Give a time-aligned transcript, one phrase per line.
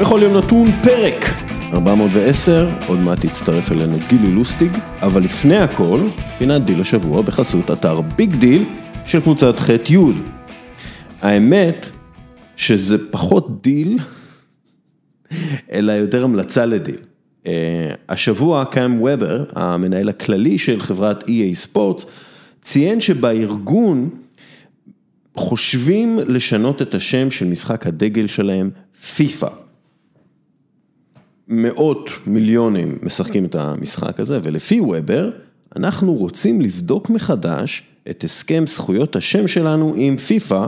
[0.00, 1.24] בכל יום נתון פרק
[1.72, 6.00] 410, עוד מעט יצטרף אלינו גילי לוסטיג, אבל לפני הכל,
[6.38, 8.64] פינת דיל השבוע בחסות אתר ביג דיל
[9.06, 9.96] של קבוצת ח'-י'.
[11.22, 11.90] האמת
[12.56, 13.98] שזה פחות דיל,
[15.72, 16.96] אלא יותר המלצה לדיל.
[17.44, 17.46] אה,
[18.08, 22.06] השבוע קאם וובר, המנהל הכללי של חברת EA ספורטס,
[22.62, 24.08] ציין שבארגון
[25.36, 28.70] חושבים לשנות את השם של משחק הדגל שלהם,
[29.16, 29.59] פיפא.
[31.50, 35.30] מאות מיליונים משחקים את המשחק הזה, ולפי וובר,
[35.76, 40.66] אנחנו רוצים לבדוק מחדש את הסכם זכויות השם שלנו עם פיפא,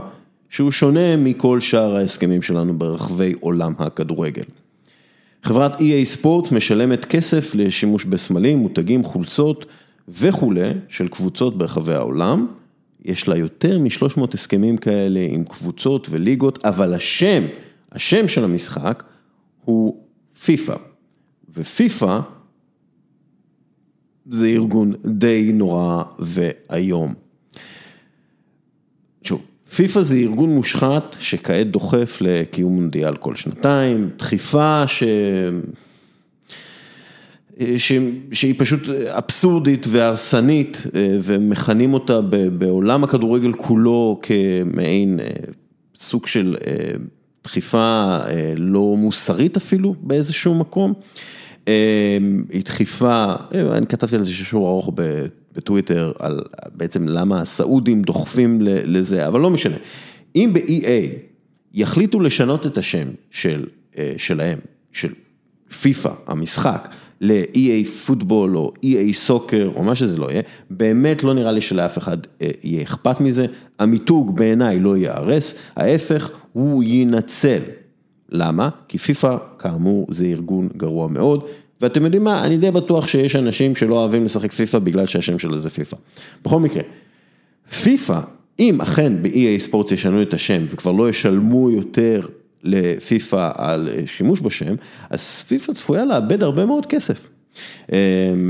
[0.49, 4.43] שהוא שונה מכל שאר ההסכמים שלנו ברחבי עולם הכדורגל.
[5.43, 9.65] חברת EA ספורט משלמת כסף לשימוש בסמלים, מותגים, חולצות
[10.07, 12.47] וכולי של קבוצות ברחבי העולם.
[13.05, 17.43] יש לה יותר מ-300 הסכמים כאלה עם קבוצות וליגות, אבל השם,
[17.91, 19.03] השם של המשחק
[19.65, 20.02] הוא
[20.45, 20.75] פיפא.
[21.55, 22.19] ופיפא
[24.25, 27.13] זה ארגון די נורא ואיום.
[29.23, 29.41] שוב,
[29.75, 35.03] פיפ"א זה ארגון מושחת שכעת דוחף לקיום מונדיאל כל שנתיים, דחיפה ש...
[37.77, 37.91] ש...
[38.31, 40.83] שהיא פשוט אבסורדית והרסנית
[41.23, 42.21] ומכנים אותה
[42.57, 45.19] בעולם הכדורגל כולו כמעין
[45.95, 46.55] סוג של
[47.43, 48.17] דחיפה
[48.55, 50.93] לא מוסרית אפילו באיזשהו מקום.
[51.65, 53.33] היא דחיפה,
[53.71, 54.91] אני כתבתי על זה ששור ארוך
[55.55, 56.39] בטוויטר, על
[56.75, 59.75] בעצם למה הסעודים דוחפים לזה, אבל לא משנה.
[60.35, 61.17] אם ב-EA
[61.73, 63.65] יחליטו לשנות את השם של,
[64.17, 64.59] שלהם,
[64.91, 65.09] של
[65.81, 66.89] פיפא, המשחק,
[67.21, 71.97] ל-EA פוטבול או EA סוקר או מה שזה לא יהיה, באמת לא נראה לי שלאף
[71.97, 72.17] אחד
[72.63, 73.45] יהיה אכפת מזה,
[73.79, 77.59] המיתוג בעיניי לא ייהרס, ההפך, הוא ינצל.
[78.29, 78.69] למה?
[78.87, 81.43] כי פיפ"א, כאמור, זה ארגון גרוע מאוד,
[81.81, 85.59] ואתם יודעים מה, אני די בטוח שיש אנשים שלא אוהבים לשחק פיפ"א בגלל שהשם שלו
[85.59, 85.97] זה פיפ"א.
[86.45, 86.83] בכל מקרה,
[87.83, 88.19] פיפ"א,
[88.59, 92.27] אם אכן ב-EA ספורט ישנו את השם וכבר לא ישלמו יותר
[92.63, 94.75] לפיפ"א על שימוש בשם,
[95.09, 97.29] אז פיפ"א צפויה לאבד הרבה מאוד כסף.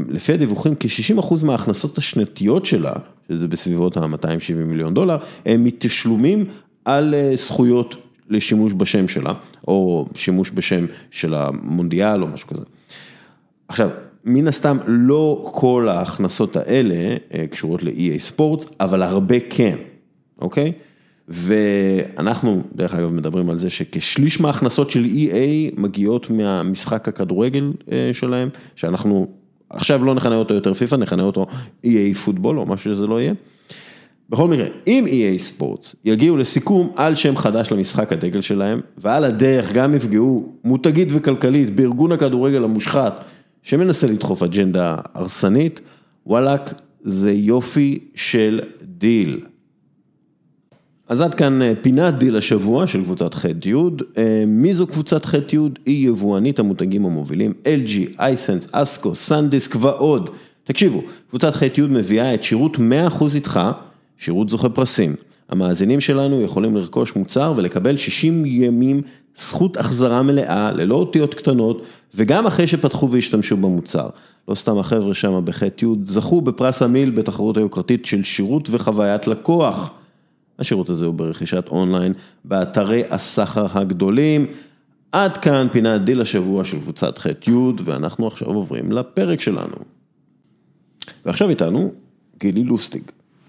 [0.09, 2.93] לפי הדיווחים, כ-60% מההכנסות השנתיות שלה,
[3.29, 6.45] שזה בסביבות ה-270 מיליון דולר, הם מתשלומים
[6.85, 7.95] על זכויות
[8.29, 9.33] לשימוש בשם שלה,
[9.67, 12.63] או שימוש בשם של המונדיאל או משהו כזה.
[13.67, 13.89] עכשיו,
[14.25, 17.15] מן הסתם לא כל ההכנסות האלה
[17.51, 19.77] קשורות ל-EA ספורטס, אבל הרבה כן,
[20.41, 20.71] אוקיי?
[21.27, 27.73] ואנחנו, דרך אגב, מדברים על זה שכשליש מההכנסות של EA מגיעות מהמשחק הכדורגל
[28.13, 29.27] שלהם, שאנחנו
[29.69, 31.45] עכשיו לא נכנה אותו יותר פיפ"א, נכנה אותו
[31.85, 33.33] EA פוטבול או מה שזה לא יהיה.
[34.33, 39.73] בכל מקרה, אם EA ספורט יגיעו לסיכום על שם חדש למשחק הדגל שלהם, ועל הדרך
[39.73, 43.23] גם יפגעו מותגית וכלכלית בארגון הכדורגל המושחת,
[43.63, 45.79] שמנסה לדחוף אג'נדה הרסנית,
[46.25, 46.73] וואלאק,
[47.03, 49.39] זה יופי של דיל.
[51.07, 53.73] אז עד כאן פינת דיל השבוע של קבוצת ח'-י',
[54.47, 55.57] מי זו קבוצת ח'-י'?
[55.85, 60.29] היא יבואנית המותגים המובילים, LG, הייסנס, אסקו, סנדיסק ועוד.
[60.63, 63.59] תקשיבו, קבוצת ח'-י' מביאה את שירות 100% איתך,
[64.17, 65.15] שירות זוכה פרסים.
[65.49, 69.01] המאזינים שלנו יכולים לרכוש מוצר ולקבל 60 ימים
[69.35, 71.83] זכות החזרה מלאה, ללא אותיות קטנות,
[72.15, 74.09] וגם אחרי שפתחו והשתמשו במוצר.
[74.47, 79.91] לא סתם החבר'ה שם בח'-י' זכו בפרס המיל בתחרות היוקרתית של שירות וחוויית לקוח.
[80.59, 82.13] השירות הזה הוא ברכישת אונליין
[82.45, 84.45] באתרי הסחר הגדולים.
[85.11, 87.51] עד כאן פינת דיל השבוע של קבוצת ח'-י'
[87.83, 89.75] ואנחנו עכשיו עוברים לפרק שלנו.
[91.25, 91.91] ועכשיו איתנו
[92.39, 93.03] גילי לוסטיג.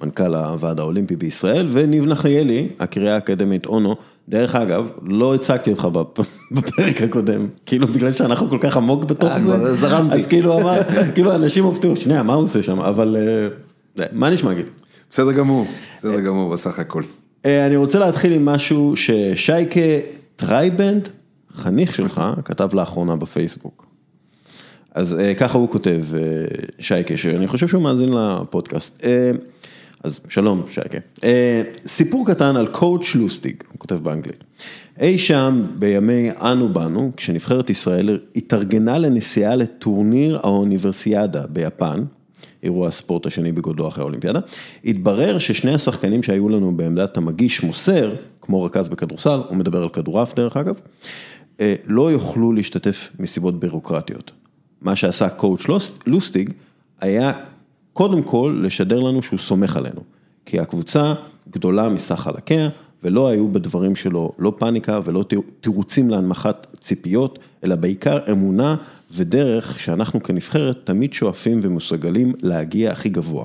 [0.04, 3.97] מנכ"ל הוועד האולימפי בישראל, וניב נחליאלי, הקריה האקדמית אונו,
[4.28, 5.88] דרך אגב, לא הצגתי אותך
[6.53, 10.81] בפרק הקודם, כאילו בגלל שאנחנו כל כך עמוק בתוך זה, זרמתי, אז כאילו אמר,
[11.14, 13.16] כאילו אנשים הופתעו, שנייה, מה הוא עושה שם, אבל
[14.12, 14.67] מה נשמע גילי?
[15.11, 15.67] בסדר גמור,
[15.99, 17.02] בסדר גמור בסך הכל.
[17.44, 19.81] אני רוצה להתחיל עם משהו ששייקה
[20.37, 21.08] טרייבנד,
[21.55, 23.87] חניך שלך, כתב לאחרונה בפייסבוק.
[24.94, 26.02] אז ככה הוא כותב,
[26.79, 29.06] שייקה, שאני חושב שהוא מאזין לפודקאסט.
[30.05, 30.99] אז שלום שייקה.
[31.87, 34.45] סיפור קטן על קואוצ' לוסטיג, הוא כותב באנגלית.
[35.01, 42.05] אי שם בימי אנו באנו, כשנבחרת ישראל התארגנה לנסיעה לטורניר האוניברסיאדה ביפן,
[42.62, 44.41] אירוע הספורט השני בגודלו אחרי האולימפיאדה,
[44.85, 50.35] התברר ששני השחקנים שהיו לנו בעמדת המגיש מוסר, כמו רכז בכדורסל, הוא מדבר על כדורעף
[50.35, 50.81] דרך אגב,
[51.87, 54.33] לא יוכלו להשתתף מסיבות בירוקרטיות.
[54.83, 55.67] מה שעשה קואוצ'
[56.06, 56.51] לוסטיג
[57.01, 57.33] היה
[57.94, 60.00] קודם כל לשדר לנו שהוא סומך עלינו,
[60.46, 61.14] כי הקבוצה
[61.50, 62.69] גדולה מסך חלקיה
[63.02, 65.25] ולא היו בדברים שלו לא פאניקה ולא
[65.61, 68.76] תירוצים להנמכת ציפיות, אלא בעיקר אמונה
[69.12, 73.44] ודרך שאנחנו כנבחרת תמיד שואפים ומסוגלים להגיע הכי גבוה.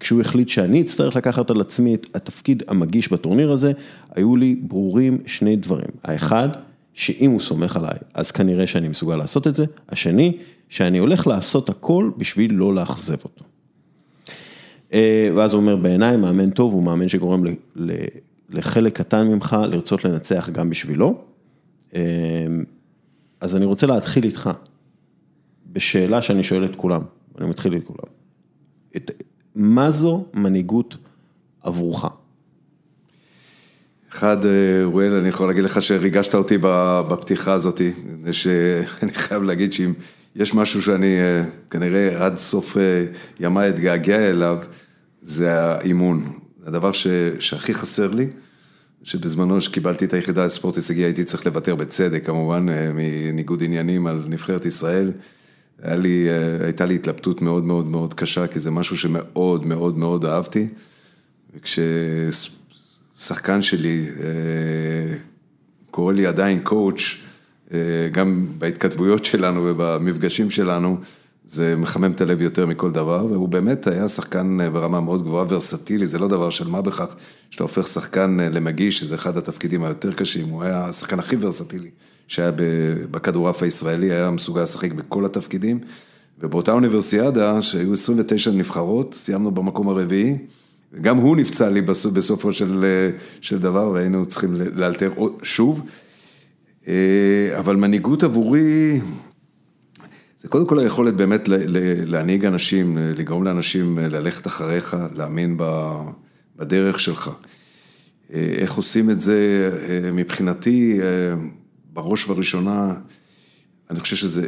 [0.00, 3.72] כשהוא החליט שאני אצטרך לקחת על עצמי את התפקיד המגיש בטורניר הזה,
[4.14, 5.90] היו לי ברורים שני דברים.
[6.04, 6.48] האחד,
[6.94, 9.64] שאם הוא סומך עליי, אז כנראה שאני מסוגל לעשות את זה.
[9.88, 10.36] השני,
[10.68, 13.51] שאני הולך לעשות הכל בשביל לא לאכזב אותו.
[14.92, 17.44] אה, ואז הוא אומר, בעיניי מאמן טוב הוא מאמן שגורם
[18.50, 21.24] לחלק קטן ממך לרצות לנצח גם בשבילו.
[21.94, 22.46] אה,
[23.40, 24.50] אז אני רוצה להתחיל איתך,
[25.72, 27.02] בשאלה שאני שואל את כולם,
[27.38, 28.12] אני מתחיל את כולם.
[28.96, 29.10] את,
[29.54, 30.96] מה זו מנהיגות
[31.62, 32.04] עבורך?
[34.12, 36.58] אחד, אה, רואל, אני יכול להגיד לך שריגשת אותי
[37.08, 37.80] בפתיחה הזאת,
[38.30, 39.92] שאני חייב להגיד שאם
[40.36, 42.76] יש משהו שאני אה, כנראה עד סוף
[43.40, 44.58] ימיי אתגעגע אליו,
[45.22, 46.32] זה האימון.
[46.66, 47.06] הדבר ש,
[47.38, 48.26] שהכי חסר לי,
[49.02, 54.66] שבזמנו שקיבלתי את היחידה לספורט הישגי הייתי צריך לוותר בצדק כמובן, מניגוד עניינים על נבחרת
[54.66, 55.12] ישראל.
[55.84, 56.28] לי,
[56.60, 60.68] הייתה לי התלבטות מאוד מאוד מאוד קשה, כי זה משהו שמאוד מאוד מאוד אהבתי.
[63.14, 65.14] וכששחקן שלי אה,
[65.90, 67.00] קורא לי עדיין קואוץ',
[67.72, 67.78] אה,
[68.12, 70.96] גם בהתכתבויות שלנו ובמפגשים שלנו,
[71.52, 75.46] זה מחמם את הלב יותר מכל דבר, והוא באמת היה שחקן אה, ברמה מאוד גבוהה,
[75.48, 77.14] ורסטילי, זה לא דבר של מה בכך,
[77.50, 81.90] שאתה הופך שחקן למגיש, שזה אחד התפקידים היותר קשים, הוא היה השחקן הכי ורסטילי
[82.28, 82.50] שהיה
[83.10, 85.80] בכדורעף הישראלי, היה מסוגל לשחק בכל התפקידים,
[86.40, 90.36] ובאותה אוניברסיאדה, שהיו 29 נבחרות, סיימנו במקום הרביעי,
[90.92, 91.80] וגם הוא נפצע לי
[92.12, 92.84] בסופו של,
[93.40, 95.12] של דבר, והיינו צריכים לאלתר
[95.42, 95.82] שוב.
[96.88, 96.94] אה,
[97.58, 99.00] אבל מנהיגות עבורי,
[100.42, 101.48] זה קודם כל היכולת באמת
[102.06, 105.56] להנהיג אנשים, לגרום לאנשים ללכת אחריך, להאמין
[106.56, 107.30] בדרך שלך.
[108.32, 110.98] אה, איך עושים את זה אה, מבחינתי,
[111.92, 112.94] בראש ובראשונה,
[113.90, 114.46] אני חושב שזה,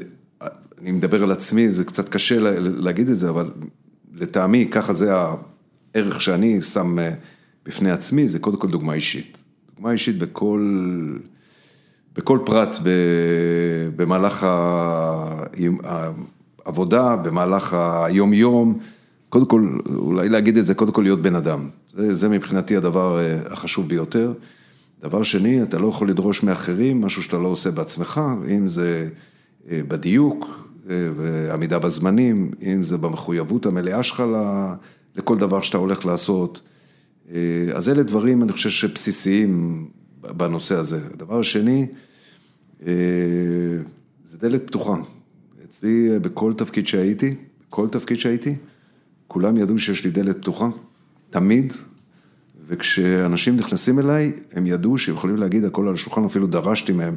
[0.81, 3.51] אני מדבר על עצמי, זה קצת קשה להגיד את זה, אבל
[4.15, 7.15] לטעמי, ככה זה הערך שאני שם אה,
[7.67, 9.39] בפני עצמי, זה קודם כל דוגמה אישית.
[9.75, 10.89] דוגמה אישית בכל,
[12.17, 12.77] בכל פרט
[13.97, 14.47] במהלך
[16.65, 18.79] העבודה, במהלך היום-יום,
[19.35, 21.69] קודם כל, אולי להגיד את זה, קודם כל להיות בן אדם.
[21.95, 24.33] זה, זה מבחינתי הדבר אה, החשוב ביותר.
[25.03, 28.21] דבר שני, אתה לא יכול לדרוש מאחרים משהו שאתה לא עושה בעצמך,
[28.57, 29.09] אם זה
[29.71, 34.23] אה, בדיוק אה, ועמידה בזמנים, אם זה במחויבות המלאה שלך
[35.17, 36.61] לכל דבר שאתה הולך לעשות.
[37.75, 39.87] אז אלה דברים, אני חושב שבסיסיים
[40.37, 41.01] בנושא הזה.
[41.13, 41.87] הדבר השני,
[44.25, 44.97] זה דלת פתוחה.
[45.65, 47.35] אצלי, בכל תפקיד שהייתי,
[47.71, 48.57] כל תפקיד שהייתי,
[49.29, 50.69] כולם ידעו שיש לי דלת פתוחה,
[51.31, 51.73] תמיד,
[52.67, 57.17] וכשאנשים נכנסים אליי, הם ידעו שהם יכולים להגיד הכל על השולחן, אפילו דרשתי מהם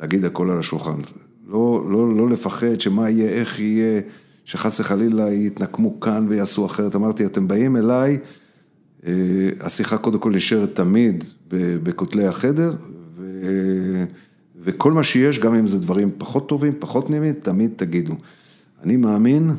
[0.00, 1.00] להגיד הכל על השולחן.
[1.46, 4.00] לא, לא, לא לפחד שמה יהיה, איך יהיה,
[4.44, 6.94] שחס וחלילה יתנקמו כאן ויעשו אחרת.
[6.94, 8.18] אמרתי, אתם באים אליי,
[9.06, 9.12] אה,
[9.60, 12.72] השיחה קודם כל נשארת תמיד בכותלי החדר,
[13.16, 14.04] ו...
[14.62, 18.14] וכל מה שיש, גם אם זה דברים פחות טובים, פחות נעימים, תמיד תגידו.
[18.82, 19.50] אני מאמין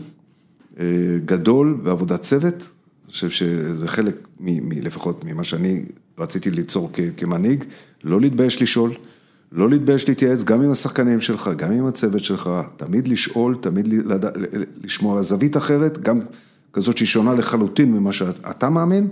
[0.79, 0.85] אה,
[1.25, 2.69] גדול בעבודת צוות,
[3.11, 5.85] חושב שזה חלק, מ, מ, לפחות ממה שאני
[6.19, 7.63] רציתי ליצור כ, כמנהיג,
[8.03, 8.91] לא להתבייש לשאול,
[9.51, 13.87] לא להתבייש להתייעץ גם עם השחקנים שלך, גם עם הצוות שלך, תמיד לשאול, תמיד.
[14.83, 16.19] לשמוע זווית אחרת, גם
[16.73, 19.07] כזאת שהיא שונה לחלוטין ממה שאתה מאמין,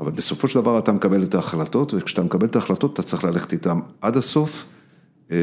[0.00, 3.52] אבל בסופו של דבר אתה מקבל את ההחלטות, וכשאתה מקבל את ההחלטות אתה צריך ללכת
[3.52, 4.66] איתן עד הסוף.
[5.30, 5.36] אה,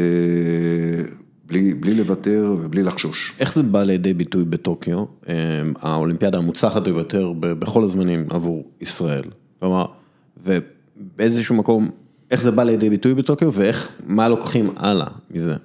[1.49, 3.33] בלי, בלי לוותר ובלי לחשוש.
[3.39, 5.33] איך זה בא לידי ביטוי בטוקיו, אמ,
[5.81, 9.23] האולימפיאדה המוצלחת ביותר בכל הזמנים עבור ישראל?
[9.59, 9.85] כלומר,
[10.43, 11.89] ובאיזשהו מקום,
[12.31, 15.55] איך זה בא לידי ביטוי בטוקיו ואיך, מה לוקחים הלאה מזה?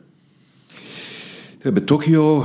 [1.58, 2.42] תראה, בטוקיו,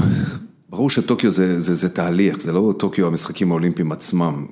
[0.69, 4.45] ברור שטוקיו זה, זה, זה תהליך, זה לא טוקיו המשחקים האולימפיים עצמם,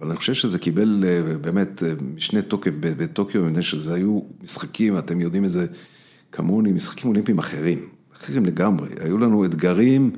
[0.00, 4.98] אבל אני חושב שזה קיבל אה, באמת אה, משנה תוקף בטוקיו, מפני שזה היו משחקים,
[4.98, 5.66] אתם יודעים את זה
[6.32, 7.78] כמוני, משחקים אולימפיים אחרים.
[8.16, 10.10] אחרים לגמרי, היו לנו אתגרים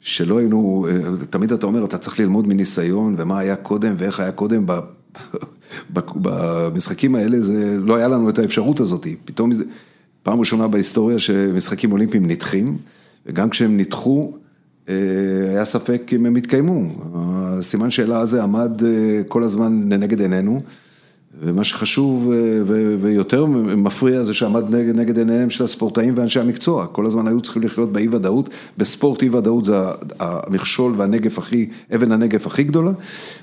[0.00, 0.86] שלא היינו,
[1.30, 4.66] תמיד אתה אומר, אתה צריך ללמוד מניסיון ומה היה קודם ואיך היה קודם,
[6.14, 9.64] במשחקים האלה זה, לא היה לנו את האפשרות הזאת, פתאום זה,
[10.22, 12.78] פעם ראשונה בהיסטוריה שמשחקים אולימפיים נדחים,
[13.26, 14.41] וגם כשהם נדחו, אה,
[14.88, 20.58] היה ספק אם הם יתקיימו, הסימן שאלה הזה עמד אה, כל הזמן לנגד עינינו,
[21.40, 22.32] ומה שחשוב
[23.00, 27.62] ויותר מפריע זה שעמד נגד, נגד עיניהם של הספורטאים ואנשי המקצוע, כל הזמן היו צריכים
[27.62, 29.74] לחיות באי ודאות, בספורט אי ודאות זה
[30.20, 32.92] המכשול והנגף הכי, אבן הנגף הכי גדולה,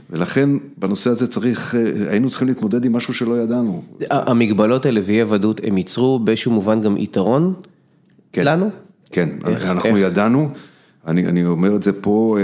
[0.10, 1.76] ולכן בנושא הזה צריך,
[2.10, 3.82] היינו צריכים להתמודד עם משהו שלא ידענו.
[4.10, 7.54] המגבלות האלה ואי הוודאות הם ייצרו באיזשהו מובן גם יתרון
[8.34, 8.70] כן, לנו?
[9.12, 9.98] כן, איך, אנחנו איך?
[10.00, 10.48] ידענו.
[11.10, 12.38] אני, אני אומר את זה פה,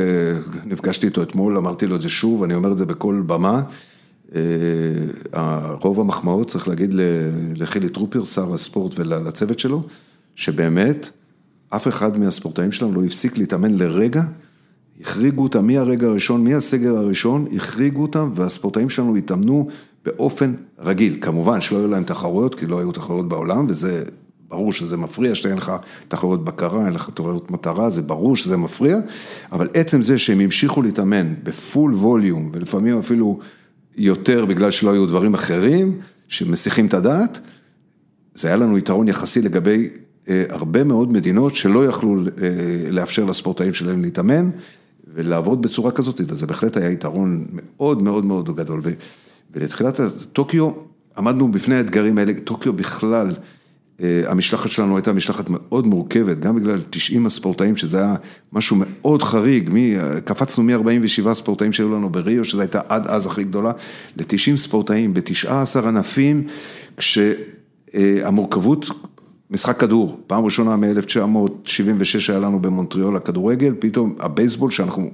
[0.65, 3.61] נפגשתי איתו אתמול, אמרתי לו את זה שוב, אני אומר את זה בכל במה.
[5.81, 6.91] רוב המחמאות צריך להגיד
[7.55, 9.83] לחילי טרופר, שר הספורט ולצוות שלו,
[10.35, 11.09] שבאמת
[11.69, 14.23] אף אחד מהספורטאים שלנו לא הפסיק להתאמן לרגע,
[15.01, 19.67] החריגו אותם מהרגע הראשון, מהסגר הראשון, החריגו אותם והספורטאים שלנו התאמנו
[20.05, 21.17] באופן רגיל.
[21.21, 24.03] כמובן שלא היו להם תחרויות, כי לא היו תחרויות בעולם, וזה
[24.49, 25.71] ברור שזה מפריע, שאין לך
[26.07, 28.97] תחרויות בקרה, אין לך תחרויות מטרה, זה ברור שזה מפריע,
[29.51, 33.39] אבל עצם זה שהם המשיכו להתאמן בפול ווליום, ולפעמים אפילו...
[33.97, 37.39] יותר בגלל שלא היו דברים אחרים שמסיחים את הדעת,
[38.33, 39.89] זה היה לנו יתרון יחסי לגבי
[40.29, 44.49] אה, הרבה מאוד מדינות שלא יכלו אה, לאפשר לספורטאים שלהם להתאמן
[45.13, 48.81] ולעבוד בצורה כזאת, וזה בהחלט היה יתרון מאוד מאוד מאוד גדול.
[49.53, 49.99] ולתחילת
[50.33, 50.71] טוקיו
[51.17, 53.31] עמדנו בפני האתגרים האלה, טוקיו בכלל
[53.99, 58.15] המשלחת שלנו הייתה משלחת מאוד מורכבת, גם בגלל 90 הספורטאים, שזה היה
[58.53, 63.43] משהו מאוד חריג, מי, קפצנו מ-47 ספורטאים שהיו לנו בריו, שזו הייתה עד אז הכי
[63.43, 63.71] גדולה,
[64.17, 66.43] ל-90 ספורטאים ב-19 ענפים,
[66.97, 68.85] כשהמורכבות,
[69.51, 75.11] משחק כדור, פעם ראשונה מ-1976 היה לנו במונטריאול הכדורגל, פתאום הבייסבול שאנחנו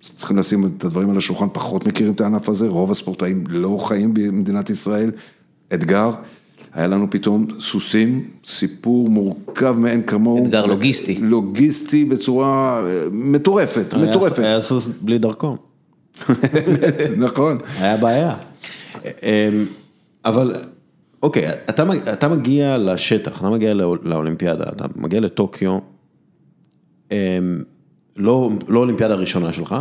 [0.00, 4.14] צריכים לשים את הדברים על השולחן, פחות מכירים את הענף הזה, רוב הספורטאים לא חיים
[4.14, 5.10] במדינת ישראל,
[5.74, 6.10] אתגר.
[6.74, 10.44] היה לנו פתאום סוסים, סיפור מורכב מאין כמוהו.
[10.44, 11.18] אתגר לוגיסטי.
[11.20, 14.38] לוגיסטי בצורה אה, מטורפת, מטורפת.
[14.38, 15.56] היה סוס בלי דרכון.
[17.16, 17.58] נכון.
[17.80, 18.36] היה בעיה.
[19.04, 19.64] אמ,
[20.24, 20.54] אבל,
[21.22, 25.78] אוקיי, אתה, אתה מגיע לשטח, אתה מגיע לאולימפיאדה, אתה מגיע לטוקיו,
[27.10, 27.16] אמ,
[28.16, 29.74] לא, לא אולימפיאדה הראשונה שלך,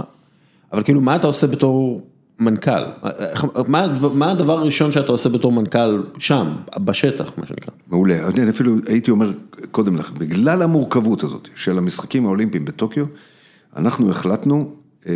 [0.74, 2.02] אבל כאילו, מה אתה עושה בתור...
[2.40, 2.84] מנכ"ל,
[3.68, 7.74] מה מה הדבר הראשון שאתה עושה בתור מנכ"ל שם, בשטח, מה שנקרא?
[7.88, 9.32] מעולה, אני אפילו הייתי אומר
[9.72, 13.06] קודם לך, בגלל המורכבות הזאת של המשחקים האולימפיים בטוקיו,
[13.76, 14.72] אנחנו החלטנו
[15.08, 15.14] אה,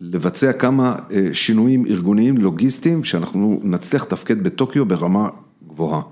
[0.00, 5.28] לבצע כמה אה, שינויים ארגוניים לוגיסטיים, שאנחנו נצליח לתפקד בטוקיו ברמה
[5.68, 6.02] גבוהה.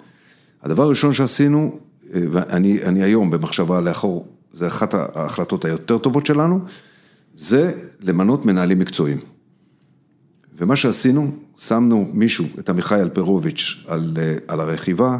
[0.62, 1.79] הדבר הראשון שעשינו,
[2.14, 6.61] אה, ואני היום במחשבה לאחור, זה אחת ההחלטות היותר טובות שלנו,
[7.40, 9.18] זה למנות מנהלים מקצועיים.
[10.59, 15.18] ומה שעשינו, שמנו מישהו, את עמיחי אלפרוביץ' על, אה, על הרכיבה,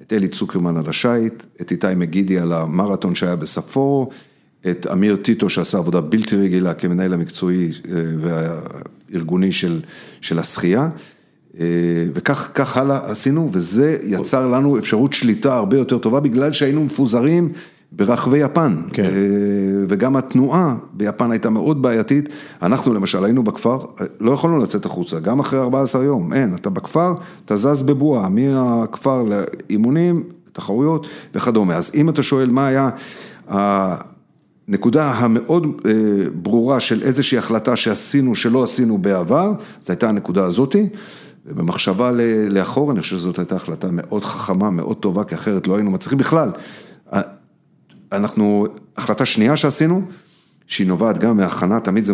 [0.00, 4.10] את אלי צוקרמן על השייט, את איתי מגידי על המרתון שהיה בספורו,
[4.70, 9.80] את אמיר טיטו שעשה עבודה בלתי רגילה כמנהל המקצועי אה, והארגוני של,
[10.20, 10.88] של השחייה.
[11.60, 11.66] אה,
[12.14, 17.52] וכך הלאה עשינו, וזה יצר לנו אפשרות שליטה הרבה יותר טובה, בגלל שהיינו מפוזרים
[17.96, 19.04] ברחבי יפן, כן.
[19.04, 19.10] אה,
[19.88, 22.28] וגם התנועה ביפן הייתה מאוד בעייתית,
[22.62, 23.78] אנחנו למשל היינו בכפר,
[24.20, 29.22] לא יכולנו לצאת החוצה, גם אחרי 14 יום, אין, אתה בכפר, אתה זז בבועה, מהכפר
[29.22, 30.22] לאימונים,
[30.52, 32.90] תחרויות וכדומה, אז אם אתה שואל מה היה
[33.48, 35.92] הנקודה המאוד אה,
[36.34, 40.88] ברורה של איזושהי החלטה שעשינו, שלא עשינו בעבר, זו הייתה הנקודה הזאתי.
[41.46, 42.10] ובמחשבה
[42.50, 46.18] לאחור, אני חושב שזאת הייתה החלטה מאוד חכמה, מאוד טובה, כי אחרת לא היינו מצליחים
[46.18, 46.50] בכלל.
[48.12, 48.66] אנחנו,
[48.96, 50.02] החלטה שנייה שעשינו,
[50.66, 52.12] שהיא נובעת גם מהכנה, תמיד זה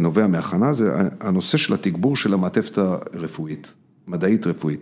[0.00, 3.74] נובע מהכנה, זה הנושא של התגבור של המעטפת הרפואית,
[4.06, 4.80] מדעית רפואית.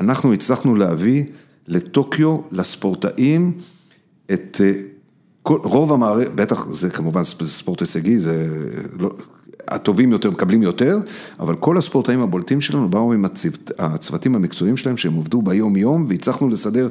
[0.00, 1.24] אנחנו הצלחנו להביא
[1.66, 3.52] לטוקיו, לספורטאים,
[4.32, 4.60] את
[5.42, 8.48] כל, רוב המערכת, בטח זה כמובן ספורט הישגי, זה
[8.98, 9.10] לא,
[9.68, 10.98] הטובים יותר מקבלים יותר,
[11.40, 16.06] אבל כל הספורטאים הבולטים שלנו באו עם הצוות, הצוותים המקצועיים שלהם, שהם עובדו ביום יום,
[16.08, 16.88] והצלחנו לסדר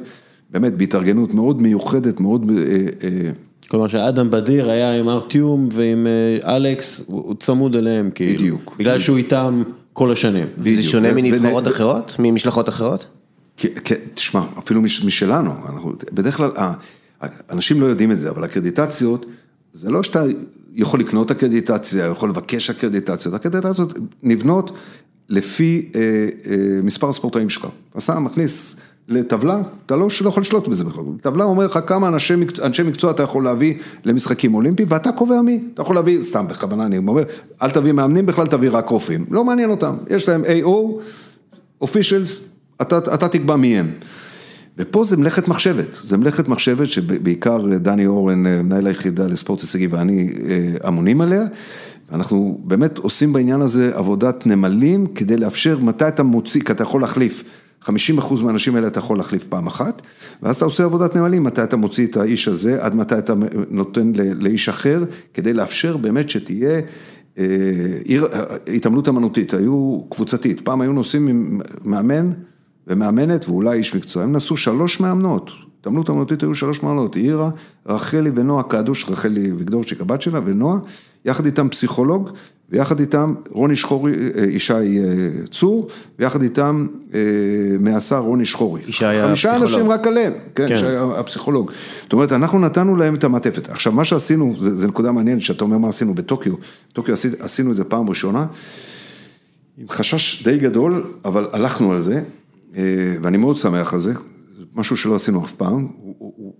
[0.50, 2.50] באמת בהתארגנות מאוד מיוחדת, מאוד...
[2.58, 2.64] אה,
[3.02, 3.30] אה,
[3.68, 8.38] כלומר שאדם בדיר היה עם ארטיום ועם אה, אלכס, הוא צמוד אליהם כאילו.
[8.38, 8.76] בדיוק.
[8.78, 9.62] בגלל שהוא איתם
[9.92, 10.46] כל השנים.
[10.58, 10.76] בדיוק.
[10.76, 12.16] זה שונה מנבחרות אחרות?
[12.18, 13.06] ממשלחות אחרות?
[13.56, 16.50] כן, תשמע, אפילו משלנו, אנחנו, בדרך כלל,
[17.50, 19.26] אנשים לא יודעים את זה, אבל הקרדיטציות,
[19.72, 20.22] זה לא שאתה
[20.74, 24.70] יכול לקנות אקרדיטציה, יכול לבקש אקרדיטציות, הקרדיטציות נבנות
[25.28, 27.66] לפי אה, אה, מספר הספורטאים שלך.
[27.98, 28.76] אתה מכניס
[29.08, 33.10] לטבלה, אתה לא, לא יכול לשלוט בזה בכלל, טבלה אומר לך כמה אנשי אנשי מקצוע
[33.10, 37.22] אתה יכול להביא למשחקים אולימפיים ואתה קובע מי, אתה יכול להביא, סתם בכוונה אני אומר,
[37.62, 41.00] אל תביא מאמנים בכלל, תביא רק רופאים, לא מעניין אותם, יש להם AO,
[41.84, 42.28] officials,
[42.82, 43.90] אתה, אתה תקבע מי הם.
[44.78, 50.32] ופה זה מלאכת מחשבת, זה מלאכת מחשבת שבעיקר דני אורן, מנהל היחידה לספורט הישגי ואני
[50.48, 51.42] אה, אמונים עליה,
[52.12, 57.00] אנחנו באמת עושים בעניין הזה עבודת נמלים כדי לאפשר מתי אתה מוציא, כי אתה יכול
[57.00, 57.44] להחליף.
[57.84, 57.88] 50%
[58.42, 60.02] מהאנשים האלה אתה יכול להחליף פעם אחת,
[60.42, 63.34] ואז אתה עושה עבודת נמלים, מתי אתה מוציא את האיש הזה, עד מתי אתה
[63.70, 65.04] נותן לאיש אחר,
[65.34, 66.80] כדי לאפשר באמת שתהיה
[67.38, 67.44] אה,
[68.04, 68.28] עיר,
[68.74, 72.26] התעמלות אמנותית, היו קבוצתית, פעם היו נוסעים עם מאמן
[72.86, 77.50] ומאמנת ואולי איש מקצוע, הם נסעו שלוש מאמנות, התעמלות אמנותית היו שלוש מאמנות, עירה,
[77.86, 80.78] רחלי ונועה קדוש, רחלי ויגדורצ'יק הבת שלה ונועה,
[81.26, 82.30] יחד איתם פסיכולוג,
[82.70, 86.86] ויחד איתם רוני שחורי, אה, ישי אה, צור, ויחד איתם
[87.80, 88.82] מהשר רוני שחורי.
[88.86, 89.26] ישי הפסיכולוג.
[89.26, 90.74] חמישה אנשים רק עליהם, כן, כן.
[90.74, 91.72] ישי הפסיכולוג.
[92.02, 93.68] זאת אומרת, אנחנו נתנו להם את המעטפת.
[93.68, 96.54] עכשיו, מה שעשינו, זו נקודה מעניינת, שאתה אומר מה עשינו בטוקיו,
[96.92, 98.46] בטוקיו עשינו את זה פעם ראשונה,
[99.78, 102.22] עם חשש די גדול, אבל הלכנו על זה,
[103.22, 104.12] ואני מאוד שמח על זה,
[104.74, 106.54] משהו שלא עשינו אף פעם, הוא, הוא, הוא,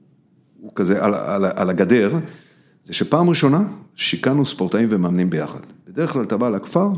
[0.60, 2.10] הוא כזה על, על, על הגדר,
[2.86, 3.64] זה שפעם ראשונה
[3.96, 5.60] שיכנו ספורטאים ומאמנים ביחד.
[5.88, 6.88] בדרך כלל אתה בא לכפר,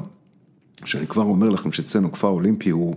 [0.85, 2.97] שאני כבר אומר לכם שאצלנו כפר אולימפי הוא...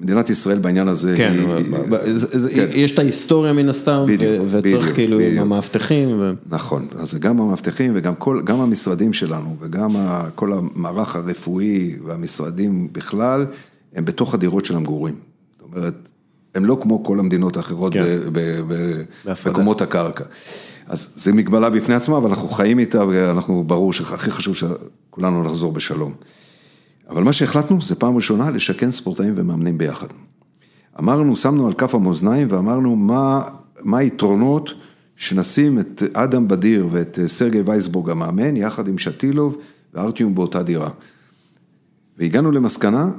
[0.00, 1.64] מדינת ישראל בעניין הזה כן, היא...
[2.54, 2.68] כן.
[2.70, 5.32] יש את ההיסטוריה מן הסתם, בדיוק, וצריך בדיוק, כאילו בדיוק.
[5.32, 6.08] עם המאבטחים.
[6.20, 6.32] ו...
[6.50, 9.96] נכון, אז גם המאבטחים וגם כל, גם המשרדים שלנו וגם
[10.34, 13.46] כל המערך הרפואי והמשרדים בכלל,
[13.94, 15.14] הם בתוך הדירות של המגורים.
[15.58, 16.08] זאת אומרת,
[16.58, 18.18] הם לא כמו כל המדינות האחרות כן.
[19.24, 20.24] במקומות הקרקע.
[20.86, 25.72] אז זו מגבלה בפני עצמה, אבל אנחנו חיים איתה, ואנחנו, ברור שהכי חשוב שכולנו נחזור
[25.72, 26.14] בשלום.
[27.08, 30.06] אבל מה שהחלטנו, זה פעם ראשונה לשכן ספורטאים ומאמנים ביחד.
[30.98, 33.42] אמרנו, שמנו על כף המאזניים ואמרנו מה,
[33.80, 34.70] מה היתרונות
[35.16, 39.56] שנשים את אדם בדיר ואת סרגי וייסבורג המאמן, יחד עם שטילוב
[39.94, 40.90] וארטיום באותה דירה.
[42.18, 43.10] והגענו למסקנה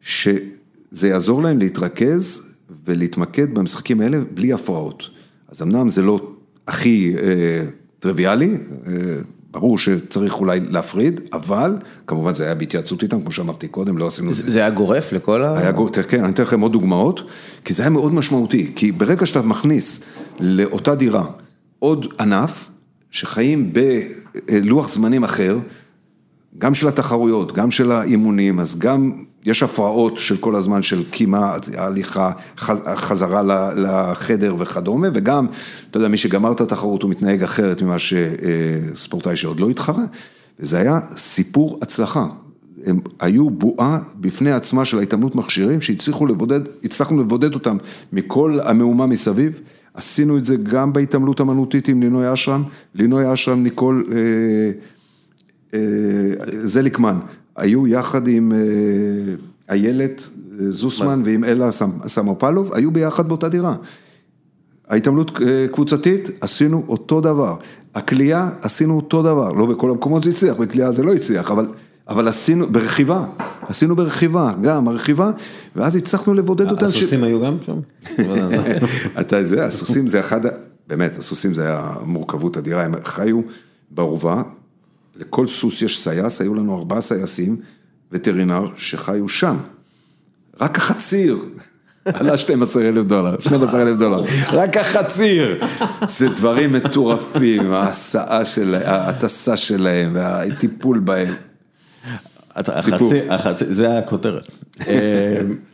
[0.00, 2.51] שזה יעזור להם להתרכז
[2.84, 5.02] ולהתמקד במשחקים האלה בלי הפרעות.
[5.48, 6.20] אז אמנם זה לא
[6.68, 7.64] הכי אה,
[8.00, 8.92] טריוויאלי, אה,
[9.50, 11.76] ברור שצריך אולי להפריד, אבל
[12.06, 14.50] כמובן זה היה בהתייעצות איתם, כמו שאמרתי קודם, לא עשינו זה.
[14.50, 15.58] זה היה גורף לכל ה...
[15.58, 17.30] היה גורף, כן, אני אתן לכם עוד דוגמאות,
[17.64, 20.00] כי זה היה מאוד משמעותי, כי ברגע שאתה מכניס
[20.40, 21.24] לאותה דירה
[21.78, 22.70] עוד ענף,
[23.10, 25.58] שחיים בלוח זמנים אחר,
[26.58, 29.12] גם של התחרויות, גם של האימונים, אז גם
[29.44, 32.30] יש הפרעות של כל הזמן של קימה, הליכה,
[32.96, 35.46] חזרה לחדר וכדומה, וגם,
[35.90, 40.04] אתה יודע, מי שגמר את התחרות הוא מתנהג אחרת ממה שספורטאי שעוד לא התחרה,
[40.60, 42.26] וזה היה סיפור הצלחה.
[42.86, 47.76] הם היו בועה בפני עצמה של ההתעמלות מכשירים שהצליחו לבודד, הצלחנו לבודד אותם
[48.12, 49.60] מכל המהומה מסביב.
[49.94, 52.62] עשינו את זה גם בהתעמלות אמנותית עם לינוי אשרם,
[52.94, 54.70] לינוי אשרם, ניקול אה, אה,
[56.64, 57.18] זליקמן,
[57.56, 58.58] היו יחד עם אה,
[59.70, 60.28] איילת
[60.60, 61.70] אה, זוסמן ועם אלה
[62.06, 63.76] סמופלוב, היו ביחד באותה דירה.
[64.88, 65.38] ההתעמלות
[65.72, 67.56] קבוצתית, עשינו אותו דבר.
[67.94, 69.52] הכלייה, עשינו אותו דבר.
[69.52, 71.66] לא בכל המקומות זה הצליח, בכלייה זה לא הצליח, אבל,
[72.08, 73.26] אבל עשינו, ברכיבה,
[73.68, 75.30] עשינו ברכיבה, גם הרכיבה,
[75.76, 76.84] ואז הצלחנו לבודד אותם.
[76.84, 77.22] הסוסים ש...
[77.22, 77.78] היו גם שם?
[79.20, 80.40] אתה יודע, הסוסים זה אחד,
[80.86, 83.40] באמת, הסוסים זה היה מורכבות אדירה, הם חיו
[83.90, 84.42] בעורבה,
[85.16, 87.56] לכל סוס יש סייס, היו לנו ארבעה סייסים,
[88.12, 89.56] וטרינר, שחיו שם.
[90.60, 91.38] רק החציר
[92.04, 95.64] עלה 12 אלף דולר, 12 אלף דולר, רק החציר.
[96.08, 101.34] זה דברים מטורפים, ההסעה שלהם, ההטסה שלהם, והטיפול בהם.
[102.80, 103.12] סיפור.
[103.54, 104.48] זה הכותרת.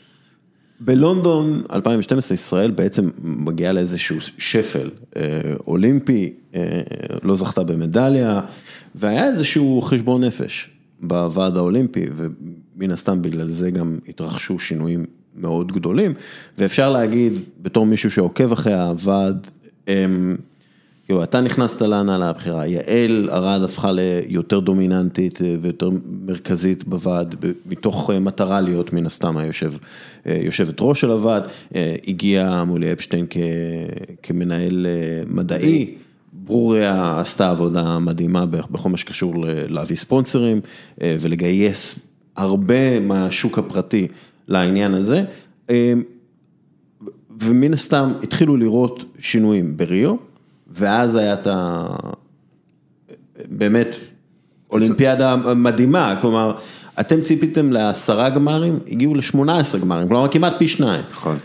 [0.81, 4.91] בלונדון 2012 ישראל בעצם מגיעה לאיזשהו שפל.
[5.17, 5.23] אה,
[5.67, 6.81] אולימפי, אה,
[7.23, 8.41] לא זכתה במדליה,
[8.95, 15.05] והיה איזשהו חשבון נפש בוועד האולימפי, ומן הסתם בגלל זה גם התרחשו שינויים
[15.37, 16.15] מאוד גדולים,
[16.59, 19.47] ואפשר להגיד בתור מישהו שעוקב אחרי הוועד,
[21.09, 25.91] כאילו, אתה נכנסת להנהלה הבכירה, יעל ארד הפכה ליותר דומיננטית אה, ויותר
[26.27, 27.35] מרכזית בוועד,
[27.67, 29.73] מתוך אה, מטרה להיות מן הסתם היושב,
[30.27, 31.43] אה, יושבת ראש של הוועד,
[32.09, 33.37] הגיע מולי אפשטיין כ,
[34.23, 34.87] כמנהל
[35.27, 35.95] מדעי,
[36.33, 39.35] ברוריה עשתה עבודה מדהימה בכל מה שקשור
[39.69, 40.61] להביא ספונסרים
[41.01, 41.99] ולגייס
[42.37, 44.09] הרבה מהשוק הפרטי
[44.49, 45.25] לעניין הזה.
[47.41, 50.28] ומן הסתם התחילו לראות שינויים בריו.
[50.69, 51.87] ואז היה את ה...
[53.51, 53.97] באמת,
[54.71, 56.55] אולימפיאדה מדהימה, כלומר,
[57.01, 61.05] אתם ציפיתם לעשרה גמרים, הגיעו לשמונה עשרה גמרים, כלומר כמעט פי שניים.
[61.11, 61.37] נכון.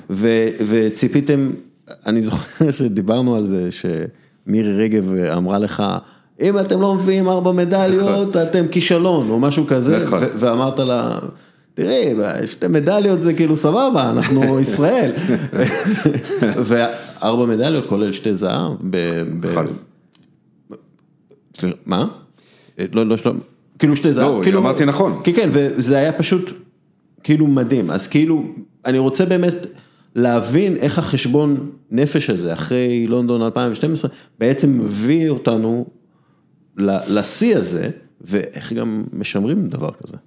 [0.59, 1.51] וציפיתם,
[2.05, 5.83] אני זוכר שדיברנו על זה, שמירי רגב אמרה לך,
[6.41, 8.41] אם אתם לא מביאים ארבע מדליות, נכון.
[8.41, 10.19] אתם כישלון, או משהו כזה, נכון.
[10.36, 11.19] ואמרת לה...
[11.73, 12.13] תראי,
[12.45, 15.12] שתי מדליות זה כאילו סבבה, אנחנו ישראל.
[16.67, 18.71] וארבע מדליות כולל שתי זהב.
[21.86, 22.07] מה?
[22.93, 23.39] לא, לא, שלום,
[23.79, 25.21] כאילו שתי זהב, לא, כאילו, אמרתי נכון.
[25.23, 26.49] כן, כן, וזה היה פשוט
[27.23, 28.43] כאילו מדהים, אז כאילו,
[28.86, 29.67] אני רוצה באמת
[30.15, 35.86] להבין איך החשבון נפש הזה, אחרי לונדון 2012, בעצם מביא אותנו
[36.77, 37.89] לשיא הזה,
[38.21, 40.17] ואיך גם משמרים דבר כזה.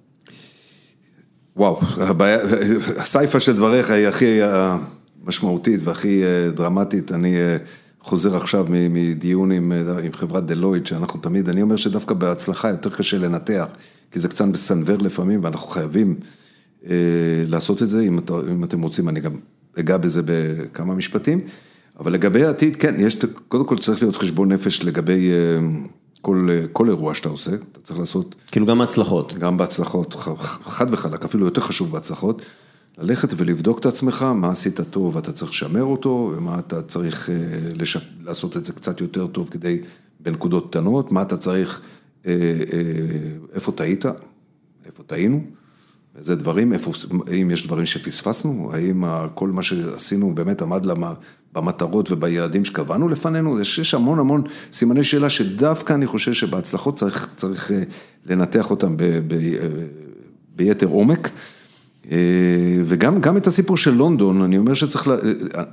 [1.57, 2.39] וואו, הבעיה,
[2.97, 4.77] הסיפה של דבריך היא הכי אה,
[5.25, 7.11] משמעותית והכי אה, דרמטית.
[7.11, 7.57] אני אה,
[8.01, 9.71] חוזר עכשיו מדיון עם,
[10.03, 13.65] עם חברת דלויד, שאנחנו תמיד, אני אומר שדווקא בהצלחה יותר קשה לנתח,
[14.11, 16.15] כי זה קצת בסנוור לפעמים, ואנחנו חייבים
[16.85, 16.91] אה,
[17.47, 19.35] לעשות את זה, אם, אתה, אם אתם רוצים, אני גם
[19.79, 21.39] אגע בזה בכמה משפטים.
[21.99, 23.17] אבל לגבי העתיד, כן, יש,
[23.47, 25.67] קודם כל צריך להיות חשבון נפש לגבי אה,
[26.27, 29.33] כל, אה, כל אירוע שאתה עושה, אתה צריך לעשות כאילו גם הצלחות.
[29.33, 30.15] גם בהצלחות,
[30.65, 32.41] חד וחלק, אפילו יותר חשוב בהצלחות,
[32.97, 37.35] ללכת ולבדוק את עצמך, מה עשית טוב ואתה צריך לשמר אותו, ומה אתה צריך אה,
[37.73, 37.97] לש...
[38.23, 39.81] לעשות את זה קצת יותר טוב כדי,
[40.19, 41.81] בנקודות קטנות, מה אתה צריך,
[42.25, 42.33] אה,
[43.53, 44.05] איפה טעית,
[44.85, 45.41] איפה טעינו,
[46.17, 46.91] איזה דברים, איפה,
[47.27, 49.03] האם יש דברים שפספסנו, האם
[49.35, 51.13] כל מה שעשינו באמת עמד למה,
[51.53, 57.29] במטרות וביעדים שקבענו לפנינו, יש, יש המון המון סימני שאלה שדווקא אני חושב שבהצלחות צריך,
[57.35, 57.83] צריך אה,
[58.25, 59.67] לנתח אותם ב, ב, אה,
[60.55, 61.29] ביתר עומק.
[62.11, 62.17] אה,
[62.85, 65.15] וגם גם את הסיפור של לונדון, אני אומר שצריך, לה-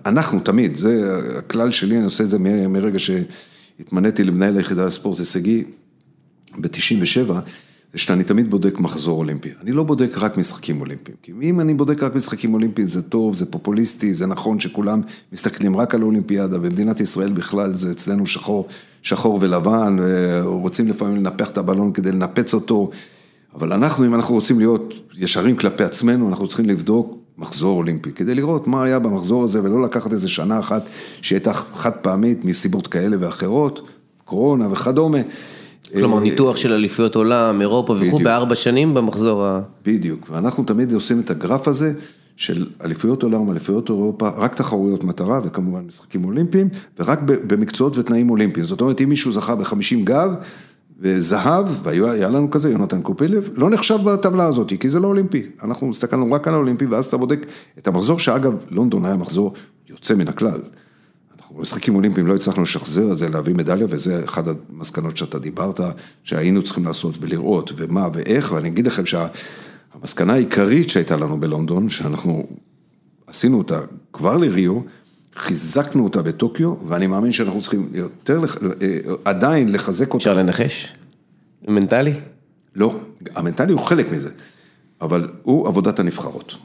[0.06, 5.64] אנחנו תמיד, זה הכלל שלי, אני עושה את זה מרגע שהתמניתי למנהל היחידה לספורט הישגי
[6.58, 7.32] ב-97,
[7.94, 9.48] זה שאני תמיד בודק מחזור אולימפי.
[9.62, 13.34] אני לא בודק רק משחקים אולימפיים, כי אם אני בודק רק משחקים אולימפיים זה טוב,
[13.34, 15.00] זה פופוליסטי, זה נכון שכולם
[15.32, 18.66] מסתכלים רק על האולימפיאדה, במדינת ישראל בכלל זה אצלנו שחור,
[19.02, 19.96] שחור ולבן,
[20.42, 22.90] רוצים לפעמים לנפח את הבלון כדי לנפץ אותו,
[23.54, 28.34] אבל אנחנו, אם אנחנו רוצים להיות ישרים כלפי עצמנו, אנחנו צריכים לבדוק מחזור אולימפי, כדי
[28.34, 30.82] לראות מה היה במחזור הזה ולא לקחת איזה שנה אחת
[31.20, 33.88] שהייתה חד פעמית מסיבות כאלה ואחרות,
[34.24, 35.18] קורונה וכדומה.
[35.94, 38.18] כלומר, ניתוח של אליפויות עולם, אירופה וכו'.
[38.18, 39.60] בארבע שנים במחזור ה...
[39.84, 41.92] בדיוק, ואנחנו תמיד עושים את הגרף הזה
[42.36, 48.66] של אליפויות עולם, אליפויות אירופה, רק תחרויות מטרה וכמובן משחקים אולימפיים, ורק במקצועות ותנאים אולימפיים.
[48.66, 50.34] זאת אומרת, אם מישהו זכה ב-50 גב
[51.00, 55.42] וזהב, והיה לנו כזה, יונתן קופילב, לא נחשב בטבלה הזאת, כי זה לא אולימפי.
[55.62, 57.46] אנחנו הסתכלנו רק על האולימפי, ואז אתה בודק
[57.78, 59.52] את המחזור, שאגב, לונדון היה מחזור
[59.90, 60.60] יוצא מן הכלל.
[61.56, 65.80] במשחקים אולימפיים לא הצלחנו לשחזר את זה, להביא מדליה, וזה אחת המסקנות שאתה דיברת,
[66.24, 72.46] שהיינו צריכים לעשות ולראות, ומה ואיך, ואני אגיד לכם שהמסקנה העיקרית שהייתה לנו בלונדון, שאנחנו
[73.26, 73.80] עשינו אותה
[74.12, 74.80] כבר לריו,
[75.36, 78.40] חיזקנו אותה בטוקיו, ואני מאמין שאנחנו צריכים יותר,
[78.82, 80.16] אה, עדיין לחזק אותה.
[80.16, 80.92] אפשר לנחש?
[81.68, 82.14] מנטלי?
[82.74, 82.98] לא,
[83.34, 84.30] המנטלי הוא חלק מזה,
[85.00, 86.56] אבל הוא עבודת הנבחרות.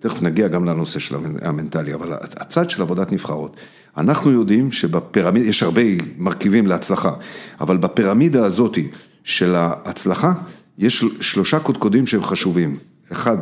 [0.00, 3.56] תכף נגיע גם לנושא של המנטלי, אבל הצד של עבודת נבחרות.
[3.96, 5.82] אנחנו יודעים שבפירמידה, יש הרבה
[6.18, 7.12] מרכיבים להצלחה,
[7.60, 8.78] אבל בפירמידה הזאת
[9.24, 10.32] של ההצלחה,
[10.78, 12.78] יש שלושה קודקודים שהם חשובים.
[13.12, 13.36] אחד,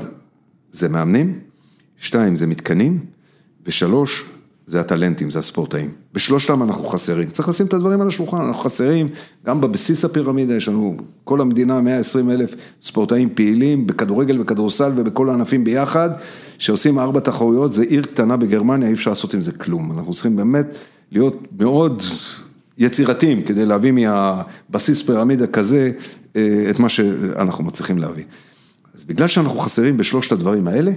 [0.70, 1.38] זה מאמנים,
[1.98, 2.98] שתיים, זה מתקנים,
[3.66, 4.24] ושלוש,
[4.66, 5.90] זה הטלנטים, זה הספורטאים.
[6.12, 7.30] בשלושתם אנחנו חסרים.
[7.30, 9.08] צריך לשים את הדברים על השולחן, אנחנו חסרים,
[9.46, 15.64] גם בבסיס הפירמידה יש לנו, כל המדינה 120 אלף ספורטאים פעילים בכדורגל וכדורסל ובכל הענפים
[15.64, 16.10] ביחד,
[16.58, 19.92] שעושים ארבע תחרויות, זה עיר קטנה בגרמניה, אי אפשר לעשות עם זה כלום.
[19.92, 20.78] אנחנו צריכים באמת
[21.12, 22.02] להיות מאוד
[22.78, 25.90] יצירתיים כדי להביא מהבסיס פירמידה כזה
[26.36, 28.24] אה, את מה שאנחנו מצליחים להביא.
[28.94, 30.92] אז בגלל שאנחנו חסרים בשלושת הדברים האלה,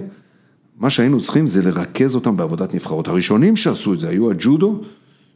[0.78, 3.08] מה שהיינו צריכים זה לרכז אותם בעבודת נבחרות.
[3.08, 4.80] הראשונים שעשו את זה היו הג'ודו,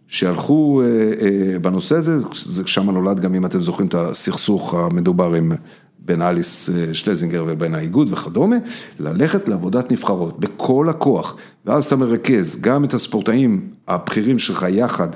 [0.08, 5.34] שהלכו אה, אה, בנושא הזה, זה שם נולד גם אם אתם זוכרים את הסכסוך המדובר
[5.34, 5.52] עם
[5.98, 8.56] בין אליס אה, שלזינגר ובין האיגוד וכדומה,
[8.98, 15.08] ללכת לעבודת נבחרות בכל הכוח, ואז אתה מרכז גם את הספורטאים הבכירים שלך יחד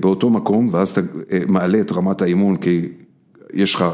[0.00, 1.00] באותו מקום, ואז אתה
[1.48, 2.88] מעלה את רמת האימון כי
[3.52, 3.84] יש לך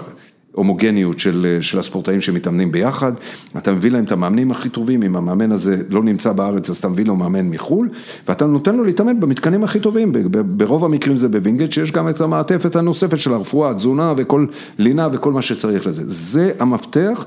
[0.57, 3.12] הומוגניות של, של הספורטאים שמתאמנים ביחד,
[3.57, 6.88] אתה מביא להם את המאמנים הכי טובים, אם המאמן הזה לא נמצא בארץ אז אתה
[6.88, 7.88] מביא לו מאמן מחו"ל,
[8.29, 12.77] ואתה נותן לו להתאמן במתקנים הכי טובים, ברוב המקרים זה בווינגייט, שיש גם את המעטפת
[12.77, 14.47] הנוספת של הרפואה, תזונה וכל
[14.79, 17.27] לינה וכל מה שצריך לזה, זה המפתח,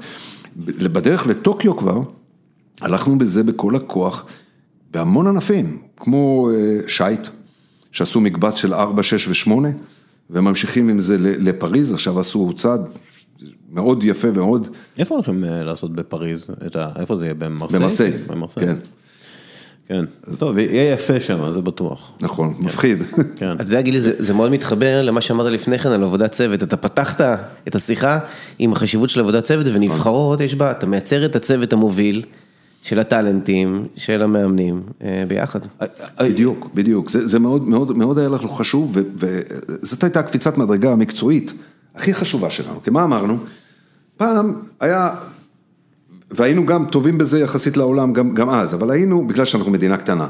[0.65, 2.02] בדרך לטוקיו כבר,
[2.82, 4.26] הלכנו בזה בכל הכוח,
[4.94, 7.28] בהמון ענפים, כמו אה, שייט,
[7.92, 9.52] שעשו מקבץ של 4, 6 ו-8,
[10.30, 12.82] וממשיכים עם זה לפריז, עכשיו עשו צעד
[13.71, 16.49] מאוד יפה ומאוד, איפה הולכים אה, לעשות בפריז?
[16.75, 16.99] ה...
[16.99, 17.34] איפה זה יהיה?
[17.34, 18.12] במרסיי?
[18.28, 18.65] במרסיי.
[18.65, 18.75] כן,
[19.88, 20.06] כן.
[20.39, 22.12] טוב, יהיה יפה שם, זה בטוח.
[22.21, 22.97] נכון, מפחיד.
[23.38, 23.52] כן.
[23.52, 26.63] אתה יודע, גילי, זה, זה מאוד מתחבר למה שאמרת לפני כן על עבודת צוות.
[26.63, 27.21] אתה פתחת
[27.67, 28.19] את השיחה
[28.60, 32.23] עם החשיבות של עבודת צוות, ונבחרות יש בה, אתה מייצר את הצוות המוביל
[32.82, 35.60] של הטאלנטים, של המאמנים, אה, ביחד.
[36.19, 41.54] בדיוק, בדיוק, זה, זה מאוד, מאוד, מאוד היה לך חשוב, וזאת הייתה קפיצת מדרגה המקצועית
[42.00, 42.84] הכי חשובה שלנו.
[42.84, 43.38] כי מה אמרנו?
[44.18, 45.10] פעם היה,
[46.32, 50.28] והיינו גם טובים בזה יחסית לעולם גם, גם אז, אבל היינו, בגלל שאנחנו מדינה קטנה,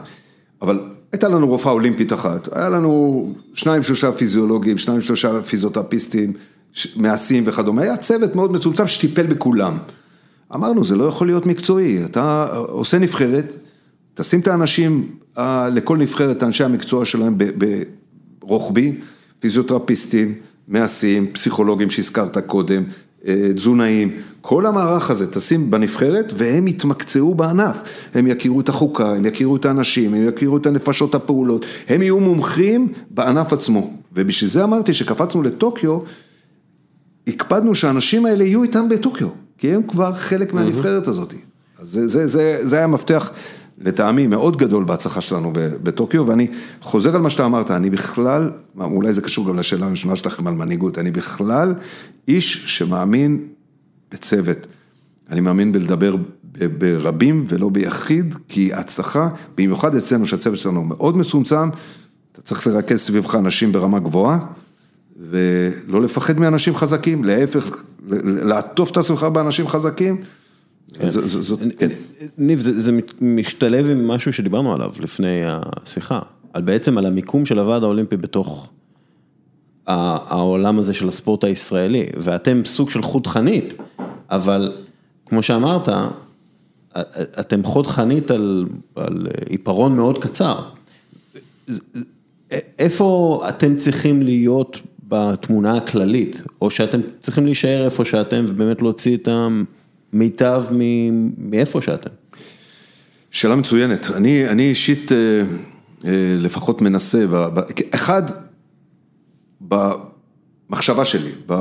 [0.61, 0.79] אבל
[1.11, 6.33] הייתה לנו רופאה אולימפית אחת, היה לנו שניים שלושה פיזיולוגים, שניים שלושה פיזיותרפיסטים,
[6.95, 9.77] מעשים וכדומה, היה צוות מאוד מצומצם שטיפל בכולם.
[10.55, 13.53] אמרנו, זה לא יכול להיות מקצועי, אתה עושה נבחרת,
[14.13, 15.09] תשים את האנשים,
[15.71, 17.37] לכל נבחרת, אנשי המקצוע שלהם
[18.39, 18.95] ברוחבי,
[19.39, 20.33] פיזיותרפיסטים,
[20.69, 22.83] מעשים, פסיכולוגים שהזכרת קודם,
[23.27, 27.77] אה, תזונאים, כל המערך הזה תשים בנבחרת והם יתמקצעו בענף,
[28.13, 32.19] הם יכירו את החוקה, הם יכירו את האנשים, הם יכירו את הנפשות הפעולות, הם יהיו
[32.19, 33.93] מומחים בענף עצמו.
[34.13, 35.99] ובשביל זה אמרתי שקפצנו לטוקיו,
[37.27, 39.27] הקפדנו שהאנשים האלה יהיו איתם בטוקיו,
[39.57, 41.33] כי הם כבר חלק מהנבחרת הזאת.
[41.79, 43.31] אז זה, זה, זה, זה היה מפתח
[43.79, 46.47] לטעמי מאוד גדול בהצלחה שלנו בטוקיו, ואני
[46.81, 50.53] חוזר על מה שאתה אמרת, אני בכלל, אולי זה קשור גם לשאלה הראשונה שלכם על
[50.53, 51.73] מנהיגות, אני בכלל
[52.27, 53.47] איש שמאמין
[54.11, 54.67] בצוות.
[55.29, 56.15] אני מאמין בלדבר
[56.77, 61.69] ברבים ולא ביחיד, כי הצלחה, במיוחד אצלנו שהצוות שלנו מאוד מצומצם,
[62.31, 64.39] אתה צריך לרכז סביבך אנשים ברמה גבוהה,
[65.29, 67.83] ולא לפחד מאנשים חזקים, להפך,
[68.23, 70.17] לעטוף את עצמך באנשים חזקים.
[70.93, 71.07] כן.
[71.77, 71.87] כן.
[72.37, 76.19] ניב, זה משתלב עם משהו שדיברנו עליו לפני השיחה,
[76.53, 78.69] על בעצם על המיקום של הוועד האולימפי בתוך
[79.87, 83.73] העולם הזה של הספורט הישראלי, ואתם סוג של חוט חנית,
[84.29, 84.73] אבל
[85.25, 85.89] כמו שאמרת,
[87.39, 90.59] אתם חוד חנית על, על עיפרון מאוד קצר.
[92.79, 99.27] איפה אתם צריכים להיות בתמונה הכללית, או שאתם צריכים להישאר איפה שאתם ובאמת להוציא את
[100.13, 100.63] המיטב
[101.37, 102.09] מאיפה שאתם?
[103.31, 105.17] שאלה מצוינת, אני, אני אישית אה,
[106.05, 107.25] אה, לפחות מנסה,
[107.91, 108.23] אחד,
[109.61, 111.53] במחשבה שלי, ב...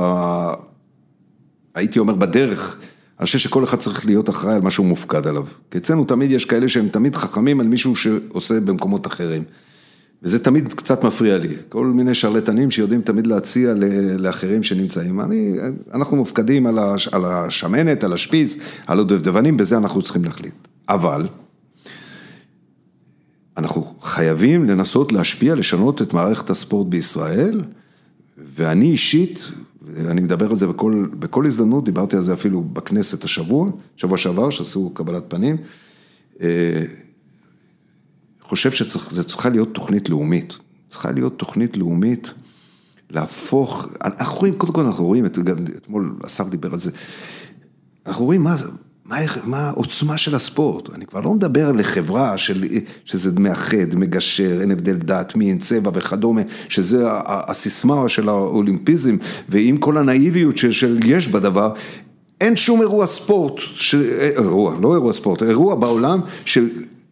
[1.75, 2.77] הייתי אומר בדרך,
[3.19, 5.45] אני חושב שכל אחד צריך להיות אחראי על מה שהוא מופקד עליו.
[5.71, 9.43] כי אצלנו תמיד יש כאלה שהם תמיד חכמים על מישהו שעושה במקומות אחרים.
[10.23, 13.73] וזה תמיד קצת מפריע לי, כל מיני שרלטנים שיודעים תמיד להציע
[14.17, 15.21] לאחרים שנמצאים.
[15.21, 15.57] אני,
[15.93, 20.53] אנחנו מופקדים על, הש, על השמנת, על השפיץ, על הדובדבנים, בזה אנחנו צריכים להחליט.
[20.89, 21.27] אבל,
[23.57, 27.61] אנחנו חייבים לנסות להשפיע, לשנות את מערכת הספורט בישראל,
[28.55, 29.51] ואני אישית,
[29.97, 34.49] אני מדבר על זה בכל, בכל הזדמנות, דיברתי על זה אפילו בכנסת השבוע, שבוע שעבר,
[34.49, 35.57] שעשו קבלת פנים.
[38.49, 40.57] אה, חושב שזו צריכה להיות תוכנית לאומית,
[40.87, 42.33] צריכה להיות תוכנית לאומית
[43.09, 46.91] להפוך, אנחנו רואים, קודם כל אנחנו רואים, גם אתמול השר דיבר על זה,
[48.05, 48.55] אנחנו רואים מה,
[49.05, 52.65] מה, מה העוצמה של הספורט, אני כבר לא מדבר לחברה של,
[53.05, 59.17] שזה מאחד, מגשר, אין הבדל דת, מין, צבע וכדומה, שזה הסיסמה של האולימפיזם,
[59.49, 61.73] ועם כל הנאיביות של יש בדבר,
[62.41, 63.95] אין שום אירוע ספורט, ש...
[63.95, 66.69] אירוע, לא אירוע ספורט, אירוע בעולם של...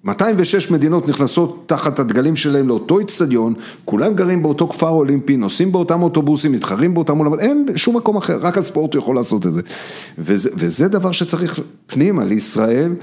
[0.08, 3.54] 206 מדינות נכנסות תחת הדגלים שלהם לאותו איצטדיון,
[3.86, 8.38] כולם גרים באותו כפר אולימפי, נוסעים באותם אוטובוסים, מתחרים באותם עולמות, אין שום מקום אחר,
[8.42, 9.62] רק הספורט יכול לעשות את זה.
[10.18, 12.96] וזה, וזה דבר שצריך פנימה לישראל,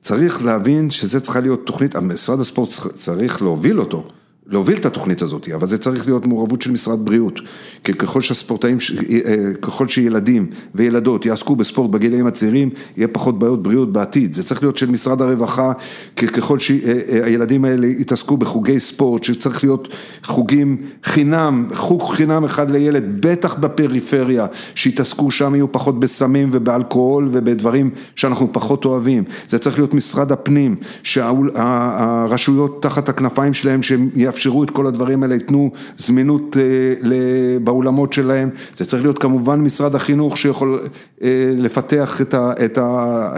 [0.00, 4.04] צריך להבין שזה צריכה להיות תוכנית, משרד הספורט צריך להוביל אותו.
[4.50, 7.40] להוביל את התוכנית הזאת, אבל זה צריך להיות מעורבות של משרד בריאות,
[7.84, 8.78] כי ככל שהספורטאים,
[9.10, 14.62] אה, ככל שילדים וילדות יעסקו בספורט בגילאים הצעירים, יהיה פחות בעיות בריאות בעתיד, זה צריך
[14.62, 15.72] להיות של משרד הרווחה,
[16.16, 19.88] כי ככל שהילדים האלה יתעסקו בחוגי ספורט, שצריך להיות
[20.24, 27.90] חוגים חינם, חוג חינם אחד לילד, בטח בפריפריה, שיתעסקו שם יהיו פחות בסמים ובאלכוהול ובדברים
[28.16, 34.70] שאנחנו פחות אוהבים, זה צריך להיות משרד הפנים, שהרשויות תחת הכנפיים שלהם, שהם יאפשרו את
[34.70, 40.80] כל הדברים האלה, ייתנו זמינות אה, באולמות שלהם, זה צריך להיות כמובן משרד החינוך שיכול
[41.22, 42.20] אה, לפתח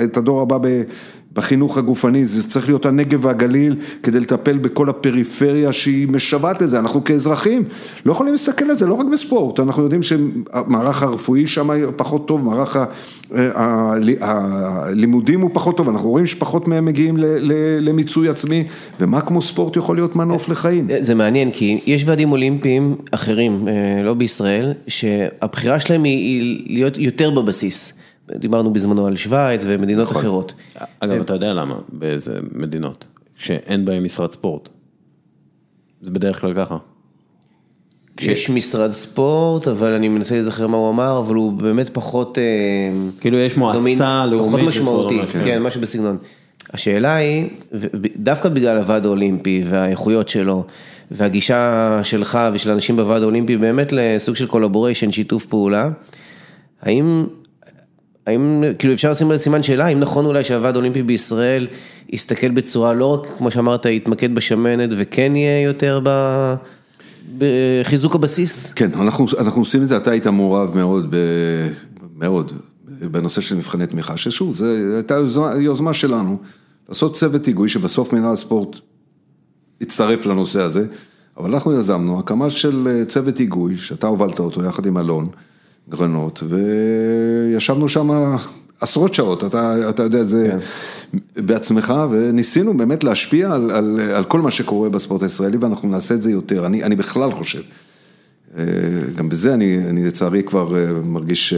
[0.04, 0.58] את הדור הבא
[1.32, 7.04] בחינוך הגופני, זה צריך להיות הנגב והגליל כדי לטפל בכל הפריפריה שהיא משוועת לזה, אנחנו
[7.04, 7.64] כאזרחים
[8.06, 12.44] לא יכולים להסתכל על זה, לא רק בספורט, אנחנו יודעים שהמערך הרפואי שם פחות טוב,
[12.44, 12.76] מערך
[14.20, 17.16] הלימודים הוא פחות טוב, אנחנו רואים שפחות מהם מגיעים
[17.80, 18.64] למיצוי עצמי,
[19.00, 20.86] ומה כמו ספורט יכול להיות מנוף לחיים.
[21.00, 27.30] זה מעניין, כי יש ועדים אולימפיים אחרים, אה, לא בישראל, שהבחירה שלהם היא להיות יותר
[27.30, 27.99] בבסיס.
[28.36, 30.22] דיברנו בזמנו על שווייץ ומדינות נכון.
[30.22, 30.52] אחרות.
[31.00, 33.06] אגב, אתה יודע למה, באיזה מדינות,
[33.38, 34.68] שאין בהן משרד ספורט.
[36.02, 36.76] זה בדרך כלל ככה.
[38.20, 42.38] יש משרד ספורט, אבל אני מנסה להיזכר מה הוא אמר, אבל הוא באמת פחות...
[42.38, 42.42] אה,
[43.20, 44.54] כאילו יש מועצה לאומית.
[44.54, 46.16] פחות משמעותי, כן, משהו בסגנון.
[46.72, 47.48] השאלה היא,
[48.16, 50.64] דווקא בגלל הוועד האולימפי והאיכויות שלו,
[51.10, 55.90] והגישה שלך ושל אנשים בוועד האולימפי באמת לסוג של collaboration, שיתוף פעולה,
[56.82, 57.26] האם,
[58.30, 61.66] האם, כאילו אפשר לשים לזה סימן שאלה, האם נכון אולי שהוועד האולימפי בישראל
[62.10, 66.54] יסתכל בצורה לא רק, כמו שאמרת, יתמקד בשמנת וכן יהיה יותר ב...
[67.38, 68.72] בחיזוק הבסיס?
[68.72, 71.16] כן, אנחנו, אנחנו עושים את זה, אתה היית מעורב מאוד, ב,
[72.16, 72.52] מאוד,
[73.10, 76.38] בנושא של מבחני תמיכה, ששוב, זו הייתה יוזמה, יוזמה שלנו,
[76.88, 78.76] לעשות צוות היגוי שבסוף מנהל הספורט
[79.80, 80.86] הצטרף לנושא הזה,
[81.36, 85.26] אבל אנחנו יזמנו הקמה של צוות היגוי, שאתה הובלת אותו יחד עם אלון
[85.88, 88.10] גרנות, וישבנו שם
[88.80, 91.46] עשרות שעות, אתה, אתה יודע את זה כן.
[91.46, 96.22] בעצמך, וניסינו באמת להשפיע על, על, על כל מה שקורה בספורט הישראלי, ואנחנו נעשה את
[96.22, 97.62] זה יותר, אני, אני בכלל חושב.
[98.58, 98.64] אה,
[99.16, 101.54] גם בזה אני, אני לצערי כבר אה, מרגיש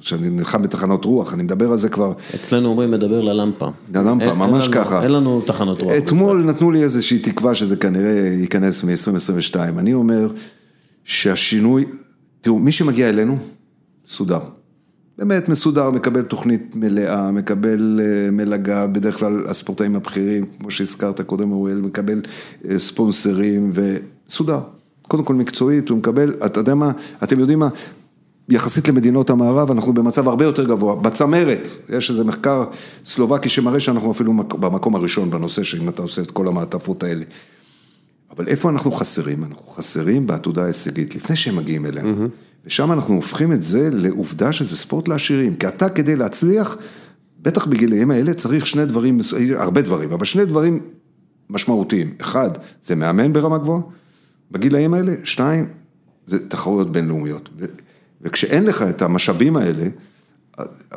[0.00, 2.12] שאני נלחם בתחנות רוח, אני מדבר על זה כבר.
[2.34, 3.68] אצלנו אומרים מדבר ללמפה.
[3.94, 5.02] ללמפה, ממש אין ככה.
[5.02, 5.92] אין לנו תחנות רוח.
[5.98, 6.50] אתמול בסדר.
[6.52, 9.58] נתנו לי איזושהי תקווה שזה כנראה ייכנס מ-2022.
[9.78, 10.32] אני אומר
[11.04, 11.84] שהשינוי,
[12.40, 13.38] תראו, מי שמגיע אלינו,
[14.06, 14.40] סודר.
[15.18, 21.52] באמת מסודר, מקבל תוכנית מלאה, מקבל אה, מלגה, בדרך כלל הספורטאים הבכירים, כמו שהזכרת קודם,
[21.52, 22.22] אוריאל, מקבל
[22.70, 24.60] אה, ספונסרים וסודר.
[25.08, 27.68] קודם כל מקצועית, הוא מקבל, אתה יודע מה, אתם יודעים מה,
[28.48, 32.64] יחסית למדינות המערב, אנחנו במצב הרבה יותר גבוה, בצמרת, יש איזה מחקר
[33.04, 37.24] סלובקי שמראה שאנחנו אפילו במקום הראשון בנושא, שאם אתה עושה את כל המעטפות האלה.
[38.30, 39.44] אבל איפה אנחנו חסרים?
[39.44, 42.26] אנחנו חסרים בעתודה ההישגית, לפני שהם מגיעים אלינו.
[42.26, 42.30] Mm-hmm.
[42.64, 46.76] ושם אנחנו הופכים את זה לעובדה שזה ספורט לעשירים, כי אתה כדי להצליח,
[47.42, 49.18] בטח בגילאים האלה צריך שני דברים,
[49.56, 50.80] הרבה דברים, אבל שני דברים
[51.50, 52.14] משמעותיים.
[52.20, 52.50] אחד,
[52.82, 53.82] זה מאמן ברמה גבוהה,
[54.50, 55.68] בגילאים האלה, שתיים,
[56.26, 57.50] זה תחרויות בינלאומיות.
[58.22, 59.86] וכשאין לך את המשאבים האלה,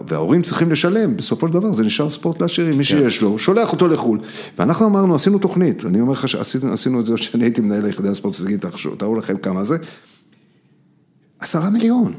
[0.08, 2.84] וההורים צריכים לשלם, בסופו של דבר זה נשאר ספורט לעשירים, מי כן.
[2.84, 4.20] שיש לו, שולח אותו לחו"ל.
[4.58, 8.36] ואנחנו אמרנו, עשינו תוכנית, אני אומר לך שעשינו את זה כשאני הייתי מנהל היחידי הספורט
[8.36, 8.58] הישגי,
[8.98, 9.78] תארו לכם כמה זה.
[11.40, 12.14] עשרה מיליון,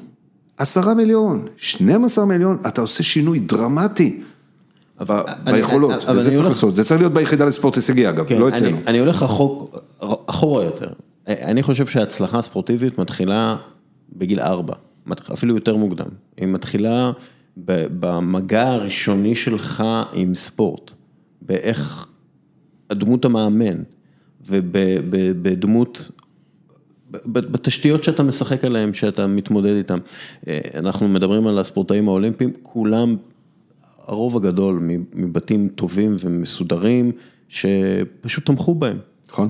[0.57, 4.21] עשרה מיליון, 12 מיליון, אתה עושה שינוי דרמטי.
[5.45, 8.77] ביכולות, וזה צריך לעשות, זה צריך להיות ביחידה לספורט הישגי אגב, כן, לא אצלנו.
[8.87, 9.25] אני הולך
[10.27, 10.89] אחורה יותר,
[11.29, 13.57] אני חושב שההצלחה הספורטיבית מתחילה
[14.17, 14.75] בגיל ארבע.
[15.33, 17.13] אפילו יותר מוקדם, היא מתחילה
[17.57, 20.93] במגע הראשוני שלך עם ספורט,
[21.43, 22.07] באיך
[22.91, 23.83] הדמות המאמן
[24.47, 26.11] ובדמות,
[27.27, 29.99] בתשתיות שאתה משחק עליהן, שאתה מתמודד איתן.
[30.75, 33.17] אנחנו מדברים על הספורטאים האולימפיים, כולם,
[34.07, 37.13] הרוב הגדול מבתים טובים ומסודרים,
[37.49, 38.99] שפשוט תמכו בהם.
[39.29, 39.49] נכון.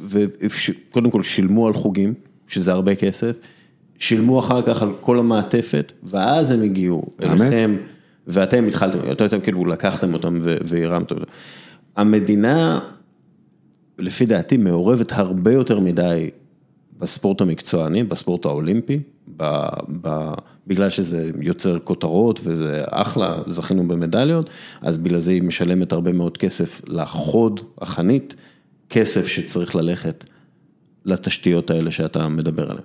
[0.00, 2.14] וקודם כל שילמו על חוגים,
[2.48, 3.36] שזה הרבה כסף.
[4.02, 7.76] שילמו אחר כך על כל המעטפת, ואז הם הגיעו אליכם,
[8.26, 11.26] ואתם התחלתם, אתם כאילו לקחתם אותם והרמתם אותם.
[11.96, 12.80] המדינה,
[13.98, 16.30] לפי דעתי, מעורבת הרבה יותר מדי
[16.98, 19.00] בספורט המקצועני, בספורט האולימפי,
[19.36, 19.66] ב,
[20.00, 20.32] ב,
[20.66, 26.36] בגלל שזה יוצר כותרות וזה אחלה, זכינו במדליות, אז בגלל זה היא משלמת הרבה מאוד
[26.36, 28.34] כסף לחוד החנית,
[28.90, 30.24] כסף שצריך ללכת
[31.04, 32.84] לתשתיות האלה שאתה מדבר עליהן.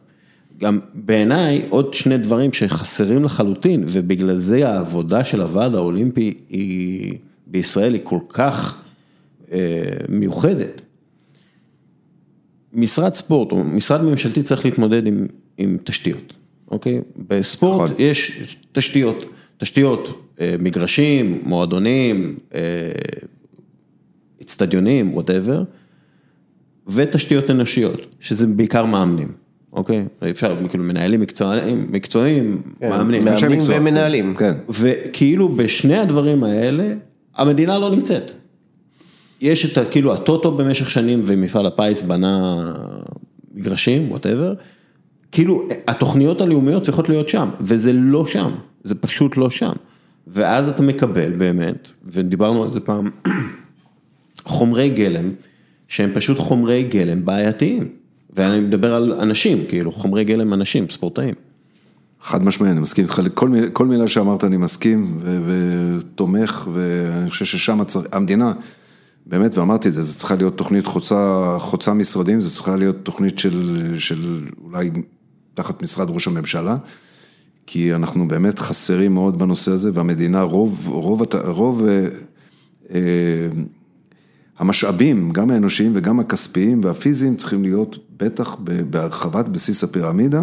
[0.57, 7.17] גם בעיניי עוד שני דברים שחסרים לחלוטין, ובגלל זה העבודה של הוועד האולימפי היא,
[7.47, 8.81] בישראל היא כל כך
[9.51, 9.59] אה,
[10.09, 10.81] מיוחדת.
[12.73, 16.33] משרד ספורט או משרד ממשלתי צריך להתמודד עם, עם תשתיות,
[16.71, 17.01] אוקיי?
[17.27, 17.95] בספורט נכון.
[17.99, 19.25] יש תשתיות,
[19.57, 22.61] תשתיות, אה, מגרשים, מועדונים, אה,
[24.41, 25.63] אצטדיונים, whatever,
[26.87, 29.46] ותשתיות אנושיות, שזה בעיקר מאמנים.
[29.77, 30.05] אוקיי?
[30.31, 33.25] אפשר, כאילו מנהלים מקצועיים, מקצועיים, כן, מאמנים.
[33.25, 34.35] מאמנים ומנהלים.
[34.35, 34.53] כן.
[34.69, 36.93] וכאילו בשני הדברים האלה,
[37.35, 38.31] המדינה לא נמצאת.
[39.41, 42.65] יש את כאילו הטוטו במשך שנים ומפעל הפיס בנה
[43.55, 44.53] מגרשים, whatever,
[45.31, 48.51] כאילו התוכניות הלאומיות צריכות להיות שם, וזה לא שם,
[48.83, 49.73] זה פשוט לא שם.
[50.27, 53.09] ואז אתה מקבל באמת, ודיברנו על זה פעם,
[54.45, 55.31] חומרי גלם,
[55.87, 57.96] שהם פשוט חומרי גלם בעייתיים.
[58.37, 61.33] ואני מדבר על אנשים, כאילו חומרי גלם אנשים, ספורטאים.
[62.21, 67.81] חד משמעי, אני מסכים איתך, כל, כל מילה שאמרת אני מסכים ותומך, ואני חושב ששם
[67.81, 68.01] הצר...
[68.11, 68.53] המדינה,
[69.25, 73.39] באמת, ואמרתי את זה, זו צריכה להיות תוכנית חוצה, חוצה משרדים, זו צריכה להיות תוכנית
[73.39, 74.89] של, של אולי
[75.53, 76.77] תחת משרד ראש הממשלה,
[77.65, 82.07] כי אנחנו באמת חסרים מאוד בנושא הזה, והמדינה, רוב, רוב, רוב, רוב אה,
[82.93, 82.99] אה,
[84.59, 88.55] המשאבים, גם האנושיים וגם הכספיים והפיזיים, צריכים להיות בטח
[88.89, 90.41] בהרחבת בסיס הפירמידה,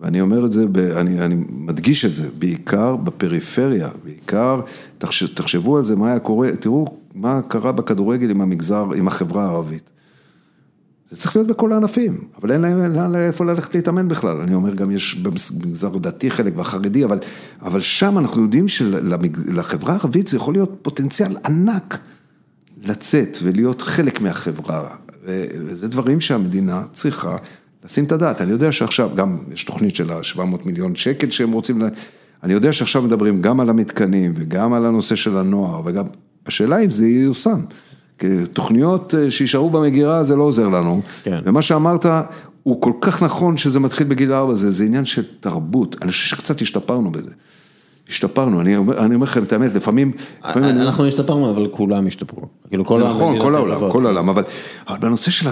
[0.00, 4.60] ואני אומר את זה, אני, אני מדגיש את זה, בעיקר בפריפריה, בעיקר,
[4.98, 9.44] תחש, תחשבו על זה, מה היה קורה, תראו מה קרה בכדורגל עם המגזר, עם החברה
[9.44, 9.90] הערבית.
[11.10, 14.40] זה צריך להיות בכל הענפים, אבל אין להם איפה ללכת להתאמן בכלל.
[14.40, 17.18] אני אומר, גם יש במגזר דתי חלק והחרדי, אבל,
[17.62, 21.98] אבל שם אנחנו יודעים שלחברה הערבית זה יכול להיות פוטנציאל ענק
[22.84, 24.88] לצאת ולהיות חלק מהחברה,
[25.66, 27.36] וזה דברים שהמדינה צריכה
[27.84, 28.40] לשים את הדעת.
[28.40, 31.88] אני יודע שעכשיו, גם יש תוכנית של ה-700 מיליון שקל שהם רוצים, לה...
[32.42, 36.04] אני יודע שעכשיו מדברים גם על המתקנים וגם על הנושא של הנוער, וגם,
[36.46, 37.60] השאלה אם זה ייושם.
[38.52, 41.40] תוכניות אה, שישארו במגירה זה לא עוזר לנו, כן.
[41.44, 42.06] ומה שאמרת
[42.62, 46.36] הוא כל כך נכון שזה מתחיל בגיל ארבע, זה, זה עניין של תרבות, אני חושב
[46.36, 47.30] שקצת השתפרנו בזה.
[48.10, 50.12] השתפרנו, אני אומר, לכם את האמת, לפעמים...
[50.48, 51.06] לפעמים אנחנו.
[51.06, 52.42] השתפרנו, אבל כולם השתפרו.
[52.68, 54.42] כאילו כל נכון, כל העולם, כל העולם, אבל,
[55.00, 55.48] בנושא של.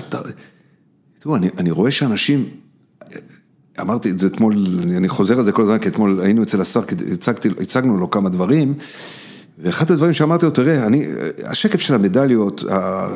[1.18, 2.44] תראו, אני, רואה שאנשים,
[3.80, 6.80] אמרתי את זה אתמול, אני חוזר על זה כל הזמן, כי אתמול היינו אצל השר,
[7.60, 8.74] הצגנו לו כמה דברים.
[9.62, 11.06] ואחד הדברים שאמרתי לו, תראה, אני,
[11.46, 12.64] השקף של המדליות,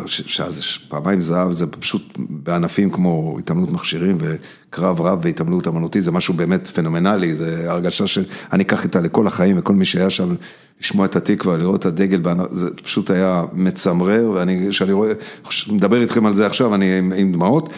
[0.06, 6.34] שאז פעמיים זהב, זה פשוט בענפים כמו התעמלות מכשירים וקרב רב והתעמלות אמנותי, זה משהו
[6.34, 10.34] באמת פנומנלי, זה הרגשה שאני אקח איתה לכל החיים, וכל מי שהיה שם,
[10.80, 15.12] לשמוע את התקווה, לראות את הדגל, זה פשוט היה מצמרר, ואני, כשאני רואה,
[15.68, 17.74] מדבר איתכם על זה עכשיו, אני עם, עם דמעות.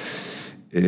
[0.75, 0.81] אמ,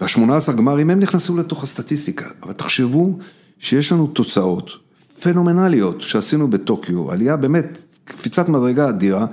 [0.00, 3.18] והשמונה עשר גמרים, הם נכנסו לתוך הסטטיסטיקה, אבל תחשבו
[3.58, 4.89] שיש לנו תוצאות.
[5.22, 9.26] פנומנליות שעשינו בטוקיו, עלייה באמת, קפיצת מדרגה אדירה,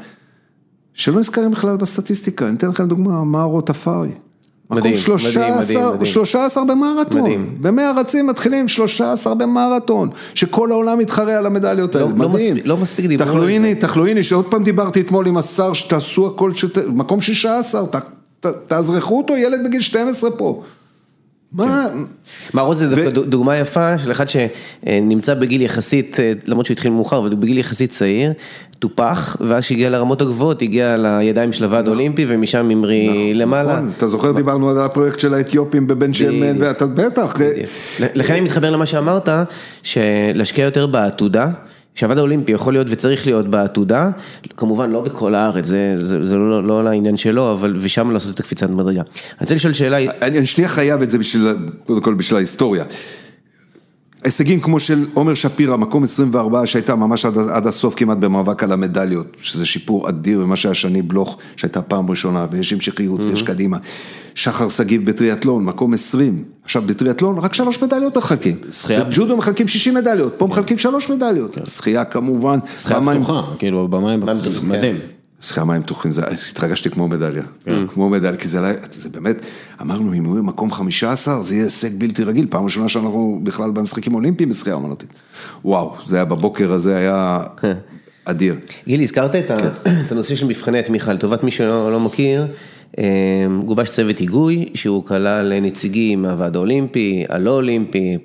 [0.94, 4.12] שלא נזכרים בכלל בסטטיסטיקה, אני אתן לכם דוגמה, מארו תפארי.
[4.72, 4.94] מדהים,
[5.30, 6.06] מדהים, מדהים.
[6.06, 7.58] 13 במרתון, מדהים.
[7.62, 12.30] במאה רצים מתחילים 13 במרתון, שכל העולם מתחרה על המדליות האלה, לא, מדהים.
[12.32, 13.40] לא מספיק, לא מספיק דיברנו על זה.
[13.40, 16.78] תחלואיני, תחלואיני, שעוד פעם דיברתי אתמול עם השר, שתעשו הכל, שת...
[16.78, 17.96] מקום 16, ת,
[18.40, 20.64] ת, תאזרחו אותו, ילד בגיל 12 פה.
[21.52, 21.88] מה?
[22.54, 27.20] מערוז זה דווקא דוגמה יפה של אחד שנמצא בגיל יחסית, אה, למרות שהוא התחיל מאוחר,
[27.20, 28.34] אבל בגיל יחסית צעיר,
[28.80, 32.36] טופח, ואז שהגיע לרמות הגבוהות, הגיע לידיים של הוועד האולימפי, נכון.
[32.36, 33.74] ומשם המריא נכון, למעלה.
[33.74, 37.34] נכון, אתה זוכר דיברנו על הפרויקט של האתיופים בבן שמן, ואתה בטח.
[38.16, 39.30] לכן אני מתחבר למה שאמרת,
[39.84, 41.50] שלהשקיע יותר בעתודה.
[41.98, 44.10] שהוועד האולימפי יכול להיות וצריך להיות בעתודה,
[44.58, 48.40] כמובן לא בכל הארץ, זה, זה, זה לא, לא לעניין שלו, אבל ושם לעשות את
[48.40, 49.02] הקפיצת מדרגה.
[49.02, 50.12] אני רוצה לשאול שאלה...
[50.22, 51.48] אני שנייה חייב את זה בשביל,
[51.86, 52.84] קודם כל בשביל ההיסטוריה.
[54.28, 58.72] הישגים כמו של עומר שפירא, מקום 24 שהייתה ממש עד, עד הסוף כמעט במאבק על
[58.72, 63.78] המדליות, שזה שיפור אדיר ממה שהיה שני בלוך, שהייתה פעם ראשונה, ויש המשכיות ויש קדימה.
[64.36, 68.56] שחר שגיב בטריאטלון, מקום 20, עכשיו בטריאטלון רק שלוש מדליות מחלקים.
[68.90, 71.56] בג'ודו מחלקים 60 מדליות, פה מחלקים שלוש מדליות.
[71.56, 71.66] כן.
[71.66, 72.60] שחייה כמובן.
[72.78, 74.24] שחייה פתוחה, כאילו במים,
[74.68, 74.96] מדהים.
[75.42, 76.12] שחייה מים פתוחים,
[76.52, 77.88] התרגשתי כמו מדליה, כן.
[77.88, 79.46] כמו מדליה, כי זה באמת,
[79.82, 83.72] אמרנו אם הוא יהיה מקום 15 זה יהיה הישג בלתי רגיל, פעם ראשונה שאנחנו בכלל
[83.72, 85.10] במשחקים אולימפיים בשחייה אמנותית.
[85.66, 87.74] וואו, זה היה בבוקר הזה היה כן.
[88.26, 88.56] אדיר.
[88.88, 92.48] גילי, הזכרת את הנושא של מבחני התמיכה, לטובת מי שלא לא מכיר,
[93.00, 93.04] אה,
[93.66, 98.18] גובש צוות היגוי שהוא כלל נציגים מהוועד האולימפי, הלא אולימפי.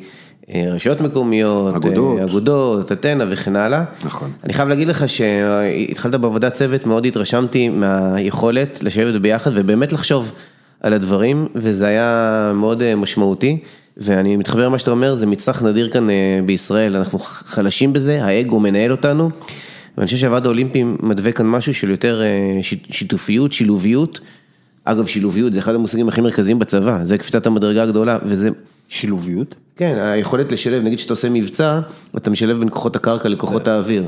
[0.00, 3.84] אה, רשויות מקומיות, אגודות, אה, אגודות, אתנה וכן הלאה.
[4.04, 4.30] נכון.
[4.44, 10.32] אני חייב להגיד לך שהתחלת בעבודת צוות, מאוד התרשמתי מהיכולת לשבת ביחד ובאמת לחשוב
[10.80, 13.58] על הדברים, וזה היה מאוד אה, משמעותי.
[13.96, 16.06] ואני מתחבר למה שאתה אומר, זה מצרך נדיר כאן
[16.46, 19.30] בישראל, אנחנו חלשים בזה, האגו מנהל אותנו,
[19.96, 22.22] ואני חושב שהוועד האולימפי מדווה כאן משהו של יותר
[22.90, 24.20] שיתופיות, שילוביות.
[24.84, 28.48] אגב, שילוביות זה אחד המושגים הכי מרכזיים בצבא, זה קפיצת המדרגה הגדולה, וזה
[28.88, 29.54] שילוביות?
[29.76, 31.80] כן, היכולת לשלב, נגיד שאתה עושה מבצע,
[32.16, 34.04] אתה משלב בין כוחות הקרקע לכוחות האוויר.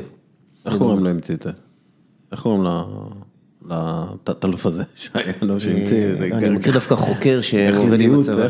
[0.67, 1.51] איך קוראים לו המציא את זה?
[2.33, 2.65] איך קוראים
[3.71, 6.29] לתת-אלוף הזה שהיה לו שהמציא את זה?
[6.33, 8.47] אני מכיר דווקא חוקר שעובד עם הצבא.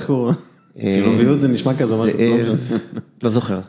[0.79, 2.55] אה, שילוביות זה נשמע כזה משהו.
[3.23, 3.61] לא זוכר.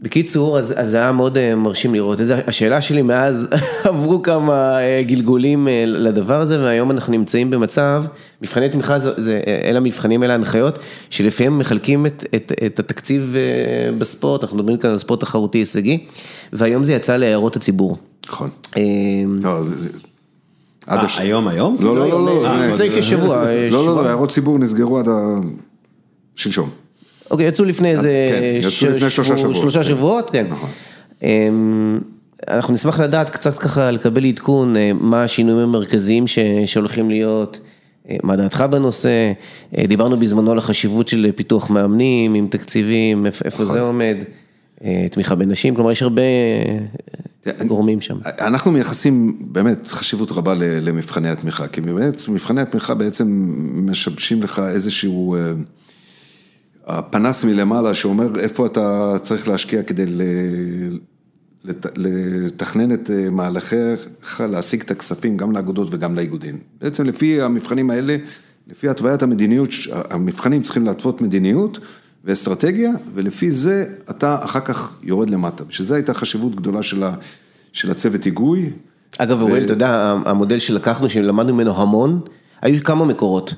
[0.00, 2.40] בקיצור, אז זה היה מאוד אה, מרשים לראות את זה.
[2.46, 3.48] השאלה שלי מאז
[3.84, 8.04] עברו כמה אה, גלגולים אה, לדבר הזה, והיום אנחנו נמצאים במצב,
[8.42, 10.78] מבחני תמיכה, זה, אלה המבחנים, אלה ההנחיות,
[11.10, 13.36] שלפיהם מחלקים את, את, את התקציב
[13.98, 16.06] בספורט, אנחנו מדברים כאן על ספורט תחרותי הישגי,
[16.52, 17.96] והיום זה יצא להערות הציבור.
[18.26, 18.50] נכון.
[19.42, 19.60] לא,
[21.18, 21.76] היום, היום?
[21.80, 22.66] לא, לא, לא, לא.
[22.66, 23.44] לפני כשבוע.
[23.70, 25.08] לא, לא, לא, הערות ציבור נסגרו עד
[26.36, 26.83] שלשום.
[27.30, 28.10] אוקיי, יצאו לפני איזה
[28.62, 29.10] כן,
[29.54, 30.46] שלושה שבועות, כן.
[30.50, 30.70] נכון.
[31.22, 31.98] אמ,
[32.48, 36.24] אנחנו נשמח לדעת קצת ככה לקבל עדכון אה, מה השינויים המרכזיים
[36.66, 37.60] שהולכים להיות,
[38.10, 39.32] אה, מה דעתך בנושא,
[39.78, 43.78] אה, דיברנו בזמנו על החשיבות של פיתוח מאמנים עם תקציבים, איפה זה נכון.
[43.78, 44.16] עומד,
[45.10, 46.22] תמיכה בנשים, כלומר יש הרבה
[47.66, 48.16] גורמים שם.
[48.24, 55.36] אנחנו מייחסים באמת חשיבות רבה למבחני התמיכה, כי באמת מבחני התמיכה בעצם משבשים לך איזשהו
[56.86, 60.04] הפנס מלמעלה שאומר איפה אתה צריך להשקיע כדי
[61.96, 66.58] לתכנן את מהלכיך, להשיג את הכספים גם לאגודות וגם לאיגודים.
[66.80, 68.16] בעצם לפי המבחנים האלה,
[68.68, 69.70] לפי התוויית המדיניות,
[70.10, 71.78] המבחנים צריכים להתוות מדיניות
[72.24, 75.64] ואסטרטגיה, ולפי זה אתה אחר כך יורד למטה.
[75.64, 76.82] בשביל זה הייתה חשיבות גדולה
[77.72, 78.70] של הצוות היגוי.
[79.18, 79.64] אגב, אוראל, ו...
[79.64, 82.20] אתה יודע, המודל שלקחנו, שלמדנו ממנו המון,
[82.62, 83.54] היו כמה מקורות.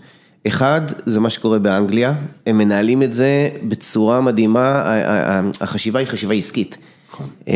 [0.47, 2.15] אחד, זה מה שקורה באנגליה,
[2.47, 4.83] הם מנהלים את זה בצורה מדהימה,
[5.61, 6.79] החשיבה היא חשיבה עסקית.
[7.11, 7.27] נכון.
[7.49, 7.55] אה,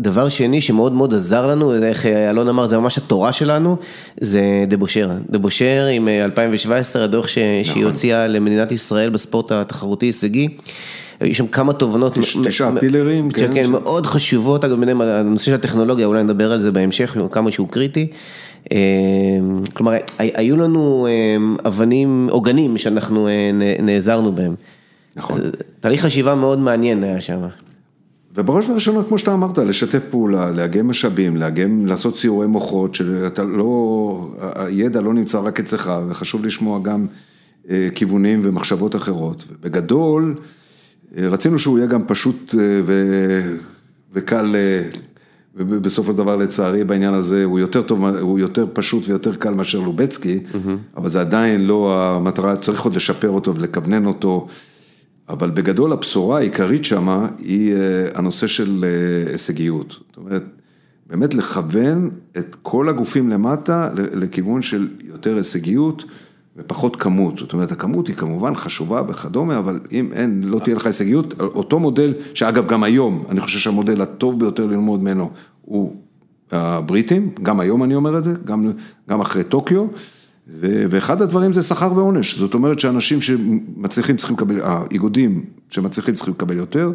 [0.00, 3.76] דבר שני שמאוד מאוד עזר לנו, איך אלון אמר, זה ממש התורה שלנו,
[4.20, 5.10] זה דבושר.
[5.30, 7.38] דבושר עם 2017, אה, הדוח ש...
[7.38, 7.64] נכון.
[7.64, 10.48] שהיא הוציאה למדינת ישראל בספורט התחרותי הישגי.
[11.20, 12.18] היו שם כמה תובנות.
[12.44, 13.54] תשעה פילרים, כן.
[13.54, 18.06] כן, מאוד חשובות, אגב, הנושא של הטכנולוגיה, אולי נדבר על זה בהמשך, כמה שהוא קריטי.
[18.72, 18.78] אה,
[19.72, 21.06] כלומר, היו לנו
[21.66, 23.28] אבנים, עוגנים שאנחנו
[23.82, 24.54] נעזרנו בהם.
[25.16, 25.40] נכון.
[25.80, 27.40] תהליך חשיבה מאוד מעניין היה שם.
[28.34, 34.30] ובראש ובראשונה, כמו שאתה אמרת, לשתף פעולה, לאגם משאבים, לאגם, לעשות ציורי מוחות, שאתה לא,
[34.54, 37.06] הידע לא נמצא רק אצלך, וחשוב לשמוע גם
[37.70, 39.44] אה, כיוונים ומחשבות אחרות.
[39.48, 40.34] ובגדול,
[41.16, 42.92] אה, רצינו שהוא יהיה גם פשוט אה, ו,
[44.12, 44.56] וקל,
[45.54, 49.80] ובסופו של דבר לצערי בעניין הזה הוא יותר טוב, הוא יותר פשוט ויותר קל מאשר
[49.80, 50.96] לובצקי, mm-hmm.
[50.96, 54.46] אבל זה עדיין לא המטרה, צריך עוד לשפר אותו ולכוונן אותו.
[55.28, 57.78] אבל בגדול הבשורה העיקרית שמה היא אה,
[58.14, 59.90] הנושא של אה, הישגיות.
[59.90, 60.44] זאת אומרת,
[61.06, 66.04] באמת לכוון את כל הגופים למטה לכיוון של יותר הישגיות
[66.58, 67.38] ופחות כמות.
[67.38, 71.78] זאת אומרת, הכמות היא כמובן חשובה וכדומה, אבל אם אין, לא תהיה לך הישגיות, אותו
[71.80, 75.30] מודל, שאגב גם היום, אני חושב שהמודל הטוב ביותר ללמוד ממנו
[75.62, 75.96] הוא
[76.50, 78.72] הבריטים, גם היום אני אומר את זה, גם,
[79.10, 79.86] גם אחרי טוקיו.
[80.60, 86.56] ואחד הדברים זה שכר ועונש, זאת אומרת שאנשים שמצליחים צריכים לקבל, האיגודים שמצליחים צריכים לקבל
[86.56, 86.90] יותר,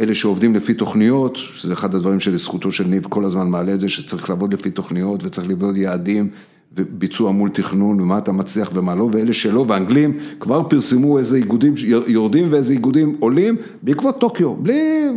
[0.00, 3.88] אלה שעובדים לפי תוכניות, שזה אחד הדברים שלזכותו של ניב כל הזמן מעלה את זה,
[3.88, 6.30] שצריך לעבוד לפי תוכניות וצריך לבדוק יעדים
[6.76, 11.74] וביצוע מול תכנון ומה אתה מצליח ומה לא, ואלה שלא, ואנגלים כבר פרסמו איזה איגודים
[12.06, 15.08] יורדים ואיזה איגודים עולים בעקבות טוקיו, בלי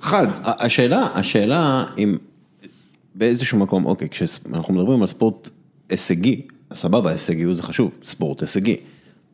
[0.00, 0.26] חד.
[0.42, 2.16] השאלה, השאלה אם
[3.14, 5.50] באיזשהו מקום, אוקיי, כשאנחנו מדברים על ספורט
[5.90, 6.40] הישגי,
[6.72, 8.76] סבבה, הישגיות זה חשוב, ספורט הישגי.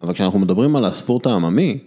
[0.02, 1.78] אבל כשאנחנו מדברים על הספורט העממי,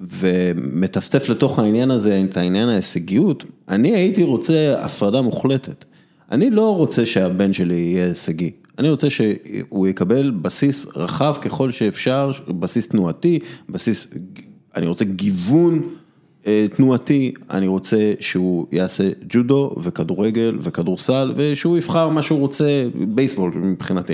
[0.00, 5.84] ומטפטף לתוך העניין הזה את העניין ההישגיות, אני הייתי רוצה הפרדה מוחלטת.
[6.32, 12.30] אני לא רוצה שהבן שלי יהיה הישגי, אני רוצה שהוא יקבל בסיס רחב ככל שאפשר,
[12.48, 14.08] בסיס תנועתי, בסיס,
[14.76, 15.82] אני רוצה גיוון
[16.46, 23.52] אה, תנועתי, אני רוצה שהוא יעשה ג'ודו וכדורגל וכדורסל ושהוא יבחר מה שהוא רוצה, בייסבול
[23.54, 24.12] מבחינתי.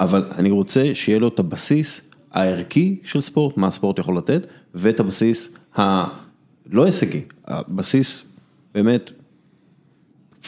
[0.00, 5.00] אבל אני רוצה שיהיה לו את הבסיס הערכי של ספורט, מה הספורט יכול לתת, ואת
[5.00, 8.24] הבסיס הלא הישגי, הבסיס
[8.74, 9.10] באמת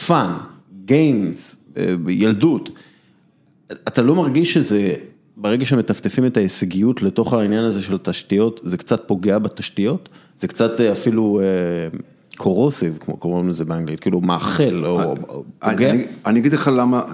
[0.07, 0.33] fun,
[0.85, 2.71] games, אה, ילדות.
[3.71, 4.93] אתה לא מרגיש שזה,
[5.37, 10.09] ברגע שמטפטפים את ההישגיות לתוך העניין הזה של התשתיות, זה קצת פוגע בתשתיות?
[10.37, 11.41] זה קצת אה, אפילו
[12.37, 15.15] corrosive, אה, כמו קוראים לזה באנגלית, כאילו מאכל או
[15.59, 15.93] פוגע.
[16.25, 16.71] אני אגיד לך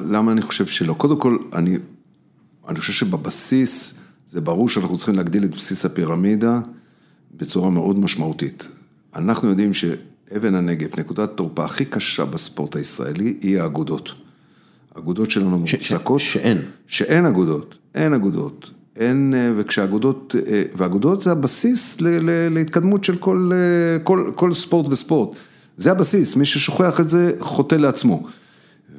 [0.09, 0.93] למה אני חושב שלא.
[0.93, 1.37] קודם כל,
[2.67, 6.59] אני חושב שבבסיס, זה ברור שאנחנו צריכים להגדיל את בסיס הפירמידה
[7.37, 8.67] בצורה מאוד משמעותית.
[9.15, 9.73] אנחנו יודעים
[10.33, 14.13] שאבן הנגב, נקודת תורפה הכי קשה בספורט הישראלי, היא האגודות.
[14.95, 16.19] האגודות שלנו מוצקות.
[16.19, 16.61] שאין.
[16.87, 18.71] שאין אגודות, אין אגודות.
[18.95, 24.53] אין, אה, וכשאגודות, אה, ואגודות זה הבסיס ל, ל, להתקדמות של כל, אה, כל, כל
[24.53, 25.35] ספורט וספורט.
[25.77, 28.27] זה הבסיס, מי ששוכח את זה חוטא לעצמו.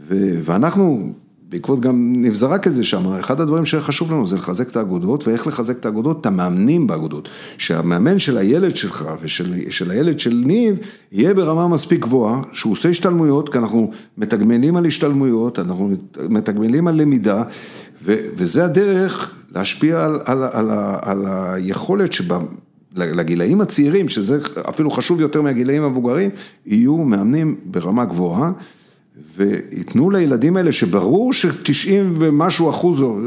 [0.08, 1.12] ו, ואנחנו
[1.52, 5.46] בעקבות גם נבזרק את זה שם, אחד הדברים שחשוב לנו זה לחזק את האגודות, ואיך
[5.46, 6.20] לחזק את האגודות?
[6.20, 7.28] את המאמנים באגודות.
[7.58, 10.78] שהמאמן של הילד שלך ושל הילד של ניב,
[11.12, 15.90] יהיה ברמה מספיק גבוהה, שהוא עושה השתלמויות, כי אנחנו מתגמלים על השתלמויות, אנחנו
[16.28, 17.42] מתגמלים על למידה,
[18.04, 20.70] ו, וזה הדרך להשפיע על, על, על,
[21.02, 22.38] על היכולת שבה...
[22.96, 24.38] לגילאים הצעירים, שזה
[24.68, 26.30] אפילו חשוב יותר מהגילאים המבוגרים,
[26.66, 28.52] יהיו מאמנים ברמה גבוהה.
[29.36, 33.18] וייתנו לילדים האלה שברור שתשעים ומשהו אחוז, או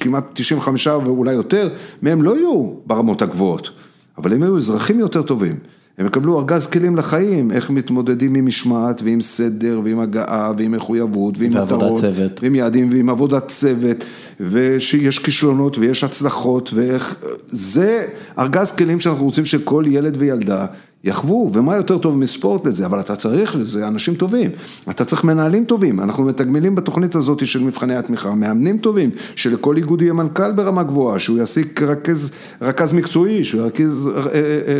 [0.00, 1.68] כמעט תשעים וחמישה ואולי יותר,
[2.02, 3.70] מהם לא יהיו ברמות הגבוהות,
[4.18, 5.56] אבל הם יהיו אזרחים יותר טובים.
[5.98, 11.38] הם יקבלו ארגז כלים לחיים, איך מתמודדים עם משמעת ועם סדר ועם הגעה ועם מחויבות
[11.38, 12.42] ועם מטרות, צוות.
[12.42, 14.04] ועם יעדים ועם עבודת צוות,
[14.40, 17.16] ושיש כישלונות ויש הצלחות, ואיך,
[17.48, 18.06] זה
[18.38, 20.66] ארגז כלים שאנחנו רוצים שכל ילד וילדה
[21.06, 24.50] יחוו, ומה יותר טוב מספורט בזה, אבל אתה צריך לזה אנשים טובים,
[24.90, 30.02] אתה צריך מנהלים טובים, אנחנו מתגמלים בתוכנית הזאת של מבחני התמיכה, מאמנים טובים, שלכל איגוד
[30.02, 32.30] יהיה מנכ"ל ברמה גבוהה, שהוא יעסיק רכז,
[32.62, 34.10] רכז מקצועי, שהוא ירכז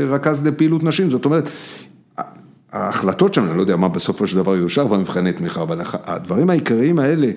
[0.09, 1.49] רכז לפעילות נשים, זאת אומרת,
[2.73, 6.99] ההחלטות שם, אני לא יודע מה בסופו של דבר יאושר במבחני תמיכה, אבל הדברים העיקריים
[6.99, 7.31] האלה,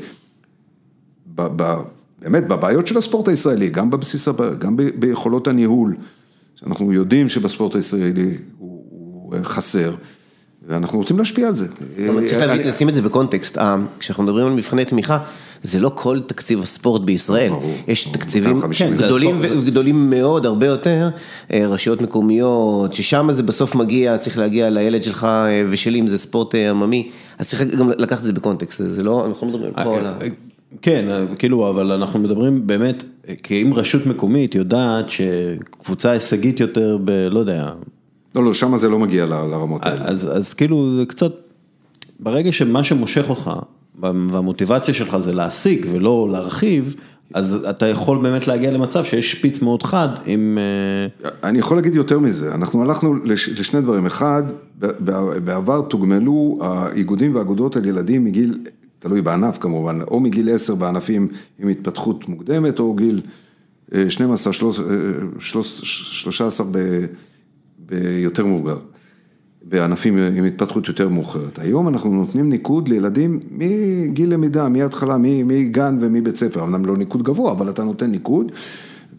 [1.35, 1.75] ב, ב,
[2.21, 4.27] באמת בבעיות של הספורט הישראלי, גם בבסיס,
[4.59, 5.95] גם ביכולות הניהול,
[6.55, 8.37] שאנחנו יודעים שבספורט הישראלי
[9.29, 9.91] הוא, הוא חסר.
[10.67, 11.67] ואנחנו רוצים להשפיע על זה.
[12.25, 15.19] צריך לשים את זה בקונטקסט, אה, כשאנחנו מדברים על מבחני תמיכה,
[15.63, 17.51] זה לא כל תקציב הספורט בישראל,
[17.87, 18.61] יש תקציבים
[19.65, 21.09] גדולים מאוד, הרבה יותר,
[21.53, 26.17] אה, רשויות מקומיות, ששם זה בסוף מגיע, צריך להגיע לילד שלך אה, ושלי אם זה
[26.17, 27.09] ספורט עממי,
[27.39, 30.17] אז צריך גם לקחת את זה בקונטקסט, זה לא, אנחנו לא מדברים פה על ה...
[30.81, 31.05] כן,
[31.37, 33.03] כאילו, אבל אנחנו מדברים באמת,
[33.43, 37.11] כי אם רשות מקומית יודעת שקבוצה הישגית יותר ב...
[37.11, 37.71] לא יודע.
[38.35, 40.05] לא, לא, שם זה לא מגיע לרמות האלה.
[40.05, 41.33] אז, אז כאילו, זה קצת,
[42.19, 43.51] ברגע שמה שמושך אותך,
[43.99, 46.95] והמוטיבציה שלך זה להשיג ולא להרחיב,
[47.33, 50.57] אז אתה יכול באמת להגיע למצב שיש שפיץ מאוד חד עם...
[51.25, 54.43] אה, אני יכול להגיד יותר מזה, אנחנו הלכנו לשני דברים, אחד,
[55.43, 58.57] בעבר תוגמלו האיגודים והאגודות על ילדים מגיל
[58.99, 61.27] תלוי בענף כמובן, או מגיל 10 בענפים
[61.59, 63.21] עם התפתחות מוקדמת, או גיל
[64.09, 64.53] 12,
[65.39, 66.67] 13
[67.89, 68.77] ביותר מבוגר,
[69.63, 71.59] בענפים עם התפתחות יותר מאוחרת.
[71.59, 77.51] היום אנחנו נותנים ניקוד לילדים מגיל למידה, מההתחלה, מגן ומבית ספר, אמנם לא ניקוד גבוה,
[77.51, 78.51] אבל אתה נותן ניקוד.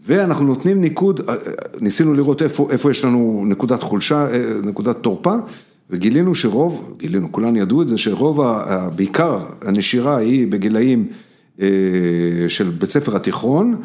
[0.05, 1.35] ואנחנו נותנים ניקוד, אה,
[1.81, 5.35] ניסינו לראות איפה, איפה יש לנו נקודת חולשה, אה, נקודת תורפה,
[5.89, 8.41] וגילינו שרוב, גילינו, כולנו ידעו את זה, שרוב,
[8.95, 11.07] בעיקר הנשירה היא בגילאים
[11.61, 11.67] אה,
[12.47, 13.75] של בית ספר התיכון,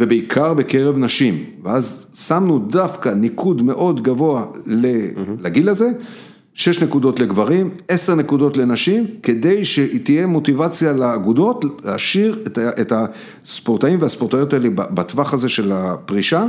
[0.00, 4.46] ובעיקר בקרב נשים, ואז שמנו דווקא ניקוד מאוד גבוה
[5.40, 5.90] לגיל הזה,
[6.54, 12.44] שש נקודות לגברים, עשר נקודות לנשים, כדי שתהיה מוטיבציה לאגודות להשאיר
[12.80, 16.44] את הספורטאים והספורטאיות האלה בטווח הזה של הפרישה.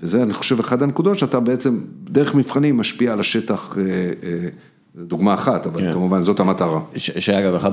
[0.00, 3.82] וזה אני חושב אחד הנקודות שאתה בעצם דרך מבחנים משפיע על השטח, אה,
[4.22, 4.48] אה,
[4.94, 5.92] זו דוגמה אחת, אבל כן.
[5.92, 6.80] כמובן זאת המטרה.
[6.96, 7.68] שאגב,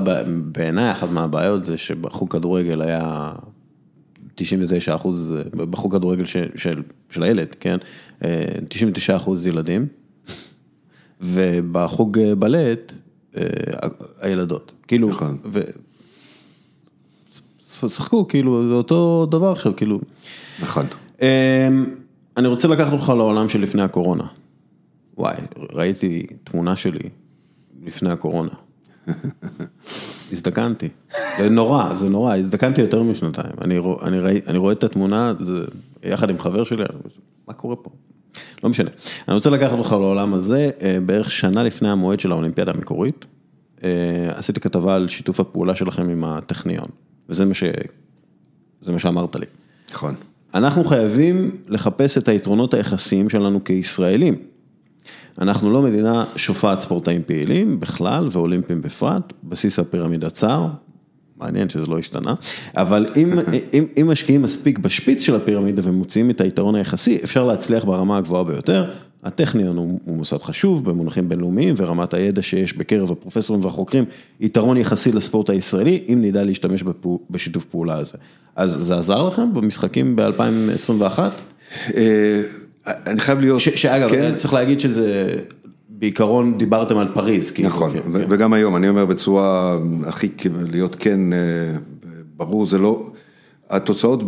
[0.52, 3.32] בעיניי אחת מהבעיות זה שבחוג כדורגל היה
[4.40, 7.76] 99 אחוז, בחוג כדורגל של, של, של הילד, כן?
[8.68, 9.86] 99 אה, אחוז ילדים,
[11.20, 12.92] ובחוג בלט
[14.20, 15.38] הילדות, כאילו, נכון.
[17.84, 20.00] ושחקו, כאילו, זה אותו דבר עכשיו, כאילו.
[20.62, 20.86] נכון.
[22.36, 24.24] אני רוצה לקחת אותך לעולם של לפני הקורונה.
[25.18, 25.36] וואי,
[25.72, 27.08] ראיתי תמונה שלי
[27.84, 28.52] לפני הקורונה.
[30.32, 30.88] הזדקנתי.
[31.38, 33.52] זה נורא, זה נורא, הזדקנתי יותר משנתיים.
[33.64, 35.64] אני, אני, ראי, אני רואה את התמונה, זה,
[36.02, 36.84] יחד עם חבר שלי,
[37.48, 37.90] מה קורה פה?
[38.64, 38.90] לא משנה.
[39.28, 43.24] אני רוצה לקחת אותך לעולם הזה, אה, בערך שנה לפני המועד של האולימפיאדה המקורית.
[43.84, 46.86] אה, עשיתי כתבה על שיתוף הפעולה שלכם עם הטכניון,
[47.28, 47.64] וזה מה, ש...
[48.88, 49.46] מה שאמרת לי.
[49.92, 50.14] נכון.
[50.54, 54.34] אנחנו חייבים לחפש את היתרונות היחסיים שלנו כישראלים.
[55.40, 60.66] אנחנו לא מדינה שופעת ספורטאים פעילים בכלל ואולימפיים בפרט, בסיס הפירמידה צר,
[61.36, 62.34] מעניין שזה לא השתנה,
[62.76, 63.32] אבל אם,
[63.74, 68.44] אם, אם משקיעים מספיק בשפיץ של הפירמידה ומוציאים את היתרון היחסי, אפשר להצליח ברמה הגבוהה
[68.44, 68.90] ביותר.
[69.22, 74.04] הטכניון הוא, הוא מוסד חשוב במונחים בינלאומיים ורמת הידע שיש בקרב הפרופסורים והחוקרים,
[74.40, 78.18] יתרון יחסי לספורט הישראלי, אם נדע להשתמש בפו, בשיתוף פעולה הזה.
[78.56, 81.18] אז זה עזר לכם במשחקים ב-2021?
[82.90, 83.60] אה, אני חייב להיות...
[83.60, 84.34] שאגב, כן.
[84.34, 85.34] צריך להגיד שזה...
[86.00, 87.50] בעיקרון דיברתם על פריז.
[87.50, 88.26] כאילו, נכון, כן, כן.
[88.30, 90.28] וגם היום, אני אומר בצורה הכי,
[90.70, 91.38] להיות כן, אה,
[92.36, 93.10] ברור, זה לא,
[93.70, 94.22] התוצאות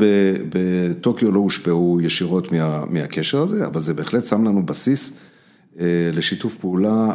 [0.49, 5.19] בטוקיו לא הושפעו ישירות מה, מהקשר הזה, אבל זה בהחלט שם לנו בסיס
[5.81, 7.15] אה, לשיתוף פעולה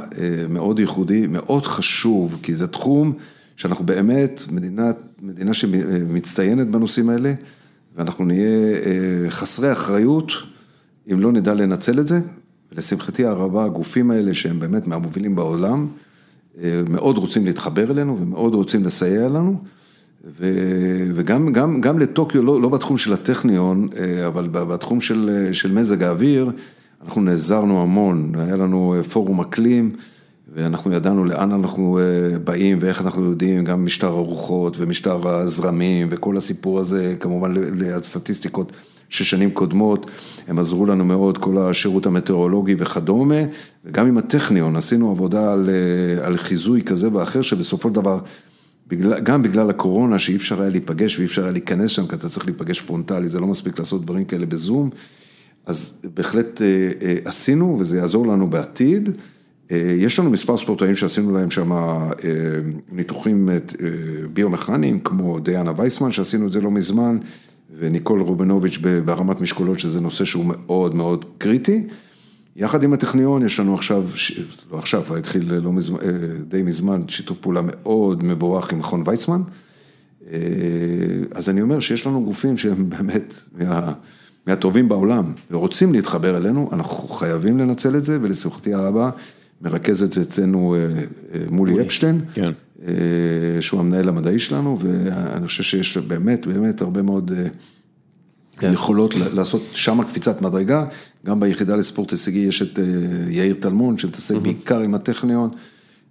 [0.50, 3.14] מאוד ייחודי, מאוד חשוב, כי זה תחום
[3.56, 4.92] שאנחנו באמת מדינה,
[5.22, 7.34] מדינה שמצטיינת בנושאים האלה,
[7.96, 10.32] ואנחנו נהיה אה, חסרי אחריות
[11.12, 12.20] אם לא נדע לנצל את זה.
[12.72, 15.88] ולשמחתי הרבה, הגופים האלה שהם באמת מהמובילים בעולם,
[16.64, 19.62] אה, מאוד רוצים להתחבר אלינו ומאוד רוצים לסייע לנו.
[21.14, 26.04] וגם גם, גם לטוקיו, לא, לא בתחום של הטכניון, אה, אבל בתחום של, של מזג
[26.04, 26.52] האוויר,
[27.06, 29.90] אנחנו נעזרנו המון, היה לנו פורום אקלים.
[30.54, 36.38] ואנחנו ידענו לאן אנחנו אה, באים ואיך אנחנו יודעים, גם משטר הרוחות ומשטר הזרמים וכל
[36.38, 38.72] הסיפור הזה, כמובן לסטטיסטיקות
[39.10, 40.12] של שנים קודמות,
[40.48, 43.42] הם עזרו לנו מאוד, כל השירות המטאורולוגי וכדומה,
[43.86, 48.20] וגם עם הטכניון עשינו עבודה על, אה, על חיזוי כזה ואחר, שבסופו של דבר,
[48.88, 52.30] בגלל, גם בגלל הקורונה, שאי אפשר היה להיפגש ואי אפשר היה להיכנס שם, כי אתה
[52.30, 54.90] צריך להיפגש פרונטלי, זה לא מספיק לעשות דברים כאלה בזום.
[55.66, 56.62] אז בהחלט
[57.26, 59.10] עשינו וזה יעזור לנו בעתיד.
[59.72, 61.72] יש לנו מספר ספורטאים שעשינו להם שם
[62.92, 63.50] ניתוחים
[64.34, 67.18] ביומכניים, כמו דיאנה וייסמן שעשינו את זה לא מזמן,
[67.80, 71.88] וניקול רובינוביץ' בהרמת משקולות, שזה נושא שהוא מאוד מאוד קריטי.
[72.56, 74.06] יחד עם הטכניון יש לנו עכשיו,
[74.72, 75.98] לא עכשיו, התחיל לא מזמן,
[76.48, 79.42] די מזמן, שיתוף פעולה מאוד מבורך עם מכון ויצמן.
[81.32, 83.94] אז אני אומר שיש לנו גופים שהם באמת מה,
[84.48, 89.10] מהטובים בעולם ורוצים להתחבר אלינו, אנחנו חייבים לנצל את זה ולשמחתי הרבה
[89.62, 90.76] מרכז את זה אצלנו
[91.52, 92.52] מולי אפשטיין, כן.
[93.60, 97.32] שהוא המנהל המדעי שלנו ואני חושב שיש באמת באמת הרבה מאוד
[98.60, 98.74] כן.
[98.74, 100.86] יכולות לעשות שם קפיצת מדרגה,
[101.26, 102.80] גם ביחידה לספורט הישגי יש את
[103.30, 105.50] יאיר טלמון שמתעסק בעיקר עם הטכניון,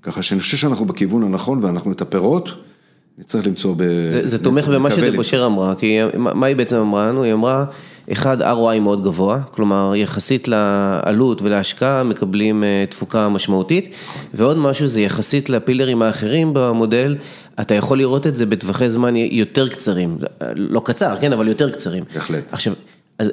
[0.03, 2.51] ככה שאני חושב שאנחנו בכיוון הנכון ואנחנו את הפירות.
[3.19, 3.83] נצטרך למצוא ב...
[4.25, 7.23] זה תומך במה שדבושר אמרה, כי מה היא בעצם אמרה לנו?
[7.23, 7.65] היא אמרה,
[8.13, 13.95] אחד, ROI מאוד גבוה, כלומר יחסית לעלות ולהשקעה מקבלים תפוקה משמעותית,
[14.35, 17.17] ועוד משהו זה יחסית לפילרים האחרים במודל,
[17.61, 20.19] אתה יכול לראות את זה בטווחי זמן יותר קצרים,
[20.55, 22.05] לא קצר, כן, אבל יותר קצרים.
[22.15, 22.53] בהחלט.
[22.53, 22.73] עכשיו,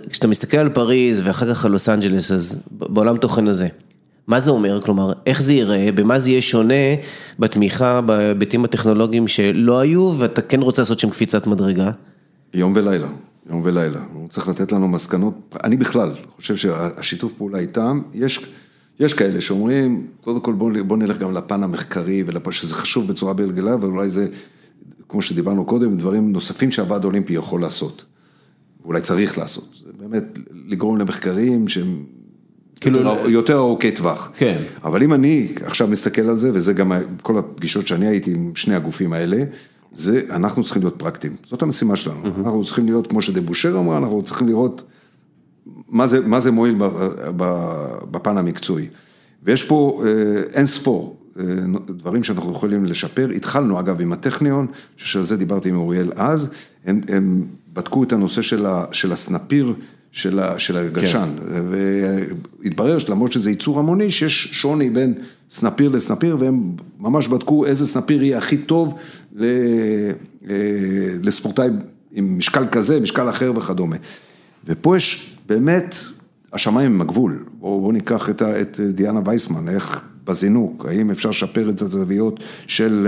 [0.09, 3.67] כשאתה מסתכל על פריז ואחר כך על לוס אנג'לס, אז בעולם תוכן הזה.
[4.27, 4.81] מה זה אומר?
[4.81, 6.73] כלומר, איך זה ייראה, במה זה יהיה שונה
[7.39, 11.91] בתמיכה בהיבטים הטכנולוגיים שלא היו, ואתה כן רוצה לעשות שם קפיצת מדרגה?
[12.53, 13.07] יום ולילה,
[13.49, 14.03] יום ולילה.
[14.13, 18.53] הוא צריך לתת לנו מסקנות, אני בכלל חושב שהשיתוף פעולה איתם, יש,
[18.99, 23.73] יש כאלה שאומרים, קודם כל בוא, בוא נלך גם לפן המחקרי, שזה חשוב בצורה בלגלה,
[23.73, 24.27] אבל אולי זה,
[25.09, 28.05] כמו שדיברנו קודם, דברים נוספים שהוועד האולימפי יכול לעשות,
[28.83, 29.69] ואולי צריך לעשות.
[29.85, 30.23] זה באמת
[30.67, 32.03] לגרום למחקרים שהם...
[32.81, 34.31] כאילו יותר ארוכי טווח.
[34.37, 34.57] כן.
[34.83, 36.91] אבל אם אני עכשיו מסתכל על זה, וזה גם
[37.21, 39.43] כל הפגישות שאני הייתי עם שני הגופים האלה,
[39.93, 41.35] זה, אנחנו צריכים להיות פרקטיים.
[41.45, 42.25] זאת המשימה שלנו.
[42.25, 44.83] אנחנו צריכים להיות, כמו שדבושר אמרה, אנחנו צריכים לראות
[45.89, 46.75] מה זה, מה זה מועיל
[48.11, 48.87] בפן המקצועי.
[49.43, 50.03] ויש פה
[50.53, 51.17] אין ספור
[51.85, 53.29] דברים שאנחנו יכולים לשפר.
[53.29, 54.67] התחלנו אגב עם הטכניון,
[54.97, 56.49] שעל זה דיברתי עם אוריאל אז,
[56.85, 58.41] הם, הם בדקו את הנושא
[58.91, 59.73] של הסנפיר.
[60.15, 61.29] של הגשן,
[62.59, 65.13] והתברר שלמרות שזה ייצור המוני, שיש שוני בין
[65.53, 68.93] סנפיר לסנפיר, והם ממש בדקו איזה סנפיר יהיה הכי טוב
[71.21, 71.69] לספורטאי
[72.11, 73.95] עם משקל כזה, משקל אחר וכדומה.
[74.65, 75.95] ופה יש באמת,
[76.53, 82.43] השמיים הם הגבול, בואו ניקח את דיאנה וייסמן, איך בזינוק, האם אפשר לשפר את הזוויות
[82.67, 83.07] של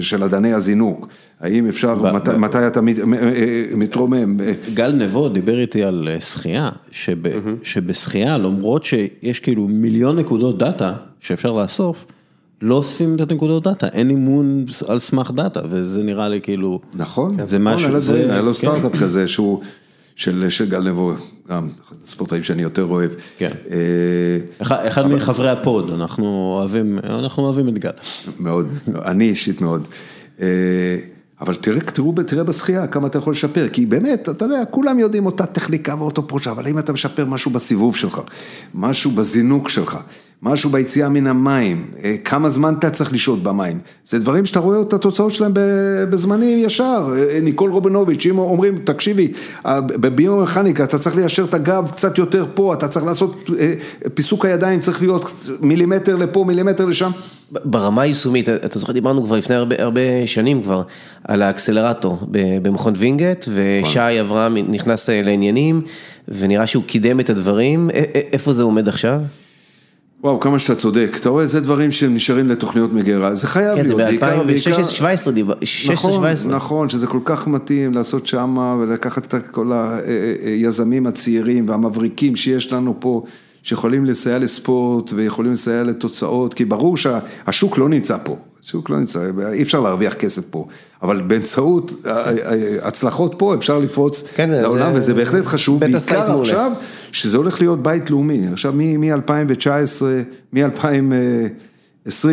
[0.00, 1.08] של אדני הזינוק,
[1.40, 2.80] האם אפשר, ב, מת, ב, מתי אתה
[3.76, 4.36] מתרומם.
[4.74, 7.16] גל נבו דיבר איתי על שחייה, שב,
[7.62, 12.06] שבשחייה למרות שיש כאילו מיליון נקודות דאטה שאפשר לאסוף,
[12.62, 17.46] לא אוספים את הנקודות data, אין אימון על סמך data, וזה נראה לי כאילו, נכון,
[17.46, 19.60] זה משהו, זה, היה לו סטארט-אפ כזה שהוא...
[20.20, 21.12] של גל נבו,
[21.48, 21.68] גם
[22.04, 23.10] ספורטאים שאני יותר אוהב.
[23.38, 23.50] כן.
[24.60, 27.90] אחד מחברי ה pod, אנחנו אוהבים, אנחנו אוהבים את גל.
[28.38, 28.68] מאוד,
[29.04, 29.86] אני אישית מאוד.
[31.40, 35.26] אבל תראה, תראו, תראה בשחייה כמה אתה יכול לשפר, כי באמת, אתה יודע, כולם יודעים
[35.26, 38.20] אותה טכניקה ואותו approach, אבל אם אתה משפר משהו בסיבוב שלך,
[38.74, 39.98] משהו בזינוק שלך,
[40.42, 41.90] משהו ביציאה מן המים,
[42.24, 45.52] כמה זמן אתה צריך לשהות במים, זה דברים שאתה רואה את התוצאות שלהם
[46.10, 47.08] בזמנים ישר,
[47.42, 49.32] ניקול רובינוביץ', אם אומרים, תקשיבי,
[49.86, 53.50] בביומכניקה אתה צריך ליישר את הגב קצת יותר פה, אתה צריך לעשות,
[54.14, 57.10] פיסוק הידיים צריך להיות מילימטר לפה, מילימטר לשם.
[57.64, 60.82] ברמה היישומית, אתה זוכר, דיברנו כבר לפני הרבה, הרבה שנים כבר,
[61.24, 62.18] על האקסלרטור
[62.62, 65.82] במכון וינגייט, ושי אברהם נכנס לעניינים,
[66.28, 67.90] ונראה שהוא קידם את הדברים,
[68.32, 69.20] איפה זה עומד עכשיו?
[70.22, 74.10] וואו, כמה שאתה צודק, אתה רואה, זה דברים שנשארים לתוכניות מגירה, זה חייב להיות, כן,
[74.10, 74.96] זה
[75.26, 75.92] ב-2016 דיבר, 16-17.
[75.92, 79.72] נכון, נכון, שזה כל כך מתאים לעשות שמה, ולקחת את כל
[80.44, 83.22] היזמים הצעירים והמבריקים שיש לנו פה,
[83.62, 89.30] שיכולים לסייע לספורט ויכולים לסייע לתוצאות, כי ברור שהשוק לא נמצא פה, השוק לא נמצא,
[89.52, 90.66] אי אפשר להרוויח כסף פה,
[91.02, 91.92] אבל באמצעות
[92.82, 94.98] הצלחות פה אפשר לפרוץ כן, לעולם, זה...
[94.98, 96.72] וזה בהחלט חשוב, בעיקר עכשיו,
[97.12, 100.02] שזה הולך להיות בית לאומי, עכשיו מ-2019,
[100.52, 102.28] מ-2020,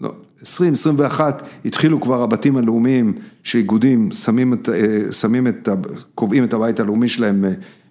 [0.00, 4.68] לא, 2021 התחילו כבר הבתים הלאומיים שאיגודים שמים את,
[5.10, 5.68] שמים את,
[6.14, 7.44] קובעים את הבית הלאומי שלהם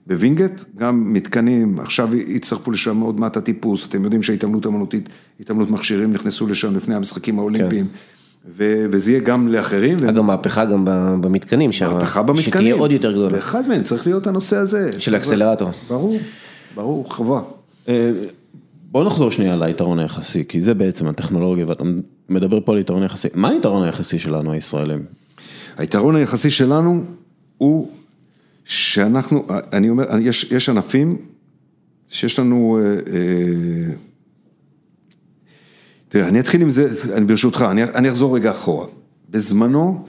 [0.08, 6.14] בווינגייט, גם מתקנים, עכשיו הצטרפו לשם עוד מעט הטיפוס, אתם יודעים שההתעמלות אמנותית, התעמלות מכשירים
[6.14, 7.86] נכנסו לשם לפני המשחקים האולימפיים.
[7.86, 8.00] כן.
[8.58, 9.98] וזה יהיה גם לאחרים.
[10.10, 10.86] אגב, מהפכה גם
[11.22, 11.94] במתקנים שם.
[11.94, 12.44] מהפכה במתקנים.
[12.44, 13.36] שתהיה עוד יותר גדולה.
[13.36, 15.00] ואחד מהם צריך להיות הנושא הזה.
[15.00, 15.70] של אקסלרטור.
[15.88, 16.18] ברור,
[16.76, 17.42] ברור, חובה.
[18.92, 21.84] בוא נחזור שנייה ליתרון היחסי, כי זה בעצם הטכנולוגיה, ואתה
[22.30, 23.28] מדבר פה על יתרון יחסי.
[23.34, 25.00] מה היתרון היחסי שלנו, הישראלים?
[25.78, 27.04] היתרון היחסי שלנו
[27.58, 27.90] הוא
[28.66, 31.18] שאנחנו, אני אומר, יש, יש ענפים
[32.08, 33.94] שיש לנו, אה, אה,
[36.10, 38.88] תראה, אני אתחיל עם זה, אני ברשותך, אני, אני אחזור רגע אחורה.
[39.30, 40.06] בזמנו,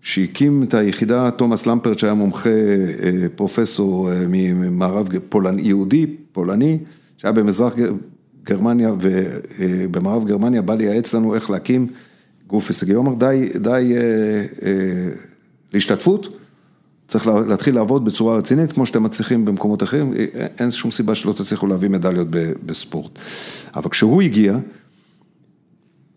[0.00, 6.78] שהקים את היחידה תומאס למפרט, שהיה מומחה, אה, פרופסור ממערב פולני, יהודי, פולני,
[7.18, 7.74] שהיה במזרח
[8.44, 11.86] גרמניה ובמערב גרמניה, בא לייעץ לנו איך להקים
[12.46, 12.92] גוף הישגי.
[12.92, 13.92] הוא אמר, די, די
[14.62, 15.08] אה,
[15.72, 16.34] להשתתפות,
[17.08, 20.12] צריך להתחיל לעבוד בצורה רצינית, כמו שאתם מצליחים במקומות אחרים,
[20.58, 22.28] אין שום סיבה שלא תצליחו להביא מדליות
[22.66, 23.18] בספורט.
[23.74, 24.56] אבל כשהוא הגיע,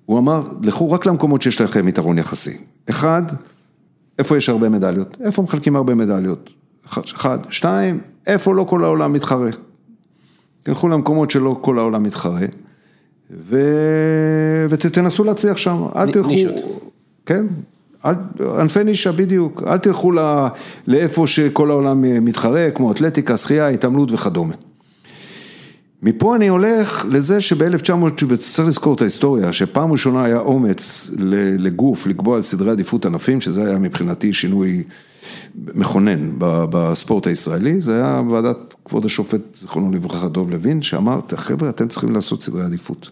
[0.05, 2.57] הוא אמר, לכו רק למקומות שיש לכם יתרון יחסי.
[2.89, 3.23] אחד,
[4.19, 5.17] איפה יש הרבה מדליות?
[5.21, 6.49] איפה מחלקים הרבה מדליות?
[6.89, 9.49] אחד, שתיים, איפה לא כל העולם מתחרה?
[10.63, 12.45] תלכו למקומות שלא כל העולם מתחרה,
[13.31, 13.57] ו...
[14.69, 16.29] ותנסו להצליח שם, אל תלכו...
[16.29, 16.55] נישות.
[17.25, 17.45] כן,
[18.59, 20.47] ענפי נישה בדיוק, אל תלכו לא...
[20.87, 24.53] לאיפה שכל העולם מתחרה, כמו אתלטיקה, שחייה, התעמלות וכדומה.
[26.03, 31.11] מפה אני הולך לזה שב-1900, וצריך לזכור את ההיסטוריה, שפעם ראשונה היה אומץ
[31.57, 34.83] לגוף לקבוע על סדרי עדיפות ענפים, שזה היה מבחינתי שינוי
[35.55, 41.87] מכונן בספורט הישראלי, זה היה ועדת כבוד השופט, זיכרונו לברכה, דוב לוין, שאמר, חבר'ה, אתם
[41.87, 43.09] צריכים לעשות סדרי עדיפות.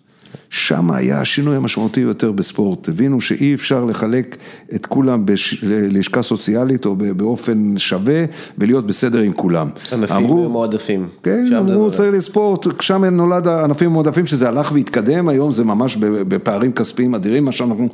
[0.49, 4.35] שם היה השינוי המשמעותי יותר בספורט, הבינו שאי אפשר לחלק
[4.75, 8.25] את כולם בלשכה סוציאלית או באופן שווה
[8.57, 9.69] ולהיות בסדר עם כולם.
[9.93, 11.07] ענפים אמרו, מועדפים.
[11.23, 16.71] כן, אמרו צריך לספורט, שם נולד הענפים המועדפים שזה הלך והתקדם, היום זה ממש בפערים
[16.71, 17.89] כספיים אדירים, מה שאנחנו,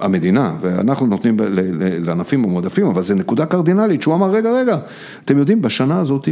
[0.00, 1.36] המדינה, ואנחנו נותנים
[2.04, 4.76] לענפים המועדפים, אבל זה נקודה קרדינלית, שהוא אמר רגע רגע,
[5.24, 6.28] אתם יודעים בשנה הזאת,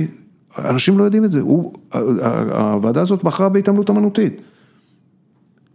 [0.58, 1.72] אנשים לא יודעים את זה, הוא,
[2.52, 4.40] הוועדה הזאת בחרה בהתעמלות אמנותית.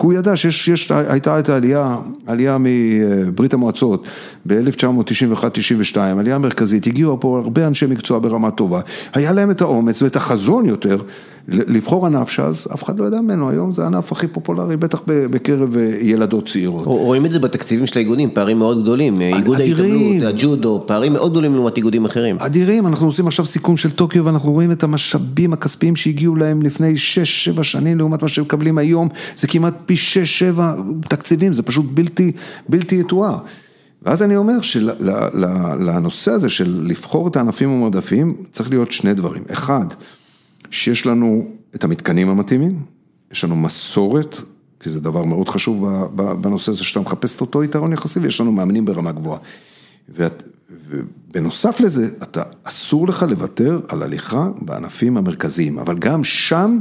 [0.02, 1.97] כי הוא ידע שיש, הייתה את העלייה,
[2.28, 4.08] עלייה מברית המועצות
[4.45, 8.82] ב-1991-92, עלייה מרכזית, הגיעו פה הרבה אנשי מקצוע ברמה טובה,
[9.14, 10.97] היה להם את האומץ ואת החזון יותר
[11.48, 15.78] לבחור ענף שאז אף אחד לא ידע ממנו, היום זה הענף הכי פופולרי, בטח בקרב
[15.78, 16.86] אה, ילדות צעירות.
[16.86, 21.56] רואים את זה בתקציבים של האיגודים, פערים מאוד גדולים, איגוד ההתעמלות, הג'ודו, פערים מאוד גדולים
[21.56, 22.36] לעומת איגודים אחרים.
[22.39, 26.94] אדירים, אנחנו עושים עכשיו סיכום של טוקיו ואנחנו רואים את המשאבים הכספיים שהגיעו להם לפני
[27.58, 29.96] 6-7 שנים לעומת מה שהם מקבלים היום, זה כמעט פי
[30.58, 30.62] 6-7
[31.10, 32.32] תקציבים, זה פשוט בלתי,
[32.70, 33.38] בלתי יתואר.
[34.04, 39.44] ואז אני אומר שלנושא הזה של לבחור את הענפים המועדפים, צריך להיות שני דברים.
[39.52, 39.86] אחד,
[40.72, 42.80] שיש לנו את המתקנים המתאימים,
[43.32, 44.38] יש לנו מסורת,
[44.80, 48.52] כי זה דבר מאוד חשוב בנושא הזה שאתה מחפש את אותו יתרון יחסי, ויש לנו
[48.52, 49.40] מאמנים ברמה גבוהה.
[50.10, 50.44] ואת,
[50.88, 56.80] ובנוסף לזה, אתה, אסור לך לוותר על הליכה בענפים המרכזיים, אבל גם שם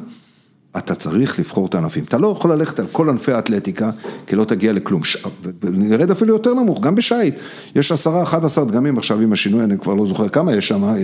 [0.79, 2.05] אתה צריך לבחור את הענפים.
[2.05, 3.91] אתה לא יכול ללכת על כל ענפי האתלטיקה,
[4.27, 5.05] כי לא תגיע לכלום.
[5.05, 5.17] ש...
[5.61, 7.35] ונרד אפילו יותר נמוך, גם בשייט.
[7.75, 10.95] יש עשרה, אחד עשר דגמים עכשיו עם השינוי, אני כבר לא זוכר כמה יש שם,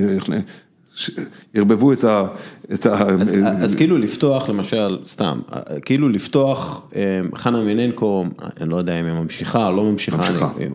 [1.55, 2.27] ערבבו את ה...
[2.75, 3.09] את ה...
[3.21, 3.33] אז,
[3.63, 5.41] אז כאילו לפתוח למשל, סתם,
[5.85, 8.25] כאילו לפתוח, אה, חנה מיננקו,
[8.61, 10.17] אני לא יודע אם היא ממשיכה או לא ממשיכה.
[10.17, 10.51] ממשיכה.
[10.57, 10.69] אני,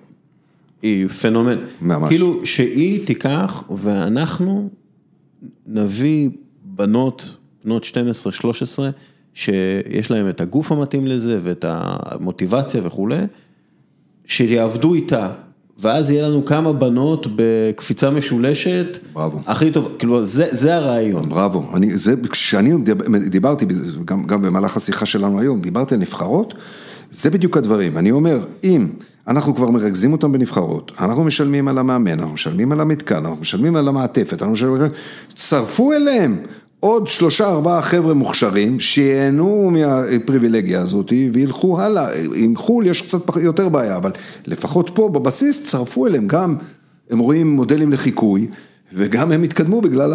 [0.81, 1.57] היא פנומן.
[1.81, 2.09] ממש.
[2.09, 4.69] כאילו שהיא תיקח ואנחנו
[5.67, 6.29] נביא
[6.63, 8.79] בנות, בנות 12-13,
[9.33, 13.21] שיש להם את הגוף המתאים לזה ואת המוטיבציה וכולי,
[14.25, 15.29] שיעבדו איתה.
[15.79, 18.97] ואז יהיה לנו כמה בנות בקפיצה משולשת.
[19.13, 19.39] בראבו.
[19.47, 21.29] הכי טוב, כאילו זה, זה הרעיון.
[21.29, 22.73] בראבו, אני, זה, כשאני
[23.29, 23.65] דיברתי,
[24.05, 26.53] גם, גם במהלך השיחה שלנו היום, דיברתי על נבחרות,
[27.11, 27.97] זה בדיוק הדברים.
[27.97, 28.87] אני אומר, אם
[29.27, 33.75] אנחנו כבר מרכזים אותם בנבחרות, אנחנו משלמים על המאמן, אנחנו משלמים על המתקן, אנחנו משלמים
[33.75, 34.81] על המעטפת, אנחנו משלמים,
[35.35, 36.37] צרפו אליהם.
[36.81, 43.69] עוד שלושה ארבעה חבר'ה מוכשרים שיהנו מהפריבילגיה הזאת וילכו הלאה, עם חו"ל יש קצת יותר
[43.69, 44.11] בעיה, אבל
[44.47, 46.27] לפחות פה בבסיס צרפו אליהם.
[46.27, 46.55] גם,
[47.09, 48.47] הם רואים מודלים לחיקוי
[48.93, 50.13] וגם הם התקדמו בגלל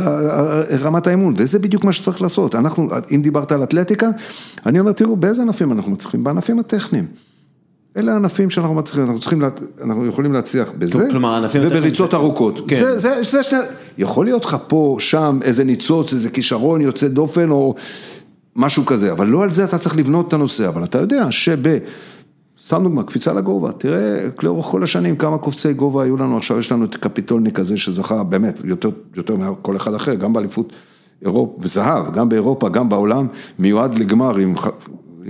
[0.80, 4.08] רמת האמון וזה בדיוק מה שצריך לעשות, אנחנו, אם דיברת על אתלטיקה,
[4.66, 7.06] אני אומר תראו באיזה ענפים אנחנו מצליחים, בענפים הטכניים.
[7.96, 9.42] אלה הענפים שאנחנו מצליחים, אנחנו צריכים,
[9.84, 11.08] אנחנו יכולים להצליח בזה,
[11.54, 12.60] ובריצות ארוכות.
[12.68, 12.76] כן.
[12.76, 13.58] זה, זה, זה שני,
[13.98, 17.74] יכול להיות לך פה, שם, איזה ניצוץ, איזה כישרון יוצא דופן, או
[18.56, 21.78] משהו כזה, אבל לא על זה אתה צריך לבנות את הנושא, אבל אתה יודע שב...
[22.62, 26.72] סתם דוגמא, קפיצה לגובה, תראה לאורך כל השנים כמה קופצי גובה היו לנו, עכשיו יש
[26.72, 30.72] לנו את קפיטולניק הזה שזכה באמת יותר, יותר מכל אחד אחר, גם באליפות
[31.22, 33.26] אירופה, זהב, גם באירופה, גם בעולם,
[33.58, 34.54] מיועד לגמר עם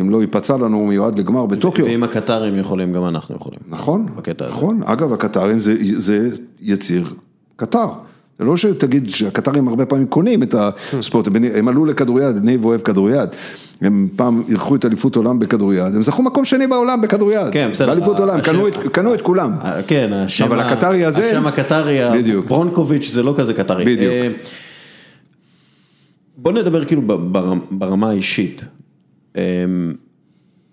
[0.00, 1.84] אם לא ייפצע לנו, הוא מיועד לגמר בטוקיו.
[1.84, 3.60] ואם הקטרים יכולים, גם אנחנו יכולים.
[3.68, 4.06] נכון,
[4.48, 4.80] נכון.
[4.84, 6.30] אגב, הקטרים זה, זה
[6.60, 7.14] יציר
[7.56, 7.86] קטר.
[8.38, 13.28] זה לא שתגיד שהקטרים הרבה פעמים קונים את הספורט, הם עלו לכדוריד, ניב אוהב כדוריד,
[13.80, 17.86] הם פעם אירחו את אליפות עולם בכדוריד, הם זכו מקום שני בעולם בכדוריד, כן, בסדר,
[17.86, 18.40] באליפות עולם,
[18.92, 19.52] קנו, את, כולם,
[19.86, 21.98] כן, השם, אבל הקטרי הזה, השם הקטרי,
[22.48, 24.36] ברונקוביץ' זה לא כזה קטרי, בדיוק.
[26.36, 27.02] בוא נדבר כאילו
[27.70, 28.64] ברמה האישית.
[29.36, 29.94] אמ,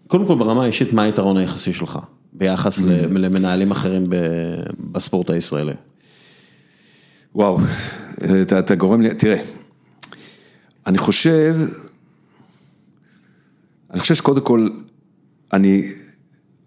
[0.08, 2.00] קודם כל ברמה האישית, מה היתרון היחסי שלך
[2.34, 2.84] ביחס Mm.
[3.10, 4.04] למנהלים אחרים
[4.92, 5.74] בספורט הישראלי?
[7.36, 7.58] וואו,
[8.42, 9.42] אתה, אתה גורם לי, תראה,
[10.88, 11.58] אני חושב,
[13.92, 14.70] אני חושב שקודם כל,
[15.54, 15.92] אני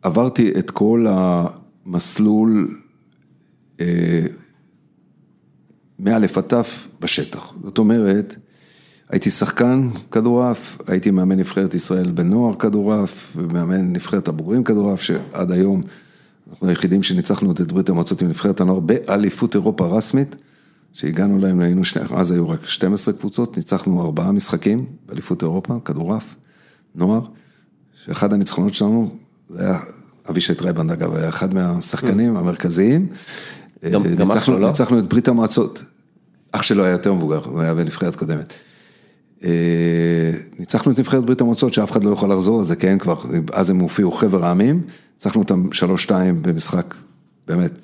[0.02, 2.80] עברתי את כל המסלול
[3.80, 4.26] אה,
[5.98, 6.54] מא' עד ת'
[7.00, 7.54] בשטח.
[7.62, 8.36] זאת אומרת,
[9.10, 15.80] הייתי שחקן כדורעף, הייתי מאמן נבחרת ישראל בנוער כדורעף, ומאמן נבחרת הבוגרים כדורעף, שעד היום
[16.50, 20.36] אנחנו היחידים שניצחנו את ברית המועצות עם נבחרת הנוער באליפות אירופה רשמית,
[20.92, 26.34] שהגענו להם, היינו שני, אז היו רק 12 קבוצות, ניצחנו ארבעה משחקים באליפות אירופה, כדורעף,
[26.94, 27.20] נוער,
[27.94, 29.10] שאחד הניצחונות שלנו,
[29.48, 29.78] זה היה
[30.30, 33.06] אבישי טרייבנד אגב, היה אחד מהשחקנים המרכזיים.
[33.90, 34.68] גם, גם אח שלו, לא?
[34.68, 35.82] ניצחנו את ברית המועצות.
[36.52, 38.52] אח שלו היה יותר מבוגר, הוא היה בנבחרת קודמת.
[40.58, 43.16] ניצחנו את נבחרת ברית המועצות שאף אחד לא יכול לחזור, זה כן כבר,
[43.52, 44.80] אז הם הופיעו חבר העמים,
[45.14, 46.94] ניצחנו אותם שלוש שתיים במשחק
[47.48, 47.78] באמת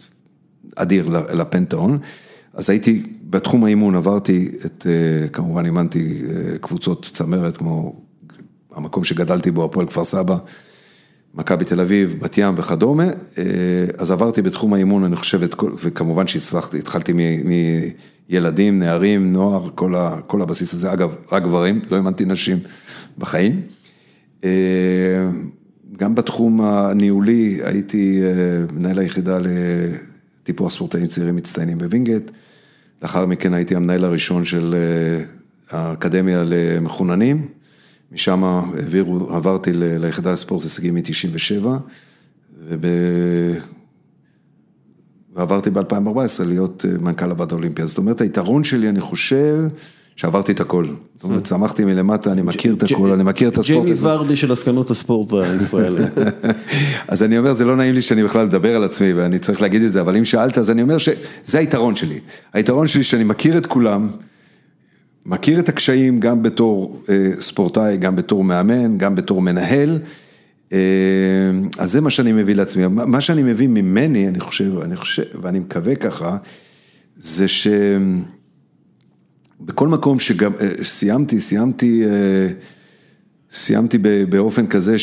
[0.76, 1.98] אדיר לפנתאון.
[2.55, 4.86] אז הייתי, בתחום האימון עברתי את,
[5.32, 6.22] כמובן אימנתי
[6.61, 7.96] קבוצות צמרת כמו
[8.74, 10.36] המקום שגדלתי בו, הפועל כפר סבא,
[11.34, 13.07] מכבי תל אביב, בת ים וכדומה,
[13.98, 15.40] אז עברתי בתחום האימון, אני חושב,
[15.82, 17.12] וכמובן שהצלחתי, התחלתי
[18.30, 22.58] מילדים, נערים, נוער, כל, ה, כל הבסיס הזה, אגב, רק גברים, לא האמנתי נשים
[23.18, 23.60] בחיים.
[25.96, 28.22] גם בתחום הניהולי, הייתי
[28.72, 29.38] מנהל היחידה
[30.42, 32.30] לטיפוח ספורטאים צעירים מצטיינים בווינגייט,
[33.02, 34.74] לאחר מכן הייתי המנהל הראשון של
[35.70, 37.48] האקדמיה למחוננים.
[38.12, 38.44] משם
[39.28, 41.66] עברתי ליחידה לספורט הישגי מ-97,
[42.68, 42.86] וב...
[45.36, 47.86] ועברתי ב-2014 להיות מנכ"ל הוועד האולימפי.
[47.86, 49.58] זאת אומרת, היתרון שלי, אני חושב,
[50.16, 50.86] שעברתי את הכל.
[51.14, 54.52] זאת אומרת, צמחתי מלמטה, אני מכיר את הכל, אני מכיר את הספורט ג'יימי ורדי של
[54.52, 56.02] עסקנות הספורט הישראלי.
[57.08, 59.82] אז אני אומר, זה לא נעים לי שאני בכלל אדבר על עצמי, ואני צריך להגיד
[59.82, 62.18] את זה, אבל אם שאלת, אז אני אומר שזה היתרון שלי.
[62.52, 64.08] היתרון שלי שאני מכיר את כולם,
[65.26, 67.02] מכיר את הקשיים גם בתור
[67.40, 69.98] ספורטאי, גם בתור מאמן, גם בתור מנהל,
[71.78, 72.86] אז זה מה שאני מביא לעצמי.
[72.86, 76.36] מה שאני מביא ממני, אני חושב, אני חושב, ואני מקווה ככה,
[77.18, 77.46] זה
[79.58, 80.52] שבכל מקום שגם
[80.82, 82.04] סיימתי, סיימתי,
[83.50, 83.98] סיימתי
[84.28, 84.96] באופן כזה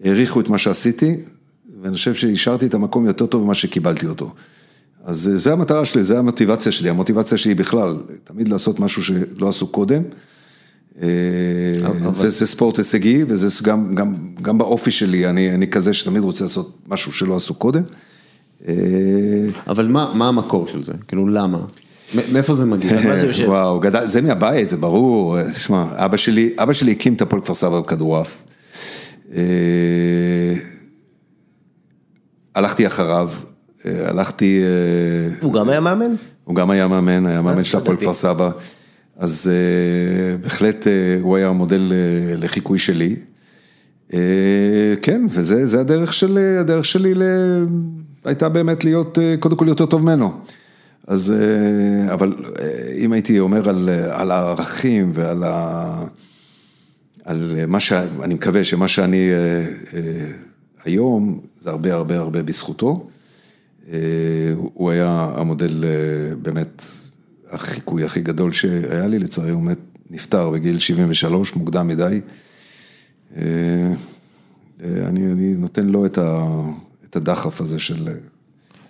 [0.00, 1.16] שהעריכו את מה שעשיתי,
[1.82, 4.34] ואני חושב שהשארתי את המקום יותר טוב ממה שקיבלתי אותו.
[5.04, 9.66] אז זה המטרה שלי, זה המוטיבציה שלי, המוטיבציה שלי בכלל, תמיד לעשות משהו שלא עשו
[9.66, 10.02] קודם.
[12.10, 16.44] זה, זה ספורט הישגי וזה גם, גם, גם באופי שלי, אני, אני כזה שתמיד רוצה
[16.44, 17.82] לעשות משהו שלא עשו קודם.
[19.68, 20.92] אבל מה, מה המקור של זה?
[21.08, 21.58] כאילו למה?
[22.32, 23.00] מאיפה זה מגיע?
[23.48, 27.54] וואו, גדל, זה מהבית, זה ברור, תשמע, אבא שלי, אבא שלי הקים את הפועל כפר
[27.54, 28.44] סבא בכדורעף.
[32.54, 33.30] הלכתי אחריו.
[33.84, 34.60] הלכתי...
[35.40, 36.14] הוא גם היה מאמן?
[36.44, 38.50] הוא גם היה מאמן, היה מאמן של הפועל כפר סבא.
[39.16, 39.50] אז
[40.42, 40.86] בהחלט
[41.20, 41.92] הוא היה המודל
[42.36, 43.16] לחיקוי שלי.
[45.02, 47.14] כן, וזה הדרך שלי, הדרך שלי
[48.24, 50.32] הייתה באמת להיות, קודם כל יותר טוב ממנו.
[51.06, 51.34] אז,
[52.12, 52.34] אבל
[52.98, 53.68] אם הייתי אומר
[54.10, 56.04] על הערכים ועל ה...
[57.24, 57.92] על מה ש...
[57.92, 59.30] אני מקווה שמה שאני
[60.84, 63.08] היום, זה הרבה הרבה הרבה בזכותו.
[64.54, 65.84] הוא היה המודל
[66.42, 66.84] באמת
[67.50, 69.78] החיקוי הכי גדול שהיה לי, לצערי הוא מת,
[70.10, 72.20] נפטר בגיל 73, מוקדם מדי.
[73.36, 76.46] אני, אני נותן לו את, ה,
[77.10, 78.08] את הדחף הזה של...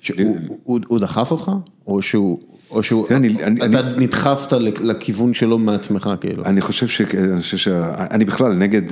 [0.00, 1.50] שהוא, הוא, הוא דחף אותך?
[1.86, 2.40] או שהוא...
[2.70, 6.44] או שהוא, כן, אני, אתה אני, נדחפת לכיוון שלו מעצמך כאילו.
[6.44, 7.00] אני חושב ש...
[7.00, 7.68] אני חושב ש...
[7.94, 8.82] אני בכלל נגד,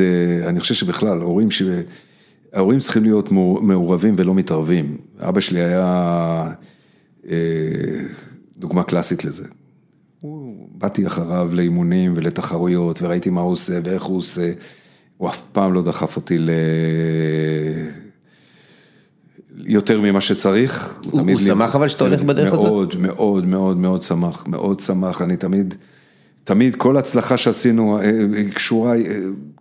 [0.46, 1.62] אני חושב שבכלל, הורים ש...
[2.52, 4.96] ההורים צריכים להיות מעורבים ולא מתערבים.
[5.20, 6.52] אבא שלי היה
[8.58, 9.44] דוגמה קלאסית לזה.
[10.72, 14.52] באתי אחריו לאימונים ולתחרויות וראיתי מה הוא עושה ואיך הוא עושה.
[15.16, 16.50] הוא אף פעם לא דחף אותי ל...
[19.56, 21.00] יותר ממה שצריך.
[21.10, 22.64] הוא, הוא שמח אבל שאתה הולך בדרך הזאת?
[22.64, 25.22] מאוד, מאוד, מאוד, מאוד שמח, מאוד שמח.
[25.22, 25.74] אני תמיד...
[26.44, 28.94] תמיד כל הצלחה שעשינו היא קשורה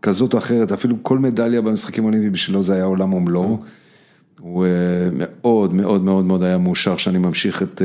[0.01, 3.59] כזאת או אחרת, אפילו כל מדליה במשחקים האולימפיים בשבילו זה היה עולם ומלואו.
[4.39, 4.65] הוא
[5.11, 7.81] מאוד מאוד מאוד מאוד היה מאושר שאני ממשיך את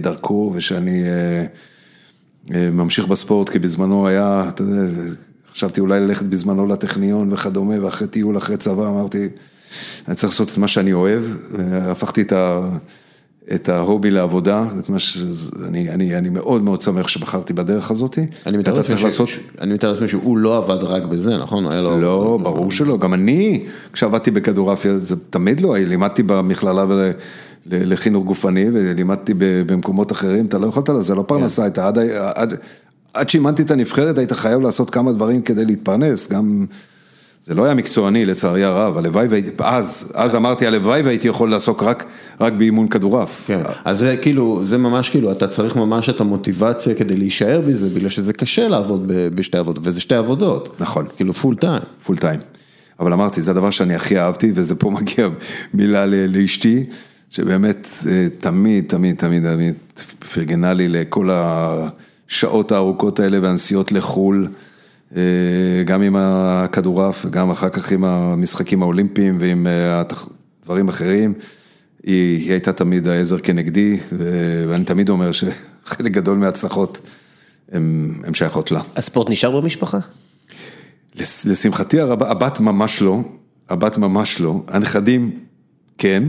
[0.00, 1.02] דרכו ושאני
[2.50, 5.02] ממשיך בספורט, כי בזמנו היה, אתה יודע,
[5.52, 9.28] חשבתי אולי ללכת בזמנו לטכניון וכדומה, ואחרי טיול, אחרי צבא, אמרתי,
[10.08, 11.22] אני צריך לעשות את מה שאני אוהב,
[11.72, 12.68] הפכתי את ה...
[13.54, 15.18] את ההובי לעבודה, את מה ש...
[15.66, 18.18] אני, אני, אני מאוד מאוד שמח שבחרתי בדרך הזאת.
[18.46, 19.28] אני מתאר צריך לעשות...
[19.60, 21.72] לעצמי שהוא לא עבד רק בזה, נכון?
[21.72, 22.00] היה לו...
[22.00, 27.10] לא, ברור שלא, גם אני, כשעבדתי בכדורעפיה, זה תמיד לא, לימדתי במכללה ול...
[27.70, 31.98] לחינוך גופני ולימדתי במקומות אחרים, אתה לא יכולת, זה לא פרנסה, הייתה עד,
[32.34, 32.54] עד,
[33.14, 36.66] עד שאימנתי את הנבחרת היית חייב לעשות כמה דברים כדי להתפרנס, גם...
[37.42, 41.82] זה לא היה מקצועני לצערי הרב, הלוואי והייתי, אז, אז אמרתי הלוואי והייתי יכול לעסוק
[41.82, 42.04] רק,
[42.40, 43.44] רק באימון כדורעף.
[43.46, 47.88] כן, אז זה כאילו, זה ממש כאילו, אתה צריך ממש את המוטיבציה כדי להישאר בזה,
[47.88, 50.80] בגלל שזה קשה לעבוד בשתי עבודות, וזה שתי עבודות.
[50.80, 51.06] נכון.
[51.16, 51.82] כאילו full time.
[52.04, 52.40] full time.
[53.00, 55.28] אבל אמרתי, זה הדבר שאני הכי אהבתי, וזה פה מגיע
[55.74, 56.84] מילה לאשתי,
[57.30, 59.74] שבאמת אה, תמיד, תמיד, תמיד, תמיד
[60.32, 64.48] פרגנה לי לכל השעות הארוכות האלה והנסיעות לחו"ל.
[65.16, 65.22] אה,
[65.84, 70.02] גם עם הכדורעף, גם אחר כך עם המשחקים האולימפיים ועם אה,
[70.64, 71.34] דברים אחרים.
[72.02, 73.98] היא, היא הייתה תמיד העזר כנגדי,
[74.68, 77.00] ואני תמיד אומר שחלק גדול מההצלחות
[77.72, 78.80] הן שייכות לה.
[78.96, 79.98] הספורט נשאר במשפחה?
[81.44, 83.20] לשמחתי הרבה, הבת ממש לא,
[83.68, 85.30] הבת ממש לא, הנכדים
[85.98, 86.24] כן,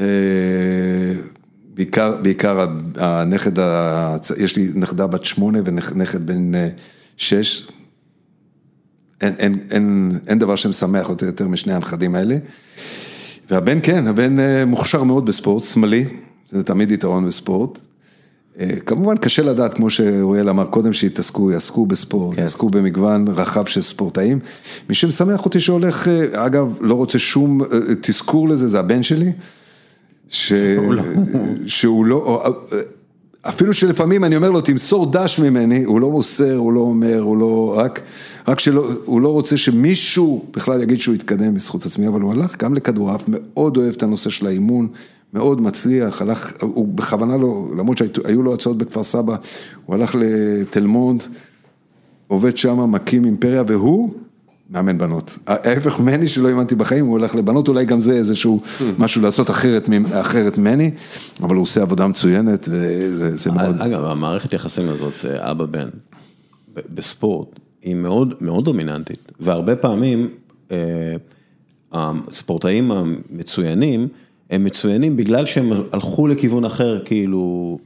[0.00, 0.06] אה,
[1.74, 2.66] בעיקר, בעיקר
[2.96, 3.52] הנכד,
[4.36, 6.52] יש לי נכדה בת שמונה ונכד בן
[7.16, 7.68] שש,
[9.20, 12.36] אין, אין, אין, אין דבר שמשמח אותי יותר משני הנכדים האלה.
[13.50, 16.04] והבן כן, הבן אה, מוכשר מאוד בספורט, שמאלי,
[16.46, 17.78] זה תמיד יתרון בספורט.
[18.60, 22.42] אה, כמובן קשה לדעת, כמו שאוריאל אמר קודם, שיתעסקו, יעסקו בספורט, כן.
[22.42, 24.38] יעסקו במגוון רחב של ספורטאים.
[24.88, 27.60] מי שמשמח אותי שהולך, אה, אגב, לא רוצה שום
[28.00, 29.32] תזכור לזה, זה הבן שלי.
[30.28, 30.52] ש...
[31.66, 32.42] שהוא לא,
[33.42, 37.36] אפילו שלפעמים אני אומר לו, תמסור דש ממני, הוא לא מוסר, הוא לא אומר, הוא
[37.36, 38.00] לא, רק,
[38.48, 42.56] רק שלא, הוא לא רוצה שמישהו בכלל יגיד שהוא יתקדם בזכות עצמי, אבל הוא הלך
[42.62, 44.88] גם לכדורעף, מאוד אוהב את הנושא של האימון,
[45.34, 49.36] מאוד מצליח, הלך, הוא בכוונה לא, למרות שהיו לו הצעות בכפר סבא,
[49.86, 51.22] הוא הלך לתל מונד,
[52.28, 54.10] עובד שם, מקים אימפריה, והוא
[54.70, 55.38] מאמן בנות.
[55.46, 58.60] ההפך ממני שלא האמנתי בחיים, הוא הולך לבנות, אולי גם זה איזשהו
[58.98, 60.90] משהו לעשות אחרת, אחרת ממני,
[61.42, 63.80] אבל הוא עושה עבודה מצוינת וזה מאוד...
[63.80, 65.88] אגב, המערכת יחסים הזאת, אה, אבא בן,
[66.94, 70.28] בספורט, היא מאוד מאוד דומיננטית, והרבה פעמים
[70.70, 70.76] אה,
[71.92, 74.08] הספורטאים המצוינים,
[74.50, 77.78] הם מצוינים בגלל שהם הלכו לכיוון אחר, כאילו,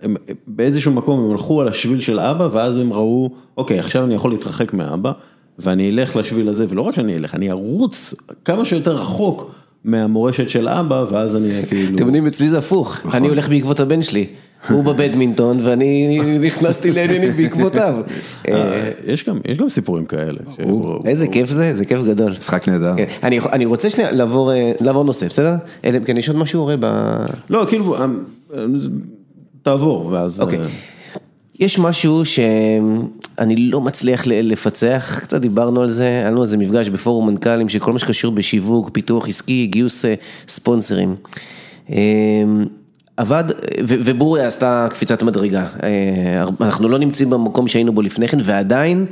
[0.00, 0.16] הם,
[0.46, 4.30] באיזשהו מקום הם הלכו על השביל של אבא, ואז הם ראו, אוקיי, עכשיו אני יכול
[4.30, 5.12] להתרחק מאבא.
[5.58, 9.50] ואני אלך לשביל הזה, ולא רק שאני אלך, אני ארוץ כמה שיותר רחוק
[9.84, 11.94] מהמורשת של אבא, ואז אני כאילו...
[11.94, 13.12] אתם יודעים, אצלי זה הפוך, נכון.
[13.12, 14.26] אני הולך בעקבות הבן שלי.
[14.68, 17.94] הוא בבדמינטון ואני נכנסתי לעניינים בעקבותיו.
[18.48, 20.38] אה, יש גם סיפורים כאלה.
[21.04, 22.32] איזה כיף זה, זה כיף גדול.
[22.38, 22.94] משחק נהדר.
[22.96, 24.14] כן, אני רוצה שנייה אה,
[24.80, 25.54] לעבור נושא, בסדר?
[25.84, 26.86] אלא אם כן יש עוד משהו אוראל ב...
[27.50, 28.06] לא, כאילו, אה,
[29.62, 30.42] תעבור ואז...
[31.60, 37.26] יש משהו שאני לא מצליח לפצח, קצת דיברנו על זה, היה לנו איזה מפגש בפורום
[37.26, 40.14] מנכ"לים שכל מה שקשור בשיווק, פיתוח עסקי, גיוס אה,
[40.48, 41.16] ספונסרים.
[41.90, 41.96] אמ,
[43.16, 43.44] עבד,
[43.88, 49.06] ובורי עשתה קפיצת מדרגה, אה, אנחנו לא נמצאים במקום שהיינו בו לפני כן ועדיין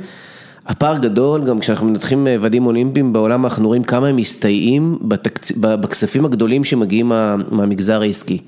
[0.65, 5.51] הפער גדול, גם כשאנחנו מנתחים אה, ועדים אולימפיים בעולם אנחנו רואים כמה הם מסתייעים בתקצ...
[5.57, 7.35] בכספים הגדולים שמגיעים מה...
[7.51, 8.39] מהמגזר העסקי.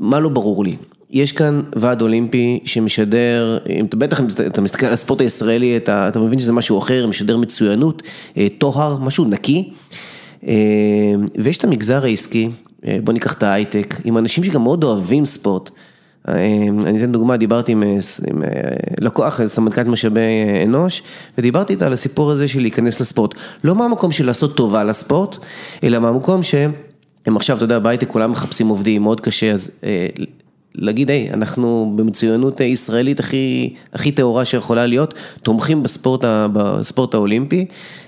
[0.00, 0.76] מה לא ברור לי?
[1.12, 6.08] יש כאן ועד אולימפי שמשדר, אם אתה בטח, אם אתה מסתכל על הספורט הישראלי, אתה,
[6.08, 8.02] אתה מבין שזה משהו אחר, משדר מצוינות,
[8.36, 9.72] אה, טוהר, משהו נקי.
[10.48, 10.54] אה,
[11.38, 12.48] ויש את המגזר העסקי,
[12.86, 15.70] אה, בוא ניקח את ההייטק, עם אנשים שגם מאוד אוהבים ספורט.
[16.28, 17.82] אני אתן דוגמה, דיברתי עם,
[18.26, 18.42] עם
[19.00, 20.20] לקוח, סמנכ"לת משאבי
[20.64, 21.02] אנוש,
[21.38, 23.34] ודיברתי איתה על הסיפור הזה של להיכנס לספורט.
[23.64, 25.36] לא מהמקום של לעשות טובה לספורט,
[25.84, 26.72] אלא מהמקום שהם
[27.26, 29.70] עכשיו, אתה יודע, בהייטק כולם מחפשים עובדים, מאוד קשה, אז
[30.74, 37.66] להגיד, היי, אנחנו במצוינות ישראלית הכי, הכי טהורה שיכולה להיות, תומכים בספורט, בספורט האולימפי,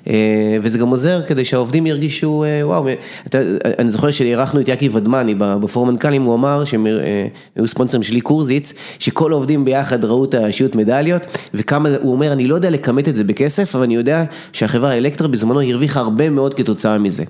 [0.09, 2.87] אה, וזה גם עוזר כדי שהעובדים ירגישו, אה, וואו,
[3.27, 3.39] אתה,
[3.79, 7.27] אני זוכר שאירחנו את יאקי ודמני בפורום מנכ"לים, הוא אמר שהם אה,
[7.57, 11.23] היו ספונסרים שלי קורזיץ, שכל העובדים ביחד ראו את השיעוט מדליות,
[11.55, 15.29] וכמה, הוא אומר, אני לא יודע לכמת את זה בכסף, אבל אני יודע שהחברה אלקטרה
[15.29, 17.25] בזמנו הרוויחה הרבה מאוד כתוצאה מזה.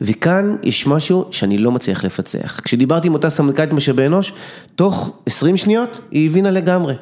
[0.00, 2.60] וכאן יש משהו שאני לא מצליח לפצח.
[2.64, 4.32] כשדיברתי עם אותה סמנכ"לית משאבי אנוש,
[4.76, 6.94] תוך 20 שניות היא הבינה לגמרי.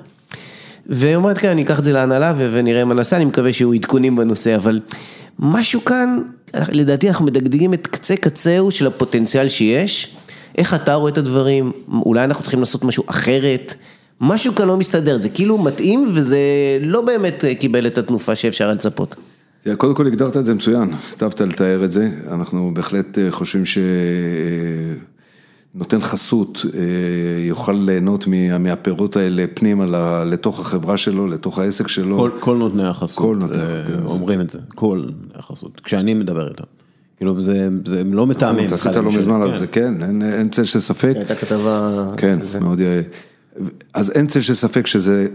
[0.87, 4.17] והיא אומרת, כן, אני אקח את זה להנהלה ונראה מה נעשה, אני מקווה שיהיו עדכונים
[4.17, 4.81] בנושא, אבל
[5.39, 6.23] משהו כאן,
[6.73, 10.15] לדעתי אנחנו מדגדגים את קצה קצהו של הפוטנציאל שיש.
[10.59, 11.73] איך אתה רואה את הדברים?
[11.93, 13.75] אולי אנחנו צריכים לעשות משהו אחרת?
[14.21, 16.39] משהו כאן לא מסתדר, זה כאילו מתאים וזה
[16.81, 19.17] לא באמת קיבל את התנופה שאפשר לצפות.
[19.77, 23.65] קודם כל הגדרת את זה מצוין, היטבת לתאר את זה, אנחנו בהחלט אה, חושבים
[25.75, 26.65] נותן חסות
[27.49, 28.27] יוכל ליהנות
[28.59, 29.87] מהפירות האלה פנימה
[30.25, 32.17] לתוך החברה שלו, לתוך העסק שלו.
[32.17, 34.05] כל, כל נותני החסות, כל נותני החסות.
[34.05, 36.65] אומרים את זה, כל נותני החסות, כשאני מדבר איתם.
[37.17, 38.67] כאילו זה, זה לא מטעמים.
[38.67, 41.13] אתה עשית לא מזמן על זה, כן, אין, אין צל של ספק.
[41.17, 42.07] הייתה כתבה.
[42.17, 43.01] כן, מאוד יאה.
[43.95, 45.27] אז אין צל של ספק שזה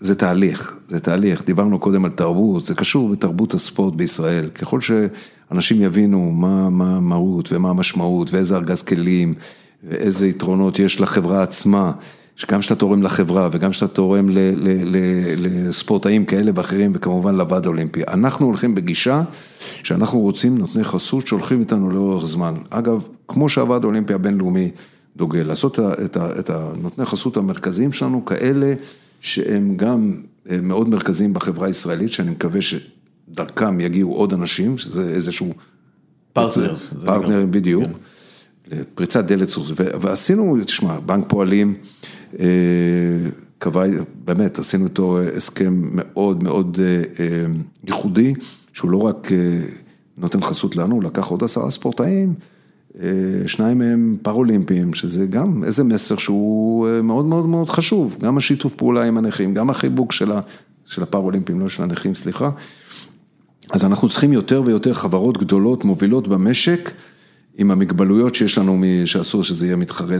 [0.00, 1.44] זה תהליך, זה תהליך.
[1.44, 4.48] דיברנו קודם על תרבות, זה קשור בתרבות הספורט בישראל.
[4.48, 9.34] ככל שאנשים יבינו מה המהות ומה המשמעות ואיזה ארגז כלים
[9.84, 11.92] ואיזה יתרונות יש לחברה עצמה.
[12.36, 14.28] שגם שאתה תורם לחברה וגם שאתה תורם
[15.36, 18.02] לספורטאים כאלה ואחרים וכמובן לוועד האולימפי.
[18.08, 19.22] אנחנו הולכים בגישה
[19.82, 22.54] שאנחנו רוצים נותני חסות שהולכים איתנו לאורך זמן.
[22.70, 24.70] אגב, כמו שהוועד האולימפי הבינלאומי
[25.16, 25.78] דוגל, לעשות
[26.18, 28.74] את הנותני חסות המרכזיים שלנו כאלה
[29.20, 30.20] שהם גם
[30.50, 35.52] אה, מאוד מרכזיים בחברה הישראלית, שאני מקווה שדרכם יגיעו עוד אנשים, שזה איזשהו...
[36.32, 36.94] partners.
[37.04, 37.84] פרטנרים בדיוק.
[37.84, 38.82] כן.
[38.94, 41.74] פריצת דלת סוס, ועשינו, תשמע, בנק פועלים
[42.40, 42.46] אה,
[43.58, 43.84] קבע,
[44.24, 46.78] באמת, עשינו איתו הסכם מאוד מאוד
[47.18, 47.24] אה,
[47.84, 48.34] ייחודי,
[48.72, 49.28] שהוא לא רק
[50.18, 52.34] נותן חסות לנו, הוא לקח עוד עשרה ספורטאים,
[53.46, 59.04] שניים מהם פראולימפיים, שזה גם איזה מסר שהוא מאוד מאוד מאוד חשוב, גם השיתוף פעולה
[59.04, 62.48] עם הנכים, גם החיבוק של הפראולימפיים, לא של הנכים, סליחה.
[63.70, 66.90] אז אנחנו צריכים יותר ויותר חברות גדולות, מובילות במשק.
[67.60, 70.16] עם המגבלויות שיש לנו, שאסור שזה יהיה מתחרה,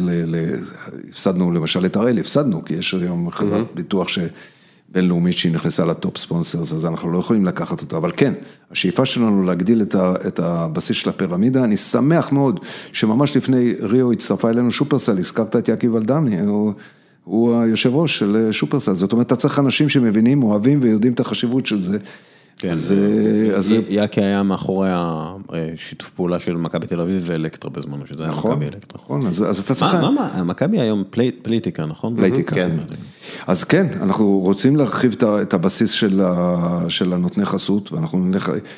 [1.08, 4.08] הפסדנו למשל את הראל, הפסדנו, כי יש היום חברת ביטוח
[4.88, 8.34] בינלאומית שהיא נכנסה לטופ ספונסרס, אז אנחנו לא יכולים לקחת אותה, אבל כן,
[8.70, 9.82] השאיפה שלנו להגדיל
[10.26, 12.60] את הבסיס של הפירמידה, אני שמח מאוד
[12.92, 16.72] שממש לפני ריו הצטרפה אלינו שופרסל, הזכרת את יעקב אלדמני, הוא...
[17.24, 21.66] הוא היושב ראש של שופרסל, זאת אומרת, אתה צריך אנשים שמבינים, אוהבים ויודעים את החשיבות
[21.66, 21.98] של זה.
[22.58, 28.32] כן, אז יאקי היה מאחורי השיתוף פעולה של מכבי תל אביב ואלקטרה בזמנו, שזה היה
[28.32, 29.02] נכון, מכבי אלקטרה.
[29.02, 29.94] נכון, אז אתה צריך...
[29.94, 31.04] מה, מכבי היום
[31.42, 32.16] פלייטיקה, נכון?
[32.16, 32.70] פלייטיקה, כן.
[33.46, 35.90] אז כן, אנחנו רוצים להרחיב את הבסיס
[36.88, 37.92] של הנותני חסות,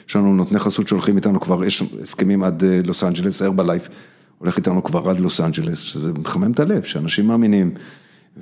[0.08, 3.88] יש לנו נותני חסות שהולכים איתנו כבר, יש הסכמים עד לוס אנג'לס, הרבלייף,
[4.38, 7.74] הולך איתנו כבר עד לוס אנג'לס, שזה מחמם את הלב, שאנשים מאמינים.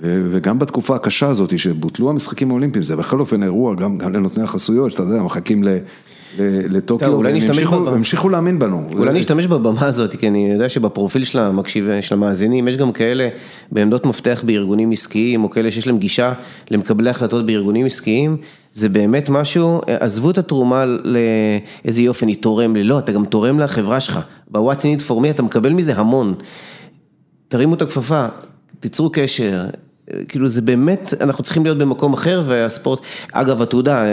[0.02, 5.02] וגם בתקופה הקשה הזאת שבוטלו המשחקים האולימפיים, זה בכל אופן אירוע גם לנותני החסויות, שאתה
[5.02, 5.64] יודע, מחכים
[6.38, 8.86] לטוקיו, הם המשיכו להאמין בנו.
[8.92, 13.28] אולי נשתמש בבמה הזאת, כי אני יודע שבפרופיל של המקשיב, של המאזינים, יש גם כאלה
[13.72, 16.32] בעמדות מפתח בארגונים עסקיים, או כאלה שיש להם גישה
[16.70, 18.36] למקבלי החלטות בארגונים עסקיים,
[18.74, 23.58] זה באמת משהו, עזבו את התרומה לאיזה יופי אני תורם לי, לא, אתה גם תורם
[23.58, 24.20] לחברה שלך,
[24.50, 26.34] ב-What's in it for me אתה מקבל מזה המון.
[27.48, 28.26] תרימו את הכפפה,
[28.80, 29.64] תיצרו קשר,
[30.28, 33.00] כאילו זה באמת, אנחנו צריכים להיות במקום אחר והספורט,
[33.32, 34.04] אגב אתה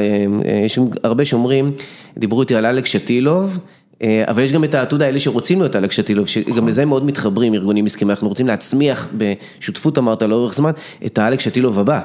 [0.65, 1.71] יש הרבה שאומרים,
[2.17, 3.59] דיברו איתי על אלכס שטילוב,
[4.03, 6.67] אבל יש גם את העתודה האלה שרוצים להיות אלכס שטילוב, שגם.
[6.67, 10.71] לזה מאוד מתחברים ארגונים עסקיים, אנחנו רוצים להצמיח בשותפות אמרת לאורך זמן,
[11.05, 11.99] את האלכס שטילוב הבא.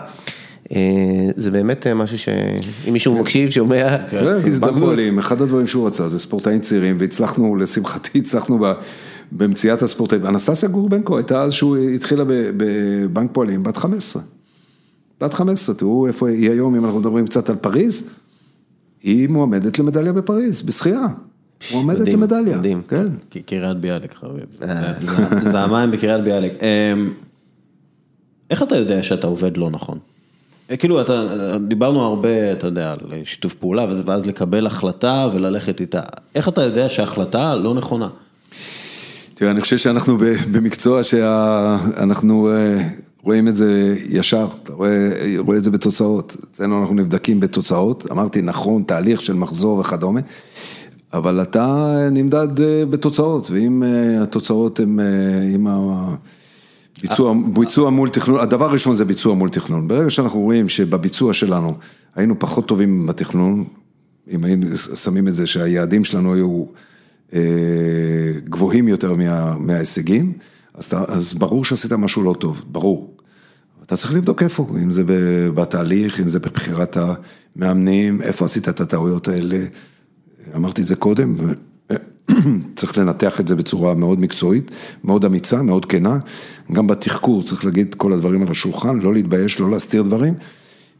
[1.36, 3.96] זה באמת משהו שאם מישהו מקשיב, שומע,
[4.46, 4.98] הזדמנות.
[5.18, 8.58] אחד הדברים שהוא רצה זה ספורטאים צעירים והצלחנו, לשמחתי הצלחנו
[9.32, 14.23] במציאת הספורטאים, אנסטסיה גורבנקו הייתה אז שהוא התחילה בבנק פועלים, בת 15.
[15.20, 18.11] בת 15, תראו איפה היא היום, אם אנחנו מדברים קצת על פריז,
[19.02, 21.07] היא מועמדת למדליה בפריז, בשחייה.
[21.73, 22.59] מועמדת למדליה.
[22.59, 23.09] מדהים, כן.
[23.47, 24.44] קריית ביאליק חביב.
[24.62, 24.93] אה.
[25.51, 26.52] זה המים בקריית ביאליק.
[26.62, 27.11] אמ,
[28.51, 29.98] איך אתה יודע שאתה עובד לא נכון?
[30.70, 31.27] אה, כאילו, אתה,
[31.69, 36.01] דיברנו הרבה, אתה יודע, על שיתוף פעולה, ואז לקבל החלטה וללכת איתה.
[36.35, 38.09] איך אתה יודע שההחלטה לא נכונה?
[39.40, 40.18] תראה, אני חושב שאנחנו
[40.52, 42.88] במקצוע שאנחנו אה,
[43.22, 44.90] רואים את זה ישר, אתה רואה,
[45.38, 50.20] רואה את זה בתוצאות, אצלנו אנחנו נבדקים בתוצאות, אמרתי נכון, תהליך של מחזור וכדומה,
[51.12, 54.98] אבל אתה נמדד אה, בתוצאות, ואם אה, התוצאות הן,
[55.54, 61.32] עם הביצוע, ביצוע מול תכנון, הדבר הראשון זה ביצוע מול תכנון, ברגע שאנחנו רואים שבביצוע
[61.32, 61.70] שלנו
[62.16, 63.64] היינו פחות טובים בתכנון,
[64.30, 66.64] אם היינו שמים את זה שהיעדים שלנו היו
[68.44, 70.32] גבוהים יותר מה, מההישגים,
[70.74, 73.16] אז, אז ברור שעשית משהו לא טוב, ברור.
[73.82, 75.02] אתה צריך לבדוק איפה, אם זה
[75.55, 79.59] בתהליך, אם זה בבחירת המאמנים, איפה עשית את הטעויות האלה.
[80.57, 81.36] אמרתי את זה קודם,
[82.77, 84.70] צריך לנתח את זה בצורה מאוד מקצועית,
[85.05, 86.19] מאוד אמיצה, מאוד כנה.
[86.73, 90.35] גם בתחקור צריך להגיד כל הדברים על השולחן, לא להתבייש, לא להסתיר דברים.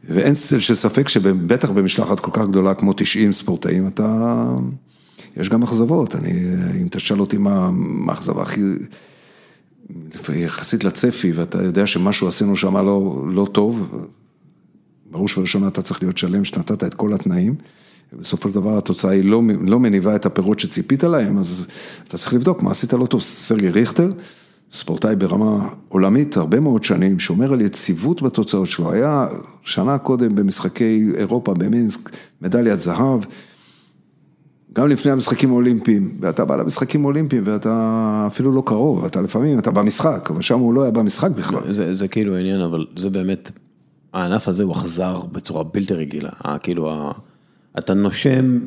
[0.09, 4.45] ואין צל של ספק שבטח במשלחת כל כך גדולה כמו 90 ספורטאים, אתה...
[5.37, 6.31] יש גם אכזבות, אני,
[6.81, 7.69] אם תשאל אותי מה
[8.07, 8.61] האכזבה הכי,
[10.35, 14.05] יחסית לצפי, ואתה יודע שמשהו עשינו שם לא, לא טוב,
[15.11, 17.55] בראש ובראשונה אתה צריך להיות שלם שנתת את כל התנאים,
[18.13, 21.67] ובסופו של דבר התוצאה היא לא, לא מניבה את הפירות שציפית להם, אז
[22.03, 24.09] אתה צריך לבדוק מה עשית לא טוב, סרגי ריכטר,
[24.71, 29.27] ספורטאי ברמה עולמית הרבה מאוד שנים, שומר על יציבות בתוצאות שלו, היה
[29.63, 32.09] שנה קודם במשחקי אירופה במינסק,
[32.41, 33.19] מדליית זהב,
[34.73, 39.71] גם לפני המשחקים האולימפיים, ואתה בא למשחקים האולימפיים ואתה אפילו לא קרוב, אתה לפעמים, אתה
[39.71, 41.73] במשחק, אבל שם הוא לא היה במשחק בכלל.
[41.73, 43.51] זה, זה כאילו העניין, אבל זה באמת,
[44.13, 46.29] הענף הזה הוא אכזר בצורה בלתי רגילה,
[46.63, 47.11] כאילו,
[47.79, 48.59] אתה נושם,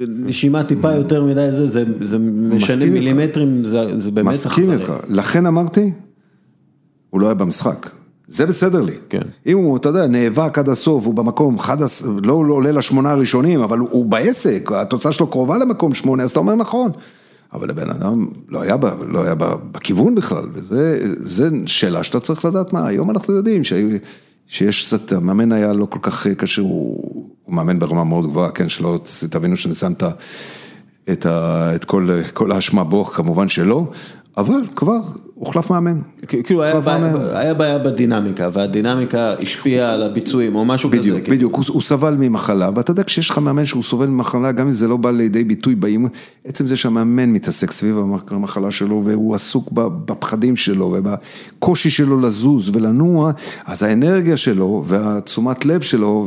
[0.00, 2.92] נשימה טיפה יותר מדי, זה, זה, זה משנה מסכים.
[2.92, 4.94] מילימטרים, זה, זה באמת מסכים אכזרי.
[4.94, 5.92] איתך, לכן אמרתי,
[7.10, 7.90] הוא לא היה במשחק.
[8.28, 8.92] זה בסדר לי.
[9.08, 9.20] כן.
[9.46, 13.10] אם הוא, אתה יודע, נאבק עד הסוף, הוא במקום, אחד, הס- לא לא עולה לשמונה
[13.10, 16.90] הראשונים, אבל הוא, הוא בעסק, התוצאה שלו קרובה למקום שמונה, אז אתה אומר נכון.
[17.52, 22.20] אבל הבן אדם לא היה, ב, לא היה ב, בכיוון בכלל, וזה זה שאלה שאתה
[22.20, 23.72] צריך לדעת מה, היום אנחנו יודעים ש,
[24.46, 27.02] שיש קצת, המאמן היה לא כל כך קשה, הוא,
[27.44, 28.98] הוא מאמן ברמה מאוד גבוהה, כן, שלא
[29.30, 30.02] תבינו שאני שם את.
[31.12, 31.26] את,
[31.74, 33.84] את כל, כל האשמה בו, כמובן שלא,
[34.36, 34.98] אבל כבר
[35.38, 35.98] הוחלף מאמן.
[36.26, 37.38] כאילו היה בעיה.
[37.38, 41.00] היה בעיה בדינמיקה, והדינמיקה השפיעה על הביצועים או משהו כזה.
[41.00, 41.36] בדיוק, כאילו.
[41.36, 44.72] בדיוק, הוא, הוא סבל ממחלה, ואתה יודע, כשיש לך מאמן שהוא סובל ממחלה, גם אם
[44.72, 46.10] זה לא בא לידי ביטוי באימון,
[46.44, 47.98] עצם זה שהמאמן מתעסק סביב
[48.30, 53.30] המחלה שלו, והוא עסוק בפחדים שלו, ובקושי שלו לזוז ולנוע,
[53.66, 56.26] אז האנרגיה שלו, והתשומת לב שלו,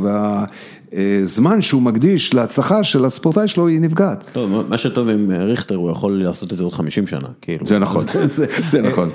[0.96, 4.26] והזמן שהוא מקדיש להצלחה של הספורטאי שלו, היא נפגעת.
[4.32, 7.66] טוב, מה- שטוב עם ריכטר, הוא יכול לעשות את זה עוד 50 שנה, כאילו.
[7.66, 8.04] זה נכון,
[8.70, 9.10] זה נכון.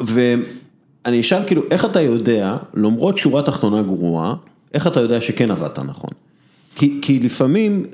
[0.00, 4.34] ואני אשאל כאילו, איך אתה יודע, למרות שורה תחתונה גרועה,
[4.74, 6.10] איך אתה יודע שכן עבדת נכון?
[6.74, 7.84] כי, כי לפעמים,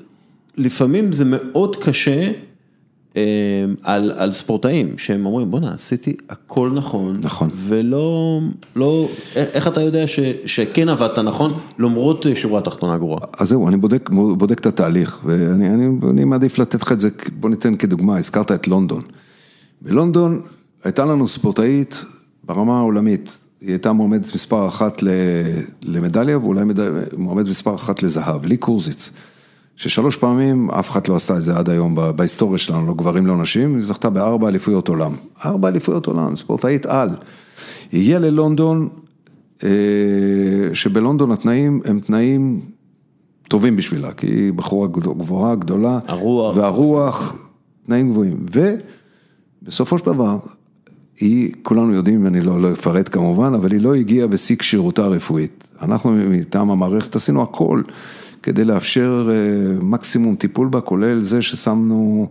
[0.56, 2.30] לפעמים זה מאוד קשה אה,
[3.82, 7.48] על, על ספורטאים, שהם אומרים, בואנה, עשיתי הכל נכון, נכון.
[7.52, 8.40] ולא,
[8.76, 13.26] לא, איך אתה יודע ש, שכן עבדת נכון, למרות שורה תחתונה גרועה?
[13.38, 17.08] אז זהו, אני בודק, בודק את התהליך, ואני אני, אני מעדיף לתת לך את זה,
[17.40, 19.00] בוא ניתן כדוגמה, הזכרת את לונדון.
[19.82, 20.40] בלונדון
[20.84, 22.04] הייתה לנו ספורטאית
[22.44, 25.08] ברמה העולמית, היא הייתה מועמדת מספר אחת ל-
[25.84, 26.64] למדליה, ואולי
[27.16, 29.12] מועמדת מספר אחת לזהב, לי קורזיץ,
[29.76, 33.36] ששלוש פעמים אף אחד לא עשתה את זה עד היום בהיסטוריה שלנו, לא גברים לא
[33.36, 35.12] נשים, היא זכתה בארבע אליפויות עולם.
[35.44, 37.08] ארבע אליפויות עולם, ספורטאית על.
[37.92, 38.88] היא הגיעה ללונדון,
[39.64, 39.68] אה,
[40.72, 42.60] שבלונדון התנאים הם תנאים
[43.48, 45.98] טובים בשבילה, כי היא בחורה גבוהה, גדולה.
[46.06, 46.56] הרוח.
[46.56, 47.36] והרוח,
[47.86, 48.46] תנאים גבוהים.
[49.62, 50.38] ובסופו של דבר,
[51.20, 55.68] היא, כולנו יודעים, אני לא, לא אפרט כמובן, אבל היא לא הגיעה בשיא כשירותה הרפואית.
[55.82, 57.82] אנחנו מטעם המערכת עשינו הכל
[58.44, 62.28] כדי לאפשר אה, מקסימום טיפול בה, כולל זה ששמנו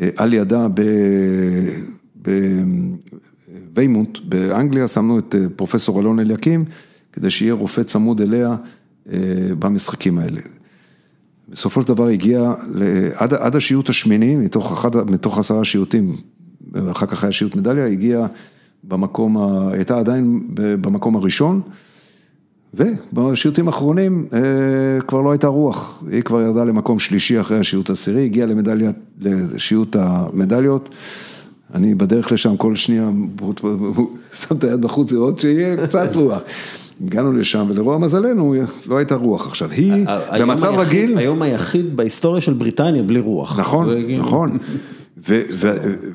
[0.00, 0.80] אה, על ידה ב...
[2.22, 2.30] ב
[3.74, 6.64] ויימונט באנגליה, שמנו את אה, פרופסור אלון אליקים,
[7.12, 8.56] כדי שיהיה רופא צמוד אליה
[9.58, 10.40] במשחקים האלה.
[11.48, 16.16] בסופו של דבר הגיע ל- עד, השיעוט השמיני, מתוך, אחד, מתוך עשרה שיעוטים,
[16.72, 18.26] ואחר כך היה שיעוט מדליה, הגיעה
[18.84, 19.36] במקום,
[19.72, 21.60] הייתה עדיין במקום הראשון,
[22.74, 24.38] ובשיעוטים האחרונים אה,
[25.06, 28.48] כבר לא הייתה רוח, היא כבר ירדה למקום שלישי אחרי השיעוט העשירי, הגיעה
[29.20, 30.88] לשיעוט המדליות,
[31.74, 33.10] אני בדרך לשם כל שנייה,
[34.32, 36.40] שם את היד בחוץ לראות שיהיה קצת רוח.
[37.06, 38.54] הגענו לשם ולרוע מזלנו,
[38.86, 40.06] לא הייתה רוח עכשיו, היא
[40.40, 43.58] במצב רגיל, היום היחיד בהיסטוריה של בריטניה בלי רוח.
[43.58, 44.58] נכון, כאילו- נכון.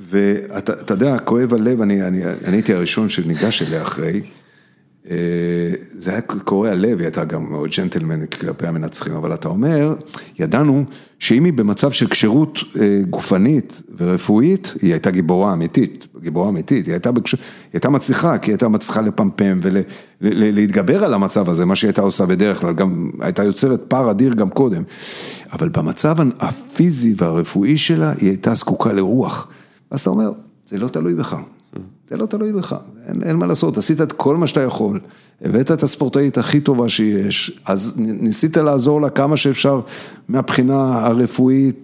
[0.09, 2.01] ואתה אתה יודע, כואב הלב, אני
[2.45, 4.21] הייתי הראשון שניגש אליה אחרי.
[5.97, 9.95] זה היה קורע לב, היא הייתה גם מאוד ג'נטלמנית כלפי המנצחים, אבל אתה אומר,
[10.39, 10.85] ידענו
[11.19, 16.93] שאם היא במצב של כשירות אה, גופנית ורפואית, היא הייתה גיבורה אמיתית, גיבורה אמיתית, היא
[16.93, 17.33] הייתה, בקש...
[17.33, 17.41] היא
[17.73, 19.59] הייתה מצליחה, כי היא הייתה מצליחה לפמפם
[20.21, 24.33] ולהתגבר על המצב הזה, מה שהיא הייתה עושה בדרך כלל, גם הייתה יוצרת פער אדיר
[24.33, 24.83] גם קודם,
[25.53, 29.47] אבל במצב הפיזי והרפואי שלה, היא הייתה זקוקה לרוח.
[29.91, 30.31] אז אתה אומר,
[30.65, 31.35] זה לא תלוי בך.
[32.09, 32.75] זה לא תלוי בך,
[33.07, 34.99] אין, אין מה לעשות, עשית את כל מה שאתה יכול,
[35.41, 39.81] הבאת את הספורטאית הכי טובה שיש, אז ניסית לעזור לה כמה שאפשר
[40.27, 41.75] מהבחינה הרפואית,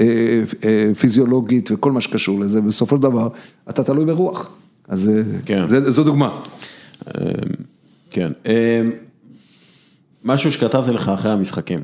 [0.00, 3.28] אה, אה, פיזיולוגית וכל מה שקשור לזה, בסופו של דבר
[3.70, 4.50] אתה תלוי ברוח,
[4.88, 5.66] אז אה, כן.
[5.66, 6.40] זה, זו דוגמה.
[8.10, 8.32] כן.
[8.46, 8.82] אה,
[10.24, 11.80] משהו שכתבתי לך אחרי המשחקים.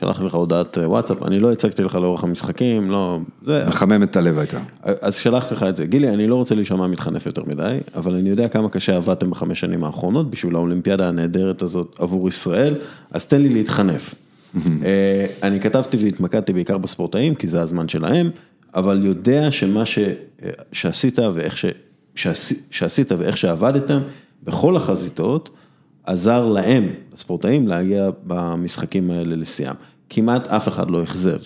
[0.00, 4.16] שלחתי לך הודעת אה, וואטסאפ, אני לא הצגתי לך לאורך המשחקים, לא, זה, מחממת את
[4.16, 4.58] הלב הייתה.
[4.82, 5.86] אז שלחתי לך את זה.
[5.86, 9.60] גילי, אני לא רוצה להישמע מתחנף יותר מדי, אבל אני יודע כמה קשה עבדתם בחמש
[9.60, 12.74] שנים האחרונות בשביל האולימפיאדה הנהדרת הזאת עבור ישראל,
[13.10, 14.14] אז תן לי להתחנף.
[14.84, 18.30] אה, אני כתבתי והתמקדתי בעיקר בספורטאים, כי זה הזמן שלהם,
[18.74, 21.64] אבל יודע שמה ש, אה, שעשית ואיך ש,
[22.14, 24.00] שעשי, שעשית ואיך שעבדתם,
[24.44, 25.50] בכל החזיתות,
[26.10, 29.74] עזר להם, לספורטאים, להגיע במשחקים האלה לשיאם.
[30.08, 31.38] כמעט אף אחד לא אכזב.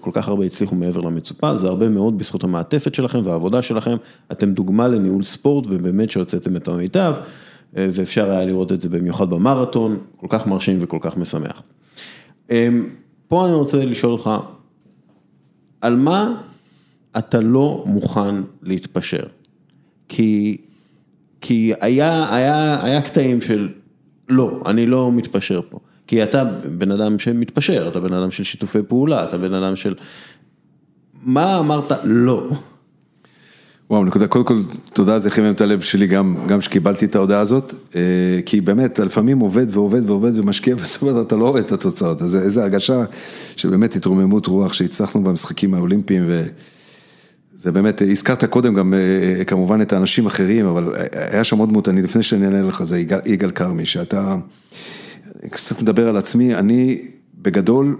[0.00, 3.96] כל כך הרבה הצליחו מעבר למצופה, זה הרבה מאוד בזכות המעטפת שלכם והעבודה שלכם,
[4.32, 7.14] אתם דוגמה לניהול ספורט ובאמת שהוצאתם את המיטב,
[7.72, 11.62] ואפשר היה לראות את זה במיוחד במרתון, כל כך מרשים וכל כך משמח.
[13.28, 14.30] פה אני רוצה לשאול אותך,
[15.80, 16.42] על מה
[17.18, 19.22] אתה לא מוכן להתפשר?
[20.08, 20.56] כי,
[21.40, 23.68] כי היה, היה, היה קטעים של
[24.28, 25.78] לא, אני לא מתפשר פה.
[26.06, 26.44] כי אתה
[26.78, 29.94] בן אדם שמתפשר, אתה בן אדם של שיתופי פעולה, אתה בן אדם של...
[31.22, 32.48] מה אמרת לא?
[33.90, 34.62] וואו, נקודה, קודם כל,
[34.92, 37.74] תודה, זה חימם את הלב שלי גם, גם שקיבלתי את ההודעה הזאת,
[38.46, 42.36] כי באמת, לפעמים עובד ועובד ועובד ומשקיע, בסופו של אתה לא רואה את התוצאות, אז
[42.36, 43.04] איזו הרגשה
[43.56, 46.30] שבאמת התרוממות רוח שהצלחנו במשחקים האולימפיים,
[47.58, 48.94] וזה באמת, הזכרת קודם גם
[49.46, 52.98] כמובן את האנשים האחרים, אבל היה שם עוד דמות, אני לפני שאני אענה לך, זה
[53.26, 54.36] יגאל כרמי, שאתה
[55.50, 57.02] קצת מדבר על עצמי, אני
[57.34, 57.96] בגדול,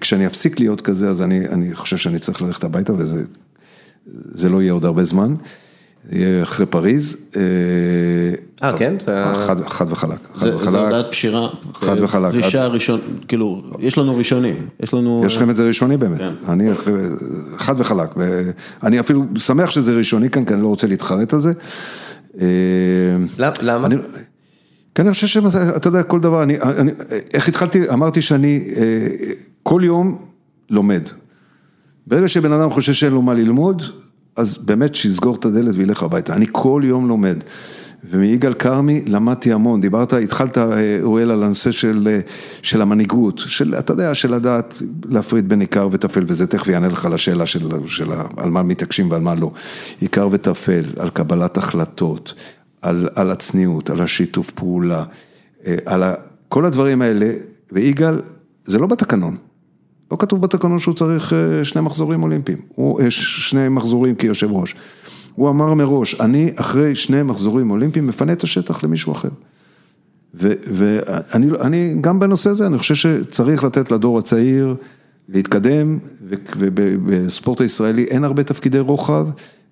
[0.00, 3.24] כשאני אפסיק להיות כזה, אז אני, אני חושב שאני צריך ללכת הביתה, וזה
[4.06, 5.34] זה לא יהיה עוד הרבה זמן,
[6.12, 7.30] יהיה אחרי פריז.
[8.62, 8.94] אה, כן?
[9.66, 10.18] חד וחלק.
[10.36, 11.48] זה הודעת פשירה.
[11.74, 12.32] חד וחלק.
[12.32, 15.22] פרישה ראשון, כאילו, יש לנו ראשונים, יש לנו...
[15.26, 16.70] יש לכם את זה ראשוני באמת, אני
[17.56, 18.14] חד וחלק,
[18.82, 21.52] אני אפילו שמח שזה ראשוני כאן, כי אני לא רוצה להתחרט על זה.
[23.62, 23.88] למה?
[24.94, 26.56] כי אני חושב שאתה יודע, כל דבר, אני,
[27.34, 28.60] איך התחלתי, אמרתי שאני
[29.62, 30.18] כל יום
[30.70, 31.02] לומד.
[32.06, 33.82] ברגע שבן אדם חושב שאין לו מה ללמוד,
[34.36, 36.34] אז באמת שיסגור את הדלת וילך הביתה.
[36.34, 37.36] אני כל יום לומד.
[38.10, 40.58] ומיגאל כרמי למדתי המון, דיברת, התחלת
[41.02, 42.18] אוראל על הנושא של,
[42.62, 47.08] של המנהיגות, של, אתה יודע, של לדעת להפריד בין עיקר וטפל, וזה תכף יענה לך
[47.10, 49.50] לשאלה של, של על מה מתעקשים ועל מה לא.
[50.00, 52.34] עיקר וטפל, על קבלת החלטות,
[52.82, 55.04] על, על הצניעות, על השיתוף פעולה,
[55.86, 56.14] על ה,
[56.48, 57.32] כל הדברים האלה,
[57.72, 58.20] ויגאל,
[58.64, 59.36] זה לא בתקנון.
[60.12, 61.32] לא כתוב בתקנון שהוא צריך
[61.62, 64.74] שני מחזורים אולימפיים, הוא שני מחזורים כיושב ראש.
[65.34, 69.28] הוא אמר מראש, אני אחרי שני מחזורים אולימפיים מפנה את השטח למישהו אחר.
[70.34, 74.74] ואני, גם בנושא הזה, אני חושב שצריך לתת לדור הצעיר
[75.28, 75.98] להתקדם,
[76.56, 79.28] ובספורט הישראלי אין הרבה תפקידי רוחב,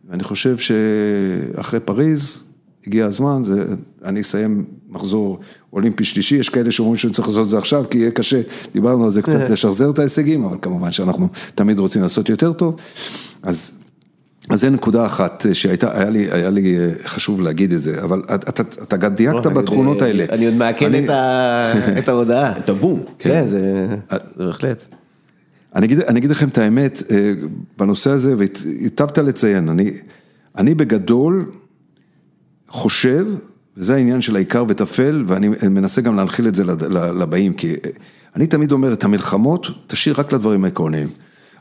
[0.09, 2.43] ואני חושב שאחרי פריז,
[2.87, 3.65] הגיע הזמן, זה,
[4.05, 5.39] אני אסיים מחזור
[5.73, 8.41] אולימפי שלישי, יש כאלה שאומרים שאני צריך לעשות את זה עכשיו, כי יהיה קשה,
[8.73, 12.77] דיברנו על זה קצת, לשחזר את ההישגים, אבל כמובן שאנחנו תמיד רוצים לעשות יותר טוב,
[13.43, 13.82] אז,
[14.51, 18.63] אז זה נקודה אחת שהייתה, היה לי, היה לי חשוב להגיד את זה, אבל אתה,
[18.83, 20.25] אתה גם דייקת בתכונות האלה.
[20.31, 20.93] אני עוד מעקן
[21.99, 22.59] את ההודעה.
[22.59, 23.01] את הבום.
[23.19, 23.87] כן, זה
[24.37, 24.85] בהחלט.
[25.75, 27.03] אני אגיד, אני אגיד לכם את האמת,
[27.79, 29.91] בנושא הזה, והיטבת לציין, אני,
[30.59, 31.51] אני בגדול,
[32.69, 33.27] חושב,
[33.77, 36.65] וזה העניין של העיקר וטפל, ואני מנסה גם להנחיל את זה
[37.19, 37.75] לבאים, כי
[38.37, 41.09] אני תמיד אומר, את המלחמות, תשאיר רק לדברים העקרוניים.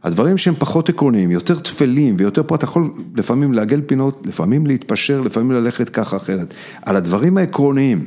[0.04, 5.22] הדברים שהם פחות עקרוניים, יותר טפלים ויותר פה, אתה יכול לפעמים לעגל פינות, לפעמים להתפשר,
[5.22, 6.54] לפעמים ללכת ככה אחרת.
[6.82, 8.06] על הדברים העקרוניים,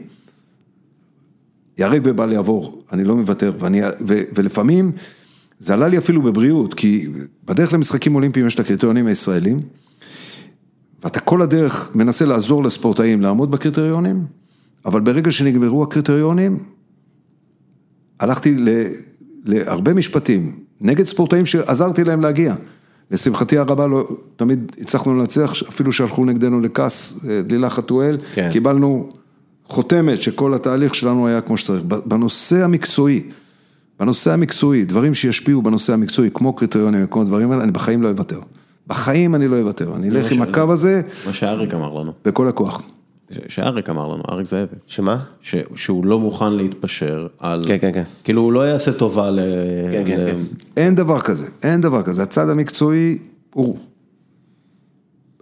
[1.79, 4.93] ייהרג ובל יעבור, אני לא מוותר, ואני, ו, ולפעמים
[5.59, 7.09] זה עלה לי אפילו בבריאות, כי
[7.45, 9.57] בדרך למשחקים אולימפיים יש את הקריטריונים הישראלים,
[11.05, 14.27] ואתה כל הדרך מנסה לעזור לספורטאים לעמוד בקריטריונים,
[14.87, 16.59] אבל ברגע שנגמרו הקריטריונים,
[18.21, 18.57] הלכתי
[19.45, 22.55] להרבה משפטים נגד ספורטאים שעזרתי להם להגיע.
[23.11, 28.49] לשמחתי הרבה לא, תמיד הצלחנו לנצח, אפילו שהלכו נגדנו לכעס, דלילה חתואל, כן.
[28.53, 29.09] קיבלנו
[29.67, 31.83] חותמת שכל התהליך שלנו היה כמו שצריך.
[31.83, 33.23] בנושא המקצועי,
[34.01, 38.41] בנושא המקצועי, דברים שישפיעו בנושא המקצועי, כמו קריטריונים וכמו דברים האלה, אני בחיים לא אוותר.
[38.87, 41.03] בחיים אני לא אוותר, אני אלך עם הקו הזה.
[41.27, 42.13] מה שאריק אמר לנו.
[42.25, 42.83] בכל הכוח.
[43.49, 44.77] שאריק אמר לנו, אריק זאבי.
[44.87, 45.25] שמה?
[45.75, 47.65] שהוא לא מוכן להתפשר על...
[47.67, 48.03] כן, כן, כן.
[48.25, 49.39] כאילו הוא לא יעשה טובה ל...
[49.91, 50.37] כן, כן, כן.
[50.77, 52.23] אין דבר כזה, אין דבר כזה.
[52.23, 53.19] הצד המקצועי
[53.55, 53.79] הוא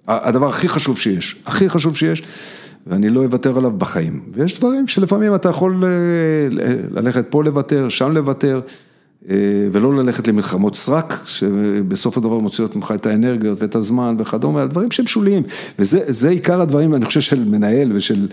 [0.08, 2.22] הדבר הכי חשוב שיש, הכי חשוב שיש,
[2.86, 4.22] ואני לא אוותר עליו בחיים.
[4.32, 5.84] ויש דברים שלפעמים אתה יכול
[6.90, 8.60] ללכת פה לוותר, שם לוותר.
[9.72, 15.06] ולא ללכת למלחמות סרק, שבסוף הדבר מוציאות ממך את האנרגיות ואת הזמן וכדומה, הדברים שהם
[15.06, 15.42] שוליים,
[15.78, 18.28] וזה עיקר הדברים, אני חושב, של מנהל ושל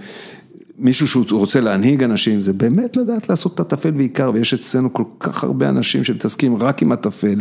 [0.79, 5.03] מישהו שהוא רוצה להנהיג אנשים, זה באמת לדעת לעשות את הטפל בעיקר, ויש אצלנו כל
[5.19, 7.39] כך הרבה אנשים שמתעסקים רק עם הטפל.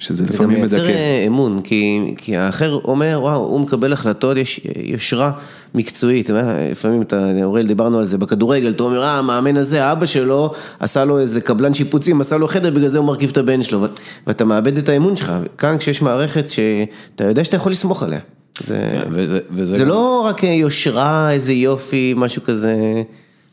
[0.00, 0.68] שזה לפעמים מדכא.
[0.68, 5.32] זה גם מייצר אמון, כי, כי האחר אומר, וואו, הוא מקבל החלטות, יש יושרה
[5.74, 6.30] מקצועית,
[6.70, 11.04] לפעמים אתה, אוראל, דיברנו על זה בכדורגל, אתה אומר, אה, המאמן הזה, אבא שלו עשה
[11.04, 13.86] לו איזה קבלן שיפוצים, עשה לו חדר, בגלל זה הוא מרכיב את הבן שלו,
[14.26, 18.20] ואתה מאבד את האמון שלך, כאן כשיש מערכת שאתה יודע שאתה יכול לסמוך עליה.
[18.64, 19.88] זה, וזה, וזה זה גם...
[19.88, 23.02] לא רק יושרה, איזה יופי, משהו כזה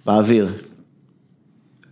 [0.06, 0.48] באוויר.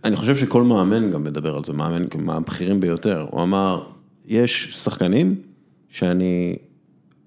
[0.04, 3.82] אני חושב שכל מאמן גם מדבר על זה, מאמן מהבכירים ביותר, הוא אמר,
[4.26, 5.34] יש שחקנים
[5.88, 6.56] שאני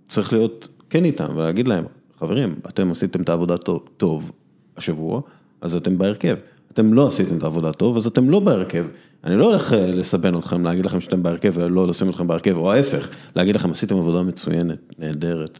[0.08, 1.84] צריך להיות כן איתם ולהגיד להם,
[2.20, 4.32] חברים, אתם עשיתם את העבודה טוב, טוב
[4.78, 5.22] השבוע,
[5.62, 6.36] אז אתם בהרכב.
[6.72, 8.86] אתם לא עשיתם את העבודה טוב, אז אתם לא בהרכב.
[9.24, 12.72] אני לא הולך אה, לסבן אתכם, להגיד לכם שאתם בהרכב ולא לשים אתכם בהרכב, או
[12.72, 15.60] ההפך, להגיד לכם, עשיתם עבודה מצוינת, נהדרת.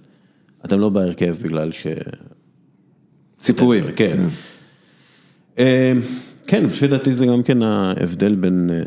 [0.66, 1.88] אתם לא בהרכב בגלל ש...
[3.40, 3.84] סיפורים.
[3.96, 4.28] כן.
[5.60, 5.94] אה,
[6.48, 8.82] כן, לפי דעתי זה גם כן ההבדל בין, אה,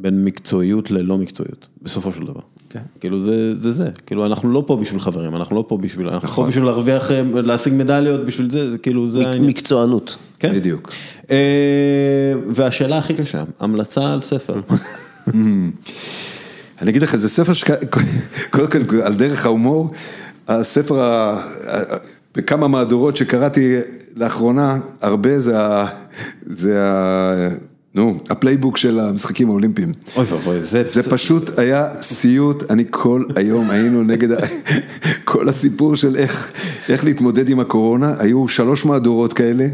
[0.00, 2.40] בין מקצועיות ללא מקצועיות, בסופו של דבר.
[2.70, 2.80] כן.
[3.00, 6.28] כאילו זה, זה זה, כאילו אנחנו לא פה בשביל חברים, אנחנו לא פה בשביל, אנחנו
[6.28, 6.44] נכון.
[6.44, 9.50] פה בשביל להרוויח, אה, להשיג מדליות, בשביל זה, זה כאילו זה העניין.
[9.50, 10.16] מקצוענות.
[10.38, 10.54] כן.
[10.54, 10.92] בדיוק.
[11.30, 14.60] אה, והשאלה הכי קשה, המלצה על ספר.
[16.80, 17.64] אני אגיד לך, זה ספר ש...
[18.50, 19.90] קודם כל, על דרך ההומור,
[20.48, 21.40] הספר, ה...
[22.36, 23.76] בכמה מהדורות שקראתי
[24.16, 25.86] לאחרונה, הרבה זה ה...
[26.46, 27.48] זה ה...
[27.94, 29.92] נו, ה playbook של המשחקים האולימפיים.
[30.16, 30.82] אוי ואבוי, זה...
[30.84, 34.28] זה פשוט היה סיוט, אני כל היום היינו נגד,
[35.24, 36.52] כל הסיפור של איך,
[36.88, 39.66] איך להתמודד עם הקורונה, היו שלוש מהדורות כאלה.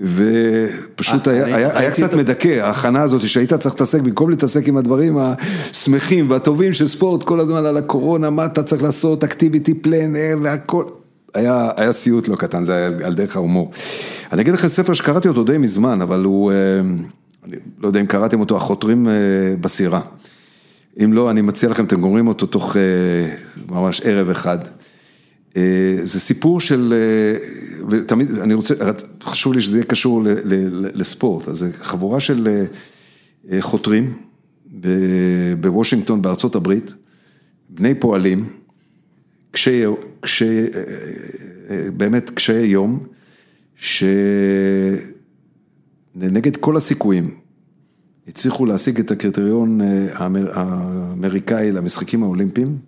[0.00, 4.68] ופשוט אה, היה, היה, היה ראיתי קצת מדכא, ההכנה הזאת שהיית צריך להתעסק, במקום להתעסק
[4.68, 9.74] עם הדברים השמחים והטובים של ספורט, כל הזמן על הקורונה, מה אתה צריך לעשות, activity
[9.74, 10.84] plan, הכל,
[11.34, 13.70] היה, היה סיוט לא קטן, זה היה על דרך ההומור.
[14.32, 16.56] אני אגיד לך ספר שקראתי אותו די מזמן, אבל הוא, אה,
[17.44, 19.12] אני לא יודע אם קראתם אותו, החותרים אה,
[19.60, 20.00] בסירה.
[21.04, 23.36] אם לא, אני מציע לכם, אתם גומרים אותו תוך אה,
[23.68, 24.58] ממש ערב אחד.
[25.56, 26.94] אה, זה סיפור של,
[27.88, 28.74] ותמיד, אני רוצה,
[29.22, 30.22] חשוב לי שזה יהיה קשור
[30.94, 32.64] לספורט, אז זה חבורה של
[33.60, 34.16] חותרים
[35.60, 36.94] בוושינגטון בארצות הברית,
[37.70, 38.48] בני פועלים,
[39.50, 39.84] קשי,
[40.20, 40.66] קשי,
[41.96, 43.06] באמת קשיי יום,
[46.20, 47.30] שנגד כל הסיכויים
[48.28, 52.78] הצליחו להשיג את הקריטריון אה, האמר- האמריקאי למשחקים האולימפיים.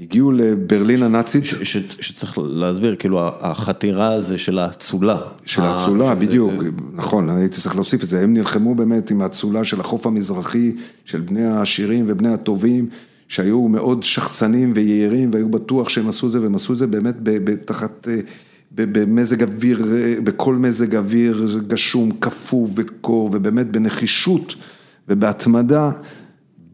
[0.00, 5.18] הגיעו לברלין הנאצית, ש- ש- שצריך להסביר, כאילו החתירה זה של האצולה.
[5.44, 6.52] של אה, האצולה, בדיוק,
[6.94, 10.72] נכון, הייתי צריך להוסיף את זה, הם נלחמו באמת עם האצולה של החוף המזרחי,
[11.04, 12.88] של בני העשירים ובני הטובים,
[13.28, 17.14] שהיו מאוד שחצנים ויהירים, והיו בטוח שהם עשו את זה, והם עשו את זה באמת
[17.22, 18.20] ב- ב- תחת, אה, ב-
[18.86, 19.84] במזג אוויר,
[20.24, 24.54] בכל מזג אוויר גשום, קפוא וקור, ובאמת בנחישות
[25.08, 25.90] ובהתמדה.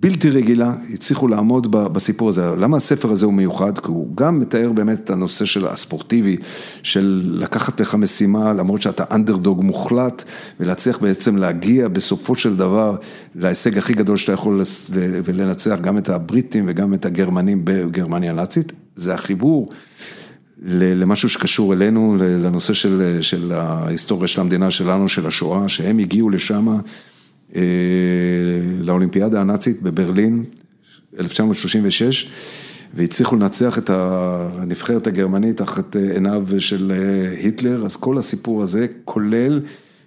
[0.00, 2.42] בלתי רגילה, הצליחו לעמוד בסיפור הזה.
[2.58, 3.78] למה הספר הזה הוא מיוחד?
[3.78, 6.36] כי הוא גם מתאר באמת את הנושא של הספורטיבי,
[6.82, 10.24] של לקחת לך משימה, למרות שאתה אנדרדוג מוחלט,
[10.60, 12.96] ולהצליח בעצם להגיע בסופו של דבר
[13.34, 14.62] להישג הכי גדול שאתה יכול
[14.94, 18.72] ולנצח גם את הבריטים וגם את הגרמנים בגרמניה הנאצית.
[18.96, 19.68] זה החיבור
[20.62, 26.78] למשהו שקשור אלינו, לנושא של, של ההיסטוריה של המדינה שלנו, של השואה, שהם הגיעו לשם.
[27.56, 27.60] אה,
[28.80, 30.44] לאולימפיאדה הנאצית בברלין,
[31.20, 32.30] 1936,
[32.94, 38.86] והצליחו לנצח את הנבחרת הגרמנית תחת אה, עיניו של אה, היטלר, אז כל הסיפור הזה
[39.04, 39.60] כולל,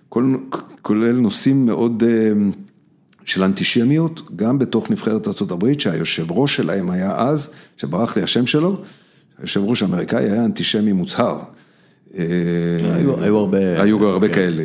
[0.09, 0.35] כל,
[0.81, 2.03] כולל נושאים מאוד
[3.25, 8.81] של אנטישמיות, גם בתוך נבחרת ארה"ב, שהיושב ראש שלהם היה אז, שברח לי השם שלו,
[9.41, 11.39] היושב ראש האמריקאי היה אנטישמי מוצהר.
[12.17, 12.23] אה,
[12.95, 14.33] היו- הרבה- היו הרבה כן.
[14.33, 14.63] כאלה.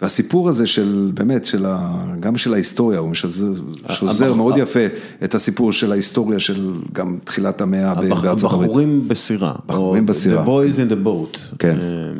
[0.00, 1.90] והסיפור הזה של, באמת, של ה...
[2.20, 3.52] גם של ההיסטוריה, הוא משזר,
[3.90, 4.80] שוזר הבח- מאוד יפה
[5.24, 8.68] את הסיפור של ההיסטוריה של גם תחילת המאה הבח- בארצות הברית.
[8.70, 9.54] בחורים בסירה.
[9.66, 10.44] בחורים בסירה.
[10.44, 11.38] The boys in the boat.
[11.58, 11.76] כן.
[11.80, 12.12] אה,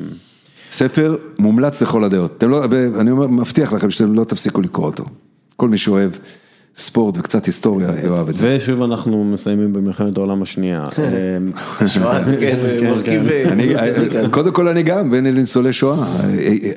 [0.70, 2.42] ספר מומלץ לכל הדעות.
[2.46, 2.64] לא,
[3.00, 5.04] אני מבטיח לכם שאתם לא תפסיקו לקרוא אותו.
[5.56, 6.10] כל מי שאוהב
[6.76, 7.88] ספורט וקצת היסטוריה,
[8.30, 8.56] זה.
[8.56, 10.88] ושוב אנחנו מסיימים במלחמת העולם השנייה.
[10.98, 11.38] אה,
[11.80, 13.28] השואה זה כן, כן, מרכיב...
[13.28, 13.48] כן.
[13.52, 14.30] אני, זה כן.
[14.30, 16.06] קודם כל אני גם בין ניצולי שואה,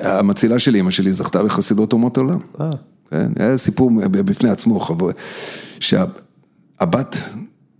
[0.00, 2.38] המצילה של אמא שלי זכתה בחסידות אומות עולם.
[2.60, 2.70] אה.
[3.10, 4.86] כן, היה סיפור בפני עצמו,
[5.80, 7.18] שהבת,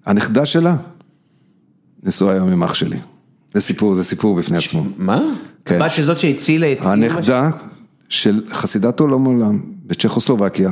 [0.06, 0.76] הנכדה שלה,
[2.02, 2.96] נשואה היום עם אח שלי.
[3.54, 4.84] זה סיפור, זה סיפור בפני עצמו.
[4.96, 5.20] מה?
[5.64, 5.82] כן.
[5.82, 6.78] הבת של זאת שהצילה את...
[6.80, 7.50] הנכדה
[8.08, 10.70] של חסידת עולם עולם בצ'כוסלובקיה,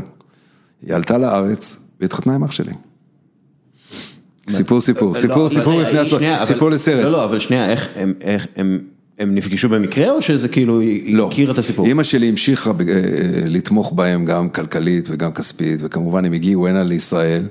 [0.82, 2.72] היא עלתה לארץ והתחתנה עם אח שלי.
[4.50, 7.04] סיפור סיפור, לא, סיפור סיפור בפני עצמו, שנייה, אבל- סיפור לסרט.
[7.04, 8.78] לא, לא, אבל שנייה, איך הם- איך הם...
[9.18, 11.26] הם נפגשו במקרה או שזה כאילו, היא לא.
[11.28, 11.86] הכירה את הסיפור?
[11.86, 12.94] אימא שלי המשיכה ב- אה,
[13.46, 17.46] לתמוך בהם גם כלכלית וגם כספית, וכמובן הם הגיעו הנה לישראל,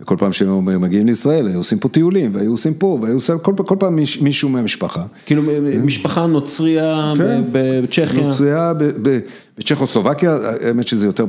[0.00, 3.54] וכל פעם שהם מגיעים לישראל, היו עושים פה טיולים, והיו עושים פה, והיו עושים כל,
[3.66, 5.02] כל פעם מיש- מישהו מהמשפחה.
[5.26, 5.42] כאילו
[5.84, 7.42] משפחה נוצריה כן.
[7.52, 8.26] בצ'כיה.
[8.26, 9.18] נוצריה ב- ב-
[9.58, 11.26] בצ'כוסלובקיה, האמת שזה יותר,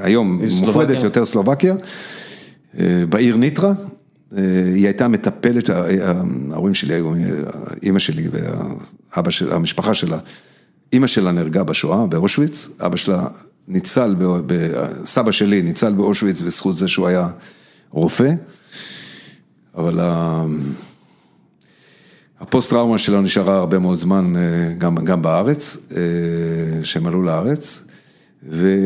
[0.00, 0.42] היום.
[0.60, 1.74] מופרדת יותר סלובקיה,
[2.78, 3.72] אה, בעיר ניטרה,
[4.36, 4.42] אה,
[4.74, 5.70] היא הייתה מטפלת,
[6.50, 7.12] ההורים שלי היו,
[7.82, 10.18] אימא שלי והאבא של, המשפחה שלה,
[10.92, 13.24] אימא שלה נהרגה בשואה, באושוויץ, אבא שלה
[13.68, 14.14] ניצל,
[15.04, 17.28] סבא שלי ניצל באושוויץ בזכות זה שהוא היה
[17.92, 18.34] רופא,
[19.74, 20.44] אבל ה...
[22.42, 27.84] הפוסט טראומה שלה נשארה הרבה מאוד זמן אה, גם, גם בארץ, אה, שהם עלו לארץ,
[28.48, 28.76] ו,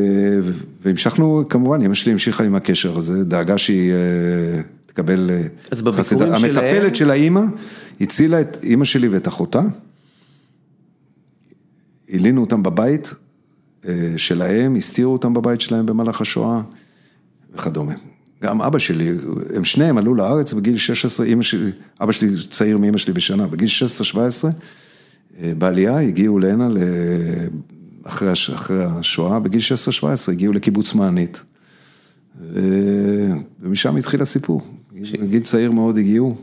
[0.82, 5.30] והמשכנו, כמובן, אמא שלי המשיכה עם הקשר הזה, דאגה שהיא אה, תקבל...
[5.70, 6.44] אז בביקורים שלהם...
[6.44, 7.42] המטפלת של האימא
[8.00, 9.62] הצילה את אימא שלי ואת אחותה,
[12.12, 13.14] הלינו אותם בבית
[14.16, 16.60] שלהם, הסתירו אותם בבית שלהם במהלך השואה
[17.54, 17.94] וכדומה.
[18.42, 19.12] גם אבא שלי,
[19.54, 23.68] הם שניהם עלו לארץ בגיל 16, אמא שלי, אבא שלי צעיר מאמא שלי בשנה, בגיל
[24.14, 24.16] 16-17,
[25.42, 26.68] אה, בעלייה הגיעו להנה,
[28.04, 29.60] אחרי, אחרי השואה, בגיל
[30.00, 31.42] 16-17 הגיעו לקיבוץ מענית.
[33.62, 34.60] ומשם התחיל הסיפור.
[35.20, 36.36] בגיל צעיר מאוד הגיעו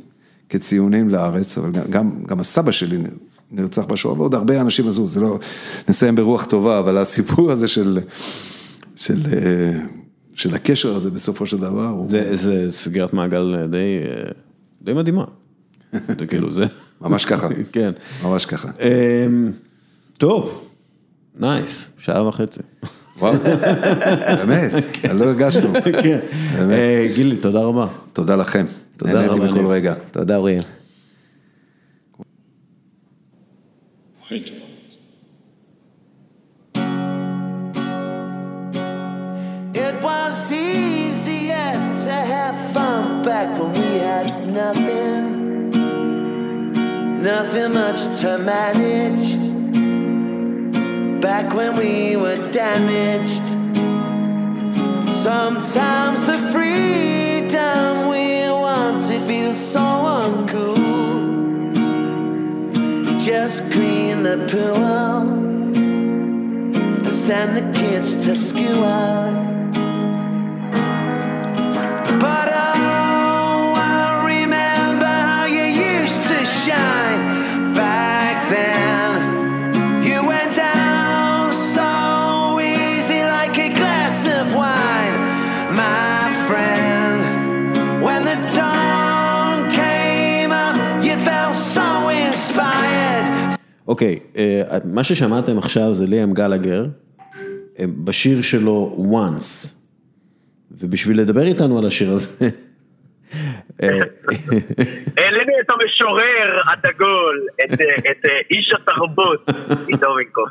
[0.50, 2.98] כציונים לארץ, אבל גם, גם הסבא שלי
[3.52, 5.40] נרצח בשואה, ועוד הרבה אנשים עזבו, זה לא,
[5.90, 8.00] נסיים ברוח טובה, אבל הסיפור הזה של,
[8.96, 9.80] של אה,
[10.36, 12.02] של הקשר הזה בסופו של דבר.
[12.06, 14.00] זה, זה סגירת מעגל די,
[14.82, 15.26] די מדהימה.
[16.20, 16.66] זה כאילו זה.
[17.02, 17.48] ממש ככה.
[17.74, 17.92] כן.
[18.24, 18.70] ממש ככה.
[18.80, 19.52] אמ,
[20.18, 20.70] טוב,
[21.40, 22.60] נייס, שעה וחצי.
[23.20, 23.34] וואו,
[24.40, 24.72] באמת,
[25.14, 25.74] לא הרגשנו.
[26.04, 26.20] כן.
[26.72, 27.88] אה, גילי, תודה רבה.
[28.14, 28.66] תודה לכם.
[28.98, 29.36] תודה רבה.
[29.36, 29.94] נהניתי בכל רגע.
[30.12, 30.64] תודה אוריאל.
[44.54, 45.72] Nothing,
[47.24, 49.34] nothing much to manage.
[51.22, 53.48] Back when we were damaged,
[55.12, 60.78] sometimes the freedom we wanted feels so uncool.
[63.26, 64.84] Just clean the pool
[66.96, 69.53] and send the kids to school.
[93.94, 94.20] אוקיי,
[94.86, 96.86] מה ששמעתם עכשיו זה ליאם גלגר,
[97.80, 99.76] בשיר שלו once.
[100.72, 102.50] ובשביל לדבר איתנו על השיר הזה...
[105.18, 107.48] העלינו את המשורר הדגול,
[108.12, 109.50] את איש התרבות,
[109.88, 110.50] עידו מינקוף.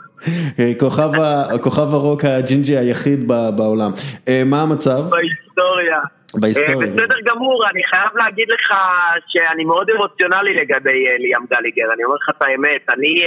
[1.62, 3.92] כוכב הרוק הג'ינג'י היחיד בעולם.
[4.46, 5.00] מה המצב?
[5.10, 6.00] בהיסטוריה.
[6.34, 6.90] בהיסטוריה.
[6.90, 8.74] בסדר גמור, אני חייב להגיד לך
[9.28, 13.24] שאני מאוד אמוציונלי לגבי ליאם גליגר, אני אומר לך את האמת, אני...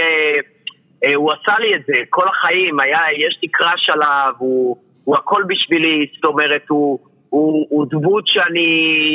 [1.14, 4.76] הוא עשה לי את זה כל החיים, היה, יש לי קראש עליו, הוא...
[5.06, 6.98] הוא הכל בשבילי, זאת אומרת, הוא,
[7.30, 8.70] הוא, הוא דמות שאני,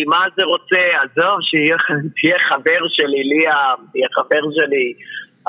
[0.07, 4.93] מה זה רוצה, עזוב, שתהיה חבר שלי, ליאם, תהיה חבר שלי,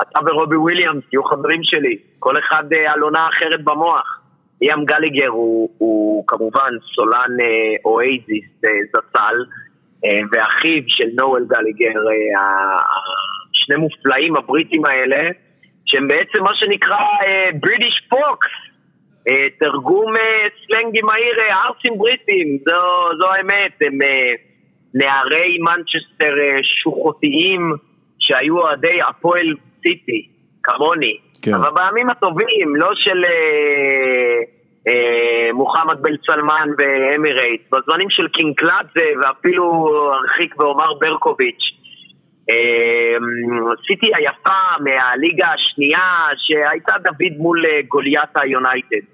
[0.01, 4.19] אתה ורובי וויליאמס תהיו חברים שלי, כל אחד על אה, עונה אחרת במוח.
[4.63, 9.37] ליאם גליגר הוא, הוא כמובן סולן אה, אואזיס אה, זצ"ל,
[10.05, 11.99] אה, ואחיו של נואל גליגר,
[13.53, 15.29] שני מופלאים הבריטים האלה,
[15.85, 16.97] שהם בעצם מה שנקרא
[17.59, 18.49] בריטיש פוקס.
[19.59, 20.13] תרגום
[20.65, 23.97] סלנגי מהיר, ארסים בריטים, זו, זו האמת, הם
[24.93, 26.35] נערי מנצ'סטר
[26.83, 27.71] שוחותיים
[28.19, 30.27] שהיו אוהדי הפועל סיטי,
[30.63, 31.53] כמוני, כן.
[31.53, 34.41] אבל בימים הטובים, לא של אה,
[34.87, 41.63] אה, מוחמד בן סלמן ואמירייט, בזמנים של קינג קלאדזה ואפילו ארחיק ועומר ברקוביץ'.
[43.87, 49.05] סיטי היפה מהליגה השנייה שהייתה דוד מול גוליית היונייטד.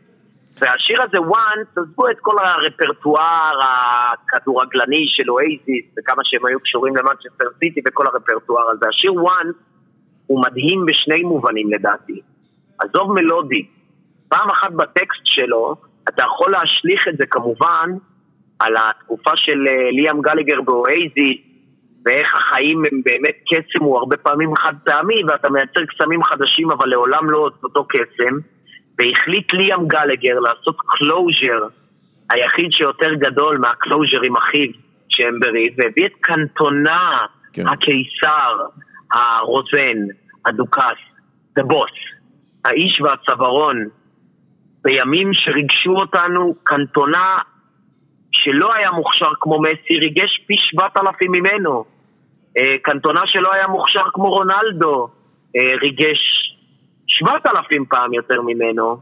[0.62, 7.46] והשיר הזה, once, עזבו את כל הרפרטואר הכדורגלני של אואזיס, וכמה שהם היו קשורים למנצ'סטר
[7.60, 8.86] סיטי וכל הרפרטואר הזה.
[8.90, 9.69] השיר once
[10.30, 12.22] הוא מדהים בשני מובנים לדעתי.
[12.80, 13.66] עזוב מלודי,
[14.30, 15.76] פעם אחת בטקסט שלו,
[16.10, 17.90] אתה יכול להשליך את זה כמובן
[18.60, 21.38] על התקופה של אה, ליאם גלאגר באואזיס,
[22.06, 26.88] ואיך החיים הם באמת קסם, הוא הרבה פעמים חד פעמי, ואתה מייצר קסמים חדשים, אבל
[26.90, 28.36] לעולם לא אותו קסם.
[29.00, 31.68] והחליט ליאם גלאגר לעשות closure,
[32.32, 34.70] היחיד שיותר גדול מה closure עם אחיו
[35.10, 37.68] שהם בריב, והביא את קנטונה כן.
[37.68, 38.56] הקיסר,
[39.14, 39.98] הרוזן,
[40.46, 41.00] הדוכס,
[41.56, 41.92] the boss,
[42.66, 43.88] האיש והצווארון,
[44.84, 47.38] בימים שריגשו אותנו, קנטונה
[48.32, 51.86] שלא היה מוכשר כמו מסי, ריגש פי שבעת אלפים ממנו.
[52.58, 55.08] אה, קנטונה שלא היה מוכשר כמו רונלדו,
[55.56, 56.20] אה, ריגש
[57.08, 58.98] שבעת אלפים פעם יותר ממנו,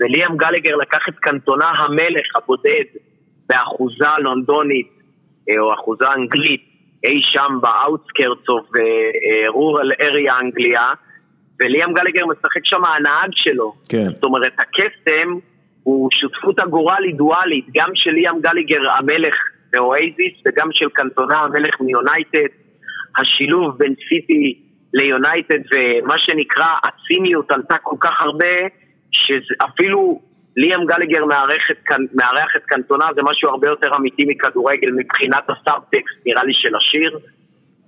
[0.00, 2.84] וליאם גלאגר לקח את קנטונה המלך הבודד
[3.48, 4.88] באחוזה לונדונית,
[5.50, 6.71] אה, או אחוזה אנגלית,
[7.04, 8.66] אי שם ב outskirts of
[9.48, 10.88] rural area אנגליה,
[11.60, 13.74] וליאם גלאגר משחק שם הנהג שלו.
[13.88, 14.10] כן.
[14.10, 15.28] זאת אומרת, הקסם
[15.82, 19.34] הוא שותפות הגורלית דואלית, גם של ליאם גלאגר המלך
[19.76, 22.54] מאואזיס וגם של קנטונה המלך מיונייטד.
[23.18, 24.58] השילוב בין סיטי
[24.94, 28.56] ליונייטד ומה שנקרא הציניות עלתה כל כך הרבה,
[29.12, 30.20] שאפילו
[30.56, 35.44] ליאם גלאגר מארח את, קנ- מארח את קנטונה זה משהו הרבה יותר אמיתי מכדורגל מבחינת
[35.48, 37.18] הסאבטקסט נראה לי של השיר.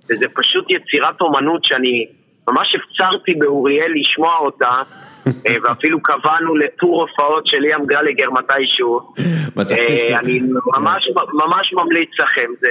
[0.09, 2.05] וזה פשוט יצירת אומנות שאני
[2.49, 4.69] ממש הפצרתי באוריאל לשמוע אותה,
[5.47, 8.99] אה, ואפילו קבענו לטור הופעות של ליאם גליגר מתישהו.
[9.71, 10.39] אה, אני
[10.77, 12.69] ממש, ממש ממליץ לכם, זה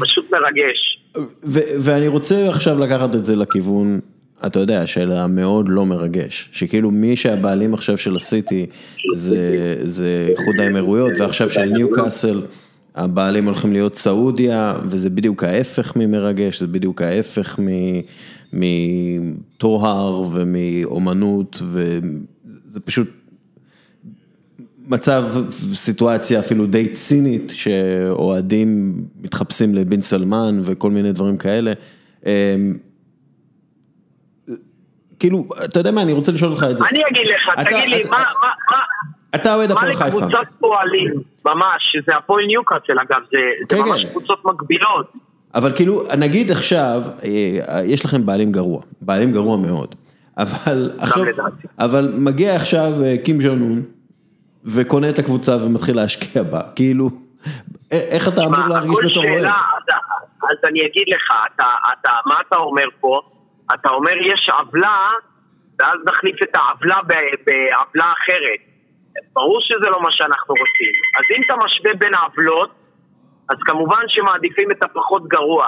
[0.00, 0.98] פשוט מרגש.
[1.46, 4.00] ו- ואני רוצה עכשיו לקחת את זה לכיוון,
[4.46, 8.66] אתה יודע, של המאוד לא מרגש, שכאילו מי שהבעלים עכשיו של הסיטי
[9.84, 12.42] זה, איחוד האמירויות, ועכשיו של ניו קאסל,
[12.94, 17.58] הבעלים הולכים להיות סעודיה, וזה בדיוק ההפך ממרגש, זה בדיוק ההפך
[18.52, 23.08] מטוהר ומאומנות, וזה פשוט
[24.88, 25.26] מצב,
[25.74, 31.72] סיטואציה אפילו די צינית, שאוהדים מתחפשים לבן סלמן וכל מיני דברים כאלה.
[35.20, 36.84] כאילו, אתה יודע מה, אני רוצה לשאול אותך את זה.
[36.90, 38.76] אני אגיד לך, אתה- תגיד לי, אתה- מה, מה, מה,
[39.34, 40.18] אתה אוהד מה הפועל חיפה.
[40.18, 41.12] לקבוצת פועלים,
[41.44, 43.38] ממש, שזה הפועל ניוקאסל אגב, זה,
[43.70, 44.08] זה כן, ממש כן.
[44.10, 45.12] קבוצות מקבילות.
[45.54, 49.94] אבל כאילו, נגיד עכשיו, אה, יש לכם בעלים גרוע, בעלים גרוע מאוד,
[50.38, 51.24] אבל עכשיו.
[51.78, 53.82] אבל מגיע עכשיו אה, קים ג'ון און,
[54.64, 57.12] וקונה את הקבוצה ומתחיל להשקיע בה, כאילו, א-
[57.90, 59.44] איך אתה אמור מה, להרגיש בתור אוהד?
[59.44, 59.50] אז,
[60.42, 61.64] אז אני אגיד לך, אתה,
[62.00, 63.20] אתה, מה אתה אומר פה?
[63.74, 65.10] אתה אומר יש עוולה,
[65.80, 66.98] ואז נחליף את העוולה
[67.46, 68.60] בעוולה אחרת.
[69.32, 70.92] ברור שזה לא מה שאנחנו רוצים.
[71.18, 72.70] אז אם אתה משווה בין העוולות,
[73.50, 75.66] אז כמובן שמעדיפים את הפחות גרוע.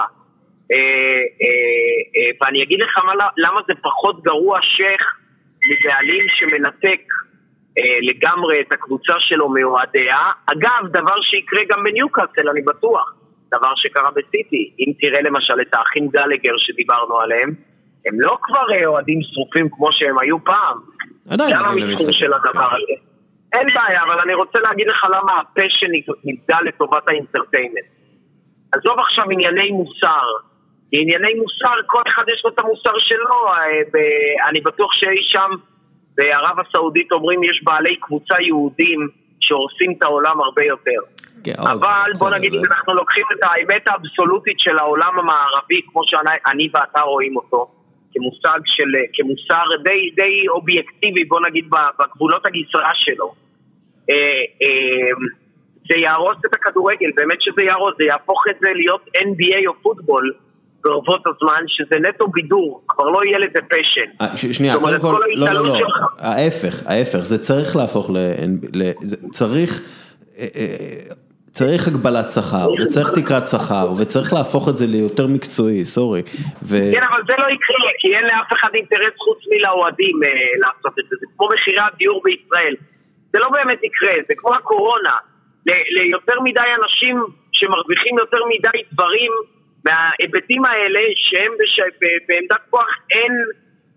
[0.71, 5.19] אה, אה, אה, ואני אגיד לך מה, למה זה פחות גרוע שייח
[5.69, 7.01] מבעלים שמנתק
[7.77, 10.17] אה, לגמרי את הקבוצה שלו מאוהדיה.
[10.51, 13.13] אגב, דבר שיקרה גם בניוקאסל, אני בטוח.
[13.51, 14.71] דבר שקרה בסיטי.
[14.79, 17.53] אם תראה למשל את האחים גלגר שדיברנו עליהם,
[18.05, 20.77] הם לא כבר אה, אוהדים שרופים כמו שהם היו פעם.
[21.29, 22.11] עדיין גם המסחור.
[22.11, 22.93] של הדבר הזה.
[23.53, 25.87] אין בעיה, אבל אני רוצה להגיד לך למה ה passion
[26.23, 27.85] נבדל לטובת ה entertainment.
[28.71, 30.25] עזוב עכשיו ענייני מוסר.
[30.91, 33.47] ענייני מוסר, כל אחד יש לו את המוסר שלו.
[33.47, 35.49] אה, אני בטוח שאי שם
[36.17, 38.99] בערב הסעודית אומרים יש בעלי קבוצה יהודים
[39.39, 40.99] שהורסים את העולם הרבה יותר.
[41.43, 45.19] כן, אבל אוקיי, בוא בסדר, נגיד זה- אם אנחנו לוקחים את האמת האבסולוטית של העולם
[45.19, 47.71] המערבי, כמו שאני ואתה רואים אותו,
[48.13, 51.65] כמושג של, כמוסר די, די אובייקטיבי, בוא נגיד
[51.99, 53.33] בגבולות הגזרה שלו.
[54.09, 54.15] אה,
[54.61, 55.11] אה,
[55.89, 60.33] זה יהרוס את הכדורגל, באמת שזה יהרוס, זה יהפוך את זה להיות NBA או פוטבול
[60.83, 64.11] ברבות הזמן, שזה נטו בידור, כבר לא יהיה לזה פשן.
[64.21, 68.09] אה, ש- שנייה, קודם כל, כל לא, לא, לא, שלך- ההפך, ההפך, זה צריך להפוך
[68.09, 68.17] ל...
[69.31, 69.81] צריך,
[70.37, 71.15] אה, אה,
[71.57, 76.21] צריך הגבלת שכר, וצריך תקרת שכר, וצריך להפוך את זה ליותר מקצועי, סורי.
[76.69, 80.29] ו- כן, אבל זה לא יקרה, כי אין לאף אחד אינטרס חוץ מלאוהדים אה,
[80.63, 81.15] לעשות את זה.
[81.21, 82.75] זה כמו מחירי הדיור בישראל.
[83.33, 85.15] זה לא באמת יקרה, זה כמו הקורונה.
[85.69, 87.15] ל- ליותר מדי אנשים
[87.51, 89.31] שמרוויחים יותר מדי דברים
[89.85, 91.73] מההיבטים האלה, שהם בש...
[92.27, 93.33] בעמדת כוח אין...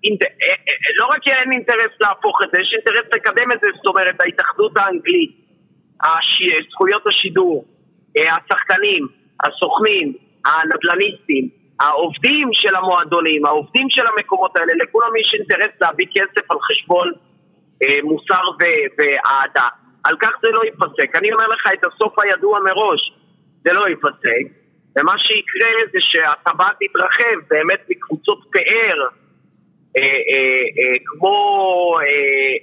[0.04, 0.22] אינט...
[0.24, 0.28] אה,
[0.68, 4.20] אה, לא רק אין אינטרס להפוך את זה, יש אינטרס לקדם את זה, זאת אומרת,
[4.20, 5.45] ההתאחדות האנגלית,
[6.02, 6.42] הש...
[6.70, 7.64] זכויות השידור,
[8.16, 9.06] אה, השחקנים,
[9.44, 10.12] הסוכנים,
[10.46, 11.48] הנדל"ניסטים,
[11.80, 17.12] העובדים של המועדונים, העובדים של המקומות האלה, לכולם יש אינטרס להביא כסף על חשבון
[17.82, 19.68] אה, מוסר ו- ואהדה.
[20.04, 21.16] על כך זה לא ייפסק.
[21.18, 23.12] אני אומר לך את הסוף הידוע מראש,
[23.64, 24.44] זה לא ייפסק.
[24.98, 28.98] ומה שיקרה זה שהטבעת תתרחב באמת מקבוצות פאר,
[31.04, 32.06] כמו אה,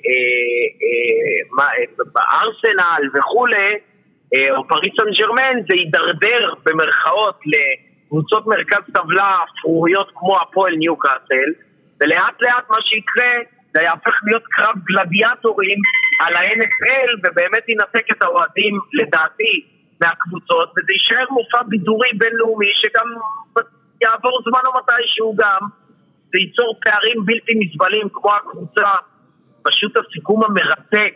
[0.07, 0.25] אה,
[0.83, 3.73] אה, אה, בארסנל וכולי,
[4.51, 11.49] או פריס סן ג'רמן, זה יידרדר במרכאות לקבוצות מרכז טבלה אפרוריות כמו הפועל ניוקאסל,
[12.01, 13.33] ולאט לאט מה שיקרה
[13.73, 15.77] זה יהפך להיות קרב גלדיאטורים
[16.19, 19.65] על ה-NFL ובאמת ינתק את האוהדים לדעתי
[20.01, 23.07] מהקבוצות וזה יישאר מופע בידורי בינלאומי שגם
[24.01, 25.67] יעבור זמן או מתישהו גם
[26.33, 28.89] זה ייצור פערים בלתי נסבלים כמו הקבוצה,
[29.63, 31.15] פשוט הסיכום המרתק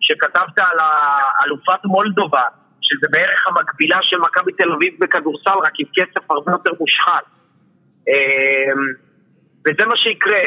[0.00, 2.42] שכתבת על האלופת מולדובה,
[2.80, 7.24] שזה בערך המקבילה של מכבי תל אביב בכדורסל, רק עם כסף הרבה יותר מושחת.
[8.08, 8.82] אמ,
[9.66, 10.42] וזה מה שיקרה.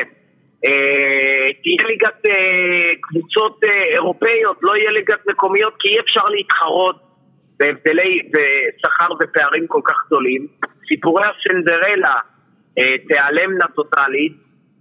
[0.65, 6.95] אה, תהיה ליגת אה, קבוצות אה, אירופאיות, לא יהיה ליגת מקומיות, כי אי אפשר להתחרות
[7.59, 8.19] בהבדלי
[8.77, 10.47] שכר ופערים כל כך גדולים.
[10.87, 12.15] סיפורי הסנדרלה
[13.07, 14.33] תיעלמנה טוטאלית,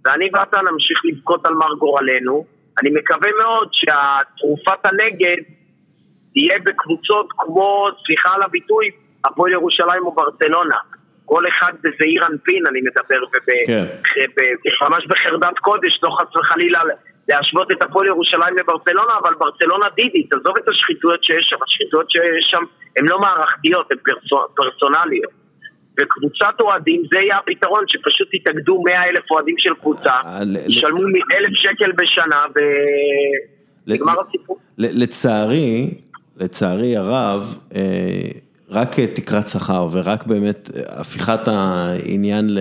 [0.05, 2.45] ואני ואתה נמשיך לבכות על מר גורלנו.
[2.81, 5.37] אני מקווה מאוד שהתרופת הנגד
[6.33, 8.91] תהיה בקבוצות כמו, סליחה על הביטוי,
[9.25, 10.77] הפועל ירושלים או ברצלונה.
[11.25, 13.25] כל אחד בזעיר אנפין אני מדבר,
[13.67, 13.85] כן.
[14.81, 16.81] וממש בחרדת קודש, לא חס וחלילה
[17.29, 22.45] להשוות את הפועל ירושלים לברצלונה, אבל ברצלונה דידית, עזוב את השחיתויות שיש שם, השחיתויות שיש
[22.51, 22.63] שם
[22.97, 25.42] הן לא מערכתיות, הן פרסונ- פרסונליות.
[25.99, 31.19] וקבוצת אוהדים, זה יהיה הפתרון, שפשוט יתאגדו 100 אלף אוהדים של קבוצה, אה, ישלמו לי
[31.37, 32.45] אלף שקל בשנה,
[33.87, 34.59] ונגמר הסיפור.
[34.77, 35.93] לצערי,
[36.37, 37.81] לצערי הרב, אה,
[38.69, 42.59] רק אה, תקרת שכר ורק באמת הפיכת העניין ל...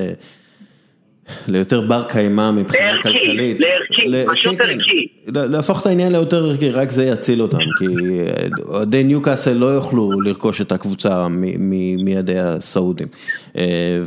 [1.48, 3.56] ליותר בר קיימא מבחינה לערכי, כלכלית.
[3.60, 4.70] לערכי, ל- פשוט כן, כן.
[4.70, 5.08] ערכי.
[5.26, 7.86] לה- להפוך את העניין ליותר ערכי, רק זה יציל אותם, כי
[8.68, 11.26] אוהדי ניוקאסל לא יוכלו לרכוש את הקבוצה
[12.04, 13.06] מידי הסעודים.
[13.56, 13.98] אה,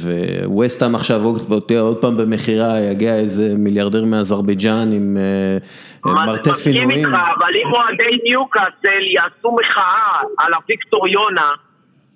[0.46, 1.46] וווסטהאם עכשיו עוד-
[1.80, 5.58] עוד פעם במכירה, יגיע איזה מיליארדר מאזרבייג'אן עם אה,
[6.26, 7.00] מרתף מסכים עינויים.
[7.00, 9.92] איתך, אבל אם אוהדי ניוקאסל יעשו מחאה
[10.38, 11.50] על אביקטור יונה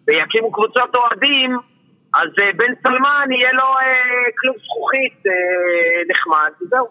[0.08, 1.58] ויקימו קבוצת אוהדים,
[2.14, 5.34] אז אה, בן סלמן יהיה לו אה, כלוב זכוכית אה,
[6.10, 6.88] נחמד, וזהו.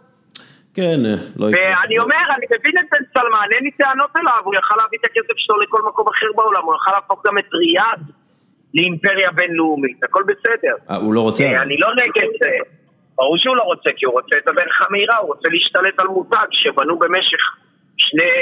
[0.74, 1.00] כן,
[1.36, 1.64] לא יקרה.
[1.64, 5.04] ואני אומר, אני מבין את בן סלמן, אין לי טענות אליו, הוא יכל להביא את
[5.04, 8.02] הכסף שלו לכל מקום אחר בעולם, הוא יכל להפוך גם את ריאד
[8.74, 10.74] לאימפריה בינלאומית, הכל בסדר.
[10.90, 11.62] אה, הוא לא רוצה?
[11.62, 12.50] אני לא נגד זה.
[13.16, 16.46] ברור שהוא לא רוצה, כי הוא רוצה את הדרך המהירה, הוא רוצה להשתלט על מותג
[16.50, 17.42] שבנו במשך
[17.96, 18.32] שני,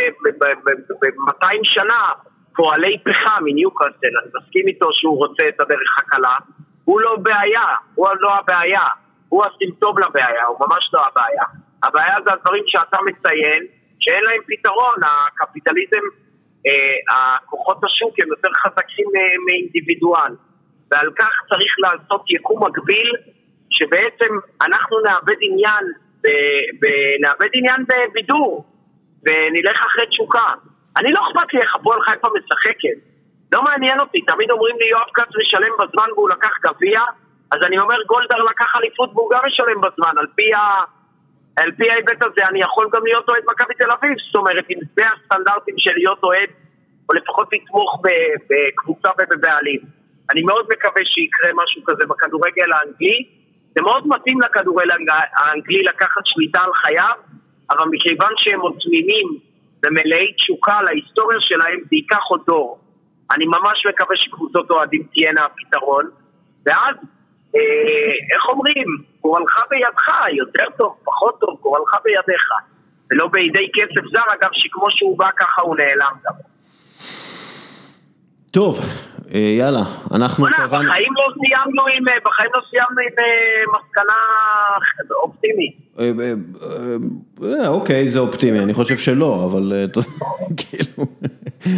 [1.01, 2.12] ב-200 שנה
[2.56, 6.36] פועלי פחם מניוקאסל, אני מסכים איתו שהוא רוצה את הדרך הקלה.
[6.84, 8.86] הוא לא בעיה, הוא לא הבעיה,
[9.28, 11.44] הוא הסימפטום לבעיה, הוא ממש לא הבעיה.
[11.82, 13.66] הבעיה זה הדברים שאתה מציין,
[14.00, 16.04] שאין להם פתרון, הקפיטליזם,
[16.66, 20.32] אה, הכוחות השוק הם יותר חזקים אה, מאינדיבידואל.
[20.90, 23.12] ועל כך צריך לעשות יקום מקביל,
[23.70, 25.84] שבעצם אנחנו נאבד עניין,
[26.22, 28.64] ב- ב- נאבד עניין בבידור,
[29.26, 30.52] ונלך אחרי תשוקה.
[30.98, 32.98] אני לא אכפת לי איך הפועל חיפה משחקת.
[33.55, 37.01] לא מעניין אותי, תמיד אומרים לי יואב כץ משלם בזמן והוא לקח גביע,
[37.52, 40.60] אז אני אומר גולדהר לקח אליפות והוא גם משלם בזמן, על פי, ה...
[41.62, 44.78] על פי ההיבט הזה אני יכול גם להיות אוהד מכבי תל אביב, זאת אומרת, אם
[44.97, 46.48] זה הסטנדרטים של להיות אוהד,
[47.09, 48.02] או לפחות לתמוך
[48.51, 49.81] בקבוצה ובבעלים.
[50.32, 53.27] אני מאוד מקווה שיקרה משהו כזה בכדורגל האנגלי.
[53.74, 57.16] זה מאוד מתאים לכדורגל האנג- האנגלי לקחת שליטה על חייו,
[57.70, 59.27] אבל מכיוון שהם עוד תמימים
[59.85, 62.78] ומלאי תשוקה להיסטוריה שלהם, זה ייקח עוד דור.
[63.31, 66.11] אני ממש מקווה שקבוצות אוהדים תהיינה הפתרון,
[66.66, 66.97] ואז,
[67.57, 68.86] אה, איך אומרים,
[69.20, 72.44] גורלך בידך, יותר טוב, פחות טוב, גורלך בידיך.
[73.11, 76.32] ולא בידי כסף זר, אגב, שכמו שהוא בא ככה הוא נעלם גם.
[78.51, 78.78] טוב,
[79.35, 79.82] יאללה,
[80.15, 80.89] אנחנו קבענו...
[80.89, 84.15] בחיים לא סיימנו עם, אה, בחיים לא סיימנו עם אה, מסקנה
[85.23, 85.74] אופטימית.
[85.98, 86.35] אה, אה,
[87.43, 89.85] אה, אוקיי, זה אופטימי, אני חושב שלא, אבל אה,
[90.61, 91.09] כאילו...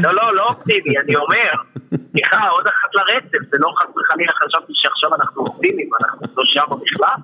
[0.03, 1.51] לא, לא, לא אופטימי, אני אומר,
[2.13, 6.65] סליחה, עוד אחת לרצף, זה לא חס וחלילה חשבתי שעכשיו אנחנו אופטימיים, אנחנו לא שם
[6.83, 7.21] בכלל.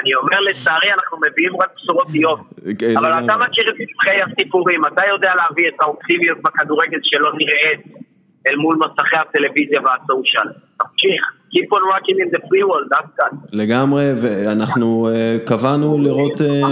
[0.00, 2.40] אני אומר, לצערי, אנחנו מביאים רק בשורות איוב.
[2.78, 3.24] כן, אבל לגמרי.
[3.24, 8.05] אתה מכיר את נבחי הסיפורים, אתה יודע להביא את האופטימיות בכדורגל שלא נראית
[8.46, 10.48] אל מול מסכי הטלוויזיה והסושיאל.
[10.78, 11.22] תמשיך,
[11.54, 13.26] keep on rocking in the free world, דווקא.
[13.52, 16.62] לגמרי, ואנחנו אה, קבענו לראות, אה,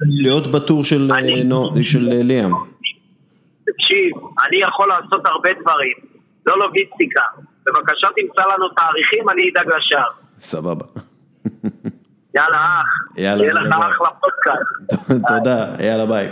[0.00, 1.20] להיות בטור של אה,
[2.22, 2.52] ליאם.
[3.66, 4.12] תקשיב,
[4.48, 5.96] אני יכול לעשות הרבה דברים,
[6.46, 7.22] לא לוגיסטיקה.
[7.66, 10.10] בבקשה תמצא לנו תאריכים, אני אדאג לשאר.
[10.36, 10.84] סבבה.
[12.34, 13.66] יאללה אח, יאללה, יהיה לך.
[13.66, 15.08] אחלה פודקאסט.
[15.28, 16.28] תודה, יאללה ביי.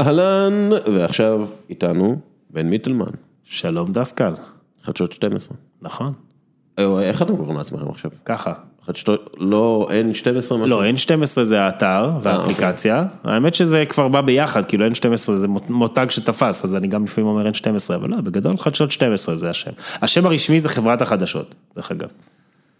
[0.00, 2.18] אהלן, ועכשיו איתנו
[2.50, 3.04] בן מיטלמן,
[3.44, 4.34] שלום דסקל,
[4.82, 5.56] חדשות 12.
[5.82, 6.06] נכון,
[6.78, 8.10] אה, איך אתם קוראים לעצמכם עכשיו?
[8.24, 8.52] ככה.
[8.86, 10.68] חדשות, לא, אין 12 משהו?
[10.68, 16.06] לא, N12 זה האתר והאפליקציה, האמת שזה כבר בא ביחד, כאילו N12 זה מות- מותג
[16.10, 19.70] שתפס, אז אני גם לפעמים אומר N12, אבל לא, בגדול חדשות 12 זה השם.
[20.02, 22.08] השם הרשמי זה חברת החדשות, דרך אגב.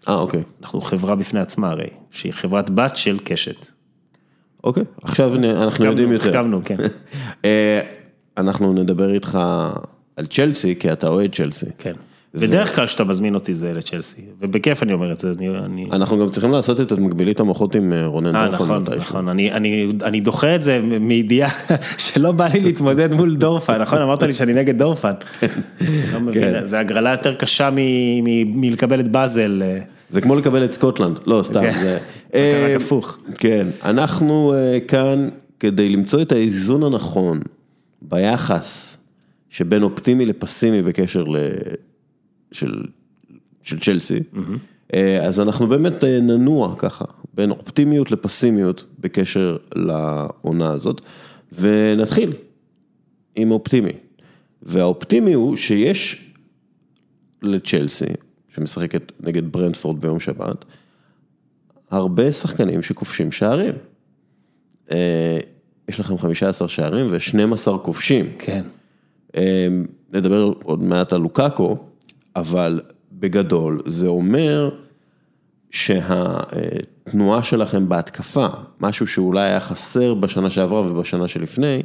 [0.09, 0.43] אה, אוקיי.
[0.61, 3.67] אנחנו חברה בפני עצמה הרי, שהיא חברת בת של קשת.
[4.63, 6.29] אוקיי, עכשיו אנחנו יודעים יותר.
[6.29, 6.77] החכמנו, כן.
[7.45, 7.79] אה,
[8.37, 9.39] אנחנו נדבר איתך
[10.17, 11.65] על צ'לסי, כי אתה אוהד צ'לסי.
[11.77, 11.93] כן.
[12.33, 15.31] בדרך כלל כשאתה מזמין אותי זה לצ'לסי, ובכיף אני אומר את זה,
[15.65, 15.87] אני...
[15.91, 18.83] אנחנו גם צריכים לעשות את מקבילית המוחות עם אה, רונן אה, דורפן נכון.
[18.97, 21.49] נכון, אני, אני, אני דוחה את זה מידיעה
[21.97, 24.01] שלא בא לי להתמודד מול דורפן, נכון?
[24.01, 25.13] אמרת לי שאני נגד דורפן.
[26.13, 26.63] לא מבין, כן.
[26.65, 27.69] זה הגרלה יותר קשה
[28.55, 29.63] מלקבל את באזל.
[30.11, 31.79] זה כמו לקבל את סקוטלנד, לא סתם, כן.
[31.81, 31.95] זה...
[31.95, 32.01] רק
[32.33, 33.17] אה, הפוך.
[33.33, 35.29] כן, אנחנו אה, כאן
[35.59, 37.41] כדי למצוא את האיזון הנכון
[38.01, 38.97] ביחס
[39.49, 41.37] שבין אופטימי לפסימי בקשר ל...
[42.51, 42.83] של,
[43.61, 44.19] של צ'לסי,
[44.93, 51.05] אה, אז אנחנו באמת ננוע ככה, בין אופטימיות לפסימיות בקשר לעונה הזאת,
[51.53, 52.33] ונתחיל
[53.35, 53.93] עם אופטימי.
[54.63, 56.31] והאופטימי הוא שיש
[57.41, 58.05] לצ'לסי,
[58.55, 60.65] שמשחקת נגד ברנדפורד ביום שבת,
[61.91, 63.73] הרבה שחקנים שכובשים שערים.
[64.91, 65.37] אה,
[65.89, 68.31] יש לכם 15 שערים ו-12 כובשים.
[68.39, 68.61] כן.
[69.35, 69.67] אה,
[70.13, 71.77] נדבר עוד מעט על לוקאקו,
[72.35, 74.69] אבל בגדול זה אומר
[75.71, 78.47] שהתנועה שלכם בהתקפה,
[78.79, 81.83] משהו שאולי היה חסר בשנה שעברה ובשנה שלפני,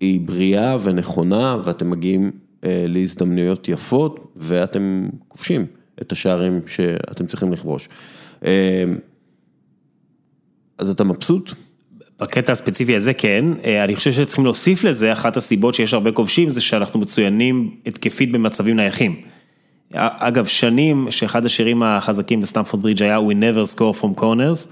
[0.00, 2.30] היא בריאה ונכונה ואתם מגיעים
[2.64, 5.66] אה, להזדמנויות יפות ואתם כובשים
[6.00, 7.88] את השערים שאתם צריכים לכבוש.
[8.44, 8.84] אה,
[10.78, 11.52] אז אתה מבסוט?
[12.20, 16.48] בקטע הספציפי הזה כן, אה, אני חושב שצריכים להוסיף לזה, אחת הסיבות שיש הרבה כובשים
[16.48, 19.20] זה שאנחנו מצוינים התקפית במצבים נייחים.
[19.94, 24.68] אגב, שנים שאחד השירים החזקים בסטמפורד ברידג' היה We never score from corners,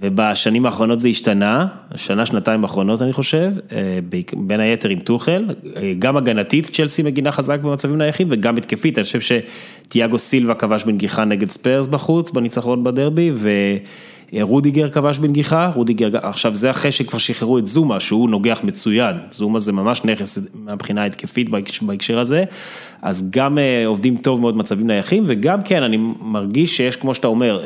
[0.00, 1.66] ובשנים האחרונות זה השתנה,
[1.96, 3.98] שנה, שנתיים האחרונות אני חושב, אה,
[4.36, 5.44] בין היתר עם טוחל,
[5.76, 10.84] אה, גם הגנתית צ'לסי מגינה חזק במצבים נייחים וגם התקפית, אני חושב שתיאגו סילבה כבש
[10.84, 13.32] בנגיחה נגד ספרס בחוץ, בניצחון בדרבי,
[14.32, 19.58] ורודיגר כבש בנגיחה, רודיגר, עכשיו זה אחרי שכבר שחררו את זומה, שהוא נוגח מצוין, זומה
[19.58, 21.48] זה ממש נכס מהבחינה ההתקפית
[21.82, 22.44] בהקשר- הזה,
[23.02, 27.26] אז גם אה, עובדים טוב מאוד מצבים נייחים, וגם כן, אני מרגיש שיש, כמו שאתה
[27.26, 27.62] אומר,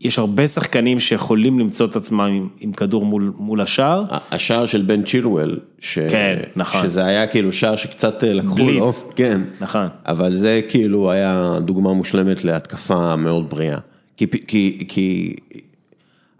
[0.00, 4.04] יש הרבה שחקנים שיכולים למצוא את עצמם עם, עם כדור מול, מול השער.
[4.30, 5.98] השער של בן צ'ילואל, ש...
[5.98, 6.82] כן, נכון.
[6.82, 8.58] שזה היה כאילו שער שקצת אה, לקחו.
[8.70, 9.86] לו, כן, נכון.
[10.06, 13.78] אבל זה כאילו היה דוגמה מושלמת להתקפה מאוד בריאה,
[14.16, 15.34] כי, כי, כי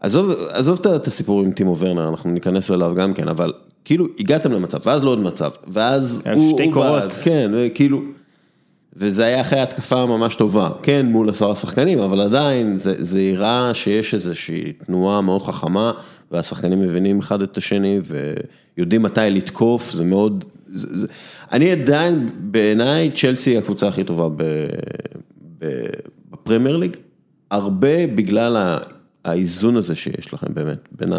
[0.01, 3.53] עזוב, עזוב את- הסיפור עם טימו ורנר, אנחנו ניכנס אליו גם כן, אבל
[3.85, 7.13] כאילו הגעתם למצב, ואז לא עוד מצב, ואז היה הוא, שתי הוא קורות.
[7.13, 8.03] כן, כאילו,
[8.99, 13.75] וזה היה אחרי התקפה ממש טובה, כן מול עשרה שחקנים, אבל עדיין זה, זה הראה
[13.75, 15.93] שיש איזושהי תנועה מאוד חכמה,
[16.31, 18.01] והשחקנים מבינים אחד את השני
[18.77, 21.07] ויודעים מתי לתקוף, זה מאוד, זה, זה,
[21.53, 24.43] אני עדיין, בעיניי צ'לסי היא הקבוצה הכי טובה ב,
[25.59, 25.87] ב,
[26.31, 26.97] בפרמייר ליג,
[27.51, 28.79] הרבה בגלל ה-
[29.25, 31.13] האיזון הזה שיש לכם באמת, בין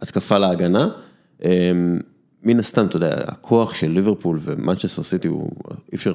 [0.00, 0.88] ההתקפה להגנה.
[1.44, 1.98] אמ,
[2.42, 5.50] מן הסתם, אתה יודע, הכוח של ליברפול ומנצ'סטר סיטי הוא,
[5.92, 6.12] אי אפשר,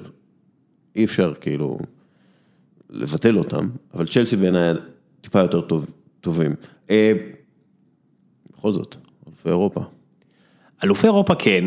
[0.95, 1.79] אי אפשר כאילו
[2.89, 4.73] לבטל אותם, אבל צ'לסי בעיניי
[5.21, 5.85] טיפה יותר טוב,
[6.21, 6.55] טובים.
[6.89, 7.11] אה,
[8.57, 8.95] בכל זאת,
[9.27, 9.81] אלופי אירופה.
[10.83, 11.63] אלופי אירופה כן.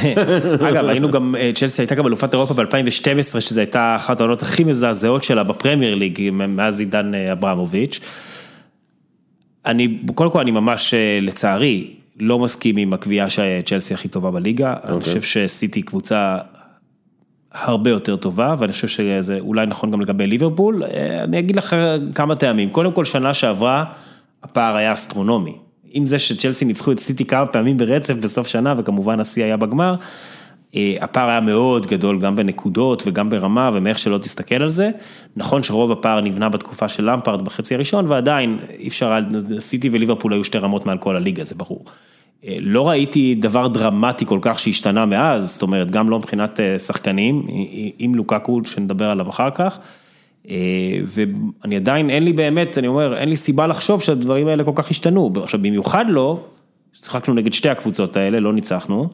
[0.68, 4.64] אגב, היינו גם, אה, צ'לסי הייתה גם אלופת אירופה ב-2012, שזו הייתה אחת העונות הכי
[4.64, 8.00] מזעזעות שלה בפרמייר ליג, מאז עידן אה, אברמוביץ'.
[9.66, 14.74] אני, קודם כל אני ממש, אה, לצערי, לא מסכים עם הקביעה שצ'לסי הכי טובה בליגה.
[14.84, 16.38] אני חושב שסיטי קבוצה
[17.52, 20.82] הרבה יותר טובה, ואני חושב שזה אולי נכון גם לגבי ליברפול.
[20.84, 21.76] אה, אני אגיד לך
[22.14, 22.70] כמה טעמים.
[22.70, 23.84] קודם כל, שנה שעברה,
[24.42, 25.56] הפער היה אסטרונומי.
[25.90, 29.94] עם זה שצ'לסי ניצחו את סיטי כמה פעמים ברצף בסוף שנה, וכמובן השיא היה בגמר,
[30.74, 34.90] אה, הפער היה מאוד גדול גם בנקודות וגם ברמה ומאיך שלא תסתכל על זה.
[35.36, 39.18] נכון שרוב הפער נבנה בתקופה של למפרד בחצי הראשון, ועדיין אי אפשר,
[39.58, 41.84] סיטי וליברפול היו שתי רמות מעל כל הליגה, זה ברור.
[42.44, 46.78] אה, לא ראיתי דבר דרמטי כל כך שהשתנה מאז, זאת אומרת, גם לא מבחינת אה,
[46.78, 47.46] שחקנים,
[47.98, 49.78] עם לוקקו, שנדבר עליו אחר כך.
[50.50, 50.54] אה,
[51.04, 54.90] ואני עדיין, אין לי באמת, אני אומר, אין לי סיבה לחשוב שהדברים האלה כל כך
[54.90, 55.32] השתנו.
[55.42, 56.40] עכשיו, במיוחד לא,
[56.92, 59.08] שיחקנו נגד שתי הקבוצות האלה, לא ניצחנו.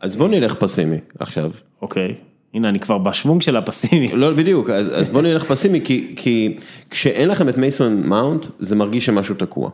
[0.00, 1.50] אז בוא נלך פסימי עכשיו.
[1.82, 2.14] אוקיי,
[2.54, 4.08] הנה, אני כבר בשוונג של הפסימי.
[4.12, 6.56] לא, בדיוק, אז, אז בוא נלך פסימי, כי, כי
[6.90, 9.70] כשאין לכם את מייסון מאונט, זה מרגיש שמשהו תקוע.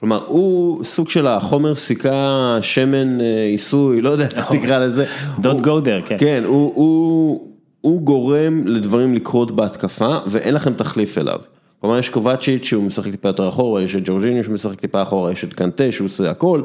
[0.00, 5.06] כלומר, הוא סוג של החומר סיכה, שמן אה, עיסוי, לא יודע איך תקרא לזה.
[5.38, 6.16] Don't go there, כן.
[6.18, 7.50] כן, הוא, הוא,
[7.80, 11.40] הוא גורם לדברים לקרות בהתקפה, ואין לכם תחליף אליו.
[11.80, 15.44] כלומר, יש קובצ'יץ' שהוא משחק טיפה יותר אחורה, יש את ג'ורג'יניו שמשחק טיפה אחורה, יש
[15.44, 16.62] את קנטה שהוא עושה הכל.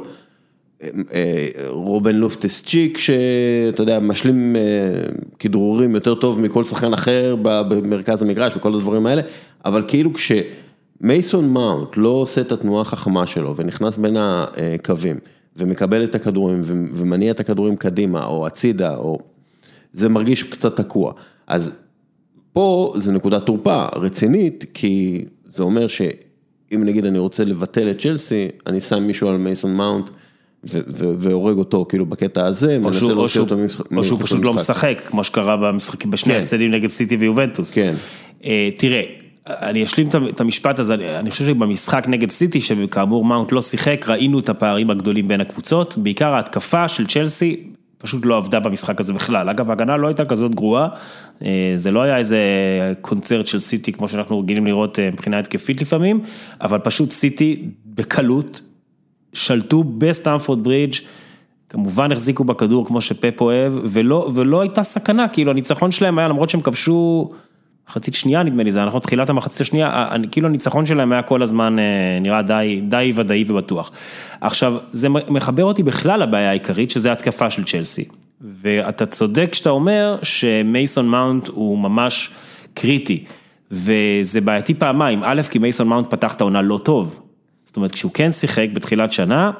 [1.13, 4.61] אה, רובן לופטס צ'יק, שאתה יודע, משלים אה,
[5.39, 9.21] כדרורים יותר טוב מכל שחקן אחר במרכז המגרש וכל הדברים האלה,
[9.65, 10.13] אבל כאילו
[11.01, 15.17] כשמייסון מאונט לא עושה את התנועה החכמה שלו ונכנס בין הקווים
[15.57, 16.61] ומקבל את הכדורים
[16.93, 19.19] ומניע את הכדורים קדימה או הצידה, או...
[19.93, 21.13] זה מרגיש קצת תקוע.
[21.47, 21.71] אז
[22.53, 28.47] פה זה נקודת תורפה רצינית, כי זה אומר שאם נגיד אני רוצה לבטל את צ'לסי,
[28.67, 30.09] אני שם מישהו על מייסון מאונט
[30.93, 33.91] והורג אותו כאילו בקטע הזה, או מנסה להוציא אותו ממשחק.
[33.97, 34.53] או שהוא פשוט לא.
[34.53, 35.71] משחק, כמו שקרה
[36.09, 36.35] בשני כן.
[36.35, 37.73] ההפסדים נגד סיטי ויובנטוס.
[37.73, 37.93] כן.
[38.45, 39.03] אה, תראה,
[39.47, 44.05] אני אשלים את המשפט הזה, אני- אני חושב שבמשחק נגד סיטי, שכאמור מאונט לא שיחק,
[44.07, 47.63] ראינו את הפערים הגדולים בין הקבוצות, בעיקר ההתקפה של צ'לסי
[47.97, 49.49] פשוט לא עבדה במשחק הזה בכלל.
[49.49, 50.87] אגב, ההגנה לא הייתה כזאת גרועה,
[51.45, 52.39] אה, זה לא היה איזה
[53.01, 56.21] קונצרט של סיטי כמו שאנחנו רגילים לראות אה, מבחינה התקפית לפעמים,
[56.61, 58.61] אבל פשוט סיטי בקלות
[59.33, 60.93] שלטו בסטמפורד ברידג',
[61.69, 66.49] כמובן החזיקו בכדור כמו שפפ אוהב, ולא, ולא הייתה סכנה, כאילו הניצחון שלהם היה, למרות
[66.49, 67.31] שהם כבשו
[67.89, 71.21] מחצית שנייה נדמה לי, זה נכון, תחילת המחצית השנייה, ה- ה- כאילו הניצחון שלהם היה
[71.21, 71.83] כל הזמן אה,
[72.21, 73.91] נראה די, די ודאי ובטוח.
[74.41, 78.05] עכשיו, זה מחבר אותי בכלל לבעיה העיקרית, שזה ההתקפה של צ'לסי.
[78.41, 82.31] ואתה צודק כשאתה אומר שמייסון מאונט הוא ממש
[82.73, 83.25] קריטי,
[83.71, 87.21] וזה בעייתי פעמיים, א', כי מייסון מאונט פתח את העונה לא טוב.
[87.65, 89.51] זאת אומרת, כשהוא כן שיחק בתחילת שנה,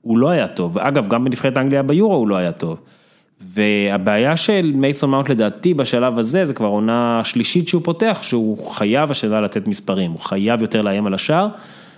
[0.00, 0.76] הוא לא היה טוב.
[0.76, 2.78] ואגב, גם בנבחרת אנגליה ביורו הוא לא היה טוב.
[3.40, 9.10] והבעיה של מייסון מאונט לדעתי בשלב הזה, זה כבר עונה שלישית שהוא פותח, שהוא חייב
[9.10, 11.48] השנה לתת מספרים, הוא חייב יותר לאיים על השער.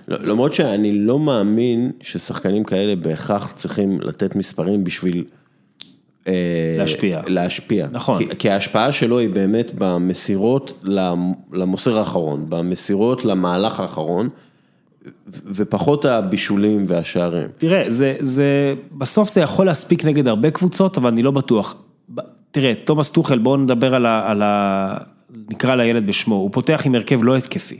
[0.08, 5.24] לא- למרות שאני לא מאמין ששחקנים כאלה בהכרח צריכים לתת מספרים בשביל...
[6.28, 6.32] אה,
[6.78, 7.20] להשפיע.
[7.26, 7.86] להשפיע.
[7.92, 8.18] נכון.
[8.24, 14.28] כי, כי ההשפעה שלו היא באמת במסירות למ- למוסר האחרון, במסירות למהלך האחרון,
[15.54, 17.48] ופחות הבישולים והשערים.
[17.58, 21.76] תראה, זה, זה, בסוף זה יכול להספיק נגד הרבה קבוצות, אבל אני לא בטוח.
[22.50, 24.96] תראה, תומאס טוחל, בואו נדבר על ה, על ה...
[25.50, 27.78] נקרא לילד בשמו, הוא פותח עם הרכב לא התקפי.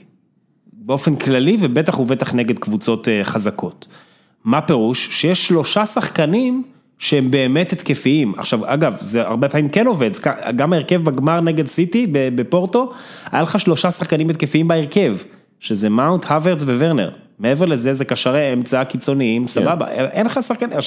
[0.73, 3.89] באופן כללי, ובטח ובטח נגד קבוצות אה, חזקות.
[4.45, 5.09] מה פירוש?
[5.11, 6.63] שיש שלושה שחקנים
[6.99, 8.35] שהם באמת התקפיים.
[8.37, 10.11] עכשיו, אגב, זה הרבה פעמים כן עובד,
[10.57, 12.93] גם ההרכב בגמר נגד סיטי בפורטו,
[13.33, 15.17] היה לך שלושה שחקנים התקפיים בהרכב,
[15.60, 17.10] שזה מאונט, האברץ וורנר.
[17.39, 20.78] מעבר לזה זה קשרי אמצע קיצוניים, סבבה, אין לך שחקנים,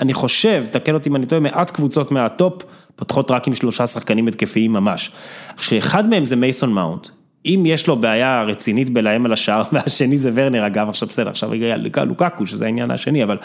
[0.00, 2.62] אני חושב, תקן אותי אם אני טועה, מעט קבוצות מהטופ
[2.96, 5.10] פותחות רק עם שלושה שחקנים התקפיים ממש.
[5.56, 7.08] כשאחד מהם זה מייסון מאונט,
[7.46, 11.52] אם יש לו בעיה רצינית לאיים על השער, והשני זה ורנר, אגב, עכשיו בסדר, עכשיו
[11.52, 11.76] הגיע
[12.06, 13.36] לוקקו, שזה העניין השני, אבל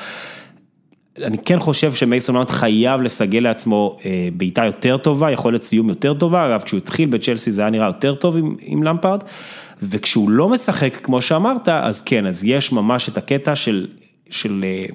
[1.18, 6.14] אני כן חושב שמייסון מאונט חייב לסגל לעצמו אה, בעיטה יותר טובה, יכולת סיום יותר
[6.14, 9.24] טובה, אגב, כשהוא התחיל בצ'לסי זה היה נראה יותר טוב עם, עם למפרד,
[9.82, 13.88] וכשהוא לא משחק, כמו שאמרת, אז כן, אז יש ממש את הקטע של,
[14.30, 14.86] של אה,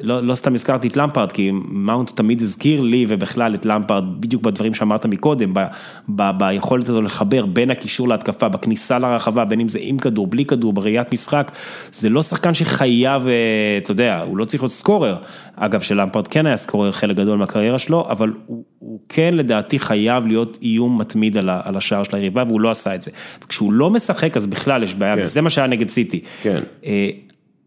[0.00, 4.42] לא, לא סתם הזכרתי את למפרד, כי מאונט תמיד הזכיר לי ובכלל את למפרד, בדיוק
[4.42, 5.60] בדברים שאמרת מקודם, ב,
[6.08, 10.44] ב, ביכולת הזו לחבר בין הקישור להתקפה, בכניסה לרחבה, בין אם זה עם כדור, בלי
[10.44, 11.52] כדור, בראיית משחק,
[11.92, 13.32] זה לא שחקן שחייב, אה,
[13.78, 15.16] אתה יודע, הוא לא צריך להיות סקורר,
[15.56, 20.26] אגב שלמפרד כן היה סקורר חלק גדול מהקריירה שלו, אבל הוא, הוא כן לדעתי חייב
[20.26, 23.10] להיות איום מתמיד על, ה, על השער של היריבה, והוא לא עשה את זה.
[23.44, 25.22] וכשהוא לא משחק אז בכלל יש בעיה, כן.
[25.22, 26.20] וזה מה שהיה נגד סיטי.
[26.42, 26.60] כן.
[26.84, 27.10] אה,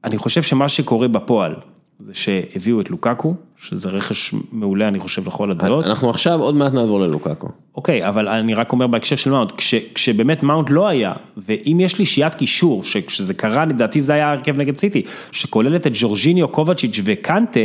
[0.03, 1.55] אני חושב שמה שקורה בפועל,
[1.99, 5.85] זה שהביאו את לוקקו, שזה רכש מעולה אני חושב לכל הדעות.
[5.85, 7.47] אנחנו עכשיו עוד מעט נעבור ללוקאקו.
[7.75, 11.99] אוקיי, אבל אני רק אומר בהקשר של מאונט, כש, כשבאמת מאונט לא היה, ואם יש
[11.99, 15.01] לי שיית קישור, שכשזה קרה, לדעתי זה היה הרכב נגד סיטי,
[15.31, 17.59] שכוללת את ג'ורג'יניו, קובצ'יץ' וקנטה,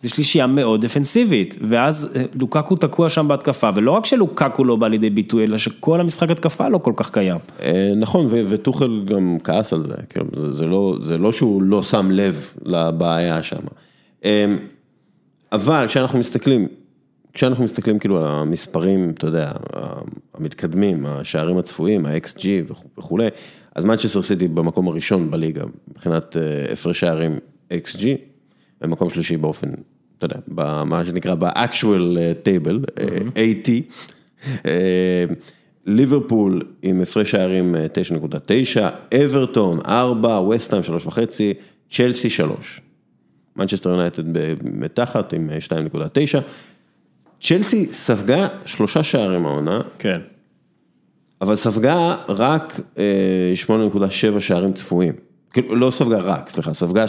[0.00, 4.88] זה שלישייה מאוד דפנסיבית, ואז אה, לוקקו תקוע שם בהתקפה, ולא רק שלוקקו לא בא
[4.88, 7.36] לידי ביטוי, אלא שכל המשחק התקפה לא כל כך קיים.
[7.62, 11.82] אה, נכון, וטוחל גם כעס על זה, כאילו, זה, זה, לא, זה לא שהוא לא
[11.82, 13.60] שם לב לבעיה שם.
[14.24, 14.56] אה,
[15.52, 16.68] אבל כשאנחנו מסתכלים,
[17.32, 19.52] כשאנחנו מסתכלים כאילו על המספרים, אתה יודע,
[20.34, 23.28] המתקדמים, השערים הצפויים, ה-XG וכו'- וכולי,
[23.74, 26.36] אז מנצ'סטר סיטי במקום הראשון בליגה, מבחינת
[26.72, 27.38] הפרש שערים
[27.72, 28.29] XG,
[28.80, 29.68] במקום שלישי באופן,
[30.18, 33.70] אתה יודע, במה שנקרא ב-actual אה, table, אה, AT.
[34.66, 35.24] אה,
[35.86, 37.86] ליברפול עם הפרש שערים אה,
[38.74, 38.80] 9.9,
[39.24, 41.18] אברטון 4, וסטהאם 3.5,
[41.90, 42.80] צ'לסי 3.
[43.56, 44.22] מנצ'סטר יונייטד
[44.62, 45.58] מתחת עם אה,
[46.36, 46.38] 2.9.
[47.40, 50.20] צ'לסי ספגה שלושה שערים העונה, כן.
[51.40, 55.29] אבל ספגה רק אה, 8.7 שערים צפויים.
[55.52, 57.04] כאילו, לא ספגה רק, סליחה, ספגה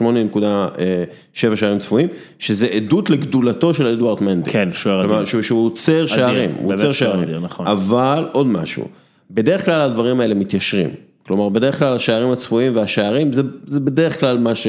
[0.00, 4.50] 8.7 שערים צפויים, שזה עדות לגדולתו של אדוארד מנדי.
[4.50, 5.24] כן, שוער אדיר.
[5.24, 7.22] שהוא, שהוא עוצר שערים, הוא עוצר שערים.
[7.22, 7.66] אדיר, נכון.
[7.66, 8.88] אבל עוד משהו,
[9.30, 10.90] בדרך כלל הדברים האלה מתיישרים.
[11.26, 14.66] כלומר, בדרך כלל השערים הצפויים והשערים, זה, זה בדרך כלל מה ש...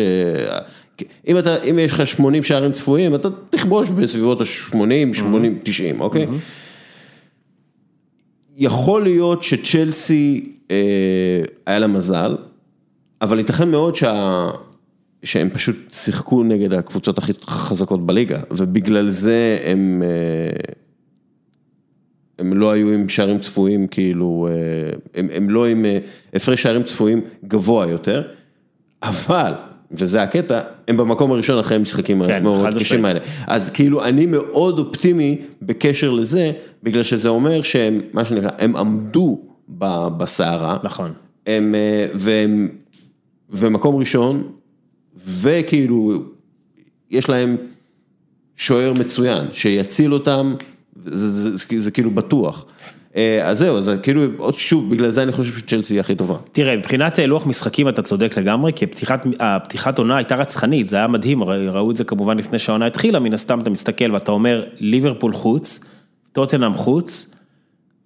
[1.28, 6.28] אם, אתה, אם יש לך 80 שערים צפויים, אתה תכבוש בסביבות ה-80, 80, 90, אוקיי?
[8.58, 10.76] יכול להיות שצ'לסי אה,
[11.66, 12.36] היה לה מזל,
[13.22, 14.48] אבל ייתכן מאוד שה...
[15.24, 20.74] שהם פשוט שיחקו נגד הקבוצות הכי חזקות בליגה, ובגלל זה הם, אה,
[22.40, 25.98] הם לא היו עם שערים צפויים, כאילו, אה, הם, הם לא עם אה,
[26.34, 28.24] הפרש שערים צפויים גבוה יותר,
[29.04, 29.54] אבל,
[29.92, 33.06] וזה הקטע, הם במקום הראשון אחרי המשחקים כן, המאוד קשים.
[33.06, 33.20] האלה.
[33.48, 36.52] אז כאילו, אני מאוד אופטימי בקשר לזה,
[36.84, 39.40] בגלל שזה אומר שהם, מה שנקרא, הם עמדו
[40.18, 40.78] בסערה.
[40.84, 41.14] נכון.
[41.48, 41.76] הם,
[42.14, 42.68] והם,
[43.50, 44.44] ומקום ראשון,
[45.42, 46.24] וכאילו,
[47.12, 47.58] יש להם
[48.56, 50.56] שוער מצוין, שיציל אותם,
[50.96, 52.66] זה, זה, זה, זה כאילו בטוח.
[53.16, 56.36] אה, אז זהו, אז כאילו, עוד שוב, בגלל זה אני חושב שצ'לסי היא הכי טובה.
[56.52, 60.98] תראה, מבחינת אה, לוח משחקים אתה צודק לגמרי, כי פתיחת, הפתיחת עונה הייתה רצחנית, זה
[60.98, 64.66] היה מדהים, ראו את זה כמובן לפני שהעונה התחילה, מן הסתם אתה מסתכל ואתה אומר,
[64.80, 65.86] ליברפול חוץ,
[66.34, 67.36] טוטנאם חוץ,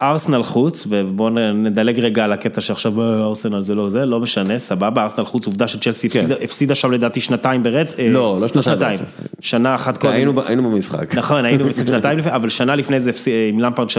[0.02, 4.58] ארסנל חוץ, ובואו נדלג רגע על הקטע שעכשיו אה, ארסנל זה לא זה, לא משנה,
[4.60, 8.06] סבבה, ארסנל חוץ, עובדה שצ'לסי הפסידה, הפסידה שם לדעתי שנתיים ברצף, כן.
[8.12, 9.06] לא, לא שנתיים ברצף.
[9.40, 10.14] שנה אחת קודם.
[10.14, 11.16] היינו, היינו במשחק.
[11.18, 13.94] נכון, היינו במשחק שנתיים לפני, אבל שנה לפני זה הפסיד- עם למפרד 3-0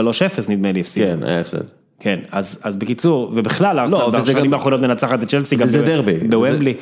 [0.49, 1.05] נדמה לי הפסיד.
[1.05, 1.59] כן, היה הפסד.
[2.01, 5.67] כן, אז, אז בקיצור, ובכלל ארסנל לא, בשנים גם- האחרונות מנצחת את צ'לסי גם.
[6.31, 6.75] בוומבלי.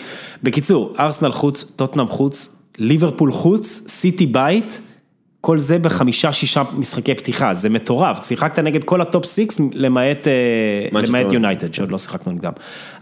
[0.43, 4.81] בקיצור, ארסנל חוץ, טוטנאם חוץ, ליברפול חוץ, סיטי בית,
[5.41, 11.33] כל זה בחמישה שישה משחקי פתיחה, זה מטורף, שיחקת נגד כל ה-top six למעט אה,
[11.33, 12.53] יונייטד, שעוד לא שיחקנו נגדם.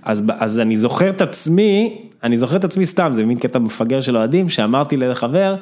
[0.03, 4.01] אז, אז אני זוכר את עצמי, אני זוכר את עצמי סתם, זה מין קטע מפגר
[4.01, 5.57] של אוהדים, שאמרתי לחבר,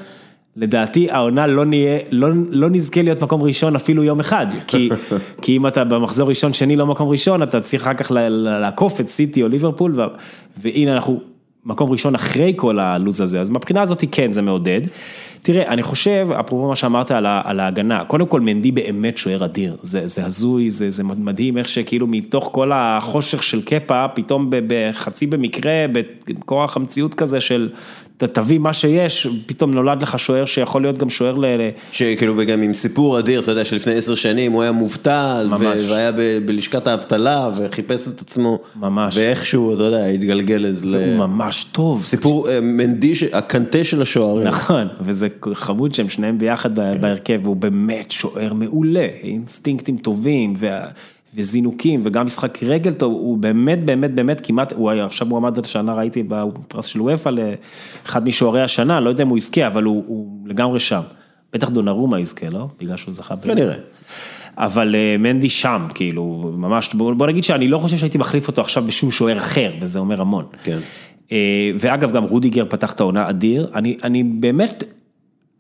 [0.57, 4.89] לדעתי העונה לא נהיה, לא, לא נזכה להיות מקום ראשון אפילו יום אחד, כי,
[5.43, 9.09] כי אם אתה במחזור ראשון, שני לא מקום ראשון, אתה צריך אחר כך לעקוף את
[9.09, 10.01] סיטי או ליברפול,
[10.57, 11.21] והנה אנחנו
[11.67, 14.81] מקום ראשון אחרי כל הלו"ז הזה, אז מהבחינה הזאת כן זה מעודד.
[15.43, 19.77] תראה, אני חושב, אפרופו מה שאמרת על, על ההגנה, קודם כל מנדי באמת שוער אדיר,
[19.83, 25.27] זה, זה הזוי, זה, זה מדהים איך שכאילו מתוך כל החושך של קפה, פתאום בחצי
[25.27, 27.69] במקרה, בכוח המציאות כזה של
[28.19, 31.47] ת- תביא מה שיש, פתאום נולד לך שוער שיכול להיות גם שוער ל...
[31.47, 35.81] ל- שכאילו, וגם עם סיפור אדיר, אתה יודע, שלפני עשר שנים הוא היה מובטל, ממש.
[35.91, 38.59] והיה ב- בלשכת האבטלה, וחיפש את עצמו.
[38.81, 39.17] ממש.
[39.17, 41.05] ואיכשהו, אתה יודע, התגלגל איזה...
[41.19, 42.03] הוא ממש טוב.
[42.03, 44.47] סיפור אה, מנדי, ש- הקנטה של השוערים.
[44.49, 46.75] נכון, וזה חמוד שהם שניהם ביחד.
[47.01, 50.87] בהרכב, והוא באמת שוער מעולה, אינסטינקטים טובים, וה-
[51.37, 55.59] וזינוקים, וגם משחק רגל טוב, הוא באמת, באמת, באמת כמעט, הוא היה, עכשיו הוא עמד
[55.59, 60.05] השנה, ראיתי בפרס של וופא, לאחד משוערי השנה, לא יודע אם הוא יזכה, אבל הוא,
[60.07, 61.01] הוא לגמרי שם.
[61.53, 62.69] בטח דונרומה יזכה, לא?
[62.81, 63.35] בגלל שהוא זכה.
[63.35, 63.75] ב- כנראה.
[64.59, 68.61] אבל אה, מנדי שם, כאילו, ממש, בוא בוא נגיד שאני לא חושב שהייתי מחליף אותו
[68.61, 70.45] עכשיו בשום שוער אחר, וזה אומר המון.
[70.63, 70.79] כן.
[71.33, 74.85] אה, ואגב, גם רודיגר פתח את העונה אדיר, אני, אני באמת,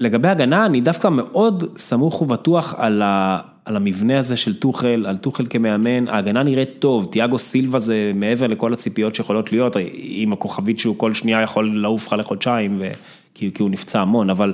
[0.00, 5.16] לגבי הגנה, אני דווקא מאוד סמוך ובטוח על, ה, על המבנה הזה של טוחל, על
[5.16, 10.78] טוחל כמאמן, ההגנה נראית טוב, תיאגו סילבה זה מעבר לכל הציפיות שיכולות להיות, עם הכוכבית
[10.78, 12.90] שהוא כל שנייה יכול לעוף לך לחודשיים, ו...
[13.34, 14.52] כי, כי הוא נפצע המון, אבל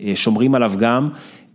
[0.00, 1.08] אה, שומרים עליו גם.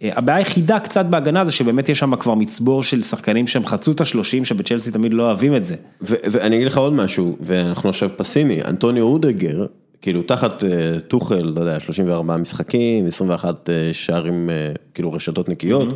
[0.04, 3.92] אה, הבעיה היחידה קצת בהגנה זה שבאמת יש שם כבר מצבור של שחקנים שהם חצו
[3.92, 5.76] את השלושים, שבצ'לסי תמיד לא אוהבים את זה.
[6.02, 9.66] ו- ואני אגיד לך עוד משהו, ואנחנו עכשיו פסימי, אנטוניו רודגר,
[10.02, 14.50] כאילו תחת אה, טוחל, אתה יודע, 34 משחקים, 21 אה, שערים,
[14.94, 15.88] כאילו רשתות נקיות,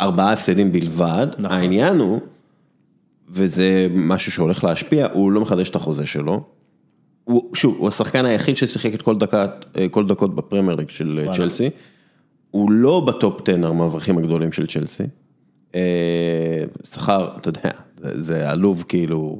[0.00, 1.56] ארבעה הפסדים בלבד, נכון.
[1.56, 2.20] העניין הוא,
[3.28, 6.42] וזה משהו שהולך להשפיע, הוא לא מחדש את החוזה שלו.
[7.24, 11.24] הוא, שוב, הוא השחקן היחיד ששיחק את כל דקת, אה, כל דקות בפרמייר ליג של
[11.28, 11.70] אה, צ'לסי.
[12.50, 15.02] הוא לא בטופ 10 המאברכים הגדולים של צ'לסי.
[15.74, 19.38] אה, שכר, אתה יודע, זה, זה עלוב כאילו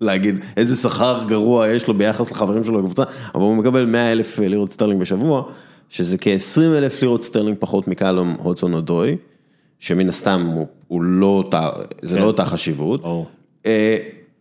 [0.00, 3.02] להגיד איזה שכר גרוע יש לו ביחס לחברים שלו בקבוצה,
[3.34, 5.42] אבל הוא מקבל 100 אלף לירות סטרלינג בשבוע,
[5.88, 9.16] שזה כ-20 אלף לירות סטרלינג פחות מקלום הודסון אודוי,
[9.80, 11.68] שמן הסתם הוא, הוא לא אותה,
[12.02, 13.02] זה לא אותה חשיבות.
[13.66, 13.96] אה,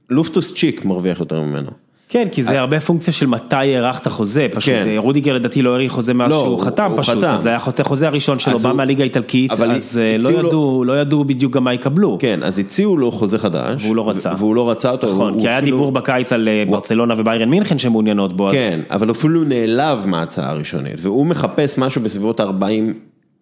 [0.10, 1.70] לופטוס צ'יק מרוויח יותר ממנו.
[2.11, 4.88] כן, כי זה הרבה פונקציה של מתי הארכת חוזה, פשוט כן.
[4.88, 7.28] אה, רודיגר לדעתי לא האריך חוזה מאז לא, שהוא הוא- חתם הוא פשוט, חתם.
[7.28, 9.61] אז זה היה חוזה הראשון שלו, בא הוא- מהליגה האיטלקית, אז
[10.02, 12.18] אה, לא ידעו, לא ידעו בדיוק גם מה יקבלו.
[12.22, 13.84] כן, אז הציעו לו חוזה חדש.
[13.84, 14.32] והוא לא רצה.
[14.38, 15.11] והוא לא רצה אותו.
[15.11, 18.80] נכון, הוא כי היה דיבור בקיץ על אה, ברצלונה וביירן מינכן שמעוניינות בו, אז כן,
[18.91, 22.94] אבל אפילו נעלב מההצעה הראשונית, והוא מחפש משהו בסביבות 40,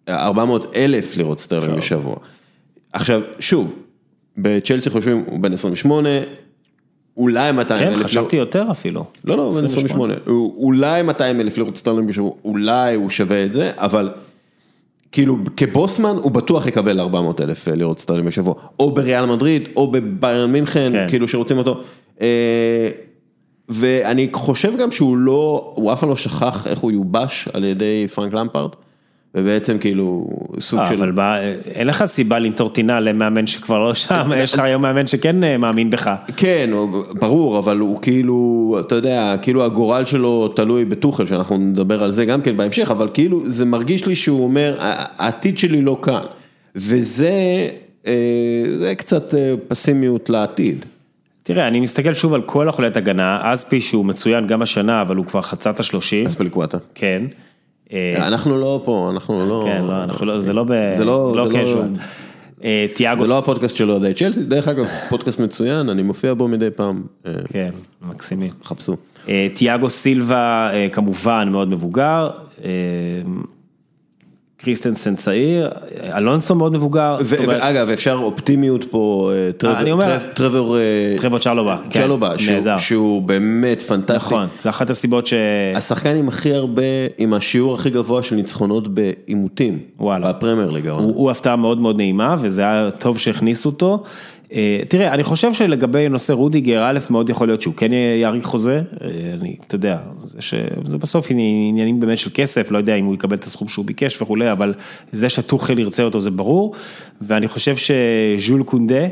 [0.08, 2.16] 400 אלף לירות סטרלינג בשבוע.
[2.92, 3.74] עכשיו, שוב,
[4.38, 6.08] בצ'לסי חושבים, הוא בן 28,
[7.16, 9.04] אולי 200 כן, אלף חשבתי יותר אפילו.
[9.24, 10.14] לא, לא, בן 28.
[10.26, 14.10] הוא- אולי 200 אלף לירות סטרלינג בשבוע, אולי הוא שווה את זה, אבל
[15.12, 20.52] כאילו כבוסמן הוא בטוח יקבל 400 אלף לירות סטרלינג בשבוע, או בריאל מדריד, או בביירן
[20.52, 21.06] מינכן, כן.
[21.08, 21.80] כאילו שרוצים אותו.
[22.20, 22.88] אה,
[23.68, 28.06] ואני חושב גם שהוא לא, הוא אף פעם לא שכח איך הוא יובש על ידי
[28.14, 28.70] פרנק למפרד,
[29.34, 30.26] ובעצם כאילו
[30.60, 30.94] סוג אה, של...
[30.94, 31.36] אבל בא-
[31.74, 35.56] אין לך סיבה לנטור טינה למאמן שכבר לא שם, יש לך היום מאמן שכן אה,
[35.58, 36.10] מאמין בך.
[36.36, 36.70] כן,
[37.18, 42.24] ברור, אבל הוא כאילו, אתה יודע, כאילו הגורל שלו תלוי בטוחל, שאנחנו נדבר על זה
[42.24, 46.20] גם כן בהמשך, אבל כאילו זה מרגיש לי שהוא אומר, "ה- העתיד שלי לא כאן.
[46.76, 47.32] וזה,
[48.06, 48.12] אה,
[48.76, 49.34] זה קצת
[49.68, 50.84] פסימיות לעתיד.
[51.42, 55.26] תראה, אני מסתכל שוב על כל החולת הגנה, אספי שהוא מצוין גם השנה, אבל הוא
[55.26, 56.78] כבר חצה את השלושים, אספליקואטה.
[56.94, 57.22] כן.
[57.92, 59.64] אה, אנחנו לא פה, אנחנו לא...
[59.66, 60.72] כן, לא, אנחנו לא, זה לא ב...
[60.92, 62.00] זה לא, לא זה לא, casual.
[62.64, 66.48] אה, תיאגו, זה לא הפודקאסט שלו עדיין צ'לסי, דרך אגב, פודקאסט מצוין, אני מופיע בו
[66.48, 67.70] מדי פעם, אה, כן,
[68.02, 68.50] מקסימים.
[68.64, 68.96] חפשו.
[69.54, 72.30] תיאגו סילבה כמובן מאוד מבוגר,
[74.62, 75.68] קריסטנסן צעיר,
[76.16, 77.16] אלונסו מאוד מבוגר,
[77.46, 80.82] ואגב, אפשר אופטימיות פה, אה, טרוור- אני אומר- טרב- טרוור אה,
[81.20, 82.38] טרוור צ'לובה, כן, צ'לובה,
[82.78, 84.16] שהוא- באמת פנטסטי.
[84.16, 85.34] נכון, זה אחת הסיבות ש...
[85.76, 86.82] השחקן עם הכי הרבה,
[87.18, 89.78] עם השיעור הכי גבוה של ניצחונות בעימותים.
[90.00, 90.32] וואלה.
[90.32, 90.86] בפרמייר ליג.
[90.86, 91.06] העונה.
[91.06, 94.02] הוא, הוא הפתעה מאוד מאוד נעימה וזה היה טוב שהכניסו אותו.
[94.52, 98.82] אה, תראה, אני חושב שלגבי נושא רודיגר, א', מאוד יכול להיות שהוא כן יאריך חוזה,
[99.02, 99.08] אה,
[99.40, 99.98] אני, אתה יודע,
[100.84, 104.22] זה, בסוף עניינים באמת של כסף, לא יודע אם הוא יקבל את הסכום שהוא ביקש
[104.22, 104.74] וכולי, אבל
[105.12, 106.74] זה שטוחל ירצה אותו זה ברור,
[107.20, 109.06] ואני חושב שז'ול קונדה,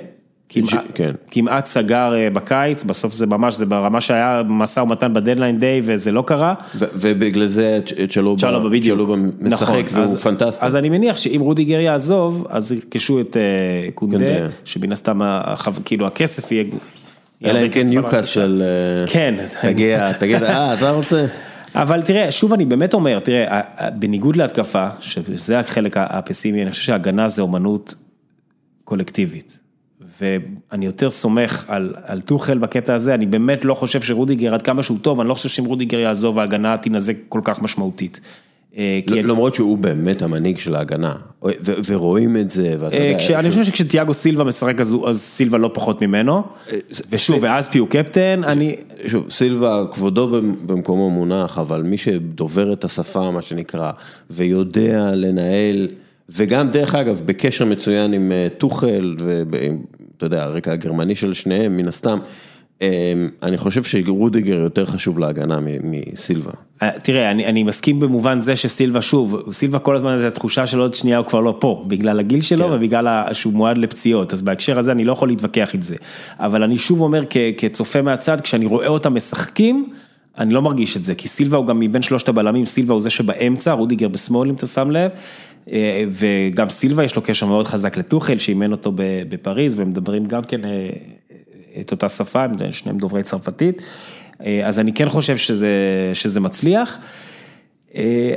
[0.48, 1.10] כמעט, כן.
[1.30, 6.12] כמעט סגר אה, בקיץ, בסוף זה ממש, זה ברמה שהיה משא ומתן בדדליין דיי וזה
[6.12, 6.54] לא קרה.
[6.94, 10.66] ובגלל זה צ'לובה משחק נכון, והוא אז- פנטסטי.
[10.66, 13.42] אז אני מניח שאם רודיגר יעזוב, אז ירכשו את אה,
[13.94, 14.24] קונדה.
[14.64, 15.20] שמן הסתם
[15.84, 16.64] כאילו הכסף יהיה...
[17.44, 19.34] אלא אם כן ניוקאסל, אה, כן.
[19.62, 21.26] תגיע, תגיד, אה, אתה רוצה?
[21.74, 23.60] אבל תראה, שוב אני באמת אומר, תראה,
[23.98, 27.94] בניגוד להתקפה, שזה החלק הפסימי, אני חושב שהגנה זה אומנות
[28.84, 29.58] קולקטיבית.
[30.20, 34.82] ואני יותר סומך על, על טוחל בקטע הזה, אני באמת לא חושב שרודיגר, עד כמה
[34.82, 38.20] שהוא טוב, אני לא חושב שאם רודיגר יעזוב, ההגנה תינזק כל כך משמעותית.
[38.76, 41.14] אה, אני- למרות שהוא באמת המנהיג של ההגנה,
[41.86, 46.02] ורואים את זה, ואתה אה, יודע, אני חושב שכשתיאגו סילבה משחק אז סילבה לא פחות
[46.02, 46.42] ממנו,
[46.90, 48.76] זה- ושוב, ואז פי הוא קפטן, אני,
[49.06, 53.90] שוב, סילבה, כבודו במ- במקומו מונח, אבל מי שדובר את השפה, מה שנקרא,
[54.30, 55.88] ויודע לנהל,
[56.28, 59.16] וגם דרך אגב, בקשר מצוין עם אה, טוחל,
[60.16, 62.18] ואתה יודע, הרקע הגרמני של שניהם, מן הסתם,
[62.82, 63.12] אה,
[63.42, 66.50] אני חושב שרודיגר יותר חשוב להגנה מסילבה.
[66.82, 70.80] אה, תראה, אני, אני מסכים במובן זה שסילבה, שוב, סילבה כל הזמן זה התחושה של
[70.80, 72.72] עוד שנייה הוא כבר לא פה, בגלל הגיל שלו כן.
[72.72, 75.96] ובגלל שהוא מועד לפציעות, אז בהקשר הזה אני לא יכול להתווכח עם זה.
[76.38, 79.88] אבל אני שוב אומר כ, כצופה מהצד, כשאני רואה אותם משחקים,
[80.38, 83.10] אני לא מרגיש את זה, כי סילבה הוא גם מבין שלושת הבלמים, סילבה הוא זה
[83.10, 85.10] שבאמצע, רודיגר בשמאל אם אתה שם לב,
[86.08, 88.92] וגם סילבה יש לו קשר מאוד חזק לטוחל, שאימן אותו
[89.28, 90.90] בפריז, ומדברים גם כן אה,
[91.80, 93.82] את אותה שפה, הם שניהם דוברי צרפתית,
[94.44, 95.70] אה, אז אני כן חושב שזה,
[96.14, 96.98] שזה מצליח.
[97.94, 98.34] אה,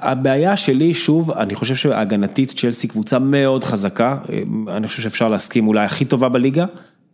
[0.00, 4.42] הבעיה שלי, שוב, אני חושב שהגנתית צ'לסי קבוצה מאוד חזקה, אה,
[4.76, 6.64] אני חושב שאפשר להסכים אולי הכי טובה בליגה,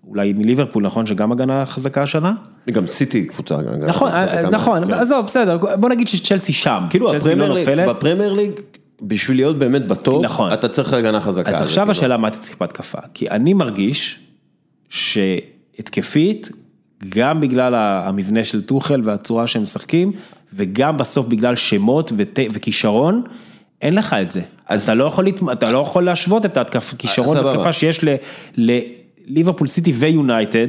[0.09, 2.33] אולי מליברפול, נכון, שגם הגנה חזקה השנה?
[2.71, 4.95] גם סיטי קבוצה, נכון, חזקה נכון, כן.
[4.95, 7.93] עזוב, בסדר, בוא נגיד שצ'לסי שם, כאילו לא.
[7.93, 8.53] בפרמייר ליג,
[9.03, 10.53] בשביל להיות באמת בטופ, נכון.
[10.53, 11.51] אתה צריך הגנה חזקה.
[11.51, 14.19] אז עכשיו כאילו- השאלה מה אתה צריך בהתקפה, כי אני מרגיש
[14.91, 16.49] שהתקפית,
[17.09, 20.13] גם בגלל המבנה של טוחל והצורה שהם משחקים,
[20.55, 23.23] וגם בסוף בגלל שמות ות- וכישרון,
[23.83, 24.41] אין לך את זה.
[24.69, 27.49] אז אתה לא יכול, להת- אתה לא יכול להשוות את ההתקפה, כישרון סבבה.
[27.51, 28.01] והתקפה שיש
[28.57, 30.67] לליברפול סיטי ויונייטד,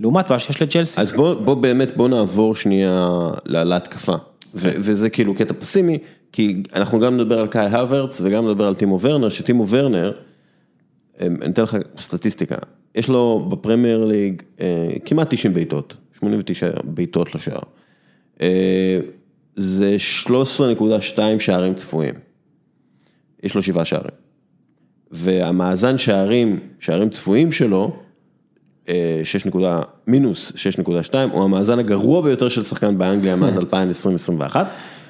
[0.00, 1.00] לעומת מה שיש לצ'לסי.
[1.00, 3.08] אז בוא, בוא באמת, בוא נעבור שנייה
[3.46, 4.12] להתקפה.
[4.54, 5.98] ו- וזה כאילו קטע פסימי,
[6.32, 10.12] כי אנחנו גם נדבר על קאי הוורץ וגם נדבר על טימו ורנר, שטימו ורנר,
[11.20, 12.56] אמ, אני אתן לך סטטיסטיקה,
[12.94, 17.60] יש לו בפרמייר ליג אה, כמעט 90 בעיטות, 89 בעיטות לשער.
[18.40, 19.00] אה,
[19.56, 19.96] זה
[20.26, 22.14] 13.2 שערים צפויים.
[23.42, 24.14] יש לו שבעה שערים.
[25.10, 27.96] והמאזן שערים, שערים צפויים שלו,
[28.88, 33.58] אה, 6 נקודה, מינוס 6.2, הוא המאזן הגרוע ביותר של שחקן באנגליה מאז
[34.50, 34.56] 2020-2021.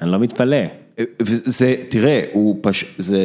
[0.01, 0.57] אני לא מתפלא.
[1.21, 2.85] וזה, תראה, הוא פש...
[2.97, 3.19] זה...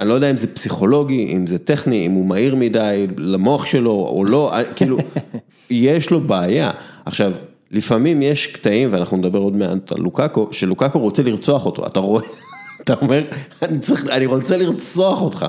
[0.00, 3.90] אני לא יודע אם זה פסיכולוגי, אם זה טכני, אם הוא מהיר מדי למוח שלו
[3.90, 4.98] או לא, כאילו,
[5.70, 6.70] יש לו בעיה.
[7.04, 7.32] עכשיו,
[7.70, 12.22] לפעמים יש קטעים, ואנחנו נדבר עוד מעט על לוקאקו, שלוקאקו רוצה לרצוח אותו, אתה רואה,
[12.82, 13.24] אתה אומר,
[13.62, 15.46] אני צריך, אני רוצה לרצוח אותך.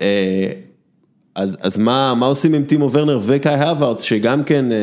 [0.00, 0.50] אה,
[1.34, 4.76] אז, אז מה, מה עושים עם טימו ורנר וקאי הווארדס, שגם כן, אה,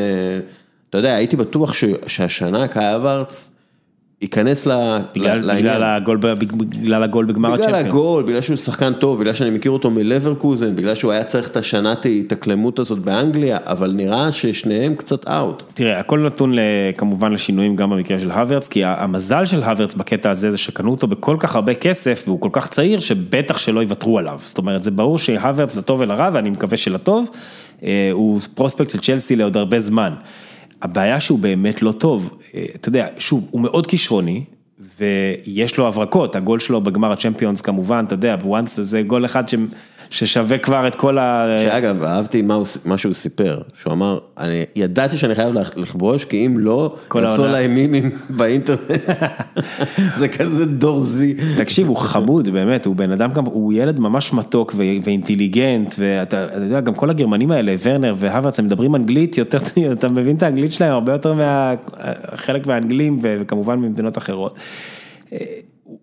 [0.90, 3.50] אתה יודע, הייתי בטוח ש, שהשנה קאי הווארדס
[4.22, 4.70] ייכנס ל,
[5.14, 5.74] בגלל, לעניין.
[5.74, 7.86] בגלל, הגול, בגלל הגול בגמר בגלל הצ'מפיונס.
[7.86, 11.56] הגול, בגלל שהוא שחקן טוב, בגלל שאני מכיר אותו מלברקוזן, בגלל שהוא היה צריך את
[11.56, 15.62] השנת ההתאקלמות הזאת באנגליה, אבל נראה ששניהם קצת אאוט.
[15.74, 16.54] תראה, הכל נתון
[16.96, 21.06] כמובן לשינויים גם במקרה של הוורץ, כי המזל של הוורץ בקטע הזה זה שקנו אותו
[21.06, 24.38] בכל כך הרבה כסף והוא כל כך צעיר שבטח שלא יוותרו עליו.
[24.44, 27.30] זאת אומרת, זה ברור שהוורץ לטוב ולרע ואני מקווה שלטוב,
[27.82, 30.12] אה, הוא פרוספקט של צ'לסי לעוד הרבה זמן.
[30.82, 34.44] הבעיה שהוא באמת לא טוב, אה, אתה יודע, שוב, הוא מאוד כישרוני.
[34.98, 39.54] ויש לו הברקות, הגול שלו בגמר הצ'מפיונס כמובן, אתה יודע, בוואנס זה גול אחד ש...
[40.10, 41.44] ששווה כבר את כל ה...
[41.62, 46.46] שאגב, אהבתי מה הוא מה שהוא סיפר, שהוא אמר, אני ידעתי שאני חייב לכבוש, כי
[46.46, 47.48] אם לא, יעשו העונה.
[47.48, 48.80] עליי מימים באינטרנט.
[50.18, 51.34] זה כזה דור זי.
[51.56, 56.44] תקשיב, הוא חמוד, באמת, הוא בן אדם, גם, הוא ילד ממש מתוק ו- ואינטליגנט, ואתה
[56.44, 59.58] אתה יודע, גם כל הגרמנים האלה, ורנר והוורץ, הם מדברים אנגלית יותר,
[59.92, 61.34] אתה מבין את האנגלית שלהם הרבה יותר
[62.32, 64.58] מחלק מהאנגלים, וכמובן ממדינות אחרות.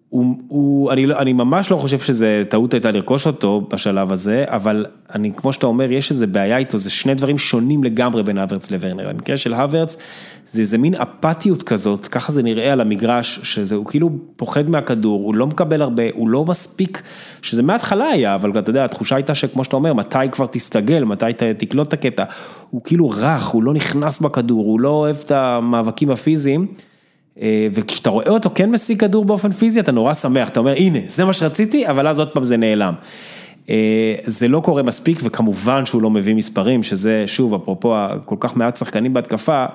[0.09, 4.45] הוא, הוא, אני, לא- אני ממש לא חושב שזה טעות הייתה לרכוש אותו בשלב הזה,
[4.47, 4.85] אבל
[5.15, 8.71] אני, כמו שאתה אומר, יש איזה בעיה איתו, זה שני דברים שונים לגמרי בין הוורץ
[8.71, 9.09] לוורנר.
[9.09, 9.97] במקרה של הוורץ,
[10.45, 15.21] זה איזה מין אפתיות כזאת, ככה זה נראה על המגרש, שזה, הוא כאילו פוחד מהכדור,
[15.25, 17.01] הוא לא מקבל הרבה, הוא לא מספיק,
[17.41, 21.25] שזה מההתחלה היה, אבל אתה יודע, התחושה הייתה שכמו שאתה אומר, מתי כבר תסתגל, מתי
[21.57, 22.23] תקלוט את הקטע,
[22.69, 26.67] הוא כאילו רך, הוא לא נכנס בכדור, הוא לא אוהב את המאבקים הפיזיים.
[27.41, 30.99] אה, וכשאתה רואה אותו כן משיג כדור באופן פיזי, אתה נורא שמח, אתה אומר, הנה,
[31.07, 32.93] זה מה שרציתי, אבל אז עוד פעם זה נעלם.
[33.69, 37.95] אה, זה לא קורה מספיק, וכמובן שהוא לא מביא מספרים, שזה, שוב, אפרופו
[38.25, 39.65] כל כך מעט שחקנים בהתקפה,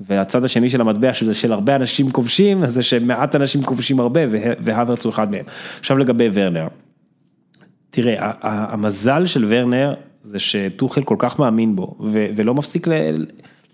[0.00, 4.52] והצד השני של המטבע, שזה של הרבה אנשים כובשים, זה שמעט אנשים כובשים הרבה, וה-
[4.60, 5.44] והוורץ הוא אחד מהם.
[5.80, 6.66] עכשיו לגבי ורנר.
[7.90, 11.94] תראה, המזל של ורנר זה שטוחל כל כך מאמין בו,
[12.36, 13.24] ולא מפסיק ל-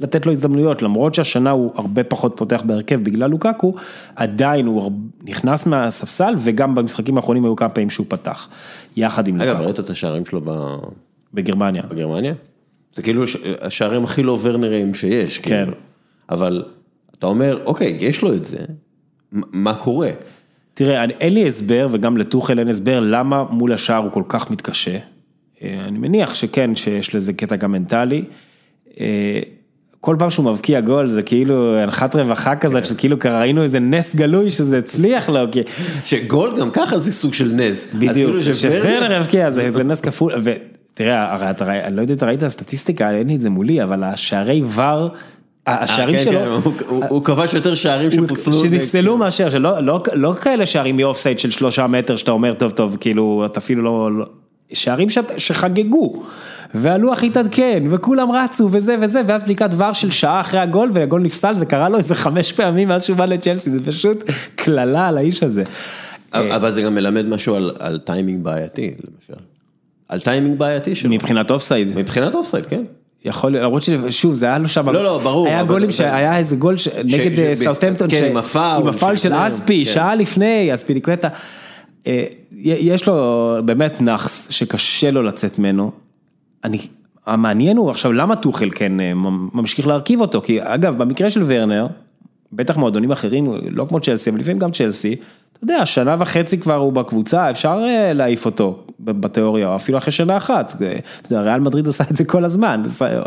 [0.01, 3.75] לתת לו הזדמנויות, למרות שהשנה הוא הרבה פחות פותח בהרכב בגלל לוקקו,
[4.17, 4.93] עדיין הוא
[5.25, 8.49] נכנס מהספסל, וגם במשחקים האחרונים היו כמה פעמים שהוא פתח,
[8.97, 10.77] יחד עם אגב, לוקקו, ראית את השערים שלו ב-
[11.35, 11.83] בגרמניה.
[11.83, 12.35] בגרמניה?
[12.95, 13.25] זה כאילו
[13.61, 15.57] השערים הכי לא ורנרים שיש, כן.
[15.57, 15.73] כאילו.
[16.31, 16.65] אבל
[17.19, 18.59] אתה אומר, אוקיי, יש לו את זה,
[19.33, 20.11] מה קורה?
[20.75, 24.99] תראה, אין לי הסבר, וגם לטוחל אין הסבר, למה מול השער הוא כל כך מתקשה.
[25.63, 28.25] אה, אני מניח שכן, שיש לזה קטע גם מנטלי.
[30.05, 34.51] כל פעם שהוא מבקיע גול זה כאילו הנחת רווחה כזאת, שכאילו ראינו איזה נס גלוי
[34.51, 35.61] שזה הצליח לו, כי
[36.05, 37.95] שגול גם ככה זה סוג של נס.
[37.95, 42.19] בדיוק, כאילו שוורנר יבקיע זה נס כפול, ותראה, הרי אתה ראי- אני לא יודע אם
[42.19, 45.09] אתה ראית הסטטיסטיקה, אין לי את זה מולי, אבל השערי ור,
[45.67, 48.53] השערים אה, כן, שלו, כן, הוא- כבש יותר שערים שפוסלו.
[48.55, 52.97] שנפסלו מאשר, שלא לא, לא כאלה שערים מאופסייד של שלושה מטר שאתה אומר טוב טוב
[53.01, 54.27] כאילו אתה אפילו לא, לא
[54.73, 55.09] שערים
[55.39, 56.23] שחגגו
[56.75, 61.55] והלוח התעדכן וכולם רצו וזה וזה ואז בדיקת VAR של שעה אחרי הגול והגול נפסל
[61.55, 64.25] זה קרה לו איזה חמש פעמים מאז שהוא בא לצ'לסי זה פשוט
[64.55, 65.63] קללה על האיש הזה.
[66.33, 69.43] אבל זה גם מלמד משהו על- על טיימינג בעייתי, למשל.
[70.09, 71.11] על טיימינג בעייתי שלו.
[71.11, 72.83] מבחינת אופסייד מבחינת אופסייד, כן.
[73.25, 76.37] יכול להיות למרות ששוב זה היה לו שם לא, לא, ברור, היה גולים אבל- שהיה
[76.39, 79.85] איזה גול ש- נגד אה, ש- סאוטהמפטון כן, ש- עם הפאול עם הפאול של אספי
[79.85, 79.93] כן.
[79.93, 81.29] שעה לפני אספי ניקווטה.
[82.07, 82.25] אה,
[82.63, 85.91] יש לו באמת נאחס שקשה לו לצאת ממנו.
[86.65, 86.79] אני,
[87.27, 89.13] המעניין הוא עכשיו למה טוחל כן אה,
[89.55, 91.87] ממשיך להרכיב אותו כי אגב במקרה של ורנר
[92.53, 95.17] בטח מועדונים אחרים לא כמו צ'לסי אבל לפעמים גם צ'לסי.
[95.53, 100.13] אתה יודע שנה וחצי כבר הוא בקבוצה אפשר אה, להעיף אותו בתיאוריה או אפילו אחרי
[100.13, 100.71] שנה אחת.
[100.79, 102.83] זה- אתה יודע ריאל מדריד עושה את זה כל הזמן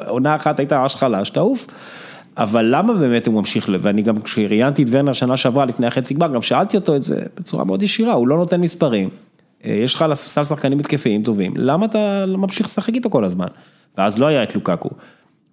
[0.07, 1.67] עונה אחת הייתה ממש חלש תעוף.
[2.37, 6.27] אבל למה באמת הוא ממשיך, ואני גם כשראיינתי את ורנר שנה שעברה לפני החצי גמר,
[6.33, 9.09] גם שאלתי אותו את זה בצורה מאוד ישירה, הוא לא נותן מספרים.
[9.65, 13.23] אה, יש לך על הספסל שחקנים התקפיים טובים, למה אתה לא ממשיך לשחק איתו כל
[13.25, 13.47] הזמן?
[13.97, 14.89] ואז לא היה את לוקקו.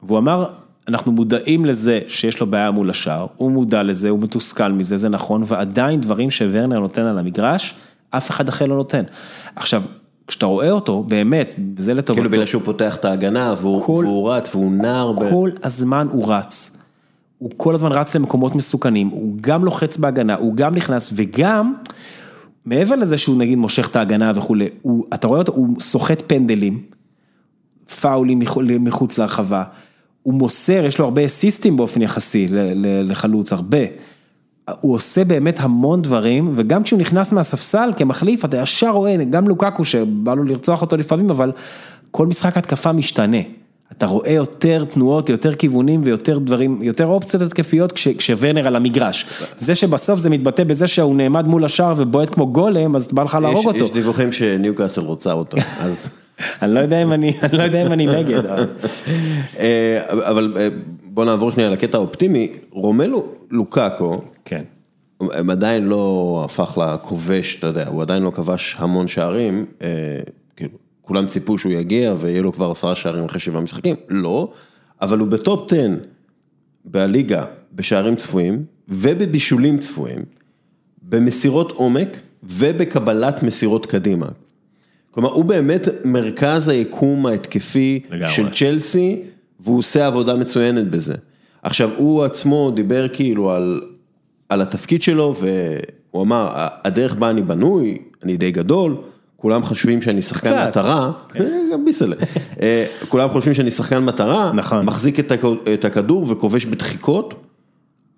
[0.03, 0.47] והוא אמר,
[0.89, 5.09] אנחנו מודעים לזה שיש לו בעיה מול השער, הוא מודע לזה, הוא מתוסכל מזה, זה
[5.09, 7.75] נכון, ועדיין דברים שוורנר נותן על המגרש,
[8.11, 9.03] אף אחד אחר לא נותן.
[9.57, 9.83] עכשיו,
[10.27, 12.15] כשאתה רואה אותו, באמת, זה לטובתו.
[12.15, 15.13] כאילו בגלל שהוא פותח את ההגנה והוא כל- והוא רץ והוא נער.
[15.13, 16.77] ב- כל הזמן הוא רץ.
[17.39, 21.75] הוא כל הזמן רץ למקומות מסוכנים, הוא גם לוחץ בהגנה, הוא גם נכנס וגם,
[22.65, 26.83] מעבר לזה שהוא נגיד מושך את ההגנה וכולי, הוא, אתה רואה אותו, הוא סוחט פנדלים,
[28.01, 29.65] פאולים מחו- מחוץ להרחבה,
[30.23, 32.47] הוא מוסר, יש לו הרבה אסיסטים באופן יחסי
[33.05, 33.79] לחלוץ, הרבה.
[34.81, 39.85] הוא עושה באמת המון דברים, וגם כשהוא נכנס מהספסל כמחליף, אתה ישר רואה, גם לוקקו
[39.85, 41.53] שבא לו לרצוח אותו לפעמים, אבל
[42.11, 43.39] כל משחק התקפה משתנה.
[43.99, 49.27] אתה רואה יותר תנועות, יותר כיוונים ויותר דברים, יותר אופציות התקפיות כש, כשוורנר על המגרש.
[49.57, 53.39] זה שבסוף זה מתבטא בזה שהוא נעמד מול השער ובועט כמו גולם, אז בא לך
[53.43, 53.85] להרוג אותו.
[53.85, 56.09] יש דיווחים שניוקאסל רוצה אותו, אז...
[56.63, 58.47] אני לא יודע אם אני, אני לא יודע אם אני נגד.
[58.47, 58.67] אבל-
[59.59, 60.69] אה, אה,
[61.05, 64.63] בוא נעבור שנייה לקטע האופטימי, רומלו לוקאקו, כן.
[65.21, 69.89] הם עדיין לא הפך לכובש, אתה יודע, הוא עדיין לא כבש המון שערים, אה,
[71.05, 74.53] כולם ציפו שהוא יגיע ויהיה לו כבר עשרה שערים אחרי שבעה משחקים, לא,
[75.03, 75.89] אבל הוא בטופ 10
[76.85, 80.19] בליגה בשערים צפויים ובבישולים צפויים,
[81.03, 84.27] במסירות עומק ובקבלת מסירות קדימה.
[85.11, 88.29] כלומר, הוא באמת מרכז היקום ההתקפי לגמרי.
[88.29, 89.23] של צ'לסי,
[89.61, 91.15] והוא עושה עבודה מצוינת בזה.
[91.63, 93.81] עכשיו, הוא עצמו דיבר כאילו על,
[94.49, 98.97] על התפקיד שלו, והוא אמר, הדרך בה אני בנוי, אני די גדול,
[99.45, 100.67] כולם חושבים שאני שחקן.
[100.69, 101.11] מטרה,
[101.41, 102.17] אה, גם ביסלה,
[102.63, 104.53] אה, כולם חושבים שאני שחקן מטרה.
[104.83, 105.45] מחזיק את הכ-
[105.75, 107.35] את הכדור וכובש בדחיקות,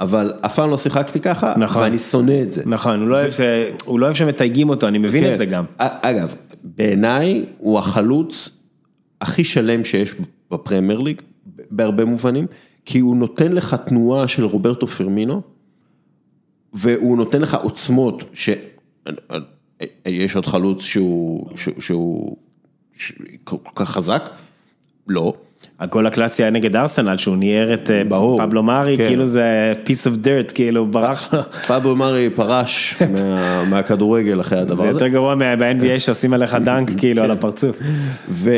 [0.01, 1.83] אבל אף פעם לא שיחקתי ככה, נכון.
[1.83, 2.63] ואני שונא את זה.
[2.67, 3.41] נכון, הוא לא אוהב ש-
[3.85, 5.33] הוא לא אוהב שמתייגים אותו, אני מבין כן.
[5.33, 5.65] את זה גם.
[5.79, 6.35] א- אגב,
[6.65, 8.51] בעיניי הוא החלוץ
[9.21, 10.15] הכי שלם שיש
[10.51, 11.21] בפרמייר ליג,
[11.71, 12.47] בהרבה מובנים,
[12.85, 15.43] כי הוא נותן לך תנועה של רוברטו פרמינו,
[16.73, 18.25] והוא נותן לך עוצמות,
[19.83, 22.37] שיש עוד חלוץ שהוא, שהוא, שהוא
[23.45, 24.31] כל כך חזק,
[25.09, 25.35] לא.
[25.81, 28.39] הגול הקלאסי היה נגד ארסנל, שהוא ניער את אה, ברור.
[28.39, 29.09] פבלו מארי, כן.
[29.09, 31.41] כאילו זה piece of dirt, כאילו ברח לו.
[31.67, 34.91] פאבו מרי פרש מה, מהכדורגל אחרי הדבר זה הזה.
[34.91, 37.79] יותר גרוע מה-NBA שעושים עליך דנק כאילו על הפרצוף.
[38.29, 38.51] ו...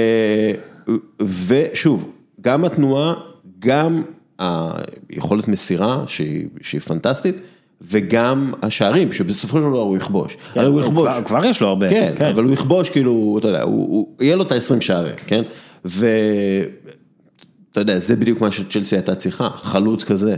[1.47, 3.15] ושוב, גם התנועה,
[3.59, 4.03] גם
[4.39, 7.37] היכולת מסירה שהיא, שהיא פנטסטית,
[7.81, 10.37] וגם השערים, שבסופו של דבר הוא יכבוש.
[10.55, 11.09] הרי הוא יכבוש.
[11.09, 11.91] כבר- כבר יש לו הרבה.
[11.91, 15.43] כן, אבל הוא יכבוש כאילו, אתה יודע, הוא, הוא, יהיה לו את ה-20 שערים, כן?
[15.85, 16.69] ואתה
[17.81, 20.35] יודע, זה בדיוק מה שצ'לסי הייתה צריכה, חלוץ כזה.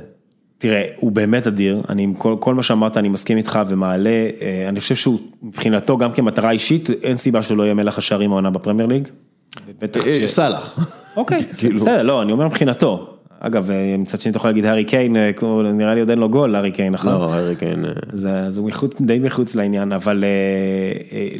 [0.59, 4.11] תראה, הוא באמת אדיר, אני עם כל, כל מה שאמרת אני מסכים איתך ומעלה,
[4.41, 8.33] אה, אני חושב שהוא מבחינתו גם כמטרה אישית, אין סיבה שהוא לא יהיה מלך השערים
[8.33, 9.09] העונה בפרמייר ליג.
[9.83, 9.89] אה,
[10.29, 10.79] ש- סאלח.
[11.17, 11.77] אוקיי, כאילו.
[11.81, 13.17] בסדר, לא, אני אומר מבחינתו.
[13.43, 15.31] אגב, אה, מצד שני אתה יכול להגיד הארי קיין, אה,
[15.75, 17.13] נראה לי עוד אין לו גול, הארי קיין, נכון?
[17.13, 17.85] לא, הארי קיין.
[17.85, 20.25] אה, אז, הוא מחוץ, די מחוץ לעניין, אבל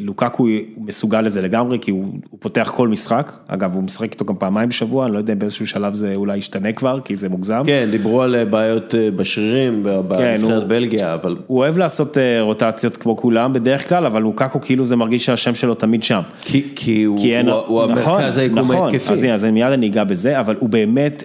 [0.01, 4.25] לוקקו הוא מסוגל לזה לגמרי, כי הוא, הוא פותח כל משחק, אגב הוא משחק איתו
[4.25, 7.63] גם פעמיים בשבוע, אני לא יודע באיזשהו שלב זה אולי ישתנה כבר, כי זה מוגזם.
[7.65, 13.17] כן, דיברו על בעיות בשרירים, כן, בנבחרת הוא- בלגיה, אבל הוא אוהב לעשות רוטציות כמו
[13.17, 16.21] כולם בדרך כלל, אבל לוקקו כאילו זה מרגיש שהשם שלו תמיד שם.
[16.41, 19.13] כי, כי הוא, כי אין, הוא, הוא נכון, המרכז היקום נכון, ההתקפי.
[19.13, 21.23] אז אז מיד אני אגע בזה, אבל הוא באמת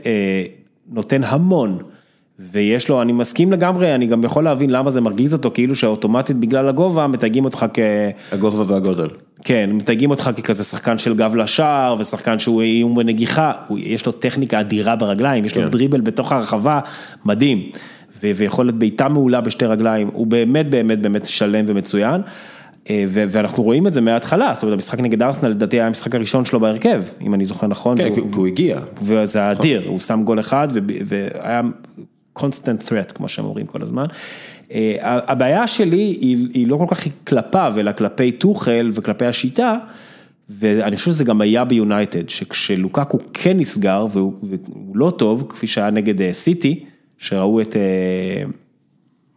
[0.89, 1.79] נותן המון.
[2.39, 6.37] ויש לו, אני מסכים לגמרי, אני גם יכול להבין למה זה מרגיז אותו, כאילו שאוטומטית
[6.37, 7.79] בגלל הגובה מתייגים אותך כ...
[8.33, 9.09] הגובה והגודל.
[9.45, 14.13] כן, מתייגים אותך ככזה שחקן של גב לשער, ושחקן שהוא איום בנגיחה, הוא, יש לו
[14.13, 15.69] טכניקה אדירה ברגליים, יש לו כן.
[15.71, 16.81] דריבל בתוך הרחבה,
[17.25, 17.63] מדהים,
[18.23, 22.21] ו- ויכולת בעיטה מעולה בשתי רגליים, הוא באמת באמת באמת שלם ומצוין,
[23.09, 26.61] ואנחנו רואים את זה מההתחלה, זאת אומרת המשחק נגד ארסנל לדעתי היה המשחק הראשון שלו
[26.61, 28.79] בהרכב, אם אני זוכר נכון, כן, והוא- הוא הגיע.
[29.03, 30.69] וזה היה אדיר, הוא שם גול אחד
[31.07, 31.61] והיה
[32.39, 34.07] constant threat כמו שהם אומרים כל הזמן.
[34.73, 39.77] אה, הבעיה שלי היא, לא כל כך כלפיו אלא כלפי טוחל וכלפי השיטה.
[40.49, 45.91] ואני חושב שזה גם היה ביונייטד, שכשלוקקו כן נסגר והוא, והוא לא טוב, כפי שהיה
[45.91, 46.85] נגד אה, סיטי,
[47.19, 48.43] שראו את, אה,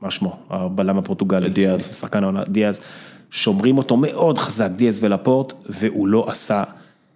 [0.01, 1.81] מה שמו, הבלם הפורטוגלי, דיאז.
[1.99, 2.81] שחקן העונה, דיאז,
[3.31, 6.63] שומרים אותו מאוד חזק, דיאז ולפורט, והוא לא עשה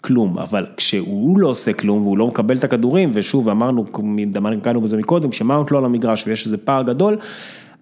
[0.01, 3.85] כלום, אבל כשהוא לא עושה כלום והוא לא מקבל את הכדורים, ושוב אמרנו,
[4.31, 7.17] דנו בזה מקודם, כשמאונט לא על המגרש ויש איזה פער גדול,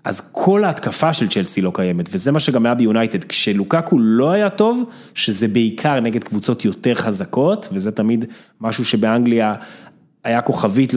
[0.04, 4.50] אז כל ההתקפה של צ'לסי לא קיימת, וזה מה שגם היה ביונייטד, כשלוקאקו לא היה
[4.50, 4.84] טוב,
[5.16, 8.26] שזה בעיקר נגד קבוצות יותר חזקות, וזה תמיד
[8.62, 9.56] משהו שבאנגליה
[10.24, 10.94] היה כוכבית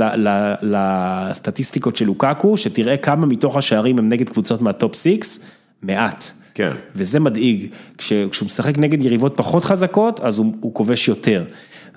[0.62, 5.50] לסטטיסטיקות של לוקאקו, שתראה כמה מתוך השערים הם נגד קבוצות מה-top six,
[5.82, 6.43] מעט.
[6.54, 6.70] כן.
[6.96, 7.66] וזה מדאיג,
[7.98, 11.44] כש, כשהוא משחק נגד יריבות פחות חזקות, אז הוא, הוא כובש יותר.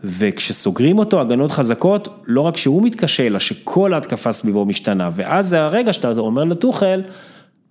[0.04, 5.62] וכשסוגרים אותו הגנות חזקות, לא רק שהוא מתקשה, אלא שכל ההתקפה סביבו משתנה, ואז זה
[5.62, 7.02] הרגע שאתה אומר לטוחל,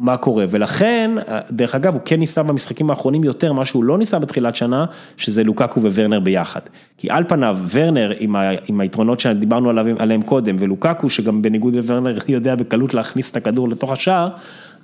[0.01, 1.11] מה קורה, ולכן,
[1.51, 4.85] דרך אגב, הוא כן ניסה במשחקים האחרונים יותר, מה שהוא לא ניסה בתחילת שנה,
[5.17, 6.61] שזה לוקקו וורנר ביחד.
[6.99, 11.77] כי על פניו, ורנר עם, ה, עם היתרונות שדיברנו עליהם, עליהם קודם, ולוקקו, שגם בניגוד
[11.77, 14.29] לוורנר יודע בקלות להכניס את הכדור לתוך השער,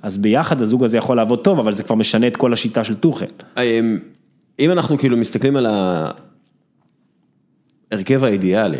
[0.03, 2.95] אז ביחד הזוג הזה יכול לעבוד טוב, אבל זה כבר משנה את כל השיטה של
[2.95, 3.25] טוחל.
[3.57, 3.99] אמ,
[4.59, 5.67] אם אנחנו כאילו מסתכלים על
[7.91, 8.77] ההרכב האידיאלי,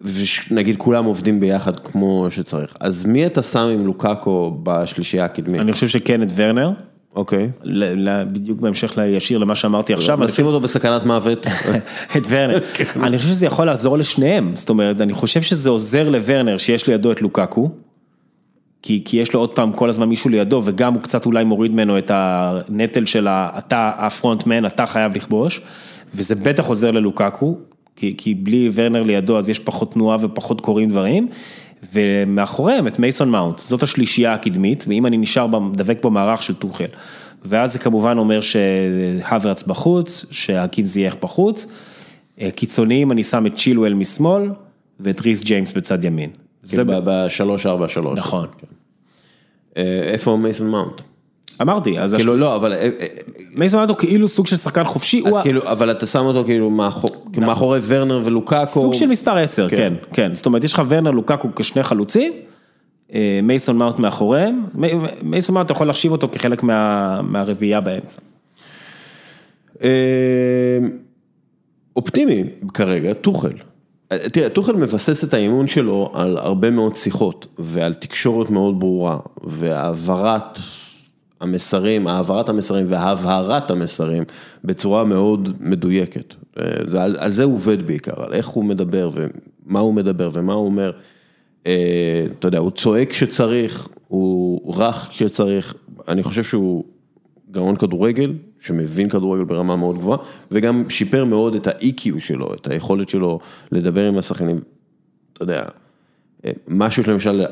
[0.00, 5.60] ונגיד כולם עובדים ביחד כמו שצריך, אז מי אתה שם עם לוקאקו בשלישייה הקדמית?
[5.60, 6.70] אני חושב שכן את ורנר,
[7.16, 7.50] אוקיי.
[8.32, 11.46] בדיוק בהמשך לישיר למה שאמרתי עכשיו, נשים אותו בסכנת מוות.
[12.16, 12.58] את ורנר.
[13.06, 17.12] אני חושב שזה יכול לעזור לשניהם, זאת אומרת, אני חושב שזה עוזר לוורנר שיש לידו
[17.12, 17.70] את לוקקו,
[18.86, 21.72] כי, כי יש לו עוד פעם כל הזמן מישהו לידו, וגם הוא קצת אולי מוריד
[21.72, 25.60] ממנו את הנטל של אתה הפרונטמן, אתה חייב לכבוש,
[26.14, 27.56] וזה בטח עוזר ללוקקו,
[27.96, 31.28] כי, כי בלי ורנר לידו אז יש פחות תנועה ופחות קורים דברים,
[31.92, 36.88] ומאחוריהם את מייסון מאונט, זאת השלישייה הקדמית, ואם אני נשאר, דבק במערך של טוחל.
[37.44, 41.66] ואז זה כמובן אומר שהוורץ בחוץ, שהקים זייח בחוץ,
[42.40, 44.50] אה, קיצוניים אני שם את צ'ילואל משמאל,
[45.00, 46.43] ואת ריס ג'יימס בצד ימין.
[46.64, 48.18] זה בשלוש ארבע שלוש.
[48.18, 48.46] נכון.
[50.06, 51.00] איפה מייסון מאונט?
[51.62, 52.72] אמרתי, אז כאילו לא, אבל...
[52.72, 53.06] אה, אה,
[53.56, 56.70] מייסון מאונט הוא כאילו סוג של שחקן חופשי, אז כאילו, אבל אתה שם אותו כאילו
[56.70, 58.66] מאחור- מאחורי ורנר ולוקאקו.
[58.66, 59.76] סוג של מספר 10, כן.
[59.76, 62.32] כן, כן, זאת אומרת יש לך ורנר לוקאקו כשני חלוצים,
[63.14, 64.92] אה, מייסון מאונט מאחוריהם, מי-
[65.22, 68.18] מייסון מאונט אתה יכול להחשיב אותו כחלק מה- מהרביעייה באמצע.
[69.82, 69.88] אה,
[71.96, 72.42] אופטימי
[72.74, 73.52] כרגע, טוחל.
[74.08, 80.58] תראה, טוחל מבסס את האימון שלו על הרבה מאוד שיחות ועל תקשורת מאוד ברורה והעברת
[81.40, 84.22] המסרים, העברת המסרים והבהרת המסרים
[84.64, 86.34] בצורה מאוד מדויקת.
[86.58, 90.30] אה, זה, על, על זה הוא עובד בעיקר, על איך הוא מדבר ומה הוא מדבר
[90.32, 90.92] ומה הוא אומר.
[91.66, 95.74] אה, אתה יודע, הוא צועק כשצריך, הוא רך כשצריך,
[96.08, 96.84] אני חושב שהוא
[97.50, 98.32] גאון כדורגל,
[98.64, 100.18] שמבין כדורגל ברמה מאוד גבוהה,
[100.50, 103.40] וגם שיפר מאוד את ה-EQ שלו, את היכולת שלו
[103.72, 104.60] לדבר עם השחקנים,
[105.32, 105.64] אתה יודע,
[106.44, 107.44] אה, משהו שלמשל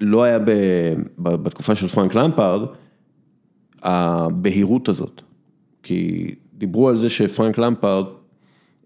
[0.00, 0.50] לא היה ב,
[1.18, 2.68] ב, בתקופה של פרנק למפארד,
[3.82, 5.22] הבהירות הזאת,
[5.82, 8.04] כי דיברו על זה שפרנק למפארד,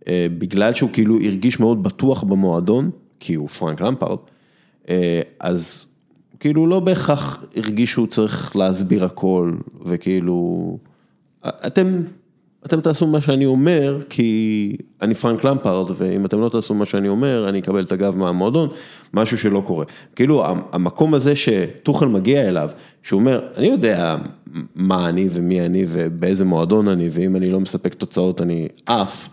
[0.09, 2.91] אה, בגלל שהוא כאילו הרגיש מאוד בטוח במועדון,
[3.21, 4.19] כי הוא פרנק למפארד,
[4.89, 5.85] אה, אז
[6.41, 9.53] כאילו לא בהכרח הרגיש שהוא צריך להסביר הכל,
[9.85, 10.79] וכאילו,
[11.49, 12.03] אתם,
[12.67, 17.09] אתם תעשו מה שאני אומר, כי אני פרנק למפארד, ואם אתם לא תעשו מה שאני
[17.09, 18.69] אומר, אני אקבל את הגב מהמועדון,
[19.15, 19.85] משהו שלא קורה.
[20.17, 22.71] כאילו, המקום הזה שטוחל מגיע אליו,
[23.03, 24.17] שהוא אומר, אני יודע
[24.75, 29.29] מה אני ומי אני ובאיזה מועדון אני, ואם אני לא מספק תוצאות אני עף.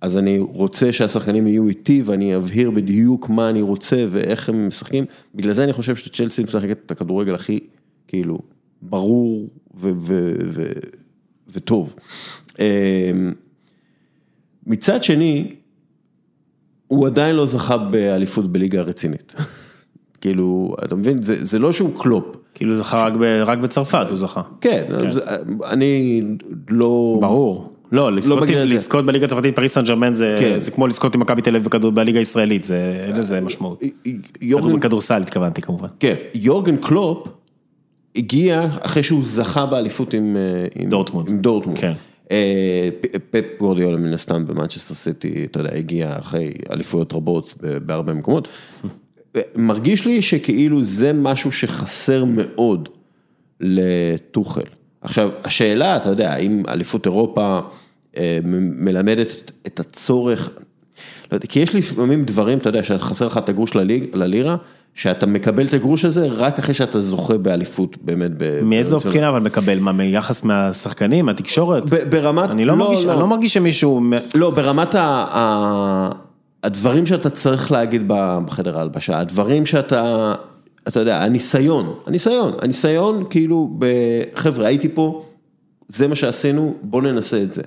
[0.00, 5.04] אז אני רוצה שהשחקנים יהיו איתי ואני אבהיר בדיוק מה אני רוצה ואיך הם משחקים,
[5.34, 7.58] בגלל זה אני חושב שצ'לסי משחקת את הכדורגל הכי
[8.08, 8.38] כאילו
[8.82, 9.48] ברור
[11.52, 11.94] וטוב.
[12.58, 12.64] אמ,
[14.66, 15.52] מצד שני,
[16.86, 19.34] הוא עדיין לא זכה באליפות בליגה הרצינית.
[20.20, 22.24] כאילו, אתה מבין, זה, זה לא שהוא קלופ.
[22.54, 24.42] כאילו זכה רק, ב, רק בצרפת, הוא זכה.
[24.60, 25.20] כן, זה,
[25.70, 26.22] אני
[26.70, 27.18] לא...
[27.20, 27.72] ברור.
[27.92, 28.64] לא, לזכות, זה.
[28.64, 30.58] לזכות בליגה הצרפתית פריס סן ג'רמן זה, כן.
[30.58, 33.82] זה כמו לזכות עם מכבי תל אביב בליגה הישראלית, זה, אין לזה משמעות.
[34.40, 35.88] יורגן, כדור- כדורסל התכוונתי כמובן.
[36.00, 37.28] כן, יורגן קלופ
[38.16, 41.78] הגיע אחרי שהוא זכה באליפות עם, אה, דורטמונד.
[41.78, 41.92] כן.
[42.30, 42.88] אה,
[43.30, 47.54] פפ גורדיולה מן הסתם במנצ'סטר סיטי, אתה יודע, הגיע אחרי אליפויות רבות
[47.86, 48.48] בהרבה מקומות.
[49.56, 52.88] מרגיש לי שכאילו זה משהו שחסר מאוד
[53.60, 54.62] לטוחל.
[55.00, 57.60] עכשיו, השאלה, אתה יודע, האם אליפות אירופה
[58.16, 60.50] אה, מלמדת את הצורך,
[61.32, 63.74] לא יודע, כי יש לפעמים דברים, אתה יודע, שחסר לך את הגרוש
[64.14, 64.56] ללירה,
[64.98, 68.30] שאתה מקבל את הגרוש הזה רק אחרי שאתה זוכה באליפות באמת.
[68.36, 69.14] ב- מאיזו ברצינות.
[69.14, 71.92] בחינה אבל מקבל, מה, מיחס מהשחקנים, מהתקשורת?
[71.92, 74.02] ב- ברמת, אני לא מרגיש, אני לא מרגיש שמישהו,
[74.34, 75.00] לא, ברמת ה,
[75.30, 76.10] ה,
[76.64, 80.34] הדברים שאתה צריך להגיד בחדר ההלבשה, הדברים שאתה,
[80.88, 83.86] אתה יודע, הניסיון, הניסיון, הניסיון כאילו, ב-
[84.34, 85.24] חבר'ה, הייתי פה,
[85.88, 87.62] זה מה שעשינו, בוא ננסה את זה.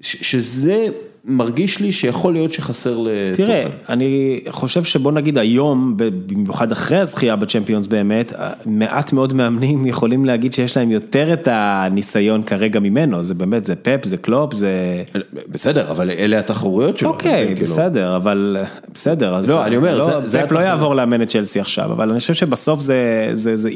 [0.00, 0.86] ש, שזה
[1.24, 3.36] מרגיש לי שיכול להיות שחסר לטוחל.
[3.46, 8.32] תראה, אני חושב שבוא נגיד היום, במיוחד אחרי הזכייה בצ'מפיונס באמת,
[8.66, 13.76] מעט מאוד מאמנים יכולים להגיד שיש להם יותר את הניסיון כרגע ממנו, זה באמת, זה
[13.76, 15.02] פפ, זה קלופ, זה...
[15.48, 17.08] בסדר, אבל אלה התחרויות שלו.
[17.08, 18.56] אוקיי, כאילו- בסדר, אבל
[18.94, 20.58] בסדר, אז לא, אני אומר, לא, זה- פפ לא.
[20.58, 23.70] יעבור לאמן את צ'לסי עכשיו, אבל אני חושב שבסוף זה, זה, זה,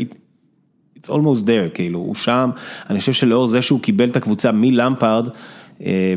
[0.98, 2.50] it's almost there, כאילו, הוא שם,
[2.90, 5.32] אני חושב שלאור זה שהוא קיבל את הקבוצה מלמפארד, אה,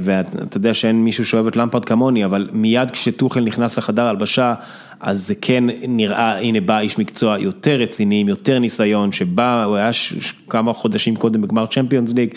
[0.02, 4.54] ואתה יודע שאין מישהו שאוהב את למפארד כמוני, אבל מיד כשטוחל נכנס לחדר הלבשה,
[5.00, 9.76] אז זה כן נראה, הנה בא איש מקצוע יותר רציני, עם יותר ניסיון, שבא, הוא
[9.76, 12.30] היה ש, ש, כמה חודשים קודם בגמר צ'מפיונס ליג,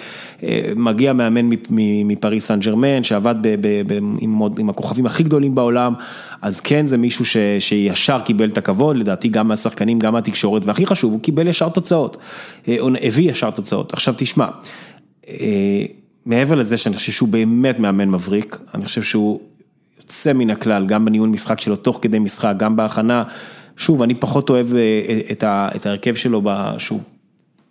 [0.42, 5.54] אה, מגיע מאמן מפריס סן ג'רמן, שעבד ב, ב, ב, עם, עם הכוכבים הכי גדולים
[5.54, 5.94] בעולם,
[6.42, 10.86] אז כן זה מישהו ש, שישר קיבל את הכבוד, לדעתי גם מהשחקנים, גם מהתקשורת, והכי
[10.86, 12.16] חשוב, הוא קיבל ישר תוצאות,
[12.68, 13.92] אה, הביא ישר תוצאות.
[13.92, 14.46] עכשיו תשמע,
[15.28, 15.84] אה,
[16.30, 19.40] מעבר לזה שאני חושב שהוא באמת מאמן מבריק, אני חושב שהוא
[19.98, 23.24] יוצא מן הכלל, גם בניהול משחק שלו תוך כדי משחק, גם בהכנה.
[23.76, 26.42] שוב, אני פחות אוהב אה, את ה- את ההרכב שלו,
[26.78, 27.00] שהוא,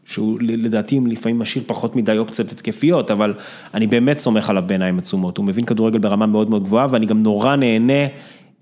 [0.06, 3.34] שהוא לדעתי לפעמים משאיר פחות מדי אופציות התקפיות, אבל
[3.74, 7.20] אני באמת סומך עליו בעיניים עצומות, הוא מבין כדורגל ברמה מאוד מאוד גבוהה, ואני גם
[7.20, 8.08] נורא נהנה,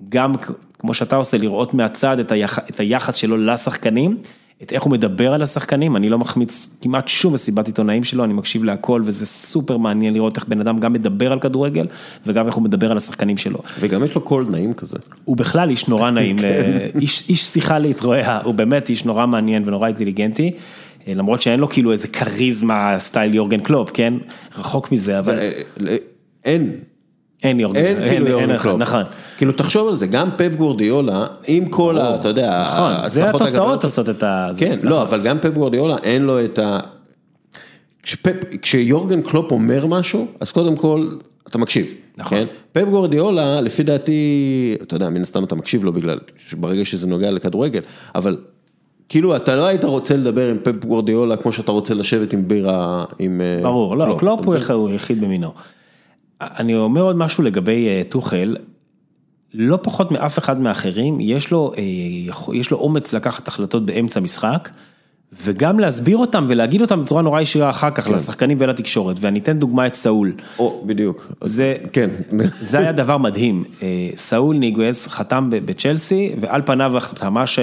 [0.10, 0.34] גם
[0.80, 4.18] כמו שאתה עושה, לראות מהצד את, היח, את היחס שלו לשחקנים.
[4.64, 8.34] את איך הוא מדבר על השחקנים, אני לא מחמיץ כמעט שום מסיבת עיתונאים שלו, אני
[8.34, 11.88] מקשיב להכל וזה סופר מעניין לראות איך בן אדם גם מדבר על כדורגל
[12.26, 13.60] וגם איך הוא מדבר על השחקנים שלו.
[13.80, 14.98] וגם יש לו קול נעים כזה.
[15.26, 16.44] הוא בכלל איש נורא נעים, ל-
[17.02, 20.52] איש, איש שיחה להתרועע, הוא באמת איש נורא מעניין ונורא אינטליגנטי,
[21.08, 24.14] אה, למרות שאין לו כאילו איזה כריזמה style יורגן קלופ, כן?
[24.58, 25.52] רחוק מזה, אבל אה,
[25.88, 25.96] אה,
[26.46, 26.72] אין,
[27.44, 28.80] אין יורגן, אין כאילו יורגן אחד, קלופ.
[28.82, 29.04] נכון.
[29.38, 32.16] כאילו תחשוב על זה, גם פפ גורדיולה, עם כל ה...
[32.16, 34.50] אתה יודע, נכון, זה התוצאות עושות את ה...
[34.58, 36.80] כן, לא, אבל גם פפ גורדיולה אין לו את ה...
[38.04, 41.08] כשפפ, כשיורגן קלופ אומר משהו, אז קודם כל,
[41.50, 41.94] אתה מקשיב.
[42.18, 42.38] נכון.
[42.38, 42.46] כן?
[42.74, 44.22] פפ גורדיולה, לפי דעתי,
[44.82, 46.20] אתה יודע, מן הסתם אתה מקשיב לו בגלל,
[46.58, 47.82] ברגע שזה נוגע לכדורגל,
[48.16, 48.38] אבל
[49.10, 53.06] כאילו, אתה לא היית רוצה לדבר עם פפ גורדיולה כמו שאתה רוצה לשבת עם בירה,
[53.20, 53.42] עם...
[53.42, 55.54] אה, ברור, לא, קלופ הוא זה- יח- הוא יחיד במינו.
[56.42, 58.56] אני אומר עוד משהו לגבי אה, טוחל,
[59.54, 61.84] לא פחות מאף אחד מהאחרים, יש לו, אה,
[62.54, 64.70] יש לו אומץ לקחת החלטות באמצע משחק,
[65.44, 69.88] וגם להסביר אותם ולהגיד אותם בצורה נורא ישירה אחר כך לשחקנים ולתקשורת, ואני אתן דוגמא
[69.88, 70.34] את סאול.
[70.60, 71.32] או, בדיוק.
[71.42, 72.10] זה, כן.
[72.70, 77.60] זה היה דבר מדהים, אה, סאול ניגואס חתם בצ'לסי, ועל פניו החתמה ש...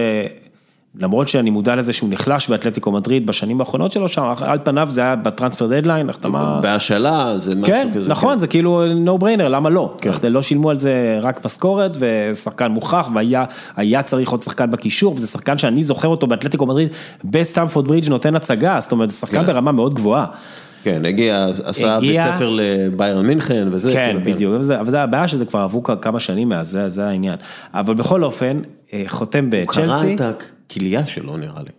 [1.01, 5.01] למרות שאני מודע לזה שהוא נחלש באתלטיקו מדריד בשנים האחרונות שלו שם, על פניו זה
[5.01, 6.61] היה בטרנספר דדליין, החתמה...
[6.63, 8.09] בהשאלה זה משהו כן, כזה.
[8.09, 8.39] נכון, כן.
[8.39, 9.97] זה כאילו no brainer, למה לא?
[10.29, 13.45] לא שילמו על זה רק משכורת ושחקן מוכח והיה
[13.77, 16.89] היה צריך עוד שחקן בקישור, וזה שחקן שאני זוכר אותו באתלטיקו מדריד
[17.25, 19.47] בסטמפורד ברידג' נותן הצגה, זאת אומרת, זה שחקן כן.
[19.47, 20.27] ברמה מאוד גבוהה.
[20.85, 23.93] כן, הגיע, עשה בית הגיע- ספר לביירן מינכן וזה.
[23.93, 26.89] כן, כאילו, בדיוק, אבל זה- אבל זה הבעיה שזה כבר עברו כמה שנים מאז, זה-
[26.89, 27.37] זה העניין.
[27.75, 28.61] אבל בכל אופן,
[28.93, 30.15] אה, חותם הוא קרא בצ'לסי.
[30.15, 31.71] את הכליה שלו נראה לי.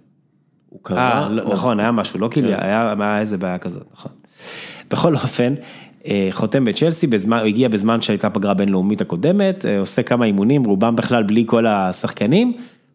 [0.69, 2.55] הוא קרא, אה, לא, או- נכון, היה משהו, לא כאילו, כן.
[2.61, 4.11] היה היה איזה בעיה כזאת, נכון.
[4.91, 5.53] בכל אופן,
[6.07, 10.63] אה, חותם בצ'לסי, בזמן, הוא הגיע בזמן שהייתה פגרה בינלאומית הקודמת, אה, עושה כמה אימונים,
[10.63, 12.53] רובם בכלל בלי כל השחקנים,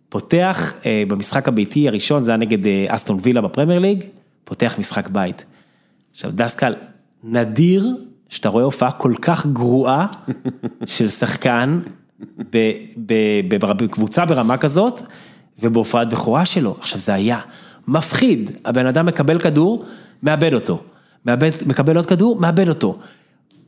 [0.09, 4.05] פותח אה, במשחק הביתי הראשון, זה היה נגד אה, אסטון וילה בפרמייר ליג,
[4.45, 5.45] פותח משחק בית.
[6.21, 6.75] עכשיו דסקל,
[7.25, 7.87] נדיר
[8.29, 10.07] שאתה רואה הופעה כל כך גרועה
[10.87, 11.81] של שחקן
[13.49, 15.03] בקבוצה ברמה כזאת,
[15.63, 16.77] ובהופעת בכורה שלו.
[16.81, 17.41] עכשיו זה היה
[17.89, 19.85] מפחיד, הבן אדם מקבל כדור,
[20.23, 20.83] מאבד אותו.
[21.27, 22.99] מאבד, מקבל עוד כדור, מאבד אותו.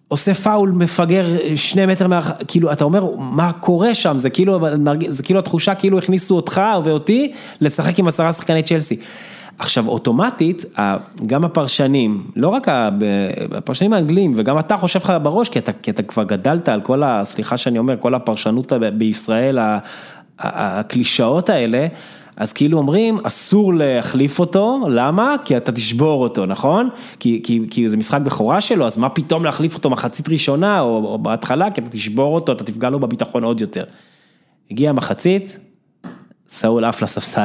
[0.09, 2.33] עושה פאול, מפגר שני מטר מה...
[2.49, 4.19] כאילו, אתה אומר, מה קורה שם?
[4.19, 4.59] זה כאילו,
[5.09, 8.97] זה כאילו התחושה כאילו הכניסו אותך ואותי לשחק עם עשרה שחקני צ'לסי.
[9.63, 10.65] עכשיו, אוטומטית,
[11.27, 12.69] גם הפרשנים, לא רק
[13.53, 17.03] הפרשנים האנגלים, וגם אתה חושב לך בראש, כי אתה, כי אתה כבר גדלת על כל
[17.03, 17.25] ה...
[17.25, 19.59] סליחה שאני אומר, כל הפרשנות בישראל,
[20.39, 21.87] הקלישאות האלה,
[22.37, 25.35] אז כאילו אומרים, אסור להחליף אותו, למה?
[25.45, 26.89] כי אתה תשבור אותו, נכון?
[27.21, 31.05] כי, כי, כי זה משחק בכורה שלו, אז מה פתאום להחליף אותו מחצית ראשונה, או,
[31.05, 33.85] או בהתחלה, כי אתה תשבור אותו, אתה תפגע לו בביטחון עוד יותר.
[34.71, 35.59] הגיעה המחצית,
[36.49, 37.45] סאול עף לספסל.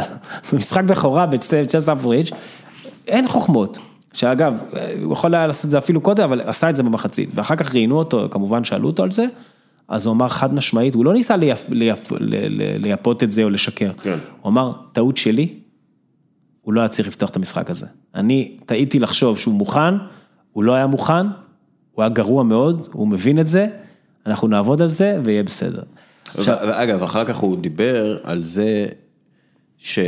[0.54, 2.32] במשחק בכורה בסטמפורד ברידג',
[3.08, 3.78] אין חוכמות.
[4.14, 4.62] שאגב,
[5.04, 7.30] הוא יכול היה לעשות את זה אפילו קודם, אבל עשה את זה במחצית.
[7.34, 9.26] ואחר כך ראיינו אותו, כמובן שאלו אותו על זה,
[9.88, 13.44] אז הוא אמר חד משמעית, הוא לא ניסה לייפ, לייפ, ל- ל- לייפות את זה
[13.44, 13.92] או לשקר.
[13.98, 14.18] כן.
[14.42, 15.54] הוא אמר, טעות שלי,
[16.62, 17.86] הוא לא היה צריך לפתוח את המשחק הזה.
[18.16, 19.94] אני טעיתי לחשוב שהוא מוכן,
[20.54, 21.28] הוא לא היה מוכן,
[21.92, 23.68] הוא היה גרוע מאוד, הוא מבין את זה,
[24.26, 25.84] אנחנו נעבוד על זה ויהיה בסדר.
[26.36, 28.88] עכשיו, ואגב, אחר כך הוא דיבר על זה
[29.78, 30.00] ש...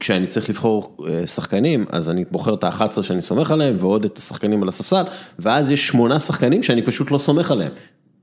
[0.00, 4.18] כשאני צריך לבחור אה, שחקנים, אז אני בוחר את ה-11 שאני סומך עליהם, ועוד את
[4.18, 5.02] השחקנים על הספסל,
[5.38, 7.72] ואז יש שמונה שחקנים שאני פשוט לא סומך עליהם.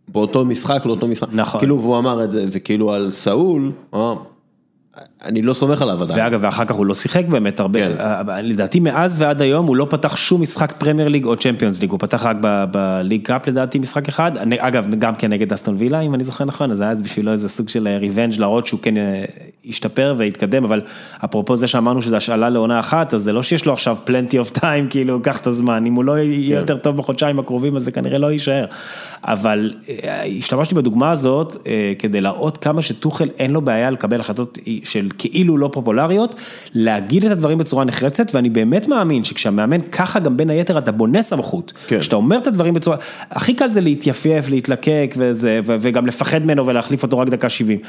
[0.08, 1.28] באותו משחק, לאותו משחק.
[1.32, 1.60] נכון.
[1.62, 3.72] כאילו, והוא אמר את זה, וכאילו על סאול,
[5.26, 6.20] אני לא סומך עליו עדיין.
[6.20, 7.92] ואגב, ואחר כך הוא לא שיחק באמת הרבה, כן.
[8.00, 11.92] אה, לדעתי מאז ועד היום הוא לא פתח שום משחק פרמייר ליג או צ'מפיונס ליג,
[11.92, 12.38] הוא פתח רק
[12.72, 16.46] בליג קאפ לדעתי משחק אחד, אני- אגב, גם כן נגד אסטון וילה, אם אני זוכר
[16.46, 19.26] נכון, אז היה אז בשבילו איזה סוג של revenge להראות שהוא כן אה,
[19.70, 20.82] השתפר והתקדם, אבל
[21.26, 24.60] אפרופו זה שאמרנו שזה השאלה לעונה אחת, אז זה לא שיש לו עכשיו plenty of
[24.60, 26.62] time, כאילו, קח את הזמן, אם הוא לא יהיה כן.
[26.62, 28.66] יותר טוב בחודשיים הקרובים, אז זה כנראה לא יישאר.
[29.26, 29.74] אבל
[30.04, 35.09] אה, השתמשתי בדוגמה הזאת אה, כדי להראות כמה שטוחל אין לו בעיה לקבל החלטות של
[35.18, 36.36] כאילו לא פופולריות,
[36.74, 41.22] להגיד את הדברים בצורה נחרצת, ואני באמת מאמין שכשהמאמן ככה גם בין היתר אתה בונה
[41.22, 41.74] סמכות.
[41.88, 42.00] כן.
[42.00, 42.98] כשאתה אומר את הדברים בצורה,
[43.32, 47.80] הכי קל זה להתייפייף, להתלקק וזה, ו- וגם לפחד ממנו ולהחליף אותו רק דקה 70.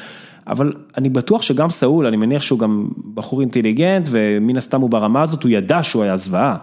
[0.47, 5.23] אבל אני בטוח שגם סאול, אני מניח שהוא גם בחור אינטליגנט, ומן הסתם הוא ברמה
[5.23, 6.57] הזאת, הוא ידע שהוא היה זוועה.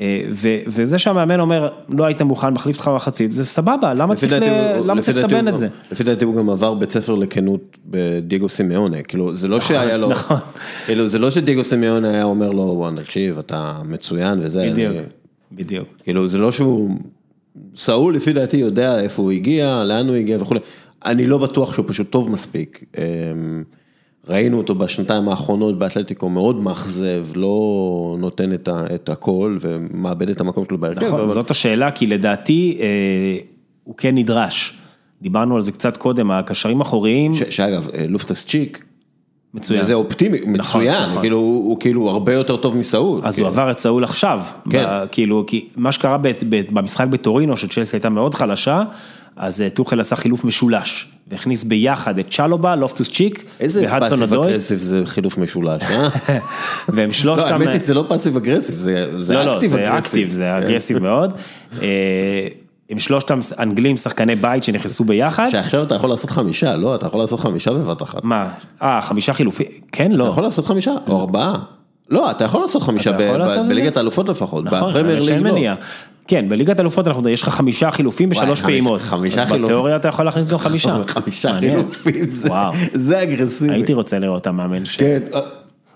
[0.00, 0.22] אה,
[0.66, 4.32] וזה שהמאמן אומר, לא היית מוכן, מחליף אותך במחצית, זה סבבה, למה צריך
[5.16, 5.68] לסבן את זה?
[5.92, 10.08] לפי דעתי הוא גם עבר בית ספר לכנות בדייגו סימיונה, כאילו זה לא שהיה לו,
[10.08, 10.36] נכון.
[10.86, 14.96] כאילו זה לא שדייגו סימיונה היה אומר לו, וואן תקשיב אתה מצוין וזה, בדיוק,
[15.52, 15.88] בדיוק.
[16.04, 16.90] כאילו זה לא שהוא,
[17.76, 20.60] סאול לפי דעתי יודע איפה הוא הגיע, לאן הוא הגיע וכולי,
[21.06, 22.84] אני לא בטוח שהוא פשוט טוב מספיק.
[24.30, 27.56] ראינו אותו בשנתיים האחרונות באתלטיקו מאוד מאכזב, לא
[28.18, 31.06] נותן את, ה, את הכל ומאבד את המקום שלו בהרכב.
[31.06, 32.86] נכון, אבל- זאת השאלה, כי לדעתי אה,
[33.84, 34.76] הוא כן נדרש.
[35.22, 38.84] דיברנו על זה קצת קודם, הקשרים האחוריים, ש- שאגב, אה, לופטס צ'יק,
[39.54, 39.80] מצוין.
[39.80, 41.20] וזה אופטימי, מצוין, נכון.
[41.20, 43.20] כאילו הוא הוא כאילו הרבה יותר טוב מסאול.
[43.24, 43.48] אז כאילו.
[43.48, 44.84] הוא עבר את סאול עכשיו, כן.
[44.88, 48.82] ב- כאילו, כי מה שקרה ב- ב- במשחק בטורינו, שצ'לסי הייתה מאוד חלשה,
[49.40, 54.78] אז אה, טוחל עשה חילוף משולש, והכניס ביחד את צ'לובה, לופטוס צ'יק, איזה פאסיב אגרסיב
[54.78, 56.08] זה חילוף משולש, אה?
[56.88, 59.82] והם לא, שלושתם, האמת היא זה לא passive aggressive, זה זה לא, לא, active זה
[59.82, 60.20] aggressive.
[60.20, 61.34] active, זה aggressive מאוד.
[61.82, 62.48] אה,
[62.90, 65.46] הם שלושתם אנגלים, שחקני בית שנכנסו ביחד.
[65.46, 66.94] שעכשיו אתה יכול לעשות חמישה, לא?
[66.94, 68.24] אתה יכול לעשות חמישה בבת אחת.
[68.24, 68.48] מה?
[68.82, 69.66] אה, חמישה חילופים?
[69.92, 70.24] כן, לא.
[70.24, 71.54] אתה יכול לעשות חמישה, או ארבעה.
[72.10, 73.12] לא, אתה יכול לעשות חמישה?
[73.68, 75.72] בליגת האלופות לפחות, נכון, בפרמייר שאין ליג לא.
[76.30, 79.00] כן, בליגת אלופות יש לך חמישה חילופים בשלוש פעימות.
[79.00, 79.64] חמישה חילופים.
[79.64, 80.96] בתיאוריה אתה יכול להכניס גם חמישה.
[81.06, 81.52] חמישה.
[81.60, 82.28] חילופים,
[82.94, 83.74] זה- אגרסיבי.
[83.74, 84.96] הייתי רוצה לראות את המאמן ש...
[84.96, 85.40] כן, אה,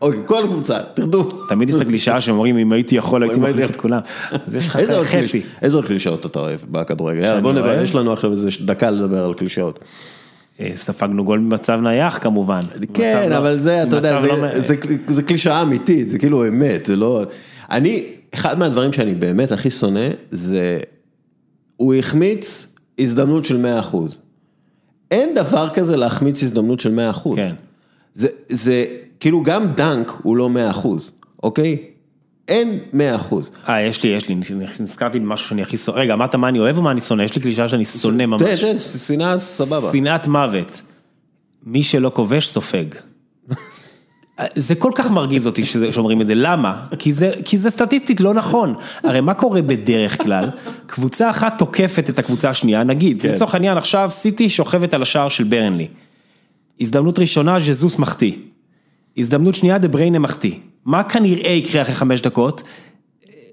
[0.03, 1.29] אוקיי, כל קבוצה, תרדו.
[1.49, 4.01] תמיד יש את הקלישאה שאומרים אם הייתי יכול הייתי מחליף את כולם.
[4.47, 5.43] אז יש לך חצי.
[5.63, 7.41] איזה עוד קלישאות אתה אוהב בכדורגל?
[7.41, 7.83] בוא נדבר?
[7.83, 9.85] יש לנו עכשיו איזה דקה לדבר על קלישאות.
[10.61, 12.61] אה, ספגנו גול במצב נייח כמובן.
[12.95, 14.49] כן, לא- אבל זה, אתה יודע, לא-
[15.07, 17.23] זה קלישאה אמיתית, זה כאילו אמת, זה לא...
[17.71, 18.05] אני,
[18.35, 20.81] אחד מהדברים שאני באמת הכי שונא, זה,
[21.77, 22.67] הוא החמיץ
[22.99, 23.97] הזדמנות של 100%.
[25.11, 27.35] אין דבר כזה להחמיץ הזדמנות של 100%.
[27.37, 27.55] כן.
[28.15, 28.85] זה, זה,
[29.21, 30.51] כאילו גם דנק הוא לא
[30.85, 30.87] 100%,
[31.43, 31.79] אוקיי?
[32.49, 32.97] אין 100%.
[33.69, 34.35] אה, יש לי, יש לי,
[34.81, 35.99] נזכרתי במשהו שאני הכי שונא.
[35.99, 37.23] רגע, אמרת מה אני אוהב או מה אני שונא?
[37.23, 38.43] יש לי קלישאה שאני שונא ממש.
[38.43, 39.93] תן, תן, שנאה סבבה.
[39.93, 40.83] שנאת מוות.
[41.67, 42.85] מי שלא כובש סופג.
[44.55, 46.87] זה כל כך מרגיז אותי שאומרים את זה, למה?
[46.99, 48.75] כי זה, כי זה סטטיסטית לא נכון.
[49.03, 50.51] הרי מה קורה בדרך כלל?
[50.87, 53.29] קבוצה אחת תוקפת את הקבוצה השנייה, נגיד, כן.
[53.33, 55.89] לצורך העניין עכשיו סיטי שוכבת על השער של ברנלי.
[56.81, 58.33] הזדמנות ראשונה, ז'זוס מחטיא.
[59.19, 60.55] הזדמנות שנייה, דה בריינה מחטיא.
[60.85, 62.63] מה כנראה יקרה אחרי חמש דקות?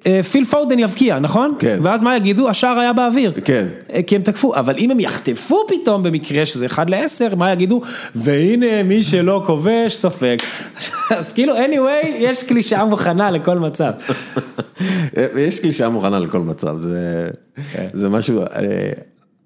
[0.08, 1.56] אה, פיל פאודן יבקיע, נכון?
[1.60, 1.80] כן.
[1.82, 2.50] ואז מה יגידו?
[2.50, 3.34] השער היה באוויר.
[3.46, 3.68] כן.
[3.94, 7.82] אה, כי הם תקפו, אבל אם הם יחטפו פתאום במקרה שזה 1 ל-10, מה יגידו?
[8.16, 10.38] והנה מי שלא כובש סופג.
[11.18, 13.92] אז כאילו anyway, יש קלישאה מוכנה לכל מצב.
[15.38, 17.30] יש קלישאה מוכנה לכל מצב, זה,
[17.74, 17.88] כן.
[17.94, 18.92] זה משהו, אה,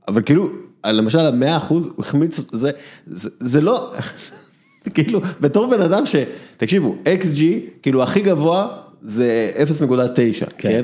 [0.07, 0.49] אבל כאילו,
[0.85, 2.71] למשל המאה אחוז, הוא החמיץ, זה,
[3.07, 3.93] זה, זה לא,
[4.93, 6.15] כאילו, בתור בן אדם ש...
[6.57, 7.41] תקשיבו, XG,
[7.81, 8.67] כאילו הכי גבוה
[9.05, 10.81] זה 0.9, כן?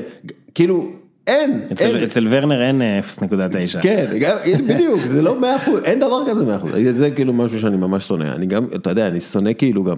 [0.54, 0.84] כאילו,
[1.26, 2.04] אין, אצל, אין.
[2.04, 3.80] אצל ורנר אין אה, 0.9.
[3.82, 4.36] כן, גם-
[4.68, 8.08] בדיוק, זה לא מאה אחוז, אין דבר כזה מאה אחוז, זה כאילו משהו שאני ממש
[8.08, 9.96] שונא, אני גם, אתה יודע, אני שונא כאילו גם,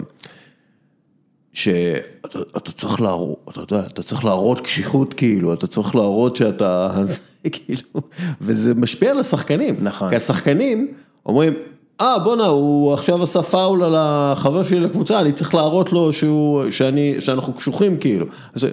[1.53, 6.89] שאתה אתה צריך להראות, אתה יודע, אתה צריך להראות קשיחות כאילו, אתה צריך להראות שאתה,
[7.51, 8.01] כאילו,
[8.41, 10.09] וזה משפיע על השחקנים, נכון.
[10.09, 10.87] כי השחקנים
[11.25, 11.53] אומרים,
[12.01, 16.71] אה בואנה, הוא עכשיו עשה פאול על החבר שלי לקבוצה, אני צריך להראות לו שהוא,
[16.71, 18.25] שאני, שאנחנו קשוחים כאילו,
[18.55, 18.65] אז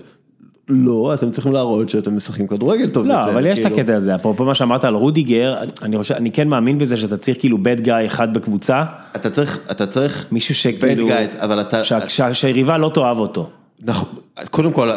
[0.68, 3.80] לא, אתם צריכים להראות שאתם משחקים כדורגל טוב לא, יותר, אבל יש את כאילו.
[3.80, 7.38] הקטע הזה, אפרופו מה שאמרת על רודיגר, אני חושב, אני כן מאמין בזה שאתה צריך
[7.40, 8.82] כאילו bad guy אחד בקבוצה,
[9.16, 13.18] אתה צריך, אתה צריך, מישהו שכאילו, bad guys, אבל אתה, שה- שה- שהיריבה לא תאהב
[13.18, 13.50] אותו.
[13.82, 14.08] נכון,
[14.50, 14.90] קודם כל,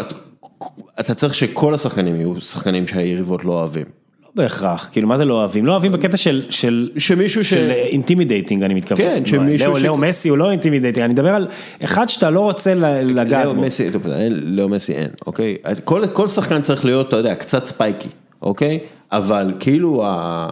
[1.00, 4.05] אתה צריך שכל השחקנים יהיו שחקנים שהיריבות לא אוהבים.
[4.36, 5.66] בהכרח, כאילו מה זה לא אוהבים?
[5.66, 7.50] לא אוהבים בקטע של, של, שמישהו ש...
[7.50, 9.06] של intimidating אני מתכוון.
[9.06, 11.48] כן, שמישהו לאו, ש- לאו מסי הוא לא intimidating, אני מדבר על
[11.84, 12.74] אחד שאתה לא רוצה
[13.04, 13.62] לגעת לאו בו.
[13.62, 15.56] מסי, אין, לאו מסי אין, אוקיי?
[15.84, 18.10] כל, כל שחקן צריך להיות, אתה יודע, קצת spiky,
[18.42, 18.80] אוקיי?
[19.12, 20.50] אבל כאילו, ה...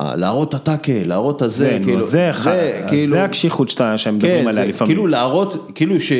[0.00, 2.56] להראות את הטאקל, להראות את הזה, זה, נו, כאילו, זה, אחד,
[2.88, 4.94] כאילו, זה הקשיחות שאתה, שהם מדברים כן, עליה זה, לפעמים.
[4.94, 6.12] כאילו להראות, כאילו ש...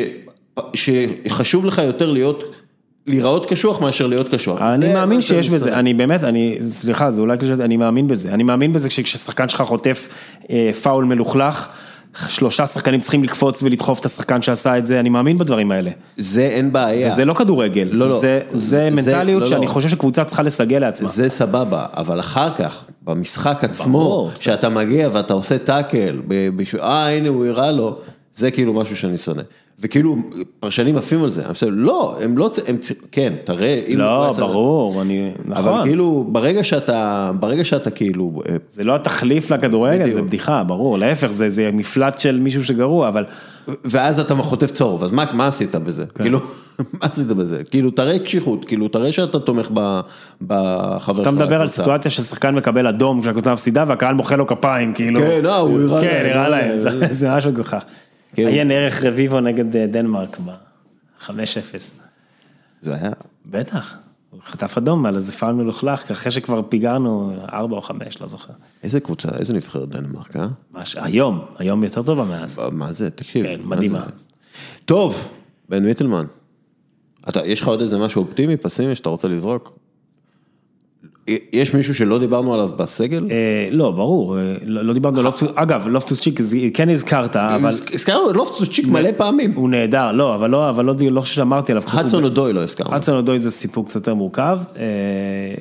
[0.74, 2.44] שחשוב לך יותר להיות,
[3.06, 4.60] להיראות קשוח מאשר להיות קשוח.
[4.62, 5.78] אני מאמין שיש בזה.
[5.78, 9.62] אני באמת, אני, סליחה, זה אולי קלישאה, אני מאמין בזה, אני מאמין בזה שכששחקן שלך
[9.62, 10.08] חוטף
[10.50, 11.68] אה, פאול מלוכלך,
[12.28, 15.90] שלושה שחקנים צריכים לקפוץ ולדחוף את השחקן שעשה את זה, אני מאמין בדברים האלה.
[16.16, 17.08] זה אין בעיה.
[17.08, 18.20] וזה לא כדורגל, לא, לא.
[18.20, 19.70] זה, זה- זה מנטליות לא, שאני לא.
[19.70, 21.08] חושב שקבוצה צריכה לסגל לעצמה.
[21.08, 24.30] זה סבבה, אבל אחר כך, במשחק עצמו, ברור.
[24.40, 26.20] שאתה מגיע ואתה עושה טאקל,
[26.82, 27.98] אה הנה הוא הראה לו,
[28.32, 29.42] זה כאילו משהו שאני שונא.
[29.80, 30.16] וכאילו,
[30.60, 33.98] פרשנים עפים על זה, אני חושב, לא, הם לא, צ- הם, צ- כן, תראה, אם
[33.98, 35.82] לא, ברור, אני, אבל נכון.
[35.82, 40.22] כאילו, ברגע שאתה, ברגע שאתה כאילו, אה, זה לא התחליף לכדורגל, זה.
[40.22, 43.24] בדיחה, ברור, להפך, זה, זה מפלט של מישהו שגרוע, אבל
[43.84, 46.04] ואז אתה חוטף צהוב, אז מה, מה עשית בזה?
[46.14, 46.22] כן.
[46.22, 46.38] כאילו,
[46.92, 47.62] מה עשית בזה?
[47.70, 50.00] כאילו, תראה קשיחות, כאילו, תראה שאתה תומך ב-
[50.46, 51.22] בחבר שלך.
[51.22, 51.68] אתה מדבר על.
[51.68, 55.20] סיטואציה ששחקן מקבל אדום כשהקבוצה מפסידה והקהל מוחא לו כפיים, כאילו.
[55.20, 57.82] כן, אה, הוא הראה כן, להם, הראה אה, להם, זה- זה- זה ממש מגוחך.
[58.34, 58.46] כן.
[58.46, 61.30] עיין ערך רביבו נגד אה, דנמרק ב-5-0.
[62.80, 63.10] זה היה,
[63.46, 63.94] בטח,
[64.30, 68.52] הוא חטף אדום על איזה פאול מלוכלך, אחרי שכבר פיגרנו 4 או 5, לא זוכר.
[68.82, 70.46] איזה קבוצה, איזה נבחרת דנמרק, אה?
[70.74, 72.60] ממש, היום, היום יותר טובה מאז.
[72.72, 73.46] מה זה, תקשיב.
[73.46, 73.98] כן, מה מדהימה.
[73.98, 74.10] זה?
[74.84, 75.28] טוב,
[75.68, 76.24] בן מיטלמן,
[77.28, 79.78] אתה, יש לך עוד איזה משהו אופטימי, פסימי, שאתה רוצה לזרוק?
[81.52, 83.28] יש מישהו שלא דיברנו עליו בסגל?
[83.30, 86.40] אה, לא, ברור, אה, לא לא דיברנו על לופטוס, אגב, לופטוס צ'יק,
[86.74, 89.52] כן הזכרת, אבל הזכרנו את לופטוס צ'יק מלא פעמים.
[89.54, 91.84] הוא נהדר, לא, אבל לא, לא לא חושב שאמרתי עליו.
[91.92, 92.96] הדסון אודוי לא הזכרנו.
[92.96, 94.82] אצן אודוי זה סיפור קצת יותר מורכב, אה,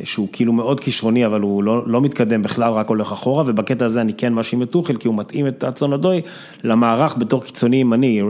[0.04, 4.14] שהוא כאילו מאוד כישרוני, אבל הוא לא, מתקדם בכלל, רק הולך אחורה, ובקטע הזה אני
[4.14, 6.22] כן מאשים את טוחל, כי הוא מתאים את אצן אודוי
[6.64, 8.22] למערך בתור קיצוני ימני,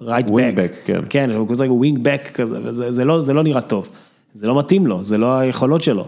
[0.00, 0.72] right back.
[0.84, 1.00] כן.
[1.08, 3.88] כן, הוא כזה wing back כזה, זה לא נראה טוב.
[4.34, 6.04] זה לא מתאים לו, זה לא היכולות שלו.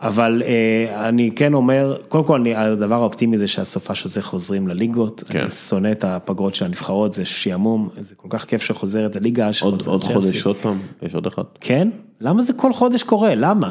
[0.00, 5.22] אבל אה, אני כן אומר, קודם כל אני- הדבר האופטימי זה שהסופש הזה חוזרים לליגות,
[5.28, 5.40] כן.
[5.40, 9.50] אני שונא את הפגרות של הנבחרות, זה שעמום, זה כל כך כיף שחוזרת הליגה.
[9.62, 10.02] עוד.
[10.02, 11.42] חודש עוד פעם, יש עוד אחד.
[11.60, 11.88] כן?
[12.20, 13.34] למה זה כל חודש קורה?
[13.34, 13.70] למה?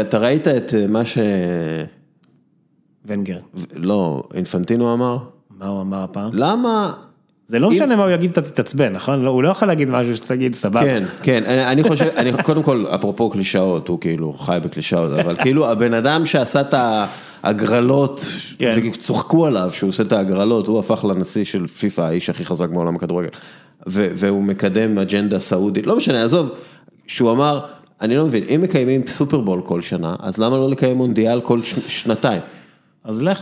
[0.00, 1.18] אתה ראית את אה, מה ש...
[3.04, 3.38] ונגר,
[3.76, 5.18] לא, אינפנטינו אמר?
[5.58, 6.30] מה הוא אמר הפעם?
[6.32, 6.92] למה...
[7.52, 9.22] זה לא משנה מה הוא יגיד, אתה תתעצבן, נכון?
[9.22, 10.82] לא, הוא לא יכול להגיד משהו שתגיד סבבה.
[10.82, 15.36] כן, כן, אני אני חושב, אני, קודם כל, אפרופו קלישאות, הוא כאילו חי בקלישאות, אבל
[15.36, 18.26] כאילו הבן אדם שעשה את ההגרלות,
[18.58, 18.78] כן.
[18.92, 22.96] וצוחקו עליו שהוא עושה את ההגרלות, הוא הפך לנשיא של פיפ"א, האיש הכי חזק בעולם
[22.96, 23.28] הכדורגל,
[23.86, 26.50] והוא מקדם אג'נדה סעודית, לא משנה, עזוב,
[27.06, 27.60] שהוא אמר,
[28.00, 32.02] אני לא מבין, אם מקיימים סופרבול כל שנה, אז למה לא לקיים מונדיאל כל ש-
[32.02, 32.40] שנתיים?
[33.04, 33.40] אז לך,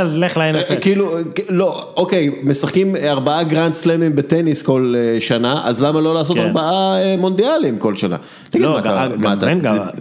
[0.00, 0.80] אז לך ל-NFL.
[0.80, 1.06] כאילו,
[1.48, 6.42] לא, אוקיי, משחקים ארבעה גרנד סלאמים בטניס כל אה, שנה, אז למה לא לעשות כן.
[6.42, 8.16] ארבעה אה, מונדיאלים כל שנה?
[8.54, 8.80] לא,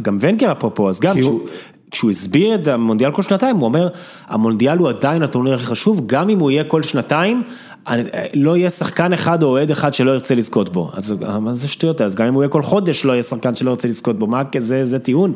[0.02, 1.16] גם- ונגר, אפרופו, אז גם
[1.92, 3.88] כשהוא- הסביר את המונדיאל כל שנתיים, הוא אומר,
[4.28, 7.44] המונדיאל הוא עדיין הטורניר הכי חשוב, גם אם הוא יהיה כל שנתיים,
[8.36, 10.92] לא יהיה שחקן אחד או אוהד אחד שלא ירצה לזכות בו.
[10.94, 13.70] אז מה זה שטויות, אז גם אם הוא יהיה כל חודש לא יהיה שחקן שלא
[13.72, 15.34] ירצה לזכות בו, מה, זה זה טיעון?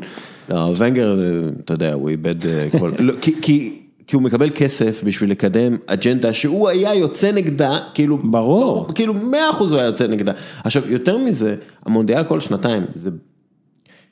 [0.50, 1.26] לא, ונגר, אה,
[1.66, 2.92] אתה יודע, הוא איבד אה, כל...
[3.00, 3.80] לא, כי- כי...
[4.10, 8.88] כי הוא מקבל כסף בשביל לקדם אג'נדה שהוא היה יוצא נגדה, כאילו, ברור.
[8.96, 10.32] כאילו מאה אחוז הוא היה יוצא נגדה.
[10.64, 13.10] עכשיו, יותר מזה, המונדיאל כל שנתיים, זה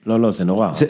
[0.06, 0.74] לא, לא, זה נורא.
[0.74, 0.86] זה,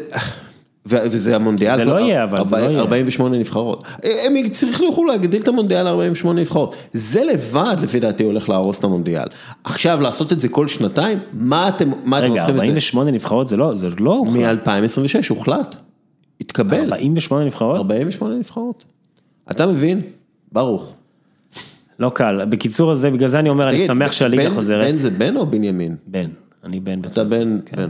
[0.86, 2.80] וזה המונדיאל, זה לא יהיה, אבל זה לא יהיה.
[2.80, 3.84] 48 נבחרות.
[4.04, 6.76] הם צריכים להגדיל את המונדיאל ל-48 נבחרות.
[6.94, 9.28] זה לבד, לפי דעתי, הולך להרוס את המונדיאל.
[9.64, 12.66] עכשיו, לעשות את זה כל שנתיים, מה אתם, מה אתם רגע, צריכים את זה?
[12.66, 14.68] 48 נבחרות זה לא, זה לא הוחלט.
[14.68, 15.76] מ-2026 הוחלט,
[16.42, 17.78] התקבל, 48 נבחרות?
[17.78, 18.86] 48 נבחרות.
[19.52, 20.02] אתה מבין?
[20.52, 20.94] ברוך.
[22.00, 22.46] לא קל.
[22.50, 24.88] בקיצור, אז זה, בגלל זה אני אומר, אני שמח שהליגה חוזרת.
[24.88, 25.96] בן זה בן או בנימין?
[26.08, 26.30] בן.
[26.66, 27.00] אני בן.
[27.00, 27.76] אתה בן, כן.
[27.77, 27.88] בן.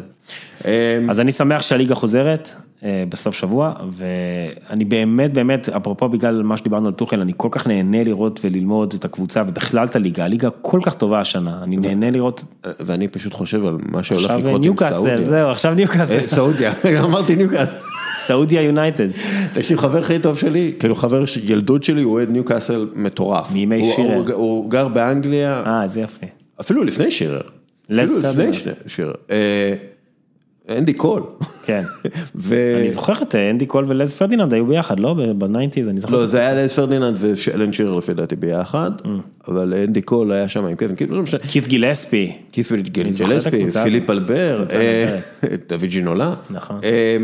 [0.66, 2.50] אמ, אז אני שמח שהליגה חוזרת
[2.84, 7.68] אה, בסוף שבוע, ואני באמת, באמת, אפרופו בגלל מה שדיברנו על טוחל, אני כל כך
[7.68, 12.12] נהנה לראות וללמוד את הקבוצה ובכלל את הליגה, הליגה כל כך טובה השנה, אני נהנה
[12.12, 12.44] לראות,
[12.80, 15.30] ואני פשוט חושב על מה שהולך לקרות עם סעודיה.
[15.30, 16.74] זהו, עכשיו ניוקאסל, אה, סעודיה,
[17.04, 17.72] אמרתי ניוקאסל.
[18.16, 19.08] סעודיה יונייטד,
[19.54, 23.52] תקשיב, חבר הכי טוב שלי, כאילו חבר ילדות שלי, הוא אוהד ניוקאסל מטורף.
[23.52, 24.34] מימי שירר.
[24.34, 26.26] הוא- גר באנגליה, אה, איזה יפה.
[26.62, 27.42] אפילו לפני שירר.
[27.90, 28.54] לס אפילו לפני פרדיננד.
[28.54, 29.14] שני- שירר.
[29.32, 29.74] אה,
[30.78, 31.24] אנדי קול.
[31.66, 31.84] כן.
[32.36, 32.56] ו...
[32.80, 35.16] אני זוכר את אה, אנדי קול ולס פרדיננד היו ביחד, לא?
[35.38, 36.14] ב nineties, אני זוכר.
[36.18, 39.08] לא, זה היה לס פרדיננד ואלן שירר לפי דעתי ביחד, Mm.
[39.48, 41.40] אבל אנדי קול היה שם עם קווין, כאילו לא משנה.
[41.48, 42.66] כית' גילספי, כית'
[43.46, 45.20] הקבוצה פיליפ אלבר, אה,
[45.70, 46.34] דוד ג'ינולה.
[46.50, 46.80] נכון.
[46.84, 47.18] אה,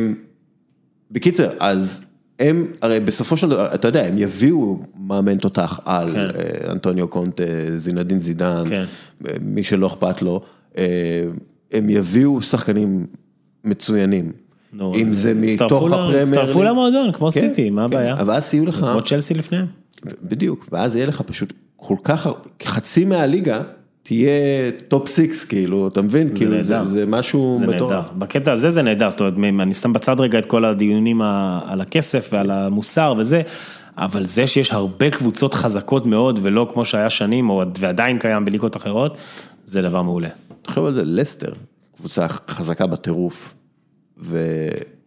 [1.11, 2.05] בקיצר, אז
[2.41, 7.43] הם, הרי בסופו של דבר, אתה יודע, הם יביאו מאמן תותח על, אה, אנטוניו קונטה,
[7.75, 8.83] זינדין זידן, כן.
[9.27, 10.41] אה, מי שלא אכפת לו,
[10.77, 10.83] אה,
[11.71, 13.05] הם יביאו שחקנים
[13.63, 14.31] מצוינים.
[14.73, 16.21] נו, אם זה הצטרפו מתוך ל- הפרמייר.
[16.21, 16.63] הצטרפו.
[16.63, 17.85] למועדון, כמו כן, סיטי, מה כן.
[17.85, 18.13] הבעיה?
[18.13, 19.65] אבל אז יהיו לך, כמו צ'לסי לפניהם.
[20.23, 22.27] בדיוק, ואז יהיה לך פשוט כל כך,
[22.63, 23.61] חצי מהליגה
[24.11, 24.31] תהיה
[24.87, 26.35] top six, כאילו, אתה מבין?
[26.35, 26.83] כאילו, זה.
[26.83, 27.91] זה משהו זה מטורף.
[27.91, 31.21] נהדר, בקטע הזה זה נהדר, זאת אומרת, אני שם בצד רגע את כל הדיונים
[31.65, 33.41] על הכסף ועל המוסר וזה,
[33.97, 38.77] אבל זה שיש הרבה קבוצות חזקות מאוד ולא כמו שהיה שנים, או ועדיין קיים בליגות
[38.77, 39.17] אחרות,
[39.65, 40.29] זה דבר מעולה.
[40.61, 41.53] תחשוב על זה, לסטר,
[41.97, 43.53] קבוצה חזקה בטירוף,
[44.19, 44.37] ו...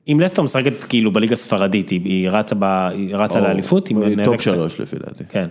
[0.09, 3.97] אם לסטר משחקת כאילו בליגה הספרדית, היא- היא רצה ב- היא רצה או- לאליפות, היא
[3.97, 5.25] נאבקת- top שלוש לפי דעתי.
[5.29, 5.47] כן,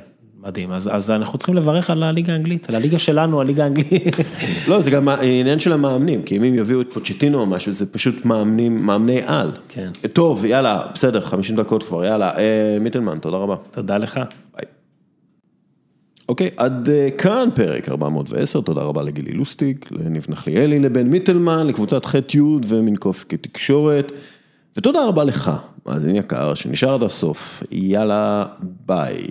[0.46, 4.16] מדהים, אז אז אנחנו צריכים לברך על הליגה האנגלית, על הליגה שלנו, הליגה האנגלית.
[4.70, 7.94] לא, זה גם העניין של המאמנים, כי אם הם יביאו את פוצ'טינו או משהו, זה
[7.94, 9.52] פשוט מאמנים, מאמני על.
[9.70, 9.90] כן.
[10.14, 13.56] טוב, יאללה, בסדר, 50 דקות כבר, יאללה, אה, מיטלמן, תודה רבה.
[13.72, 14.20] תודה לך.
[14.56, 14.66] ביי.
[16.30, 22.06] אוקיי, עד אה, כאן פרק 410, תודה רבה לגילי לוסטיק, לניב נחליאלי, לבן מיטלמן, לקבוצת
[22.06, 24.12] ח' י' ומינקובסקי תקשורת,
[24.78, 25.52] ותודה רבה לך,
[25.86, 29.26] מאזין יקר, שנשאר עד הסוף, יאללה, ביי.